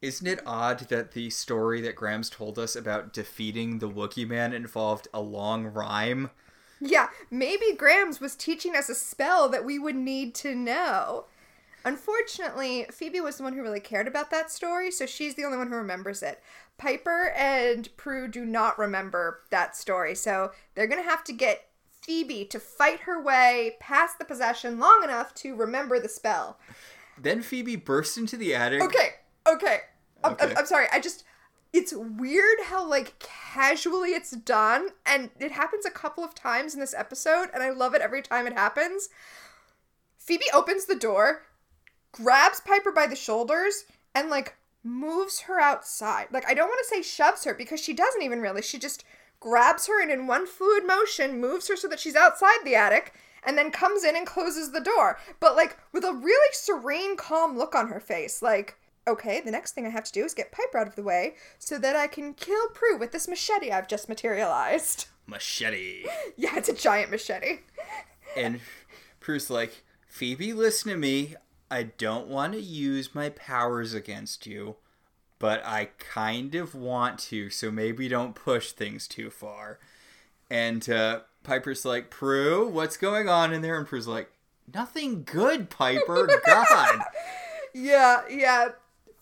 isn't 0.00 0.28
it 0.28 0.42
odd 0.46 0.78
that 0.90 1.10
the 1.10 1.28
story 1.30 1.80
that 1.80 1.96
Grams 1.96 2.30
told 2.30 2.56
us 2.56 2.76
about 2.76 3.12
defeating 3.12 3.80
the 3.80 3.90
Woogy 3.90 4.28
Man 4.28 4.52
involved 4.52 5.08
a 5.12 5.20
long 5.20 5.66
rhyme? 5.66 6.30
Yeah, 6.84 7.08
maybe 7.30 7.74
Grams 7.76 8.20
was 8.20 8.34
teaching 8.34 8.74
us 8.74 8.88
a 8.88 8.94
spell 8.94 9.48
that 9.50 9.64
we 9.64 9.78
would 9.78 9.94
need 9.94 10.34
to 10.36 10.54
know. 10.54 11.26
Unfortunately, 11.84 12.86
Phoebe 12.90 13.20
was 13.20 13.36
the 13.36 13.42
one 13.44 13.52
who 13.52 13.62
really 13.62 13.80
cared 13.80 14.08
about 14.08 14.30
that 14.30 14.50
story, 14.50 14.90
so 14.90 15.06
she's 15.06 15.34
the 15.34 15.44
only 15.44 15.58
one 15.58 15.68
who 15.68 15.76
remembers 15.76 16.22
it. 16.22 16.42
Piper 16.78 17.30
and 17.36 17.88
Prue 17.96 18.26
do 18.26 18.44
not 18.44 18.78
remember 18.78 19.40
that 19.50 19.76
story, 19.76 20.14
so 20.14 20.50
they're 20.74 20.86
gonna 20.86 21.02
have 21.02 21.22
to 21.24 21.32
get 21.32 21.68
Phoebe 22.00 22.44
to 22.46 22.58
fight 22.58 23.00
her 23.00 23.22
way 23.22 23.76
past 23.78 24.18
the 24.18 24.24
possession 24.24 24.78
long 24.80 25.02
enough 25.04 25.34
to 25.34 25.54
remember 25.54 26.00
the 26.00 26.08
spell. 26.08 26.58
Then 27.16 27.42
Phoebe 27.42 27.76
bursts 27.76 28.16
into 28.16 28.36
the 28.36 28.54
attic. 28.54 28.82
Okay, 28.82 29.10
okay. 29.46 29.80
I'm, 30.24 30.32
Okay. 30.32 30.46
I'm, 30.50 30.58
I'm 30.58 30.66
sorry, 30.66 30.86
I 30.92 30.98
just. 31.00 31.24
It's 31.72 31.94
weird 31.94 32.58
how, 32.64 32.86
like, 32.86 33.18
casually 33.18 34.10
it's 34.10 34.32
done, 34.32 34.88
and 35.06 35.30
it 35.40 35.52
happens 35.52 35.86
a 35.86 35.90
couple 35.90 36.22
of 36.22 36.34
times 36.34 36.74
in 36.74 36.80
this 36.80 36.94
episode, 36.94 37.48
and 37.54 37.62
I 37.62 37.70
love 37.70 37.94
it 37.94 38.02
every 38.02 38.20
time 38.20 38.46
it 38.46 38.52
happens. 38.52 39.08
Phoebe 40.18 40.44
opens 40.52 40.84
the 40.84 40.94
door, 40.94 41.44
grabs 42.12 42.60
Piper 42.60 42.92
by 42.92 43.06
the 43.06 43.16
shoulders, 43.16 43.84
and, 44.14 44.28
like, 44.28 44.54
moves 44.84 45.40
her 45.40 45.58
outside. 45.60 46.26
Like, 46.30 46.46
I 46.46 46.52
don't 46.52 46.68
want 46.68 46.80
to 46.82 46.94
say 46.94 47.00
shoves 47.00 47.44
her 47.44 47.54
because 47.54 47.80
she 47.80 47.94
doesn't 47.94 48.22
even 48.22 48.42
really. 48.42 48.60
She 48.60 48.78
just 48.78 49.04
grabs 49.40 49.86
her 49.86 50.02
and, 50.02 50.10
in 50.10 50.26
one 50.26 50.46
fluid 50.46 50.86
motion, 50.86 51.40
moves 51.40 51.68
her 51.68 51.76
so 51.76 51.88
that 51.88 52.00
she's 52.00 52.16
outside 52.16 52.58
the 52.64 52.74
attic, 52.74 53.14
and 53.44 53.56
then 53.56 53.70
comes 53.70 54.04
in 54.04 54.14
and 54.14 54.26
closes 54.26 54.72
the 54.72 54.80
door. 54.80 55.18
But, 55.40 55.56
like, 55.56 55.78
with 55.90 56.04
a 56.04 56.12
really 56.12 56.52
serene, 56.52 57.16
calm 57.16 57.56
look 57.56 57.74
on 57.74 57.88
her 57.88 57.98
face. 57.98 58.42
Like, 58.42 58.76
okay, 59.06 59.40
the 59.40 59.50
next 59.50 59.72
thing 59.72 59.86
I 59.86 59.90
have 59.90 60.04
to 60.04 60.12
do 60.12 60.24
is 60.24 60.34
get 60.34 60.52
Piper 60.52 60.78
out 60.78 60.86
of 60.86 60.96
the 60.96 61.02
way 61.02 61.34
so 61.58 61.78
that 61.78 61.96
I 61.96 62.06
can 62.06 62.34
kill 62.34 62.68
Prue 62.68 62.98
with 62.98 63.12
this 63.12 63.28
machete 63.28 63.70
I've 63.70 63.88
just 63.88 64.08
materialized. 64.08 65.06
Machete. 65.26 66.04
Yeah, 66.36 66.56
it's 66.56 66.68
a 66.68 66.74
giant 66.74 67.10
machete. 67.10 67.60
And 68.36 68.60
Prue's 69.20 69.50
like, 69.50 69.84
Phoebe, 70.08 70.52
listen 70.52 70.90
to 70.90 70.96
me. 70.96 71.36
I 71.70 71.84
don't 71.84 72.26
want 72.26 72.52
to 72.54 72.60
use 72.60 73.14
my 73.14 73.30
powers 73.30 73.94
against 73.94 74.46
you, 74.46 74.76
but 75.38 75.64
I 75.64 75.90
kind 75.98 76.54
of 76.54 76.74
want 76.74 77.18
to, 77.20 77.50
so 77.50 77.70
maybe 77.70 78.08
don't 78.08 78.34
push 78.34 78.72
things 78.72 79.06
too 79.06 79.30
far. 79.30 79.78
And 80.50 80.88
uh, 80.90 81.20
Piper's 81.44 81.84
like, 81.84 82.10
Prue, 82.10 82.68
what's 82.68 82.96
going 82.96 83.28
on 83.28 83.52
in 83.52 83.62
there? 83.62 83.78
And 83.78 83.86
Prue's 83.86 84.08
like, 84.08 84.30
nothing 84.74 85.24
good, 85.24 85.70
Piper. 85.70 86.28
God. 86.46 87.00
Yeah, 87.74 88.22
yeah. 88.28 88.68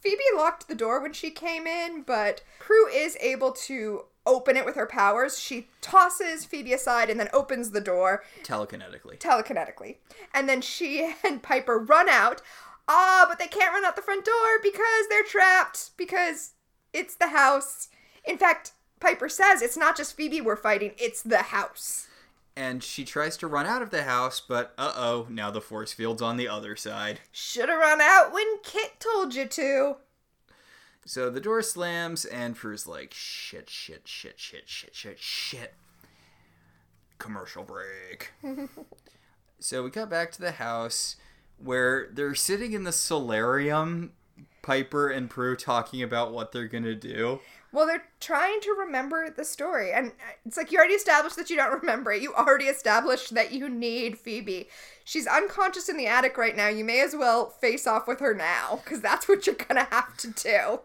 Phoebe 0.01 0.23
locked 0.37 0.69
the 0.69 0.75
door 0.75 1.01
when 1.01 1.13
she 1.13 1.31
came 1.31 1.67
in, 1.67 2.03
but 2.03 2.43
Prue 2.59 2.89
is 2.89 3.17
able 3.21 3.53
to 3.53 4.05
open 4.27 4.57
it 4.57 4.65
with 4.65 4.75
her 4.77 4.87
powers. 4.87 5.39
She 5.39 5.69
tosses 5.81 6.45
Phoebe 6.45 6.73
aside 6.73 7.11
and 7.11 7.19
then 7.19 7.29
opens 7.33 7.71
the 7.71 7.81
door 7.81 8.23
Telekinetically. 8.43 9.19
telekinetically. 9.19 9.97
And 10.35 10.49
then 10.49 10.61
she 10.61 11.15
and 11.25 11.43
Piper 11.43 11.79
run 11.79 12.09
out. 12.09 12.43
Ah, 12.89 13.27
but 13.29 13.39
they 13.39 13.47
can't 13.47 13.73
run 13.73 13.85
out 13.85 13.95
the 13.97 14.03
front 14.03 14.25
door 14.25 14.59
because 14.63 15.07
they're 15.09 15.23
trapped 15.23 15.91
because 15.97 16.53
it's 16.93 17.15
the 17.15 17.29
house. 17.29 17.89
In 18.25 18.37
fact, 18.37 18.73
Piper 19.01 19.29
says 19.29 19.63
it's 19.63 19.77
not 19.77 19.97
just 19.97 20.17
Phoebe 20.17 20.41
we're 20.41 20.57
fighting, 20.57 20.93
it's 20.99 21.23
the 21.23 21.39
house. 21.39 22.09
And 22.57 22.83
she 22.83 23.05
tries 23.05 23.37
to 23.39 23.47
run 23.47 23.67
out 23.67 23.81
of 23.81 23.91
the 23.91 24.03
house, 24.03 24.41
but 24.41 24.75
uh 24.77 24.93
oh, 24.97 25.27
now 25.31 25.51
the 25.51 25.61
force 25.61 25.93
field's 25.93 26.21
on 26.21 26.37
the 26.37 26.49
other 26.49 26.77
side. 26.77 27.21
Should 27.33 27.69
have 27.69 27.79
run 27.79 28.01
out 28.01 28.33
when 28.33 28.59
Kit 28.63 29.01
told 29.01 29.35
you 29.35 29.47
to. 29.47 29.97
So 31.07 31.31
the 31.31 31.41
door 31.41 31.63
slams, 31.63 32.25
and 32.25 32.55
Prue's 32.55 32.87
like, 32.87 33.13
shit, 33.15 33.71
shit, 33.71 34.07
shit, 34.07 34.39
shit, 34.39 34.69
shit, 34.69 34.95
shit, 34.95 35.19
shit. 35.19 35.75
Commercial 37.19 37.65
break. 37.65 38.33
so 39.59 39.83
we 39.83 39.91
got 39.91 40.11
back 40.11 40.31
to 40.33 40.41
the 40.41 40.53
house 40.53 41.17
where 41.57 42.09
they're 42.13 42.35
sitting 42.35 42.73
in 42.73 42.85
the 42.85 42.93
solarium, 42.93 44.13
Piper 44.63 45.09
and 45.09 45.29
Prue 45.29 45.57
talking 45.57 46.03
about 46.03 46.33
what 46.33 46.53
they're 46.53 46.69
gonna 46.69 46.95
do. 46.95 47.41
Well, 47.73 47.87
they're 47.87 48.03
trying 48.19 48.61
to 48.63 48.73
remember 48.73 49.31
the 49.31 49.45
story. 49.45 49.93
And 49.93 50.13
it's 50.45 50.57
like 50.57 50.73
you 50.73 50.79
already 50.79 50.95
established 50.95 51.37
that 51.37 51.51
you 51.51 51.57
don't 51.57 51.81
remember 51.81 52.11
it. 52.13 52.21
You 52.23 52.35
already 52.35 52.65
established 52.65 53.33
that 53.35 53.53
you 53.53 53.69
need 53.69 54.19
Phoebe. 54.19 54.69
She's 55.05 55.27
unconscious 55.27 55.89
in 55.89 55.97
the 55.97 56.07
attic 56.09 56.37
right 56.37 56.57
now. 56.57 56.67
You 56.69 56.85
may 56.85 57.01
as 57.01 57.15
well 57.15 57.49
face 57.51 57.87
off 57.87 58.09
with 58.09 58.19
her 58.21 58.35
now, 58.35 58.81
because 58.83 59.01
that's 59.01 59.29
what 59.29 59.47
you're 59.47 59.55
gonna 59.57 59.87
have 59.91 60.17
to 60.19 60.29
do. 60.31 60.81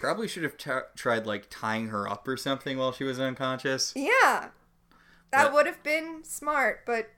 Probably 0.00 0.26
should 0.26 0.42
have 0.42 0.56
t- 0.56 0.70
tried 0.96 1.26
like 1.26 1.46
tying 1.50 1.88
her 1.88 2.08
up 2.08 2.26
or 2.26 2.36
something 2.36 2.78
while 2.78 2.92
she 2.92 3.04
was 3.04 3.20
unconscious. 3.20 3.92
Yeah. 3.94 4.48
That 5.30 5.44
But- 5.44 5.52
would 5.52 5.66
have 5.66 5.82
been 5.82 6.24
smart, 6.24 6.84
but 6.86 7.10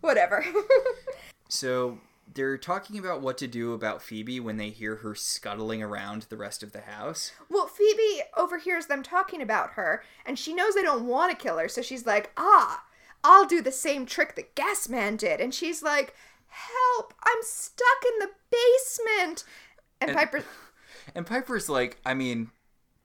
whatever. 0.00 0.44
So 1.48 1.98
they're 2.34 2.56
talking 2.58 2.98
about 2.98 3.20
what 3.20 3.38
to 3.38 3.46
do 3.46 3.72
about 3.72 4.02
Phoebe 4.02 4.40
when 4.40 4.56
they 4.56 4.70
hear 4.70 4.96
her 4.96 5.14
scuttling 5.14 5.82
around 5.82 6.22
the 6.28 6.36
rest 6.36 6.62
of 6.62 6.72
the 6.72 6.82
house. 6.82 7.32
well, 7.50 7.66
Phoebe 7.66 8.22
overhears 8.36 8.86
them 8.86 9.02
talking 9.02 9.42
about 9.42 9.70
her, 9.72 10.02
and 10.24 10.38
she 10.38 10.54
knows 10.54 10.74
they 10.74 10.82
don't 10.82 11.06
want 11.06 11.30
to 11.30 11.42
kill 11.42 11.58
her, 11.58 11.68
so 11.68 11.82
she's 11.82 12.06
like, 12.06 12.30
ah, 12.36 12.84
I'll 13.24 13.46
do 13.46 13.60
the 13.62 13.72
same 13.72 14.06
trick 14.06 14.34
that 14.36 14.54
Gasman 14.56 15.16
did. 15.18 15.40
And 15.40 15.54
she's 15.54 15.82
like, 15.82 16.14
help, 16.48 17.14
I'm 17.22 17.38
stuck 17.42 18.04
in 18.12 18.18
the 18.18 18.30
basement. 18.50 19.44
And, 20.00 20.10
And- 20.10 20.18
Piper 20.18 20.44
And 21.14 21.26
Piper's 21.26 21.68
like, 21.68 21.98
I 22.06 22.14
mean, 22.14 22.50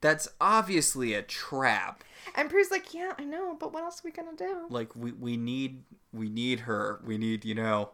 that's 0.00 0.28
obviously 0.40 1.14
a 1.14 1.22
trap. 1.22 2.04
and 2.36 2.48
Prue's 2.48 2.70
like, 2.70 2.94
yeah, 2.94 3.12
I 3.18 3.24
know, 3.24 3.56
but 3.58 3.72
what 3.72 3.82
else 3.82 3.98
are 4.00 4.02
we 4.04 4.12
gonna 4.12 4.36
do? 4.36 4.66
Like 4.70 4.94
we 4.94 5.12
we 5.12 5.36
need 5.36 5.82
we 6.12 6.28
need 6.28 6.60
her. 6.60 7.00
We 7.04 7.18
need, 7.18 7.44
you 7.44 7.54
know, 7.56 7.90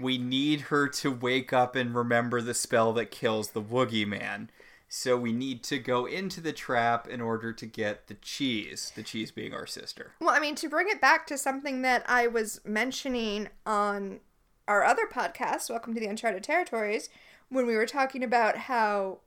we 0.00 0.18
need 0.18 0.62
her 0.62 0.88
to 0.88 1.10
wake 1.10 1.52
up 1.52 1.76
and 1.76 1.94
remember 1.94 2.40
the 2.40 2.54
spell 2.54 2.92
that 2.94 3.10
kills 3.10 3.50
the 3.50 3.62
Woogy 3.62 4.06
Man. 4.06 4.50
So 4.88 5.16
we 5.16 5.32
need 5.32 5.64
to 5.64 5.78
go 5.78 6.06
into 6.06 6.40
the 6.40 6.52
trap 6.52 7.08
in 7.08 7.20
order 7.20 7.52
to 7.52 7.66
get 7.66 8.06
the 8.06 8.14
cheese, 8.14 8.92
the 8.94 9.02
cheese 9.02 9.32
being 9.32 9.52
our 9.52 9.66
sister. 9.66 10.12
Well, 10.20 10.30
I 10.30 10.38
mean, 10.38 10.54
to 10.56 10.68
bring 10.68 10.88
it 10.88 11.00
back 11.00 11.26
to 11.26 11.38
something 11.38 11.82
that 11.82 12.04
I 12.06 12.28
was 12.28 12.60
mentioning 12.64 13.48
on 13.64 14.20
our 14.68 14.84
other 14.84 15.06
podcast, 15.06 15.70
Welcome 15.70 15.94
to 15.94 16.00
the 16.00 16.06
Uncharted 16.06 16.44
Territories, 16.44 17.08
when 17.48 17.66
we 17.66 17.74
were 17.76 17.86
talking 17.86 18.22
about 18.22 18.56
how, 18.56 19.18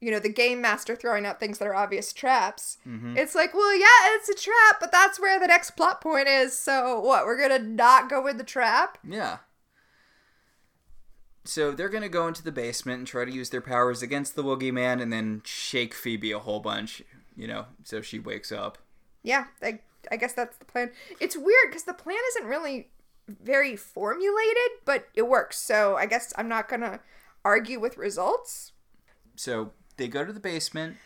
you 0.00 0.10
know, 0.10 0.20
the 0.20 0.28
game 0.28 0.60
master 0.60 0.94
throwing 0.94 1.26
out 1.26 1.40
things 1.40 1.58
that 1.58 1.66
are 1.66 1.74
obvious 1.74 2.12
traps. 2.12 2.78
Mm-hmm. 2.86 3.16
It's 3.16 3.34
like, 3.34 3.52
well, 3.52 3.76
yeah, 3.76 4.14
it's 4.14 4.28
a 4.28 4.34
trap, 4.34 4.76
but 4.80 4.92
that's 4.92 5.18
where 5.18 5.40
the 5.40 5.46
next 5.46 5.72
plot 5.72 6.00
point 6.00 6.28
is. 6.28 6.56
So 6.56 7.00
what? 7.00 7.26
We're 7.26 7.40
gonna 7.40 7.58
not 7.58 8.08
go 8.08 8.22
with 8.22 8.38
the 8.38 8.44
trap? 8.44 8.98
Yeah. 9.06 9.38
So 11.44 11.72
they're 11.72 11.88
gonna 11.88 12.08
go 12.08 12.28
into 12.28 12.44
the 12.44 12.52
basement 12.52 12.98
and 12.98 13.06
try 13.06 13.24
to 13.24 13.32
use 13.32 13.50
their 13.50 13.60
powers 13.60 14.02
against 14.02 14.36
the 14.36 14.44
Woogy 14.44 14.72
Man 14.72 15.00
and 15.00 15.12
then 15.12 15.42
shake 15.44 15.94
Phoebe 15.94 16.30
a 16.30 16.38
whole 16.38 16.60
bunch, 16.60 17.02
you 17.36 17.48
know, 17.48 17.66
so 17.82 18.00
she 18.00 18.18
wakes 18.18 18.52
up. 18.52 18.78
Yeah, 19.22 19.46
I, 19.62 19.80
I 20.12 20.16
guess 20.16 20.32
that's 20.32 20.58
the 20.58 20.64
plan. 20.64 20.92
It's 21.20 21.36
weird 21.36 21.70
because 21.70 21.84
the 21.84 21.94
plan 21.94 22.18
isn't 22.30 22.46
really 22.46 22.90
very 23.26 23.76
formulated, 23.76 24.70
but 24.84 25.08
it 25.14 25.28
works. 25.28 25.58
So 25.58 25.96
I 25.96 26.06
guess 26.06 26.32
I'm 26.36 26.48
not 26.48 26.68
gonna 26.68 27.00
argue 27.44 27.80
with 27.80 27.96
results. 27.96 28.72
So 29.34 29.72
they 29.98 30.08
go 30.08 30.24
to 30.24 30.32
the 30.32 30.40
basement. 30.40 30.96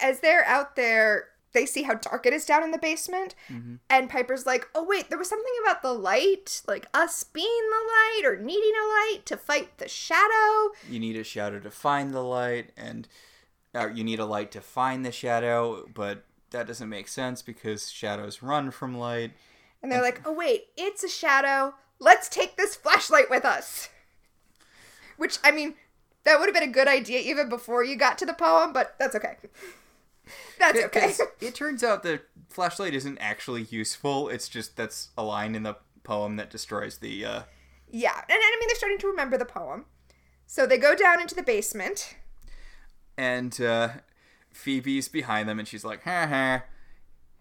as 0.00 0.20
they're 0.20 0.44
out 0.46 0.76
there, 0.76 1.28
they 1.52 1.66
see 1.66 1.82
how 1.82 1.94
dark 1.94 2.24
it 2.24 2.32
is 2.32 2.46
down 2.46 2.62
in 2.62 2.70
the 2.70 2.78
basement. 2.78 3.34
And 3.90 4.08
Piper's 4.08 4.46
like, 4.46 4.68
oh, 4.74 4.84
wait, 4.84 5.10
there 5.10 5.18
was 5.18 5.28
something 5.28 5.52
about 5.62 5.82
the 5.82 5.92
light, 5.92 6.62
like 6.66 6.86
us 6.94 7.24
being 7.24 7.46
the 7.46 7.76
light 7.76 8.22
or 8.24 8.36
needing 8.42 8.72
a 8.72 8.86
light 8.86 9.20
to 9.26 9.36
fight 9.36 9.76
the 9.78 9.88
shadow. 9.88 10.72
You 10.88 10.98
need 10.98 11.16
a 11.16 11.24
shadow 11.24 11.60
to 11.60 11.70
find 11.70 12.14
the 12.14 12.22
light, 12.22 12.70
and 12.76 13.06
uh, 13.74 13.88
you 13.88 14.02
need 14.02 14.18
a 14.18 14.24
light 14.24 14.50
to 14.52 14.60
find 14.62 15.04
the 15.04 15.12
shadow, 15.12 15.86
but 15.92 16.24
that 16.52 16.66
doesn't 16.66 16.88
make 16.88 17.08
sense 17.08 17.42
because 17.42 17.90
shadows 17.90 18.42
run 18.42 18.70
from 18.70 18.96
light. 18.96 19.32
And 19.82 19.90
they're 19.92 20.00
like, 20.00 20.22
oh, 20.24 20.32
wait, 20.32 20.68
it's 20.76 21.04
a 21.04 21.08
shadow. 21.08 21.74
Let's 21.98 22.28
take 22.30 22.56
this 22.56 22.76
flashlight 22.76 23.28
with 23.28 23.44
us. 23.44 23.90
Which, 25.18 25.38
I 25.44 25.50
mean, 25.50 25.74
that 26.24 26.38
would 26.38 26.46
have 26.46 26.54
been 26.54 26.68
a 26.68 26.72
good 26.72 26.88
idea 26.88 27.20
even 27.20 27.48
before 27.48 27.82
you 27.84 27.96
got 27.96 28.18
to 28.18 28.26
the 28.26 28.32
poem, 28.34 28.72
but 28.72 28.94
that's 28.98 29.14
okay. 29.16 29.36
That's 30.58 30.78
okay. 30.78 31.00
'Cause 31.08 31.20
It 31.40 31.54
turns 31.54 31.82
out 31.82 32.04
the 32.04 32.22
flashlight 32.48 32.94
isn't 32.94 33.18
actually 33.18 33.62
useful. 33.62 34.28
It's 34.28 34.48
just 34.48 34.76
that's 34.76 35.08
a 35.18 35.22
line 35.24 35.54
in 35.56 35.64
the 35.64 35.76
poem 36.04 36.36
that 36.36 36.48
destroys 36.48 36.98
the. 36.98 37.24
Uh, 37.24 37.42
Yeah, 37.90 38.16
and, 38.16 38.30
and 38.30 38.38
I 38.40 38.56
mean 38.60 38.68
they're 38.68 38.76
starting 38.76 38.98
to 38.98 39.08
remember 39.08 39.36
the 39.36 39.44
poem. 39.44 39.86
So 40.46 40.64
they 40.64 40.78
go 40.78 40.94
down 40.94 41.20
into 41.20 41.34
the 41.34 41.42
basement. 41.42 42.14
and 43.18 43.60
uh, 43.60 43.88
Phoebe's 44.52 45.08
behind 45.08 45.48
them, 45.48 45.58
and 45.58 45.66
she's 45.66 45.84
like, 45.84 46.04
"Ha 46.04 46.26
ha, 46.26 46.62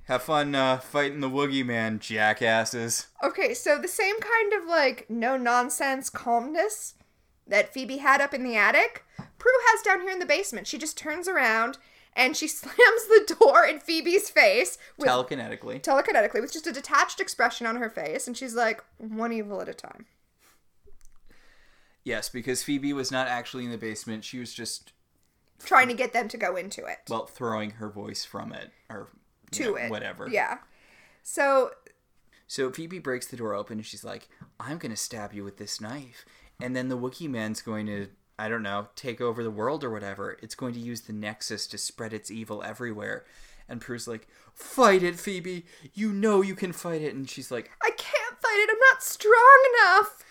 have 0.06 0.24
fun 0.24 0.56
uh, 0.56 0.78
fighting 0.80 1.20
the 1.20 1.30
Woogy 1.30 1.64
Man, 1.66 2.00
jackasses." 2.00 3.08
Okay, 3.24 3.54
so 3.54 3.78
the 3.78 3.88
same 3.88 4.20
kind 4.20 4.54
of 4.54 4.66
like 4.68 5.06
no 5.10 5.38
nonsense 5.38 6.10
calmness 6.10 6.96
that 7.52 7.72
Phoebe 7.74 7.98
had 7.98 8.20
up 8.22 8.34
in 8.34 8.44
the 8.44 8.56
attic, 8.56 9.06
Prue 9.38 9.52
has 9.68 9.82
down 9.84 10.02
here 10.02 10.12
in 10.12 10.20
the 10.20 10.26
basement. 10.26 10.66
She 10.68 10.78
just 10.80 10.98
turns 10.98 11.28
around 11.28 11.78
and 12.14 12.36
she 12.36 12.48
slams 12.48 12.76
the 13.08 13.36
door 13.40 13.66
in 13.66 13.80
Phoebe's 13.80 14.30
face 14.30 14.78
with 14.98 15.08
Telekinetically. 15.08 15.82
telekinetically 15.82 16.42
with 16.42 16.52
just 16.52 16.68
a 16.68 16.72
detached 16.74 17.20
expression 17.20 17.66
on 17.68 17.76
her 17.78 17.90
face, 17.90 18.26
and 18.28 18.36
she's 18.36 18.56
like, 18.56 18.84
one 18.98 19.32
evil 19.32 19.62
at 19.62 19.70
a 19.70 19.74
time. 19.74 20.06
Yes, 22.04 22.30
because 22.30 22.64
Phoebe 22.64 22.94
was 22.94 23.12
not 23.12 23.28
actually 23.28 23.66
in 23.66 23.72
the 23.72 23.78
basement. 23.78 24.24
She 24.24 24.40
was 24.40 24.54
just 24.54 24.94
Trying 25.64 25.90
to 25.90 25.94
get 25.94 26.12
them 26.12 26.28
to 26.30 26.38
go 26.38 26.56
into 26.56 26.86
it. 26.86 26.98
well 27.08 27.28
throwing 27.28 27.72
her 27.72 27.88
voice 27.90 28.26
from 28.26 28.52
it 28.52 28.72
or 28.90 29.10
to 29.52 29.64
know, 29.64 29.76
it. 29.76 29.92
whatever. 29.92 30.28
Yeah. 30.28 30.58
So 31.22 31.72
So 32.48 32.72
Phoebe 32.72 32.98
breaks 32.98 33.28
the 33.28 33.38
door 33.38 33.54
open 33.54 33.78
and 33.78 33.86
she's 33.86 34.04
like, 34.04 34.28
I'm 34.60 34.80
going 34.80 34.90
to 34.92 34.98
stab 34.98 35.34
you 35.34 35.44
with 35.44 35.58
this 35.58 35.80
knife. 35.80 36.26
And 36.62 36.76
then 36.76 36.90
the 36.90 36.98
Woogy 36.98 37.30
Man's 37.30 37.62
going 37.62 37.86
to, 37.88 38.08
I 38.38 38.50
don't 38.50 38.64
know, 38.64 38.88
take 38.96 39.22
over 39.22 39.44
the 39.44 39.52
world 39.52 39.84
or 39.84 39.90
whatever. 39.90 40.38
It's 40.42 40.56
going 40.56 40.74
to 40.74 40.80
use 40.80 41.02
the 41.02 41.14
Nexus 41.14 41.68
to 41.68 41.78
spread 41.78 42.14
its 42.14 42.32
evil 42.32 42.64
everywhere. 42.64 43.26
And 43.68 43.82
Prue's 43.82 44.08
like, 44.08 44.28
Fight 44.54 45.02
it, 45.02 45.16
Phoebe. 45.20 45.66
You 45.94 46.12
know 46.12 46.42
you 46.42 46.56
can 46.56 46.74
fight 46.74 47.02
it. 47.02 47.16
And 47.16 47.30
she's 47.30 47.52
like, 47.52 47.72
I 47.82 47.90
can't 47.92 48.42
fight 48.42 48.60
it. 48.60 48.70
I'm 48.72 48.80
not 48.92 49.02
strong 49.04 49.60
enough. 49.80 50.24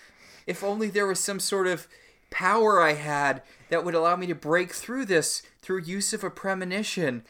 If 0.47 0.62
only 0.62 0.89
there 0.89 1.07
was 1.07 1.20
some 1.20 1.40
sort 1.40 1.66
of 1.66 1.89
power 2.31 2.81
I 2.81 2.94
had 2.94 3.43
that 3.70 3.85
would 3.85 3.94
allow 3.94 4.16
me 4.16 4.27
to 4.28 4.35
break 4.35 4.73
through 4.73 5.07
this 5.07 5.43
through 5.62 5.82
use 5.82 6.12
of 6.12 6.23
a 6.23 6.31
premonition. 6.31 7.24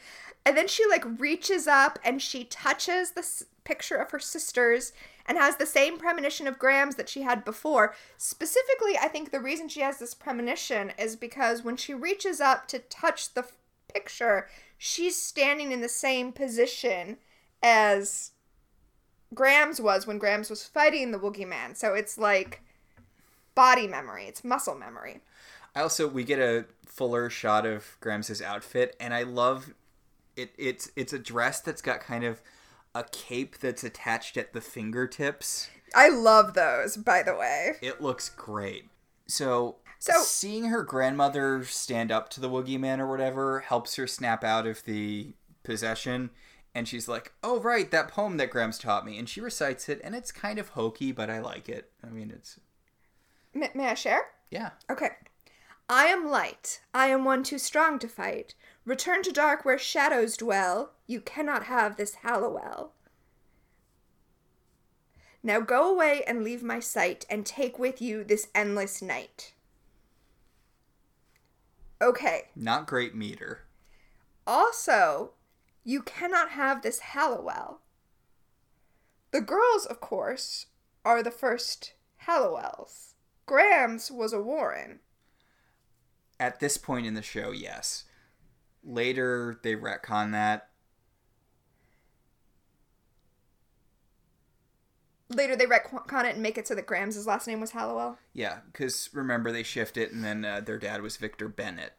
And 0.45 0.57
then 0.57 0.69
she 0.69 0.87
like 0.89 1.05
reaches 1.21 1.67
up 1.67 1.99
and 2.05 2.21
she 2.21 2.45
touches 2.45 3.13
the 3.13 3.21
s- 3.21 3.45
picture 3.65 3.97
of 3.97 4.11
her 4.11 4.19
sisters 4.19 4.93
and 5.31 5.39
has 5.39 5.55
the 5.57 5.65
same 5.65 5.97
premonition 5.97 6.49
of 6.49 6.59
Grams 6.59 6.97
that 6.97 7.09
she 7.09 7.23
had 7.23 7.45
before. 7.45 7.95
Specifically, 8.17 8.99
I 9.01 9.07
think 9.07 9.31
the 9.31 9.39
reason 9.39 9.69
she 9.69 9.79
has 9.81 10.01
this 10.01 10.13
premonition 10.13 10.93
is 10.99 11.15
because 11.15 11.63
when 11.63 11.77
she 11.77 11.95
reaches 11.95 12.41
up 12.41 12.67
to 12.67 12.81
touch 12.81 13.33
the 13.35 13.43
f- 13.43 13.53
picture, 13.95 14.49
she's 14.77 15.15
standing 15.15 15.71
in 15.71 15.83
the 15.83 15.89
same 15.89 16.33
position 16.33 17.19
as 17.63 18.33
Grams 19.33 19.81
was 19.81 20.05
when 20.05 20.19
Grams 20.19 20.51
was 20.51 20.67
fighting 20.67 21.13
the 21.13 21.19
Woogy 21.21 21.47
Man. 21.47 21.77
So 21.77 21.95
it's 21.95 22.19
like 22.19 22.65
body 23.55 23.87
memory, 23.87 24.25
it's 24.25 24.43
muscle 24.43 24.75
memory. 24.75 25.21
I 25.77 25.83
also 25.83 26.09
we 26.09 26.25
get 26.25 26.41
a 26.41 26.65
fuller 26.85 27.31
shot 27.31 27.67
of 27.67 27.97
Grams's 28.01 28.43
outfit, 28.43 28.97
and 28.99 29.15
I 29.15 29.23
love 29.23 29.75
it. 30.35 30.51
It's 30.59 30.91
it's 30.97 31.13
a 31.13 31.21
dress 31.21 31.61
that's 31.61 31.83
got 31.83 32.01
kind 32.01 32.25
of 32.25 32.43
a 32.95 33.05
cape 33.05 33.59
that's 33.59 33.85
attached 33.85 34.37
at 34.37 34.53
the 34.53 34.61
fingertips. 34.61 35.69
I 35.95 36.09
love 36.09 36.55
those, 36.55 36.97
by 36.97 37.23
the 37.23 37.35
way. 37.35 37.73
It 37.83 38.01
looks 38.01 38.29
great. 38.29 38.89
So, 39.27 39.77
So- 39.99 40.23
seeing 40.23 40.67
her 40.67 40.83
grandmother 40.83 41.65
stand 41.65 42.11
up 42.11 42.29
to 42.31 42.41
the 42.41 42.49
Woogy 42.49 42.79
Man 42.79 43.01
or 43.01 43.09
whatever 43.09 43.61
helps 43.61 43.97
her 43.97 44.07
snap 44.07 44.43
out 44.45 44.67
of 44.67 44.85
the 44.85 45.35
possession. 45.63 46.31
And 46.75 46.87
she's 46.87 47.09
like, 47.09 47.33
"Oh 47.43 47.61
right, 47.61 47.91
that 47.91 48.09
poem 48.09 48.37
that 48.37 48.51
Grams 48.51 48.79
taught 48.79 49.05
me." 49.05 49.19
And 49.19 49.29
she 49.29 49.41
recites 49.41 49.89
it, 49.89 50.01
and 50.05 50.15
it's 50.15 50.31
kind 50.31 50.59
of 50.59 50.71
hokey, 50.71 51.11
but 51.11 51.29
I 51.29 51.41
like 51.41 51.69
it. 51.69 51.91
I 52.05 52.11
mean, 52.11 52.31
it's 52.31 52.61
M- 53.55 53.65
may 53.75 53.89
I 53.89 53.95
share? 53.95 54.23
yeah. 54.51 54.71
Okay. 54.89 55.11
I 55.89 56.05
am 56.05 56.29
light. 56.29 56.81
I 56.95 57.09
am 57.09 57.25
one 57.25 57.43
too 57.43 57.59
strong 57.59 57.99
to 57.99 58.07
fight. 58.09 58.55
Return 58.91 59.23
to 59.23 59.31
dark 59.31 59.65
where 59.65 59.79
shadows 59.79 60.37
dwell. 60.37 60.91
You 61.07 61.21
cannot 61.21 61.67
have 61.67 61.95
this 61.95 62.17
Halliwell. 62.25 62.91
Now 65.45 65.61
go 65.61 65.89
away 65.89 66.25
and 66.27 66.43
leave 66.43 66.65
my 66.65 66.81
sight, 66.81 67.25
and 67.31 67.47
take 67.47 67.79
with 67.79 68.03
you 68.03 68.25
this 68.25 68.49
endless 68.53 69.01
night. 69.01 69.55
Okay. 72.03 72.49
Not 72.57 72.89
great 72.89 73.15
meter. 73.15 73.61
Also, 74.45 75.35
you 75.85 76.03
cannot 76.03 76.51
have 76.51 76.83
this 76.83 76.99
Hallowell. 76.99 77.83
The 79.31 79.41
girls, 79.41 79.87
of 79.87 80.01
course, 80.01 80.67
are 81.05 81.23
the 81.23 81.31
first 81.31 81.93
Halliwells. 82.27 83.15
Grams 83.47 84.11
was 84.11 84.33
a 84.33 84.43
Warren. 84.43 84.99
At 86.41 86.59
this 86.59 86.77
point 86.77 87.07
in 87.07 87.15
the 87.15 87.23
show, 87.23 87.53
yes. 87.53 88.07
Later, 88.83 89.59
they 89.63 89.75
retcon 89.75 90.33
that. 90.33 90.69
Later, 95.29 95.55
they 95.55 95.67
retcon 95.67 96.25
it 96.25 96.35
and 96.35 96.43
make 96.43 96.59
it 96.59 96.67
so 96.67 96.75
that 96.75 96.87
Grams's 96.87 97.27
last 97.27 97.47
name 97.47 97.61
was 97.61 97.71
Halliwell. 97.71 98.19
Yeah, 98.33 98.59
because 98.73 99.11
remember, 99.13 99.53
they 99.53 99.63
shift 99.63 99.97
it, 99.97 100.13
and 100.13 100.25
then 100.25 100.45
uh, 100.45 100.61
their 100.61 100.79
dad 100.79 101.03
was 101.03 101.17
Victor 101.17 101.49
Bennett. 101.49 101.93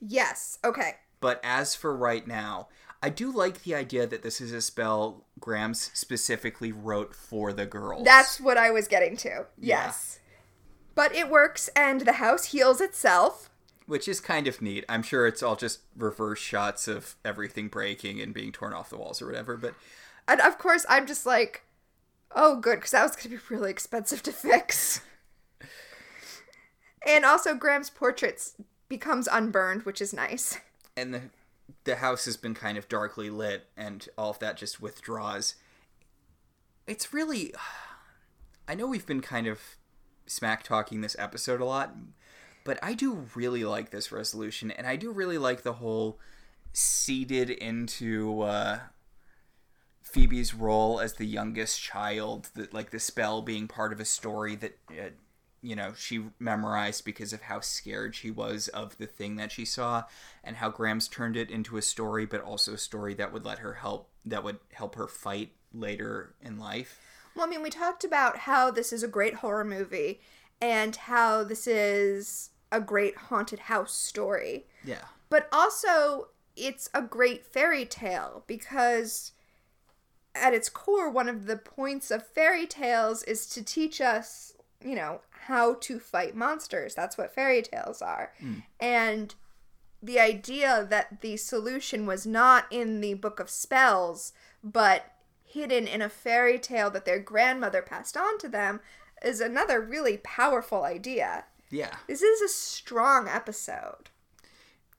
Yes. 0.00 0.58
Okay. 0.64 0.96
But 1.20 1.40
as 1.44 1.74
for 1.74 1.94
right 1.94 2.26
now, 2.26 2.68
I 3.02 3.10
do 3.10 3.30
like 3.30 3.62
the 3.62 3.74
idea 3.74 4.06
that 4.06 4.22
this 4.22 4.40
is 4.40 4.52
a 4.52 4.60
spell 4.60 5.26
Grams 5.38 5.90
specifically 5.94 6.72
wrote 6.72 7.14
for 7.14 7.52
the 7.52 7.66
girls. 7.66 8.04
That's 8.04 8.40
what 8.40 8.56
I 8.56 8.70
was 8.70 8.88
getting 8.88 9.16
to. 9.18 9.46
Yes. 9.58 10.18
But 10.94 11.14
it 11.14 11.30
works, 11.30 11.68
and 11.76 12.00
the 12.00 12.14
house 12.14 12.46
heals 12.46 12.80
itself. 12.80 13.49
Which 13.90 14.06
is 14.06 14.20
kind 14.20 14.46
of 14.46 14.62
neat. 14.62 14.84
I'm 14.88 15.02
sure 15.02 15.26
it's 15.26 15.42
all 15.42 15.56
just 15.56 15.80
reverse 15.96 16.38
shots 16.38 16.86
of 16.86 17.16
everything 17.24 17.66
breaking 17.66 18.20
and 18.20 18.32
being 18.32 18.52
torn 18.52 18.72
off 18.72 18.88
the 18.88 18.96
walls 18.96 19.20
or 19.20 19.26
whatever, 19.26 19.56
but 19.56 19.74
And 20.28 20.40
of 20.40 20.58
course, 20.58 20.86
I'm 20.88 21.08
just 21.08 21.26
like, 21.26 21.64
oh, 22.34 22.54
good, 22.54 22.76
because 22.76 22.92
that 22.92 23.02
was 23.02 23.16
going 23.16 23.24
to 23.24 23.28
be 23.30 23.54
really 23.54 23.70
expensive 23.72 24.22
to 24.22 24.32
fix. 24.32 25.00
and 27.04 27.24
also, 27.24 27.54
Grams's 27.54 27.90
portraits 27.90 28.54
becomes 28.88 29.26
unburned, 29.26 29.82
which 29.82 30.00
is 30.00 30.12
nice. 30.12 30.58
and 30.96 31.12
the 31.12 31.22
the 31.84 31.96
house 31.96 32.24
has 32.26 32.36
been 32.36 32.54
kind 32.54 32.76
of 32.78 32.88
darkly 32.88 33.30
lit 33.30 33.66
and 33.76 34.08
all 34.18 34.30
of 34.30 34.38
that 34.38 34.56
just 34.56 34.80
withdraws 34.80 35.54
it's 36.86 37.12
really 37.14 37.54
i 38.68 38.74
know 38.74 38.86
we've 38.86 39.06
been 39.06 39.20
kind 39.20 39.46
of 39.46 39.60
smack 40.26 40.62
talking 40.62 41.00
this 41.00 41.16
episode 41.18 41.60
a 41.60 41.64
lot 41.64 41.94
but 42.64 42.78
i 42.82 42.92
do 42.92 43.26
really 43.34 43.64
like 43.64 43.90
this 43.90 44.12
resolution 44.12 44.70
and 44.70 44.86
i 44.86 44.96
do 44.96 45.10
really 45.10 45.38
like 45.38 45.62
the 45.62 45.74
whole 45.74 46.18
seeded 46.72 47.50
into 47.50 48.42
uh 48.42 48.78
phoebe's 50.02 50.54
role 50.54 51.00
as 51.00 51.14
the 51.14 51.26
youngest 51.26 51.80
child 51.80 52.50
that 52.54 52.74
like 52.74 52.90
the 52.90 52.98
spell 52.98 53.42
being 53.42 53.68
part 53.68 53.92
of 53.92 54.00
a 54.00 54.04
story 54.04 54.56
that 54.56 54.76
uh, 54.90 55.10
you 55.62 55.76
know 55.76 55.92
she 55.96 56.24
memorized 56.38 57.04
because 57.04 57.32
of 57.32 57.42
how 57.42 57.60
scared 57.60 58.14
she 58.14 58.30
was 58.30 58.68
of 58.68 58.96
the 58.98 59.06
thing 59.06 59.36
that 59.36 59.52
she 59.52 59.64
saw 59.64 60.02
and 60.42 60.56
how 60.56 60.68
Grams 60.68 61.06
turned 61.06 61.36
it 61.36 61.50
into 61.50 61.76
a 61.76 61.82
story 61.82 62.26
but 62.26 62.42
also 62.42 62.74
a 62.74 62.78
story 62.78 63.14
that 63.14 63.32
would 63.32 63.44
let 63.44 63.58
her 63.58 63.74
help 63.74 64.08
that 64.24 64.42
would 64.42 64.58
help 64.72 64.96
her 64.96 65.06
fight 65.06 65.52
later 65.72 66.34
in 66.42 66.58
life. 66.58 67.00
Well, 67.34 67.46
I 67.46 67.48
mean, 67.48 67.62
we 67.62 67.70
talked 67.70 68.04
about 68.04 68.38
how 68.38 68.70
this 68.70 68.92
is 68.92 69.02
a 69.02 69.08
great 69.08 69.34
horror 69.34 69.64
movie 69.64 70.20
and 70.60 70.96
how 70.96 71.42
this 71.44 71.66
is 71.66 72.50
a 72.72 72.80
great 72.80 73.16
haunted 73.16 73.60
house 73.60 73.92
story. 73.92 74.66
yeah 74.84 75.04
But 75.28 75.48
also, 75.52 76.28
it's 76.56 76.88
a 76.94 77.02
great 77.02 77.44
fairy 77.44 77.84
tale 77.84 78.44
because, 78.46 79.32
at 80.34 80.54
its 80.54 80.68
core, 80.68 81.10
one 81.10 81.28
of 81.28 81.46
the 81.46 81.56
points 81.56 82.10
of 82.10 82.26
fairy 82.26 82.66
tales 82.66 83.22
is 83.24 83.46
to 83.48 83.62
teach 83.62 84.00
us, 84.00 84.54
you 84.84 84.94
know, 84.94 85.20
how 85.30 85.74
to 85.74 85.98
fight 85.98 86.36
monsters. 86.36 86.94
That's 86.94 87.18
what 87.18 87.34
fairy 87.34 87.62
tales 87.62 88.02
are. 88.02 88.32
Hmm. 88.38 88.54
And 88.78 89.34
the 90.02 90.20
idea 90.20 90.86
that 90.88 91.20
the 91.20 91.36
solution 91.36 92.06
was 92.06 92.26
not 92.26 92.66
in 92.70 93.00
the 93.00 93.14
book 93.14 93.40
of 93.40 93.50
spells, 93.50 94.32
but 94.62 95.12
hidden 95.44 95.86
in 95.86 96.00
a 96.00 96.08
fairy 96.08 96.58
tale 96.58 96.90
that 96.90 97.04
their 97.04 97.18
grandmother 97.18 97.82
passed 97.82 98.16
on 98.16 98.38
to 98.38 98.48
them 98.48 98.80
is 99.24 99.40
another 99.40 99.80
really 99.80 100.18
powerful 100.18 100.84
idea. 100.84 101.44
yeah 101.70 101.96
This 102.08 102.22
is 102.22 102.40
a 102.40 102.48
strong 102.48 103.28
episode 103.28 104.10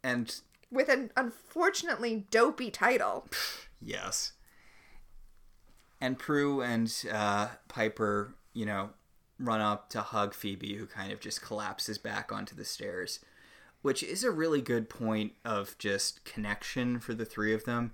and 0.03 0.35
with 0.71 0.89
an 0.89 1.11
unfortunately 1.17 2.25
dopey 2.31 2.71
title. 2.71 3.27
Yes. 3.81 4.33
And 5.99 6.17
Prue 6.17 6.61
and 6.61 6.91
uh, 7.11 7.49
Piper, 7.67 8.33
you 8.53 8.65
know, 8.65 8.91
run 9.39 9.61
up 9.61 9.89
to 9.89 10.01
hug 10.01 10.33
Phoebe, 10.33 10.75
who 10.75 10.85
kind 10.85 11.11
of 11.11 11.19
just 11.19 11.41
collapses 11.41 11.97
back 11.97 12.31
onto 12.31 12.55
the 12.55 12.65
stairs. 12.65 13.19
which 13.81 14.03
is 14.03 14.23
a 14.23 14.29
really 14.31 14.61
good 14.61 14.87
point 14.89 15.33
of 15.43 15.75
just 15.79 16.23
connection 16.23 16.99
for 16.99 17.13
the 17.15 17.25
three 17.25 17.53
of 17.53 17.65
them. 17.65 17.91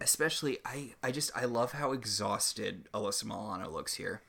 Especially, 0.00 0.58
I 0.64 0.94
I 1.02 1.10
just 1.10 1.30
I 1.34 1.44
love 1.46 1.72
how 1.72 1.92
exhausted 1.92 2.88
Alyssa 2.92 3.24
Milano 3.24 3.70
looks 3.70 3.94
here. 3.94 4.20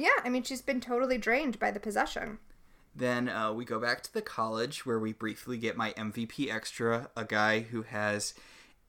Yeah, 0.00 0.08
I 0.24 0.30
mean, 0.30 0.44
she's 0.44 0.62
been 0.62 0.80
totally 0.80 1.18
drained 1.18 1.58
by 1.58 1.70
the 1.70 1.78
possession. 1.78 2.38
Then 2.96 3.28
uh, 3.28 3.52
we 3.52 3.66
go 3.66 3.78
back 3.78 4.02
to 4.04 4.12
the 4.12 4.22
college 4.22 4.86
where 4.86 4.98
we 4.98 5.12
briefly 5.12 5.58
get 5.58 5.76
my 5.76 5.90
MVP 5.92 6.50
extra, 6.50 7.10
a 7.14 7.26
guy 7.26 7.60
who 7.60 7.82
has 7.82 8.32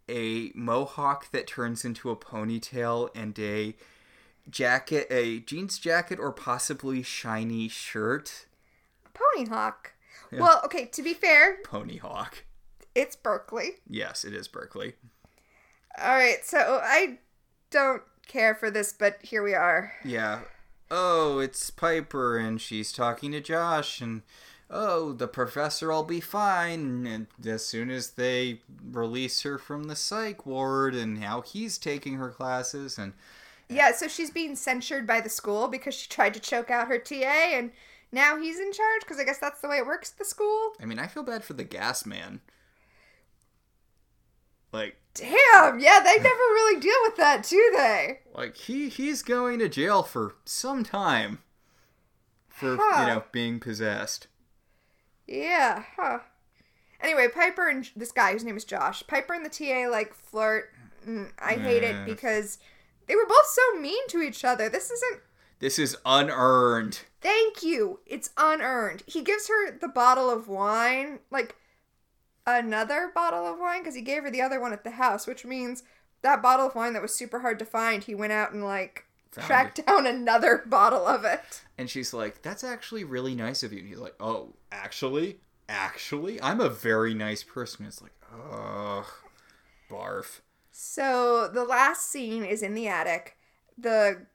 a 0.07 0.53
mohawk 0.55 1.29
that 1.31 1.47
turns 1.47 1.83
into 1.83 2.09
a 2.09 2.15
ponytail 2.15 3.09
and 3.13 3.37
a 3.39 3.75
jacket, 4.49 5.07
a 5.11 5.39
jeans 5.41 5.79
jacket, 5.79 6.17
or 6.17 6.31
possibly 6.31 7.03
shiny 7.03 7.67
shirt. 7.67 8.45
Ponyhawk. 9.13 9.91
Well, 10.31 10.61
okay, 10.63 10.85
to 10.85 11.03
be 11.03 11.13
fair, 11.13 11.57
Ponyhawk. 11.65 12.43
it's 12.95 13.17
Berkeley. 13.17 13.71
Yes, 13.85 14.23
it 14.23 14.33
is 14.33 14.47
Berkeley. 14.47 14.93
All 16.01 16.15
right, 16.15 16.37
so 16.45 16.79
I 16.81 17.19
don't 17.69 18.01
care 18.27 18.55
for 18.55 18.71
this, 18.71 18.93
but 18.93 19.17
here 19.21 19.43
we 19.43 19.53
are. 19.53 19.91
Yeah. 20.05 20.39
Oh, 20.93 21.39
it's 21.39 21.69
Piper, 21.69 22.37
and 22.37 22.59
she's 22.59 22.91
talking 22.91 23.31
to 23.31 23.39
Josh, 23.39 24.01
and 24.01 24.23
oh, 24.69 25.13
the 25.13 25.27
professor 25.27 25.89
will 25.89 26.03
be 26.03 26.19
fine. 26.19 27.07
And 27.07 27.27
as 27.45 27.65
soon 27.65 27.89
as 27.89 28.11
they 28.11 28.59
release 28.91 29.41
her 29.43 29.57
from 29.57 29.85
the 29.85 29.95
psych 29.95 30.45
ward, 30.45 30.93
and 30.93 31.23
how 31.23 31.41
he's 31.41 31.77
taking 31.77 32.15
her 32.15 32.29
classes, 32.29 32.97
and 32.97 33.13
Yeah, 33.69 33.93
so 33.93 34.07
she's 34.09 34.31
being 34.31 34.55
censured 34.57 35.07
by 35.07 35.21
the 35.21 35.29
school 35.29 35.69
because 35.69 35.95
she 35.95 36.09
tried 36.09 36.33
to 36.33 36.41
choke 36.41 36.69
out 36.69 36.89
her 36.89 36.99
TA, 36.99 37.53
and 37.53 37.71
now 38.11 38.37
he's 38.37 38.59
in 38.59 38.73
charge 38.73 39.01
because 39.01 39.17
I 39.17 39.23
guess 39.23 39.39
that's 39.39 39.61
the 39.61 39.69
way 39.69 39.77
it 39.77 39.85
works 39.85 40.11
at 40.11 40.17
the 40.19 40.25
school. 40.25 40.73
I 40.81 40.85
mean, 40.85 40.99
I 40.99 41.07
feel 41.07 41.23
bad 41.23 41.45
for 41.45 41.53
the 41.53 41.63
gas 41.63 42.05
man. 42.05 42.41
Like, 44.71 44.97
Damn, 45.13 45.79
yeah, 45.79 45.99
they 46.01 46.15
never 46.15 46.25
really 46.29 46.79
deal 46.79 46.95
with 47.03 47.17
that, 47.17 47.43
do 47.47 47.73
they? 47.75 48.19
like 48.33 48.55
he 48.55 48.87
he's 48.87 49.21
going 49.23 49.59
to 49.59 49.67
jail 49.67 50.03
for 50.03 50.35
some 50.45 50.83
time 50.85 51.39
for 52.47 52.77
Huh. 52.79 53.01
you 53.01 53.07
know 53.07 53.23
being 53.33 53.59
possessed. 53.59 54.27
Yeah, 55.27 55.83
huh. 55.97 56.19
Anyway, 57.01 57.27
Piper 57.33 57.67
and 57.67 57.89
this 57.95 58.11
guy 58.11 58.31
whose 58.31 58.43
name 58.43 58.55
is 58.57 58.63
Josh, 58.65 59.03
Piper 59.07 59.33
and 59.33 59.45
the 59.45 59.49
TA 59.49 59.89
like 59.89 60.13
flirt. 60.13 60.69
Mm, 61.07 61.31
I 61.39 61.53
hate 61.55 61.83
it 61.83 62.05
because 62.05 62.59
they 63.07 63.15
were 63.15 63.25
both 63.27 63.47
so 63.47 63.79
mean 63.79 64.07
to 64.09 64.21
each 64.21 64.45
other. 64.45 64.69
This 64.69 64.91
isn't. 64.91 65.19
This 65.59 65.77
is 65.79 65.97
unearned. 66.05 67.01
Thank 67.21 67.63
you. 67.63 67.99
It's 68.05 68.29
unearned. 68.37 69.03
He 69.07 69.21
gives 69.23 69.47
her 69.47 69.71
the 69.77 69.87
bottle 69.87 70.29
of 70.29 70.47
wine, 70.47 71.19
like 71.31 71.55
another 72.45 73.11
bottle 73.13 73.45
of 73.45 73.59
wine, 73.59 73.81
because 73.81 73.95
he 73.95 74.01
gave 74.01 74.23
her 74.23 74.31
the 74.31 74.41
other 74.41 74.59
one 74.59 74.73
at 74.73 74.83
the 74.83 74.91
house, 74.91 75.27
which 75.27 75.45
means 75.45 75.83
that 76.21 76.41
bottle 76.41 76.67
of 76.67 76.75
wine 76.75 76.93
that 76.93 77.01
was 77.01 77.15
super 77.15 77.39
hard 77.39 77.59
to 77.59 77.65
find, 77.65 78.03
he 78.03 78.15
went 78.15 78.33
out 78.33 78.51
and 78.53 78.63
like 78.63 79.05
Found 79.31 79.47
tracked 79.47 79.85
down 79.87 80.05
another 80.05 80.63
bottle 80.65 81.05
of 81.07 81.23
it. 81.25 81.63
And 81.77 81.89
she's 81.89 82.13
like, 82.13 82.41
"That's 82.41 82.63
actually 82.63 83.03
really 83.03 83.33
nice 83.35 83.63
of 83.63 83.71
you." 83.73 83.79
And 83.79 83.87
he's 83.87 83.97
like, 83.97 84.15
"Oh, 84.19 84.53
actually, 84.71 85.39
actually, 85.69 86.41
I'm 86.41 86.59
a 86.59 86.69
very 86.69 87.13
nice 87.13 87.43
person." 87.43 87.85
It's 87.85 88.01
like, 88.01 88.11
ugh, 88.33 89.05
barf. 89.89 90.41
So 90.71 91.47
the 91.47 91.63
last 91.63 92.09
scene 92.09 92.43
is 92.43 92.61
in 92.61 92.73
the 92.75 92.87
attic. 92.87 93.37
The 93.77 94.25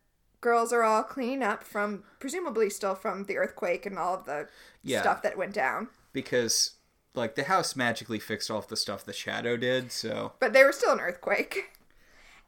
girls 0.40 0.72
are 0.72 0.82
all 0.82 1.02
cleaning 1.02 1.42
up 1.42 1.64
from 1.64 2.04
presumably 2.18 2.70
still 2.70 2.94
from 2.94 3.24
the 3.24 3.36
earthquake 3.36 3.86
and 3.86 3.98
all 3.98 4.14
of 4.14 4.24
the 4.26 4.48
Yeah. 4.82 5.00
stuff 5.00 5.22
that 5.22 5.36
went 5.36 5.52
down. 5.54 5.88
Because 6.12 6.75
like 7.16 7.34
the 7.34 7.44
house 7.44 7.76
magically 7.76 8.18
fixed 8.18 8.50
off 8.50 8.68
the 8.68 8.76
stuff 8.76 9.04
the 9.04 9.12
shadow 9.12 9.56
did, 9.56 9.92
so 9.92 10.32
But 10.38 10.52
they 10.52 10.64
were 10.64 10.72
still 10.72 10.92
an 10.92 11.00
earthquake. 11.00 11.72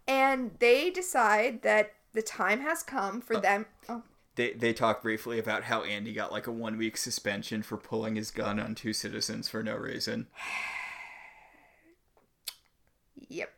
And 0.06 0.52
they 0.58 0.90
decide 0.90 1.62
that 1.62 1.94
the 2.14 2.22
time 2.22 2.60
has 2.60 2.82
come 2.82 3.20
for 3.20 3.38
them. 3.38 3.66
Oh, 3.88 4.02
they 4.36 4.52
they 4.52 4.72
talk 4.72 5.02
briefly 5.02 5.38
about 5.38 5.64
how 5.64 5.82
Andy 5.82 6.12
got 6.12 6.32
like 6.32 6.46
a 6.46 6.52
one 6.52 6.78
week 6.78 6.96
suspension 6.96 7.62
for 7.62 7.76
pulling 7.76 8.16
his 8.16 8.30
gun 8.30 8.58
on 8.58 8.74
two 8.74 8.92
citizens 8.92 9.48
for 9.48 9.62
no 9.62 9.76
reason. 9.76 10.28
yep. 13.28 13.52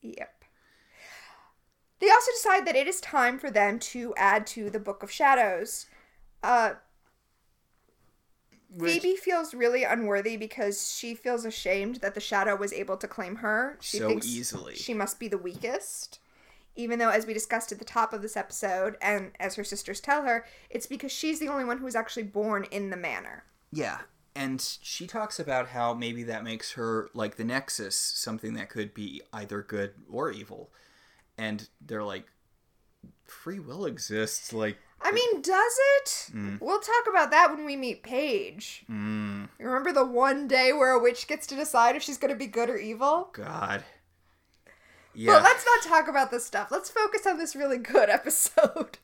Yep. 0.00 0.44
They 2.00 2.10
also 2.10 2.32
decide 2.32 2.66
that 2.66 2.76
it 2.76 2.86
is 2.86 3.00
time 3.00 3.38
for 3.38 3.50
them 3.50 3.78
to 3.78 4.14
add 4.16 4.46
to 4.48 4.70
the 4.70 4.80
Book 4.80 5.02
of 5.02 5.10
Shadows. 5.10 5.86
Uh, 6.42 6.74
Which- 8.76 9.00
Phoebe 9.00 9.16
feels 9.16 9.54
really 9.54 9.84
unworthy 9.84 10.36
because 10.36 10.92
she 10.92 11.14
feels 11.14 11.44
ashamed 11.44 11.96
that 11.96 12.14
the 12.14 12.20
shadow 12.20 12.56
was 12.56 12.72
able 12.72 12.96
to 12.96 13.06
claim 13.06 13.36
her. 13.36 13.78
She 13.80 13.98
So 13.98 14.08
thinks 14.08 14.26
easily. 14.26 14.74
She 14.74 14.94
must 14.94 15.20
be 15.20 15.28
the 15.28 15.38
weakest. 15.38 16.18
Even 16.76 16.98
though, 16.98 17.10
as 17.10 17.24
we 17.24 17.32
discussed 17.32 17.70
at 17.70 17.78
the 17.78 17.84
top 17.84 18.12
of 18.12 18.20
this 18.20 18.36
episode, 18.36 18.96
and 19.00 19.30
as 19.38 19.54
her 19.54 19.62
sisters 19.62 20.00
tell 20.00 20.24
her, 20.24 20.44
it's 20.70 20.86
because 20.86 21.12
she's 21.12 21.38
the 21.38 21.46
only 21.46 21.64
one 21.64 21.78
who 21.78 21.84
was 21.84 21.94
actually 21.94 22.24
born 22.24 22.64
in 22.72 22.90
the 22.90 22.96
manor. 22.96 23.44
Yeah. 23.70 23.98
And 24.34 24.60
she 24.82 25.06
talks 25.06 25.38
about 25.38 25.68
how 25.68 25.94
maybe 25.94 26.24
that 26.24 26.42
makes 26.42 26.72
her 26.72 27.08
like 27.14 27.36
the 27.36 27.44
Nexus, 27.44 27.94
something 27.94 28.54
that 28.54 28.70
could 28.70 28.92
be 28.92 29.22
either 29.32 29.62
good 29.62 29.92
or 30.10 30.32
evil. 30.32 30.72
And 31.38 31.68
they're 31.80 32.02
like, 32.02 32.26
free 33.24 33.60
will 33.60 33.86
exists. 33.86 34.52
Like, 34.52 34.78
I 35.06 35.12
mean, 35.12 35.42
does 35.42 35.72
it? 36.00 36.30
We'll 36.60 36.80
talk 36.80 37.04
about 37.10 37.30
that 37.30 37.50
when 37.54 37.64
we 37.66 37.76
meet 37.76 38.02
Paige. 38.02 38.84
mm, 38.90 39.48
Remember 39.58 39.92
the 39.92 40.04
one 40.04 40.48
day 40.48 40.72
where 40.72 40.92
a 40.92 40.98
witch 41.02 41.26
gets 41.26 41.46
to 41.48 41.54
decide 41.54 41.94
if 41.94 42.02
she's 42.02 42.16
going 42.18 42.32
to 42.32 42.38
be 42.38 42.46
good 42.46 42.70
or 42.70 42.78
evil? 42.78 43.28
God. 43.34 43.84
But 44.64 44.72
Yeah. 45.14 45.40
let's 45.42 45.64
not 45.66 45.82
talk 45.82 46.08
about 46.08 46.30
this 46.30 46.44
stuff. 46.46 46.70
Let's 46.70 46.90
focus 46.90 47.26
on 47.26 47.38
this 47.38 47.54
really 47.54 47.78
good 47.78 48.08
episode. 48.18 48.98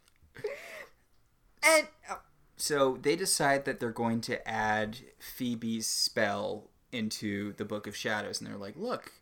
and 1.63 1.87
oh, 2.11 2.21
So 2.57 2.99
they 3.01 3.15
decide 3.17 3.65
that 3.67 3.79
they're 3.79 3.91
going 3.91 4.21
to 4.23 4.49
add 4.49 4.99
Phoebe's 5.19 5.87
spell 5.87 6.71
into 6.93 7.53
the 7.55 7.65
Book 7.65 7.87
of 7.87 7.95
Shadows. 7.97 8.41
And 8.41 8.49
they're 8.49 8.57
like, 8.57 8.77
look, 8.77 9.13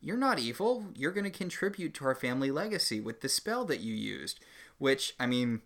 you're 0.00 0.16
not 0.16 0.38
evil. 0.38 0.86
You're 0.94 1.12
going 1.12 1.24
to 1.24 1.36
contribute 1.36 1.92
to 1.94 2.04
our 2.06 2.14
family 2.14 2.50
legacy 2.50 3.00
with 3.00 3.20
the 3.20 3.28
spell 3.28 3.64
that 3.66 3.80
you 3.80 3.94
used. 3.94 4.40
Which, 4.78 5.14
I 5.20 5.26
mean, 5.26 5.60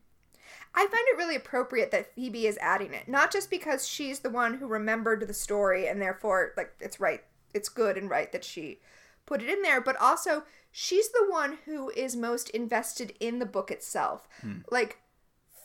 I 0.75 0.87
find 0.87 1.05
it 1.09 1.17
really 1.17 1.37
appropriate 1.37 1.91
that 1.93 2.15
Phoebe 2.15 2.47
is 2.47 2.59
adding 2.61 2.93
it, 2.93 3.09
not 3.09 3.33
just 3.33 3.49
because 3.49 3.87
she's 3.87 4.21
the 4.21 4.31
one 4.31 4.55
who 4.55 4.67
remembered 4.67 5.27
the 5.27 5.35
story 5.35 5.87
and 5.87 6.03
therefore, 6.03 6.53
like, 6.57 6.73
it's 6.81 6.99
right, 6.99 7.23
it's 7.53 7.69
good 7.69 7.97
and 7.97 8.11
right 8.11 8.33
that 8.33 8.45
she 8.45 8.81
put 9.25 9.43
it 9.43 9.49
in 9.49 9.63
there, 9.63 9.81
but 9.81 9.97
also 10.01 10.45
she's 10.73 11.11
the 11.11 11.27
one 11.29 11.59
who 11.65 11.91
is 11.91 12.17
most 12.17 12.51
invested 12.51 13.15
in 13.21 13.39
the 13.39 13.47
book 13.47 13.71
itself. 13.71 14.29
Hmm. 14.41 14.59
Like, 14.71 14.99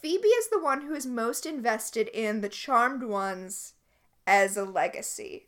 Phoebe 0.01 0.27
is 0.27 0.49
the 0.49 0.61
one 0.61 0.81
who 0.81 0.93
is 0.93 1.05
most 1.05 1.45
invested 1.45 2.07
in 2.13 2.41
the 2.41 2.49
Charmed 2.49 3.03
Ones 3.03 3.73
as 4.25 4.55
a 4.55 4.63
legacy. 4.63 5.47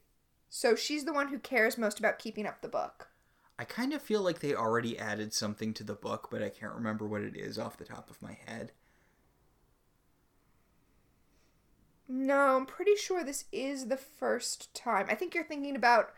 So 0.50 0.76
she's 0.76 1.06
the 1.06 1.14
one 1.14 1.30
who 1.30 1.40
cares 1.40 1.78
most 1.78 2.00
about 2.00 2.20
keeping 2.20 2.46
up 2.46 2.62
the 2.62 2.68
book. 2.68 3.10
I 3.58 3.64
kind 3.64 3.94
of 3.94 4.02
feel 4.02 4.22
like 4.22 4.40
they 4.40 4.56
already 4.56 4.98
added 4.98 5.34
something 5.34 5.74
to 5.76 5.84
the 5.84 5.94
book, 5.94 6.30
but 6.32 6.42
I 6.42 6.50
can't 6.50 6.74
remember 6.74 7.08
what 7.08 7.22
it 7.22 7.38
is 7.38 7.60
off 7.60 7.78
the 7.78 7.86
top 7.86 8.10
of 8.10 8.22
my 8.22 8.38
head. 8.48 8.72
No, 12.14 12.58
I'm 12.58 12.66
pretty 12.66 12.98
sure 12.98 13.24
this 13.24 13.46
is 13.54 13.88
the 13.88 13.96
first 13.96 14.74
time. 14.76 15.06
I 15.10 15.16
think 15.16 15.34
you're 15.34 15.46
thinking 15.46 15.78
about 15.78 16.10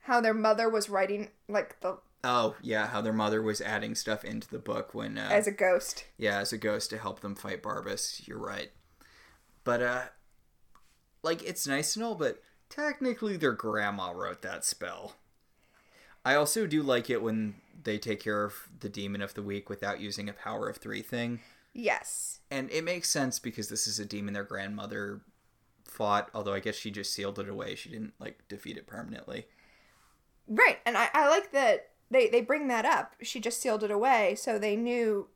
how 0.00 0.18
their 0.18 0.32
mother 0.32 0.66
was 0.66 0.88
writing 0.88 1.28
like 1.46 1.78
the 1.80 1.98
Oh, 2.24 2.56
yeah, 2.62 2.86
how 2.86 3.02
their 3.02 3.12
mother 3.12 3.42
was 3.42 3.60
adding 3.60 3.94
stuff 3.94 4.24
into 4.24 4.48
the 4.48 4.58
book 4.58 4.94
when 4.94 5.18
uh, 5.18 5.28
as 5.30 5.46
a 5.46 5.52
ghost. 5.52 6.06
Yeah, 6.16 6.38
as 6.38 6.54
a 6.54 6.58
ghost 6.58 6.88
to 6.90 6.98
help 6.98 7.20
them 7.20 7.34
fight 7.34 7.62
Barbas. 7.62 8.26
You're 8.26 8.38
right. 8.38 8.70
But 9.62 9.82
uh 9.82 10.02
like 11.22 11.42
it's 11.42 11.66
nice 11.66 11.96
and 11.96 12.04
all, 12.04 12.14
but 12.14 12.42
technically 12.70 13.36
their 13.36 13.52
grandma 13.52 14.12
wrote 14.12 14.40
that 14.40 14.64
spell. 14.64 15.16
I 16.24 16.34
also 16.34 16.66
do 16.66 16.82
like 16.82 17.10
it 17.10 17.20
when 17.20 17.56
they 17.84 17.98
take 17.98 18.20
care 18.20 18.44
of 18.44 18.70
the 18.80 18.88
demon 18.88 19.20
of 19.20 19.34
the 19.34 19.42
week 19.42 19.68
without 19.68 20.00
using 20.00 20.30
a 20.30 20.32
power 20.32 20.68
of 20.70 20.78
3 20.78 21.02
thing. 21.02 21.40
Yes. 21.74 22.40
And 22.50 22.70
it 22.70 22.84
makes 22.84 23.10
sense 23.10 23.38
because 23.38 23.68
this 23.68 23.86
is 23.86 23.98
a 23.98 24.06
demon 24.06 24.32
their 24.32 24.44
grandmother 24.44 25.20
fought, 25.92 26.30
although 26.34 26.54
I 26.54 26.60
guess 26.60 26.76
she 26.76 26.90
just 26.90 27.12
sealed 27.12 27.38
it 27.38 27.48
away. 27.48 27.74
She 27.74 27.90
didn't 27.90 28.14
like 28.18 28.46
defeat 28.48 28.76
it 28.76 28.86
permanently. 28.86 29.46
Right. 30.48 30.78
And 30.84 30.96
I, 30.96 31.08
I 31.14 31.28
like 31.28 31.52
that 31.52 31.90
they, 32.10 32.28
they 32.28 32.40
bring 32.40 32.68
that 32.68 32.84
up. 32.84 33.14
She 33.22 33.40
just 33.40 33.60
sealed 33.60 33.84
it 33.84 33.90
away, 33.90 34.34
so 34.34 34.58
they 34.58 34.76
knew 34.76 35.28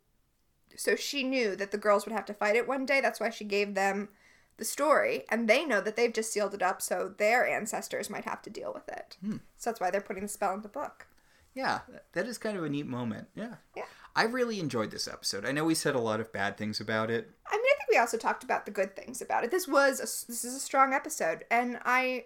so 0.77 0.95
she 0.95 1.23
knew 1.23 1.57
that 1.57 1.71
the 1.71 1.79
girls 1.79 2.05
would 2.05 2.13
have 2.13 2.27
to 2.27 2.35
fight 2.35 2.57
it 2.57 2.69
one 2.69 2.87
day. 2.87 3.01
That's 3.01 3.21
why 3.21 3.31
she 3.31 3.45
gave 3.45 3.75
them 3.75 4.11
the 4.59 4.65
story. 4.65 5.25
And 5.31 5.49
they 5.49 5.65
know 5.65 5.81
that 5.81 5.97
they've 5.97 6.13
just 6.13 6.33
sealed 6.33 6.55
it 6.55 6.63
up 6.63 6.83
so 6.83 7.13
their 7.17 7.47
ancestors 7.47 8.11
might 8.11 8.25
have 8.25 8.43
to 8.43 8.51
deal 8.51 8.73
with 8.73 8.89
it. 8.89 9.17
Hmm. 9.21 9.37
So 9.57 9.71
that's 9.71 9.81
why 9.81 9.91
they're 9.91 10.01
putting 10.01 10.23
the 10.23 10.29
spell 10.29 10.55
in 10.55 10.63
the 10.63 10.69
book. 10.69 11.07
Yeah, 11.55 11.81
that 12.13 12.27
is 12.27 12.37
kind 12.37 12.59
of 12.59 12.65
a 12.65 12.69
neat 12.69 12.87
moment. 12.87 13.29
Yeah. 13.35 13.55
Yeah. 13.75 13.85
I 14.17 14.25
really 14.25 14.59
enjoyed 14.59 14.91
this 14.91 15.07
episode. 15.07 15.45
I 15.45 15.53
know 15.53 15.65
we 15.65 15.75
said 15.75 15.95
a 15.95 16.01
lot 16.01 16.21
of 16.21 16.33
bad 16.33 16.57
things 16.57 16.81
about 16.81 17.11
it. 17.11 17.31
I 17.47 17.57
mean, 17.57 17.67
I 17.67 17.77
think 17.77 17.91
we 17.91 17.99
also 17.99 18.17
talked 18.17 18.43
about 18.43 18.65
the 18.65 18.73
good 18.73 18.97
things 18.97 19.21
about 19.21 19.45
it. 19.45 19.51
This 19.51 19.69
was 19.69 20.01
a, 20.01 20.09
this 20.27 20.43
is 20.43 20.57
a 20.57 20.61
strong 20.61 20.95
episode, 20.95 21.45
and 21.51 21.79
I 21.85 22.25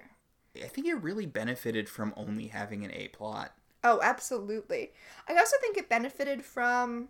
I 0.56 0.68
think 0.68 0.86
it 0.86 0.94
really 0.94 1.26
benefited 1.26 1.88
from 1.88 2.14
only 2.16 2.46
having 2.46 2.84
an 2.84 2.92
A 2.92 3.08
plot. 3.08 3.52
Oh, 3.82 3.98
absolutely. 4.02 4.92
I 5.28 5.34
also 5.34 5.56
think 5.60 5.76
it 5.76 5.88
benefited 5.88 6.44
from 6.44 7.08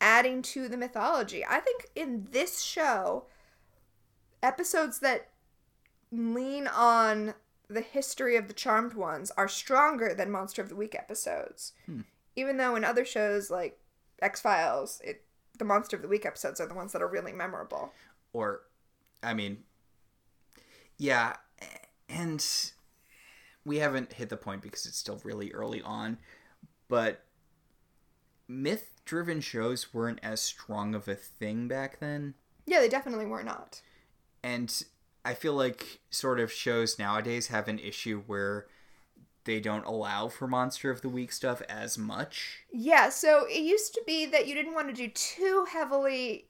adding 0.00 0.42
to 0.42 0.68
the 0.68 0.76
mythology. 0.76 1.44
I 1.48 1.60
think 1.60 1.86
in 1.94 2.28
this 2.30 2.60
show, 2.62 3.24
episodes 4.42 4.98
that 4.98 5.30
lean 6.12 6.66
on 6.66 7.34
the 7.68 7.80
history 7.80 8.36
of 8.36 8.48
the 8.48 8.54
Charmed 8.54 8.94
ones 8.94 9.30
are 9.36 9.48
stronger 9.48 10.12
than 10.12 10.30
Monster 10.30 10.60
of 10.60 10.68
the 10.68 10.76
Week 10.76 10.94
episodes. 10.94 11.72
Hmm. 11.86 12.02
Even 12.36 12.58
though 12.58 12.76
in 12.76 12.84
other 12.84 13.04
shows 13.04 13.50
like 13.50 13.78
X 14.20 14.40
Files, 14.40 15.00
it 15.04 15.24
the 15.58 15.64
Monster 15.64 15.96
of 15.96 16.02
the 16.02 16.08
Week 16.08 16.26
episodes 16.26 16.60
are 16.60 16.66
the 16.66 16.74
ones 16.74 16.92
that 16.92 17.02
are 17.02 17.08
really 17.08 17.32
memorable. 17.32 17.92
Or, 18.32 18.62
I 19.22 19.34
mean, 19.34 19.58
yeah, 20.98 21.34
and 22.08 22.44
we 23.64 23.78
haven't 23.78 24.14
hit 24.14 24.28
the 24.28 24.36
point 24.36 24.62
because 24.62 24.86
it's 24.86 24.98
still 24.98 25.20
really 25.24 25.52
early 25.52 25.80
on, 25.82 26.18
but 26.88 27.22
myth 28.48 29.00
driven 29.04 29.40
shows 29.40 29.94
weren't 29.94 30.20
as 30.22 30.40
strong 30.40 30.94
of 30.94 31.08
a 31.08 31.14
thing 31.14 31.68
back 31.68 32.00
then. 32.00 32.34
Yeah, 32.66 32.80
they 32.80 32.88
definitely 32.88 33.26
were 33.26 33.42
not. 33.42 33.80
And 34.42 34.84
I 35.24 35.34
feel 35.34 35.54
like 35.54 36.00
sort 36.10 36.40
of 36.40 36.52
shows 36.52 36.98
nowadays 36.98 37.46
have 37.48 37.68
an 37.68 37.78
issue 37.78 38.22
where 38.26 38.66
they 39.44 39.60
don't 39.60 39.86
allow 39.86 40.28
for 40.28 40.46
monster 40.46 40.90
of 40.90 41.02
the 41.02 41.08
week 41.08 41.32
stuff 41.32 41.62
as 41.68 41.98
much. 41.98 42.64
Yeah, 42.72 43.08
so 43.08 43.46
it 43.48 43.62
used 43.62 43.94
to 43.94 44.02
be 44.06 44.26
that 44.26 44.46
you 44.46 44.54
didn't 44.54 44.74
want 44.74 44.88
to 44.88 44.94
do 44.94 45.08
too 45.08 45.66
heavily 45.70 46.46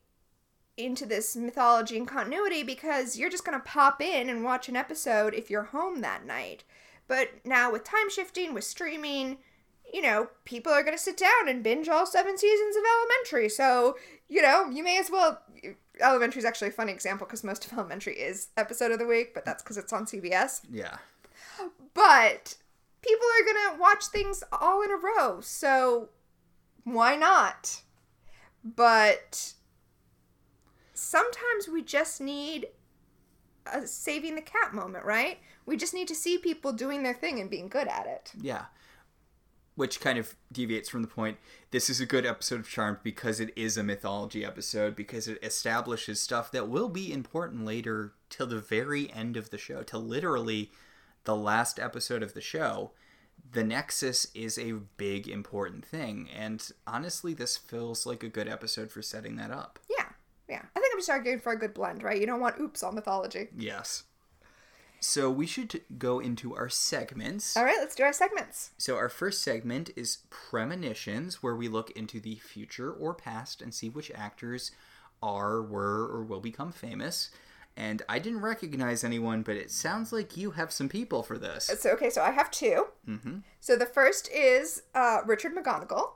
into 0.77 1.07
this 1.07 1.37
mythology 1.37 1.97
and 1.97 2.09
continuity 2.09 2.63
because 2.63 3.17
you're 3.17 3.31
just 3.31 3.45
going 3.45 3.59
to 3.59 3.65
pop 3.65 4.01
in 4.01 4.29
and 4.29 4.43
watch 4.43 4.69
an 4.69 4.77
episode 4.77 5.35
if 5.35 5.51
you're 5.51 5.65
home 5.65 6.01
that 6.01 6.27
night. 6.27 6.65
But 7.07 7.29
now 7.45 7.71
with 7.71 7.85
time 7.85 8.11
shifting, 8.11 8.55
with 8.55 8.65
streaming, 8.65 9.39
you 9.93 10.03
know, 10.03 10.29
people 10.45 10.73
are 10.73 10.83
going 10.83 10.97
to 10.97 11.03
sit 11.03 11.17
down 11.17 11.49
and 11.49 11.63
binge 11.63 11.89
all 11.89 12.07
seven 12.07 12.37
seasons 12.37 12.77
of 12.77 12.83
Elementary. 12.83 13.49
So, 13.49 13.97
you 14.29 14.43
know, 14.43 14.69
you 14.71 14.83
may 14.83 14.99
as 14.99 15.11
well. 15.11 15.41
Elementary 16.01 16.41
is 16.41 16.45
actually 16.45 16.69
a 16.69 16.73
funny 16.73 16.93
example 16.93 17.27
because 17.27 17.45
most 17.45 17.65
of 17.65 17.73
Elementary 17.73 18.15
is 18.15 18.49
episode 18.57 18.91
of 18.91 18.99
the 18.99 19.07
week, 19.07 19.35
but 19.35 19.45
that's 19.45 19.63
because 19.63 19.77
it's 19.77 19.93
on 19.93 20.07
CBS. 20.07 20.63
Yeah. 20.71 20.97
But 21.93 22.57
people 23.07 23.27
are 23.39 23.45
going 23.45 23.77
to 23.77 23.81
watch 23.81 24.07
things 24.07 24.43
all 24.53 24.83
in 24.83 24.91
a 24.91 24.97
row. 24.97 25.41
So 25.41 26.09
why 26.85 27.17
not? 27.17 27.83
But 28.65 29.53
sometimes 30.95 31.69
we 31.71 31.83
just 31.83 32.21
need 32.21 32.69
a 33.67 33.87
saving 33.87 34.35
the 34.37 34.43
cat 34.43 34.75
moment, 34.75 35.05
right? 35.05 35.39
We 35.67 35.77
just 35.77 35.95
need 35.95 36.09
to 36.09 36.15
see 36.15 36.39
people 36.39 36.73
doing 36.73 37.03
their 37.03 37.15
thing 37.15 37.41
and 37.41 37.51
being 37.51 37.69
good 37.69 37.89
at 37.89 38.07
it. 38.07 38.33
Yeah. 38.41 38.67
Which 39.75 40.01
kind 40.01 40.19
of 40.19 40.37
deviates 40.53 40.89
from 40.89 41.03
the 41.03 41.09
point. 41.09 41.39
This 41.73 41.91
is 41.91 42.01
a 42.01 42.07
good 42.07 42.25
episode 42.25 42.61
of 42.61 42.69
Charmed 42.69 42.99
because 43.03 43.41
it 43.41 43.53
is 43.57 43.77
a 43.77 43.83
mythology 43.83 44.45
episode, 44.45 44.95
because 44.95 45.27
it 45.27 45.39
establishes 45.43 46.21
stuff 46.21 46.53
that 46.53 46.69
will 46.69 46.89
be 46.89 47.13
important 47.13 47.65
later 47.65 48.13
till 48.31 48.47
the 48.47 48.61
very 48.61 49.13
end 49.13 49.37
of 49.37 49.51
the 49.51 49.59
show, 49.59 49.83
till 49.83 50.03
literally 50.03 50.71
the 51.25 51.37
last 51.37 51.79
episode 51.79 52.23
of 52.23 52.35
the 52.35 52.41
show. 52.41 52.93
The 53.53 53.65
Nexus 53.65 54.29
is 54.35 54.59
a 54.59 54.73
big, 54.97 55.29
important 55.29 55.85
thing. 55.85 56.29
And 56.35 56.67
honestly, 56.87 57.35
this 57.35 57.57
feels 57.57 58.07
like 58.07 58.23
a 58.23 58.29
good 58.29 58.49
episode 58.49 58.91
for 58.91 59.03
setting 59.03 59.37
that 59.37 59.51
up. 59.51 59.79
Yeah, 59.91 60.07
yeah. 60.49 60.63
I 60.75 60.81
think 60.81 60.93
I'm 60.93 60.99
just 60.99 61.11
arguing 61.11 61.41
for 61.41 61.53
a 61.53 61.59
good 61.59 61.75
blend, 61.75 62.03
right? 62.03 62.21
You 62.21 62.27
don't 62.27 62.41
want 62.41 62.61
oops 62.61 62.83
on 62.83 62.95
mythology. 62.95 63.49
Yes. 63.57 64.05
So 65.01 65.31
we 65.31 65.47
should 65.47 65.83
go 65.99 66.19
into 66.19 66.57
our 66.57 66.71
segments. 66.71 67.59
All 67.59 67.65
right, 67.65 67.77
let's 67.79 67.95
do 67.95 68.05
our 68.05 68.13
segments. 68.13 68.71
So 68.79 68.97
our 68.97 69.11
first 69.11 69.43
segment 69.43 69.91
is 69.97 70.19
premonitions, 70.31 71.43
where 71.43 71.55
we 71.55 71.69
look 71.69 71.91
into 71.91 72.21
the 72.21 72.37
future 72.37 72.91
or 72.91 73.13
past 73.13 73.61
and 73.61 73.75
see 73.75 73.91
which 73.91 74.11
actors 74.15 74.71
are, 75.23 75.61
were, 75.61 76.07
or 76.07 76.25
will 76.25 76.41
become 76.41 76.73
famous. 76.73 77.31
And 77.77 78.03
I 78.09 78.21
didn't 78.21 78.41
recognize 78.41 79.03
anyone, 79.03 79.43
but 79.43 79.57
it 79.57 79.71
sounds 79.71 80.13
like 80.13 80.37
you 80.37 80.53
have 80.53 80.71
some 80.71 80.89
people 80.89 81.23
for 81.25 81.37
this. 81.37 81.65
So 81.79 81.91
okay, 81.91 82.09
so 82.09 82.23
I 82.23 82.31
have 82.31 82.51
two. 82.51 82.87
Mm-hmm. 83.09 83.39
So 83.61 83.77
the 83.77 83.87
first 83.87 84.31
is 84.33 84.83
uh, 84.95 85.19
Richard 85.27 85.57
McGonagle. 85.57 86.11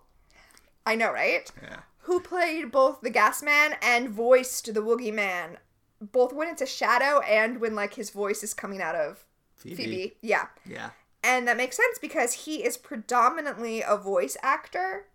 I 0.86 0.94
know, 0.94 1.12
right? 1.12 1.50
Yeah. 1.60 1.80
Who 2.02 2.20
played 2.20 2.70
both 2.70 3.00
the 3.00 3.10
Gas 3.10 3.42
Man 3.42 3.74
and 3.82 4.08
voiced 4.08 4.72
the 4.72 4.80
Woogy 4.80 5.12
Man, 5.12 5.58
both 6.00 6.32
when 6.32 6.48
it's 6.48 6.62
a 6.62 6.66
shadow 6.66 7.20
and 7.20 7.60
when 7.60 7.74
like 7.74 7.94
his 7.94 8.10
voice 8.10 8.44
is 8.44 8.54
coming 8.54 8.80
out 8.80 8.94
of 8.94 9.24
Phoebe. 9.56 9.74
Phoebe. 9.74 10.16
Yeah. 10.22 10.46
Yeah. 10.64 10.90
And 11.24 11.48
that 11.48 11.56
makes 11.56 11.76
sense 11.76 11.98
because 11.98 12.32
he 12.32 12.64
is 12.64 12.76
predominantly 12.76 13.82
a 13.82 13.96
voice 13.96 14.36
actor. 14.42 15.06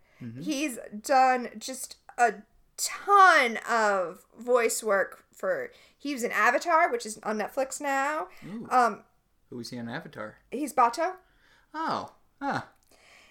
He's 0.42 0.80
done 1.02 1.50
just 1.58 1.98
a 2.18 2.36
ton 2.78 3.60
of 3.70 4.26
voice 4.40 4.82
work 4.82 5.26
for. 5.34 5.72
He 6.04 6.14
was 6.14 6.24
in 6.26 6.34
Avatar, 6.34 6.92
which 6.92 7.06
is 7.06 7.18
on 7.24 7.38
Netflix 7.38 7.80
now. 7.80 8.28
Ooh. 8.46 8.68
Um, 8.70 9.04
Who 9.50 9.56
was 9.56 9.70
he 9.70 9.78
in 9.78 9.88
Avatar? 9.88 10.36
he's 10.52 10.74
Bato. 10.74 11.14
Oh. 11.74 12.12
Huh. 12.42 12.64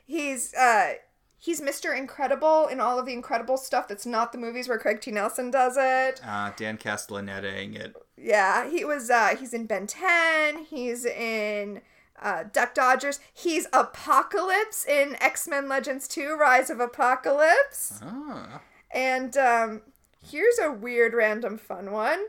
He's 0.06 0.54
uh, 0.54 0.94
he's 1.36 1.60
Mr. 1.60 1.94
Incredible 1.94 2.66
in 2.68 2.80
all 2.80 2.98
of 2.98 3.04
the 3.04 3.12
Incredible 3.12 3.58
stuff 3.58 3.88
that's 3.88 4.06
not 4.06 4.32
the 4.32 4.38
movies 4.38 4.70
where 4.70 4.78
Craig 4.78 5.02
T. 5.02 5.10
Nelson 5.10 5.50
does 5.50 5.76
it. 5.78 6.22
Uh, 6.26 6.52
Dan 6.56 6.78
Castellanetaing 6.78 7.76
it. 7.76 7.94
Yeah, 8.16 8.70
he 8.70 8.86
was. 8.86 9.10
Uh, 9.10 9.36
he's 9.38 9.52
in 9.52 9.66
Ben 9.66 9.86
Ten. 9.86 10.64
He's 10.64 11.04
in 11.04 11.82
uh, 12.22 12.44
Duck 12.50 12.72
Dodgers. 12.72 13.20
He's 13.34 13.66
Apocalypse 13.74 14.86
in 14.86 15.16
X 15.20 15.46
Men 15.46 15.68
Legends 15.68 16.08
Two: 16.08 16.36
Rise 16.40 16.70
of 16.70 16.80
Apocalypse. 16.80 18.00
Ah. 18.02 18.62
And 18.94 19.36
um, 19.36 19.82
here's 20.26 20.58
a 20.58 20.72
weird, 20.72 21.12
random, 21.12 21.58
fun 21.58 21.92
one. 21.92 22.20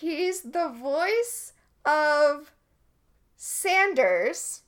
He's 0.00 0.40
the 0.40 0.68
voice 0.68 1.52
of 1.84 2.50
Sanders 3.36 4.62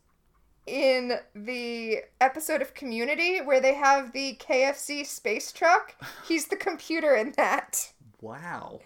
in 0.66 1.14
the 1.34 2.02
episode 2.20 2.60
of 2.60 2.74
Community 2.74 3.40
where 3.40 3.60
they 3.60 3.74
have 3.74 4.12
the 4.12 4.36
KFC 4.36 5.04
space 5.04 5.50
truck. 5.50 5.96
He's 6.28 6.48
the 6.48 6.56
computer 6.56 7.14
in 7.14 7.32
that. 7.36 7.92
Wow. 8.20 8.80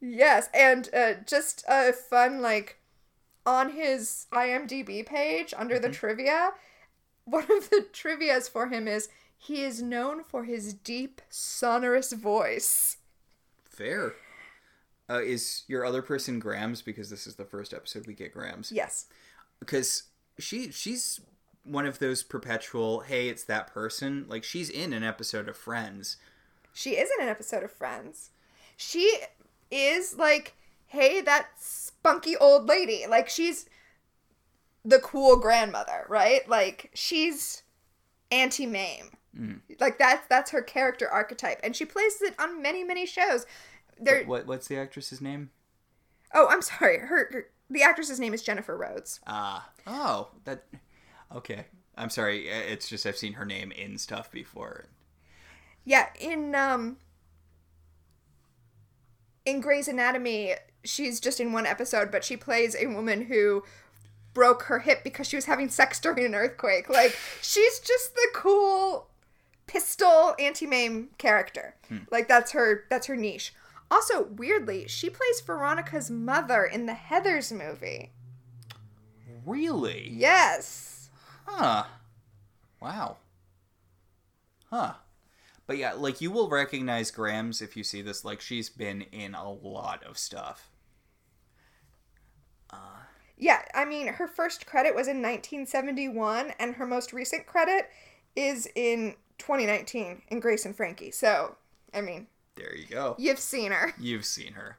Yes, 0.00 0.48
and 0.54 0.88
uh, 0.94 1.14
just 1.26 1.64
a 1.68 1.92
fun 1.92 2.40
like 2.40 2.78
on 3.44 3.72
his 3.72 4.26
IMDb 4.32 5.04
page 5.04 5.52
under 5.56 5.78
the 5.78 5.90
trivia, 5.90 6.52
one 7.24 7.50
of 7.50 7.70
the 7.70 7.86
trivia's 7.92 8.48
for 8.48 8.68
him 8.68 8.86
is 8.86 9.08
he 9.36 9.62
is 9.62 9.82
known 9.82 10.22
for 10.22 10.44
his 10.44 10.74
deep 10.74 11.20
sonorous 11.28 12.12
voice. 12.12 12.98
Fair. 13.64 14.14
Uh, 15.08 15.20
is 15.22 15.62
your 15.68 15.84
other 15.84 16.02
person 16.02 16.38
Grams? 16.38 16.82
Because 16.82 17.10
this 17.10 17.26
is 17.26 17.36
the 17.36 17.44
first 17.44 17.72
episode 17.72 18.06
we 18.06 18.14
get 18.14 18.32
Grams. 18.32 18.72
Yes. 18.72 19.06
because 19.60 20.04
she 20.38 20.70
she's 20.70 21.20
one 21.64 21.86
of 21.86 21.98
those 21.98 22.22
perpetual 22.22 23.00
hey 23.00 23.28
it's 23.28 23.42
that 23.44 23.66
person 23.66 24.24
like 24.28 24.44
she's 24.44 24.70
in 24.70 24.92
an 24.92 25.02
episode 25.02 25.48
of 25.48 25.56
friends 25.56 26.16
She 26.72 26.90
is 26.90 27.10
in 27.18 27.24
an 27.24 27.30
episode 27.30 27.62
of 27.64 27.72
Friends. 27.72 28.30
She 28.76 29.18
is 29.70 30.16
like, 30.18 30.54
hey, 30.86 31.22
that 31.22 31.48
spunky 31.58 32.36
old 32.36 32.68
lady. 32.68 33.06
Like 33.08 33.28
she's 33.30 33.66
the 34.84 34.98
cool 34.98 35.36
grandmother, 35.36 36.04
right? 36.08 36.46
Like 36.48 36.90
she's 36.94 37.62
Auntie 38.30 38.66
Mame. 38.66 39.10
Like 39.80 39.98
that's 39.98 40.26
that's 40.28 40.50
her 40.50 40.62
character 40.62 41.08
archetype, 41.10 41.60
and 41.64 41.74
she 41.76 41.84
plays 41.84 42.20
it 42.22 42.34
on 42.38 42.62
many 42.62 42.84
many 42.84 43.06
shows. 43.06 43.44
What, 43.98 44.26
what 44.26 44.46
what's 44.46 44.68
the 44.68 44.76
actress's 44.76 45.20
name 45.20 45.50
Oh, 46.34 46.48
I'm 46.50 46.62
sorry. 46.62 46.98
Her, 46.98 47.28
her 47.32 47.46
the 47.70 47.82
actress's 47.82 48.20
name 48.20 48.34
is 48.34 48.42
Jennifer 48.42 48.76
Rhodes. 48.76 49.20
ah 49.26 49.68
oh 49.86 50.28
that 50.44 50.64
okay 51.34 51.64
i'm 51.96 52.10
sorry 52.10 52.48
uh, 52.50 52.54
it's 52.68 52.88
just 52.88 53.04
i've 53.06 53.16
seen 53.16 53.32
her 53.32 53.44
name 53.44 53.72
in 53.72 53.98
stuff 53.98 54.30
before 54.30 54.86
Yeah, 55.84 56.06
in 56.20 56.54
um 56.54 56.98
in 59.44 59.60
Grey's 59.60 59.86
Anatomy, 59.88 60.54
she's 60.84 61.20
just 61.20 61.38
in 61.40 61.52
one 61.52 61.66
episode, 61.66 62.10
but 62.10 62.24
she 62.24 62.36
plays 62.36 62.74
a 62.74 62.86
woman 62.86 63.26
who 63.26 63.62
broke 64.34 64.64
her 64.64 64.80
hip 64.80 65.02
because 65.04 65.28
she 65.28 65.36
was 65.36 65.44
having 65.46 65.68
sex 65.68 66.00
during 66.00 66.24
an 66.24 66.34
earthquake. 66.34 66.88
Like 66.88 67.16
she's 67.40 67.78
just 67.80 68.14
the 68.14 68.28
cool 68.34 69.08
pistol 69.66 70.34
Auntie 70.38 70.66
Mame 70.66 71.10
character. 71.18 71.74
Like 72.10 72.26
that's 72.28 72.52
her 72.52 72.84
that's 72.90 73.06
her 73.06 73.16
niche. 73.16 73.54
Also, 73.90 74.24
weirdly, 74.24 74.88
she 74.88 75.08
plays 75.08 75.40
Veronica's 75.40 76.10
mother 76.10 76.64
in 76.64 76.86
the 76.86 76.92
Heathers 76.92 77.52
movie. 77.52 78.10
really 79.44 80.08
Yes. 80.10 81.08
huh 81.44 81.84
wow 82.80 83.16
huh 84.70 84.94
but 85.66 85.76
yeah 85.76 85.92
like 85.92 86.20
you 86.20 86.30
will 86.30 86.48
recognize 86.48 87.10
grams 87.10 87.62
if 87.62 87.76
you 87.76 87.84
see 87.84 88.02
this 88.02 88.24
like 88.24 88.40
she's 88.40 88.68
been 88.68 89.02
in 89.12 89.34
a 89.34 89.50
lot 89.50 90.02
of 90.04 90.18
stuff 90.18 90.70
Yeah, 93.36 93.62
I 93.74 93.84
mean, 93.84 94.06
her 94.08 94.26
first 94.26 94.66
credit 94.66 94.94
was 94.94 95.08
in 95.08 95.20
1971, 95.20 96.52
and 96.58 96.74
her 96.76 96.86
most 96.86 97.12
recent 97.12 97.46
credit 97.46 97.90
is 98.34 98.66
in 98.74 99.14
2019 99.38 100.22
in 100.28 100.40
Grace 100.40 100.64
and 100.64 100.74
Frankie. 100.74 101.10
So, 101.10 101.56
I 101.92 102.00
mean, 102.00 102.28
There 102.56 102.74
you 102.74 102.86
go. 102.86 103.14
you've 103.18 103.38
seen 103.38 103.72
her. 103.72 103.92
You've 103.98 104.24
seen 104.24 104.52
her. 104.54 104.78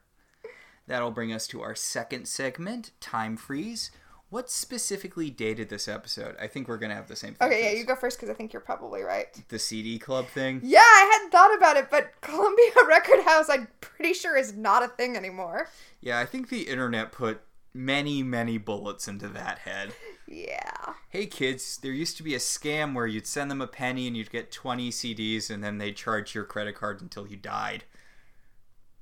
That'll 0.88 1.12
bring 1.12 1.34
us 1.34 1.48
to 1.48 1.62
our 1.62 1.76
second 1.76 2.28
segment, 2.28 2.92
Time 3.00 3.36
Freeze. 3.38 3.92
What 4.30 4.50
specifically 4.50 5.30
dated 5.30 5.70
this 5.70 5.88
episode? 5.88 6.36
I 6.40 6.48
think 6.48 6.68
we're 6.68 6.78
gonna 6.78 6.96
have 6.96 7.08
the 7.08 7.16
same 7.16 7.34
thing. 7.34 7.48
Okay, 7.48 7.64
yeah, 7.64 7.80
you 7.80 7.86
go 7.86 7.96
first 7.96 8.18
because 8.18 8.30
I 8.30 8.34
think 8.34 8.52
you're 8.52 8.62
probably 8.62 9.02
right. 9.02 9.28
The 9.48 9.60
CD 9.60 10.00
club 10.00 10.28
thing. 10.28 10.60
Yeah, 10.64 10.80
I 10.80 11.10
hadn't 11.14 11.32
thought 11.32 11.56
about 11.56 11.78
it, 11.78 11.90
but 11.90 12.12
Columbia 12.22 12.72
Record 12.88 13.22
House, 13.24 13.50
I'm 13.50 13.70
pretty 13.80 14.14
sure, 14.14 14.36
is 14.36 14.54
not 14.54 14.84
a 14.84 14.90
thing 14.90 15.16
anymore. 15.16 15.70
Yeah, 16.02 16.20
I 16.20 16.26
think 16.26 16.50
the 16.50 16.64
internet 16.64 17.14
put 17.14 17.42
many, 17.78 18.24
many 18.24 18.58
bullets 18.58 19.08
into 19.08 19.28
that 19.30 19.60
head. 19.60 19.94
Yeah. 20.28 20.94
Hey 21.10 21.28
kids, 21.28 21.78
there 21.78 21.92
used 21.92 22.18
to 22.18 22.24
be 22.24 22.36
a 22.36 22.40
scam 22.40 22.94
where 22.94 23.08
you'd 23.08 23.28
send 23.28 23.50
them 23.50 23.62
a 23.62 23.68
penny 23.68 24.08
and 24.08 24.18
you'd 24.18 24.32
get 24.32 24.52
20 24.52 24.90
CDs 24.90 25.50
and 25.50 25.64
then 25.64 25.78
they'd 25.78 25.96
charge 25.96 26.36
your 26.36 26.44
credit 26.44 26.76
card 26.76 27.02
until 27.02 27.28
you 27.28 27.38
died. 27.38 27.86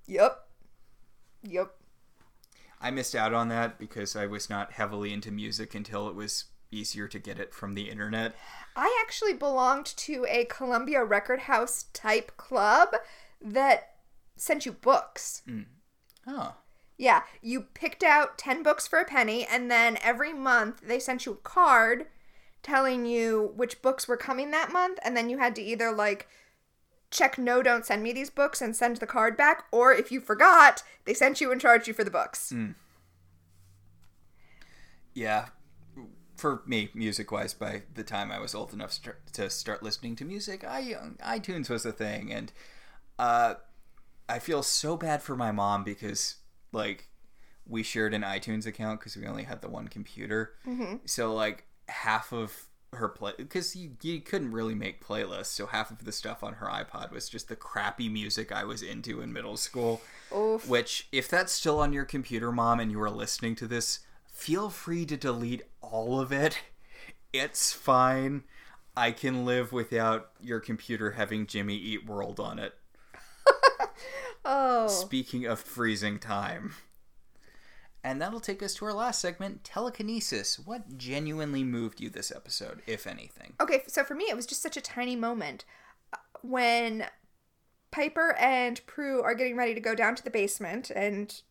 Yep. 0.07 0.47
Yep. 1.43 1.75
I 2.81 2.91
missed 2.91 3.15
out 3.15 3.33
on 3.33 3.47
that 3.49 3.79
because 3.79 4.15
I 4.15 4.27
was 4.27 4.49
not 4.49 4.73
heavily 4.73 5.13
into 5.13 5.31
music 5.31 5.73
until 5.73 6.07
it 6.07 6.15
was 6.15 6.45
easier 6.69 7.07
to 7.07 7.17
get 7.17 7.39
it 7.39 7.53
from 7.53 7.73
the 7.73 7.89
internet. 7.89 8.35
I 8.75 9.01
actually 9.03 9.33
belonged 9.33 9.85
to 9.85 10.25
a 10.29 10.45
Columbia 10.45 11.03
Record 11.03 11.41
House 11.41 11.85
type 11.93 12.35
club 12.37 12.89
that 13.41 13.93
sent 14.35 14.65
you 14.65 14.73
books. 14.73 15.41
Oh. 16.27 16.55
Yeah, 16.97 17.23
you 17.41 17.61
picked 17.73 18.03
out 18.03 18.37
10 18.37 18.63
books 18.63 18.87
for 18.87 18.99
a 18.99 19.05
penny, 19.05 19.45
and 19.45 19.69
then 19.69 19.97
every 20.01 20.33
month 20.33 20.81
they 20.81 20.99
sent 20.99 21.25
you 21.25 21.33
a 21.33 21.35
card 21.35 22.05
telling 22.63 23.05
you 23.05 23.53
which 23.55 23.81
books 23.81 24.07
were 24.07 24.17
coming 24.17 24.51
that 24.51 24.71
month, 24.71 24.99
and 25.03 25.15
then 25.15 25.29
you 25.29 25.37
had 25.37 25.55
to 25.55 25.61
either 25.61 25.91
like 25.91 26.27
check 27.11 27.37
no, 27.37 27.61
don't 27.61 27.85
send 27.85 28.03
me 28.03 28.11
these 28.11 28.29
books 28.29 28.61
and 28.61 28.75
send 28.75 28.97
the 28.97 29.07
card 29.07 29.37
back, 29.37 29.65
or 29.71 29.93
if 29.93 30.11
you 30.11 30.19
forgot, 30.19 30.83
they 31.05 31.13
sent 31.13 31.41
you 31.41 31.51
and 31.51 31.61
charged 31.61 31.87
you 31.87 31.93
for 31.93 32.03
the 32.03 32.11
books. 32.11 32.51
Yeah. 35.13 35.47
For 36.35 36.61
me, 36.65 36.89
music 36.93 37.31
wise, 37.31 37.53
by 37.53 37.83
the 37.93 38.03
time 38.03 38.31
I 38.31 38.39
was 38.39 38.53
old 38.53 38.73
enough 38.73 38.99
to 39.33 39.49
start 39.49 39.81
listening 39.81 40.17
to 40.17 40.25
music, 40.25 40.65
I 40.65 40.93
um, 40.93 41.17
iTunes 41.23 41.69
was 41.69 41.85
a 41.85 41.93
thing, 41.93 42.33
and 42.33 42.51
uh, 43.17 43.53
I 44.27 44.39
feel 44.39 44.61
so 44.61 44.97
bad 44.97 45.21
for 45.21 45.37
my 45.37 45.53
mom 45.53 45.85
because 45.85 46.35
like 46.71 47.09
we 47.67 47.83
shared 47.83 48.13
an 48.13 48.21
iTunes 48.21 48.65
account 48.65 48.99
because 48.99 49.15
we 49.17 49.25
only 49.25 49.43
had 49.43 49.61
the 49.61 49.69
one 49.69 49.87
computer, 49.87 50.53
mm-hmm. 50.67 50.95
so 51.05 51.33
like 51.33 51.65
half 51.87 52.31
of 52.31 52.67
her 52.93 53.09
play 53.09 53.33
because 53.37 53.75
you, 53.75 53.91
you 54.01 54.21
couldn't 54.21 54.51
really 54.51 54.75
make 54.75 55.05
playlists, 55.05 55.47
so 55.47 55.65
half 55.65 55.91
of 55.91 56.05
the 56.05 56.11
stuff 56.11 56.43
on 56.43 56.53
her 56.53 56.67
iPod 56.67 57.11
was 57.11 57.29
just 57.29 57.47
the 57.49 57.55
crappy 57.55 58.09
music 58.09 58.51
I 58.51 58.63
was 58.63 58.81
into 58.81 59.21
in 59.21 59.33
middle 59.33 59.57
school. 59.57 60.01
Oof. 60.35 60.67
Which, 60.67 61.07
if 61.11 61.27
that's 61.27 61.51
still 61.53 61.79
on 61.79 61.93
your 61.93 62.05
computer, 62.05 62.51
mom, 62.51 62.79
and 62.79 62.91
you 62.91 63.01
are 63.01 63.09
listening 63.09 63.55
to 63.55 63.67
this, 63.67 63.99
feel 64.31 64.69
free 64.69 65.05
to 65.05 65.17
delete 65.17 65.63
all 65.81 66.19
of 66.19 66.31
it. 66.31 66.59
It's 67.33 67.73
fine. 67.73 68.43
I 68.97 69.11
can 69.11 69.45
live 69.45 69.71
without 69.73 70.31
your 70.39 70.59
computer 70.59 71.11
having 71.11 71.47
Jimmy 71.47 71.75
Eat 71.75 72.05
World 72.05 72.39
on 72.39 72.59
it. 72.59 72.73
Oh. 74.45 74.87
Speaking 74.87 75.45
of 75.45 75.59
freezing 75.59 76.19
time. 76.19 76.75
And 78.03 78.21
that'll 78.21 78.39
take 78.39 78.61
us 78.61 78.75
to 78.75 78.85
our 78.85 78.93
last 78.93 79.19
segment 79.19 79.63
telekinesis. 79.63 80.59
What 80.59 80.97
genuinely 80.97 81.63
moved 81.63 81.99
you 81.99 82.11
this 82.11 82.31
episode, 82.31 82.83
if 82.85 83.07
anything? 83.07 83.53
Okay, 83.59 83.81
so 83.87 84.03
for 84.03 84.13
me, 84.13 84.25
it 84.29 84.35
was 84.35 84.45
just 84.45 84.61
such 84.61 84.77
a 84.77 84.81
tiny 84.81 85.15
moment. 85.15 85.65
Uh, 86.13 86.17
When 86.43 87.07
Piper 87.89 88.35
and 88.37 88.85
Prue 88.85 89.23
are 89.23 89.33
getting 89.33 89.57
ready 89.57 89.73
to 89.73 89.79
go 89.79 89.95
down 89.95 90.13
to 90.15 90.23
the 90.23 90.29
basement 90.29 90.91
and 90.91 91.41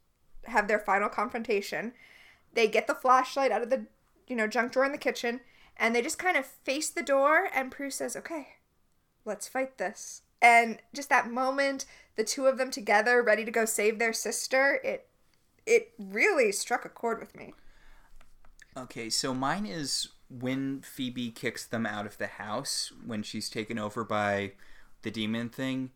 have 0.44 0.68
their 0.68 0.78
final 0.78 1.08
confrontation, 1.08 1.92
they 2.52 2.68
get 2.68 2.86
the 2.86 2.94
flashlight 2.94 3.50
out 3.50 3.62
of 3.62 3.70
the, 3.70 3.86
you 4.28 4.36
know, 4.36 4.46
junk 4.46 4.70
drawer 4.70 4.84
in 4.84 4.92
the 4.92 4.98
kitchen, 4.98 5.40
and 5.76 5.92
they 5.92 6.02
just 6.02 6.18
kind 6.18 6.36
of 6.36 6.46
face 6.46 6.88
the 6.88 7.02
door, 7.02 7.48
and 7.52 7.72
Prue 7.72 7.90
says, 7.90 8.14
okay, 8.14 8.46
let's 9.24 9.48
fight 9.48 9.78
this. 9.78 10.22
And 10.40 10.78
just 10.94 11.08
that 11.08 11.30
moment, 11.30 11.84
the 12.16 12.24
two 12.24 12.46
of 12.46 12.58
them 12.58 12.70
together, 12.70 13.22
ready 13.22 13.44
to 13.44 13.50
go 13.50 13.64
save 13.64 13.98
their 13.98 14.12
sister, 14.12 14.80
it 14.84 15.08
it 15.66 15.92
really 15.98 16.52
struck 16.52 16.84
a 16.84 16.90
chord 16.90 17.18
with 17.20 17.34
me. 17.34 17.54
Okay, 18.76 19.08
so 19.08 19.32
mine 19.32 19.64
is 19.66 20.08
when 20.28 20.80
Phoebe 20.82 21.30
kicks 21.30 21.64
them 21.64 21.86
out 21.86 22.06
of 22.06 22.18
the 22.18 22.26
house 22.26 22.92
when 23.06 23.22
she's 23.22 23.48
taken 23.48 23.78
over 23.78 24.04
by 24.04 24.52
the 25.02 25.10
demon 25.10 25.48
thing. 25.48 25.90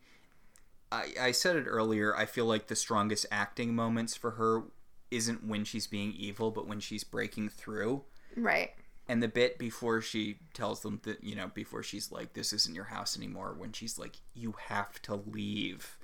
I, 0.91 1.13
I 1.21 1.31
said 1.33 1.57
it 1.57 1.65
earlier. 1.67 2.17
I 2.17 2.25
feel 2.25 2.47
like 2.47 2.69
the 2.69 2.77
strongest 2.77 3.27
acting 3.31 3.75
moments 3.75 4.17
for 4.17 4.33
her 4.33 4.63
isn't 5.11 5.47
when 5.47 5.65
she's 5.65 5.87
being 5.87 6.13
evil, 6.13 6.51
but 6.51 6.67
when 6.67 6.81
she's 6.81 7.05
breaking 7.05 7.51
through. 7.51 8.05
Right. 8.37 8.71
And 9.09 9.23
the 9.23 9.29
bit 9.29 9.59
before 9.59 10.01
she 10.01 10.39
tells 10.55 10.81
them 10.81 11.01
that, 11.05 11.25
you 11.25 11.35
know, 11.35 11.51
before 11.53 11.83
she's 11.83 12.13
like, 12.13 12.35
this 12.35 12.53
isn't 12.53 12.75
your 12.75 12.85
house 12.85 13.17
anymore, 13.17 13.55
when 13.57 13.73
she's 13.73 13.99
like, 13.99 14.17
you 14.35 14.55
have 14.69 15.01
to 15.03 15.15
leave. 15.15 15.98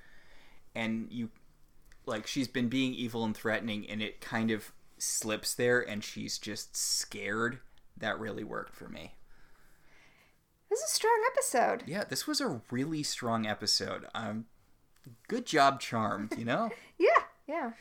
And 0.75 1.07
you, 1.09 1.29
like, 2.05 2.27
she's 2.27 2.47
been 2.47 2.67
being 2.67 2.93
evil 2.93 3.23
and 3.23 3.35
threatening, 3.35 3.89
and 3.89 4.01
it 4.01 4.21
kind 4.21 4.51
of 4.51 4.71
slips 4.97 5.53
there, 5.53 5.81
and 5.81 6.03
she's 6.03 6.37
just 6.37 6.75
scared. 6.75 7.59
That 7.97 8.19
really 8.19 8.43
worked 8.43 8.75
for 8.75 8.89
me. 8.89 9.15
This 10.69 10.79
is 10.79 10.91
a 10.91 10.93
strong 10.93 11.23
episode. 11.31 11.83
Yeah, 11.87 12.03
this 12.03 12.27
was 12.27 12.41
a 12.41 12.61
really 12.69 13.03
strong 13.03 13.45
episode. 13.45 14.05
Um, 14.13 14.45
good 15.27 15.45
job, 15.45 15.79
Charmed, 15.79 16.33
you 16.37 16.45
know? 16.45 16.69
Yeah, 16.97 17.23
yeah. 17.47 17.71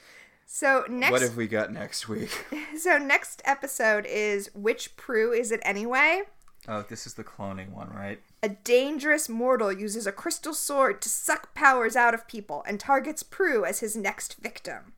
So 0.47 0.85
next 0.89 1.12
what 1.12 1.23
have 1.23 1.37
we 1.37 1.49
got 1.49 1.73
next 1.73 2.09
week? 2.09 2.45
So 2.79 2.99
next 2.99 3.41
episode 3.45 4.07
is 4.07 4.51
which 4.55 4.97
Prue 4.97 5.33
is 5.33 5.51
it 5.53 5.61
anyway? 5.62 6.23
Oh, 6.69 6.83
this 6.83 7.07
is 7.07 7.15
the 7.15 7.25
cloning 7.25 7.71
one, 7.71 7.91
right? 7.91 8.21
A 8.45 8.49
dangerous 8.51 9.27
mortal 9.27 9.73
uses 9.73 10.07
a 10.07 10.12
crystal 10.12 10.53
sword 10.53 11.01
to 11.01 11.09
suck 11.09 11.55
powers 11.55 11.97
out 11.97 12.12
of 12.12 12.29
people 12.29 12.62
and 12.69 12.79
targets 12.79 13.23
Prue 13.23 13.65
as 13.65 13.81
his 13.81 13.97
next 13.97 14.35
victim. 14.35 14.93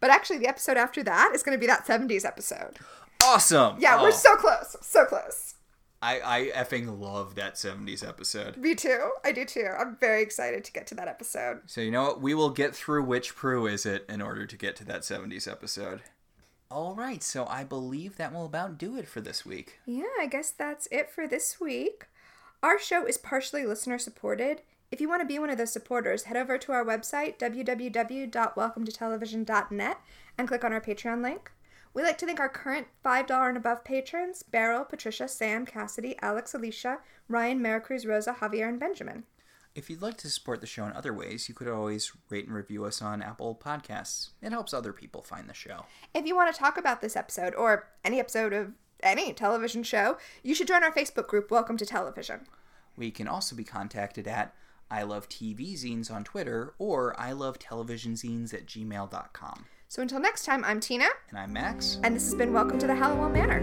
But 0.00 0.10
actually, 0.10 0.38
the 0.38 0.48
episode 0.48 0.76
after 0.76 1.04
that 1.04 1.30
is 1.32 1.44
going 1.44 1.56
to 1.56 1.60
be 1.60 1.68
that 1.68 1.86
70s 1.86 2.24
episode. 2.24 2.78
Awesome! 3.22 3.76
Yeah, 3.78 3.98
Oh, 4.00 4.02
we're 4.02 4.10
so 4.10 4.34
close. 4.34 4.74
So 4.80 5.04
close. 5.04 5.54
I, 6.02 6.50
I 6.56 6.64
effing 6.64 6.98
love 6.98 7.36
that 7.36 7.54
70s 7.54 8.04
episode. 8.04 8.56
Me 8.56 8.74
too. 8.74 9.12
I 9.24 9.30
do 9.30 9.44
too. 9.44 9.68
I'm 9.78 9.96
very 10.00 10.20
excited 10.20 10.64
to 10.64 10.72
get 10.72 10.88
to 10.88 10.96
that 10.96 11.06
episode. 11.06 11.60
So 11.66 11.82
you 11.82 11.92
know 11.92 12.02
what? 12.02 12.20
We 12.20 12.34
will 12.34 12.50
get 12.50 12.74
through 12.74 13.04
which 13.04 13.36
Prue 13.36 13.68
is 13.68 13.86
it 13.86 14.06
in 14.08 14.20
order 14.20 14.44
to 14.44 14.56
get 14.56 14.74
to 14.76 14.84
that 14.86 15.02
70s 15.02 15.46
episode. 15.46 16.00
All 16.68 16.96
right, 16.96 17.22
so 17.22 17.46
I 17.46 17.62
believe 17.62 18.16
that 18.16 18.32
will 18.32 18.44
about 18.46 18.76
do 18.76 18.96
it 18.96 19.06
for 19.06 19.20
this 19.20 19.46
week. 19.46 19.78
Yeah, 19.86 20.02
I 20.20 20.26
guess 20.26 20.50
that's 20.50 20.88
it 20.90 21.12
for 21.12 21.28
this 21.28 21.60
week. 21.60 22.06
Our 22.64 22.78
show 22.78 23.04
is 23.04 23.18
partially 23.18 23.66
listener 23.66 23.98
supported. 23.98 24.62
If 24.90 24.98
you 24.98 25.06
want 25.06 25.20
to 25.20 25.26
be 25.26 25.38
one 25.38 25.50
of 25.50 25.58
those 25.58 25.70
supporters, 25.70 26.22
head 26.22 26.38
over 26.38 26.56
to 26.56 26.72
our 26.72 26.82
website, 26.82 27.38
www.welcometotelevision.net, 27.38 30.00
and 30.38 30.48
click 30.48 30.64
on 30.64 30.72
our 30.72 30.80
Patreon 30.80 31.22
link. 31.22 31.52
We 31.92 32.02
like 32.02 32.16
to 32.16 32.24
thank 32.24 32.40
our 32.40 32.48
current 32.48 32.86
$5 33.04 33.48
and 33.48 33.58
above 33.58 33.84
patrons 33.84 34.42
Beryl, 34.42 34.86
Patricia, 34.86 35.28
Sam, 35.28 35.66
Cassidy, 35.66 36.16
Alex, 36.22 36.54
Alicia, 36.54 37.00
Ryan, 37.28 37.60
Maricruz, 37.60 38.08
Rosa, 38.08 38.34
Javier, 38.40 38.66
and 38.66 38.80
Benjamin. 38.80 39.24
If 39.74 39.90
you'd 39.90 40.00
like 40.00 40.16
to 40.18 40.30
support 40.30 40.60
the 40.62 40.66
show 40.66 40.86
in 40.86 40.92
other 40.92 41.12
ways, 41.12 41.50
you 41.50 41.54
could 41.54 41.68
always 41.68 42.12
rate 42.30 42.46
and 42.46 42.54
review 42.54 42.86
us 42.86 43.02
on 43.02 43.20
Apple 43.20 43.60
Podcasts. 43.62 44.30
It 44.40 44.52
helps 44.52 44.72
other 44.72 44.94
people 44.94 45.20
find 45.20 45.50
the 45.50 45.54
show. 45.54 45.84
If 46.14 46.24
you 46.24 46.34
want 46.34 46.50
to 46.54 46.58
talk 46.58 46.78
about 46.78 47.02
this 47.02 47.14
episode 47.14 47.54
or 47.56 47.88
any 48.04 48.20
episode 48.20 48.54
of 48.54 48.72
any 49.02 49.32
television 49.32 49.82
show, 49.82 50.16
you 50.42 50.54
should 50.54 50.68
join 50.68 50.82
our 50.84 50.92
Facebook 50.92 51.26
group, 51.26 51.50
Welcome 51.50 51.76
to 51.78 51.86
Television. 51.86 52.40
We 52.96 53.10
can 53.10 53.26
also 53.28 53.56
be 53.56 53.64
contacted 53.64 54.26
at 54.28 54.54
I 54.90 55.02
Love 55.02 55.28
TV 55.28 55.74
Zines 55.74 56.10
on 56.10 56.24
Twitter 56.24 56.74
or 56.78 57.18
I 57.18 57.32
Love 57.32 57.58
Television 57.58 58.14
Zines 58.14 58.54
at 58.54 58.66
gmail.com. 58.66 59.64
So 59.88 60.02
until 60.02 60.20
next 60.20 60.44
time, 60.44 60.64
I'm 60.64 60.80
Tina, 60.80 61.06
And 61.30 61.38
I'm 61.38 61.52
Max. 61.52 61.98
and 62.02 62.14
this 62.16 62.24
has 62.24 62.34
been 62.34 62.52
Welcome 62.52 62.78
to 62.78 62.86
the 62.86 62.94
Halliwell 62.94 63.30
Manor. 63.30 63.62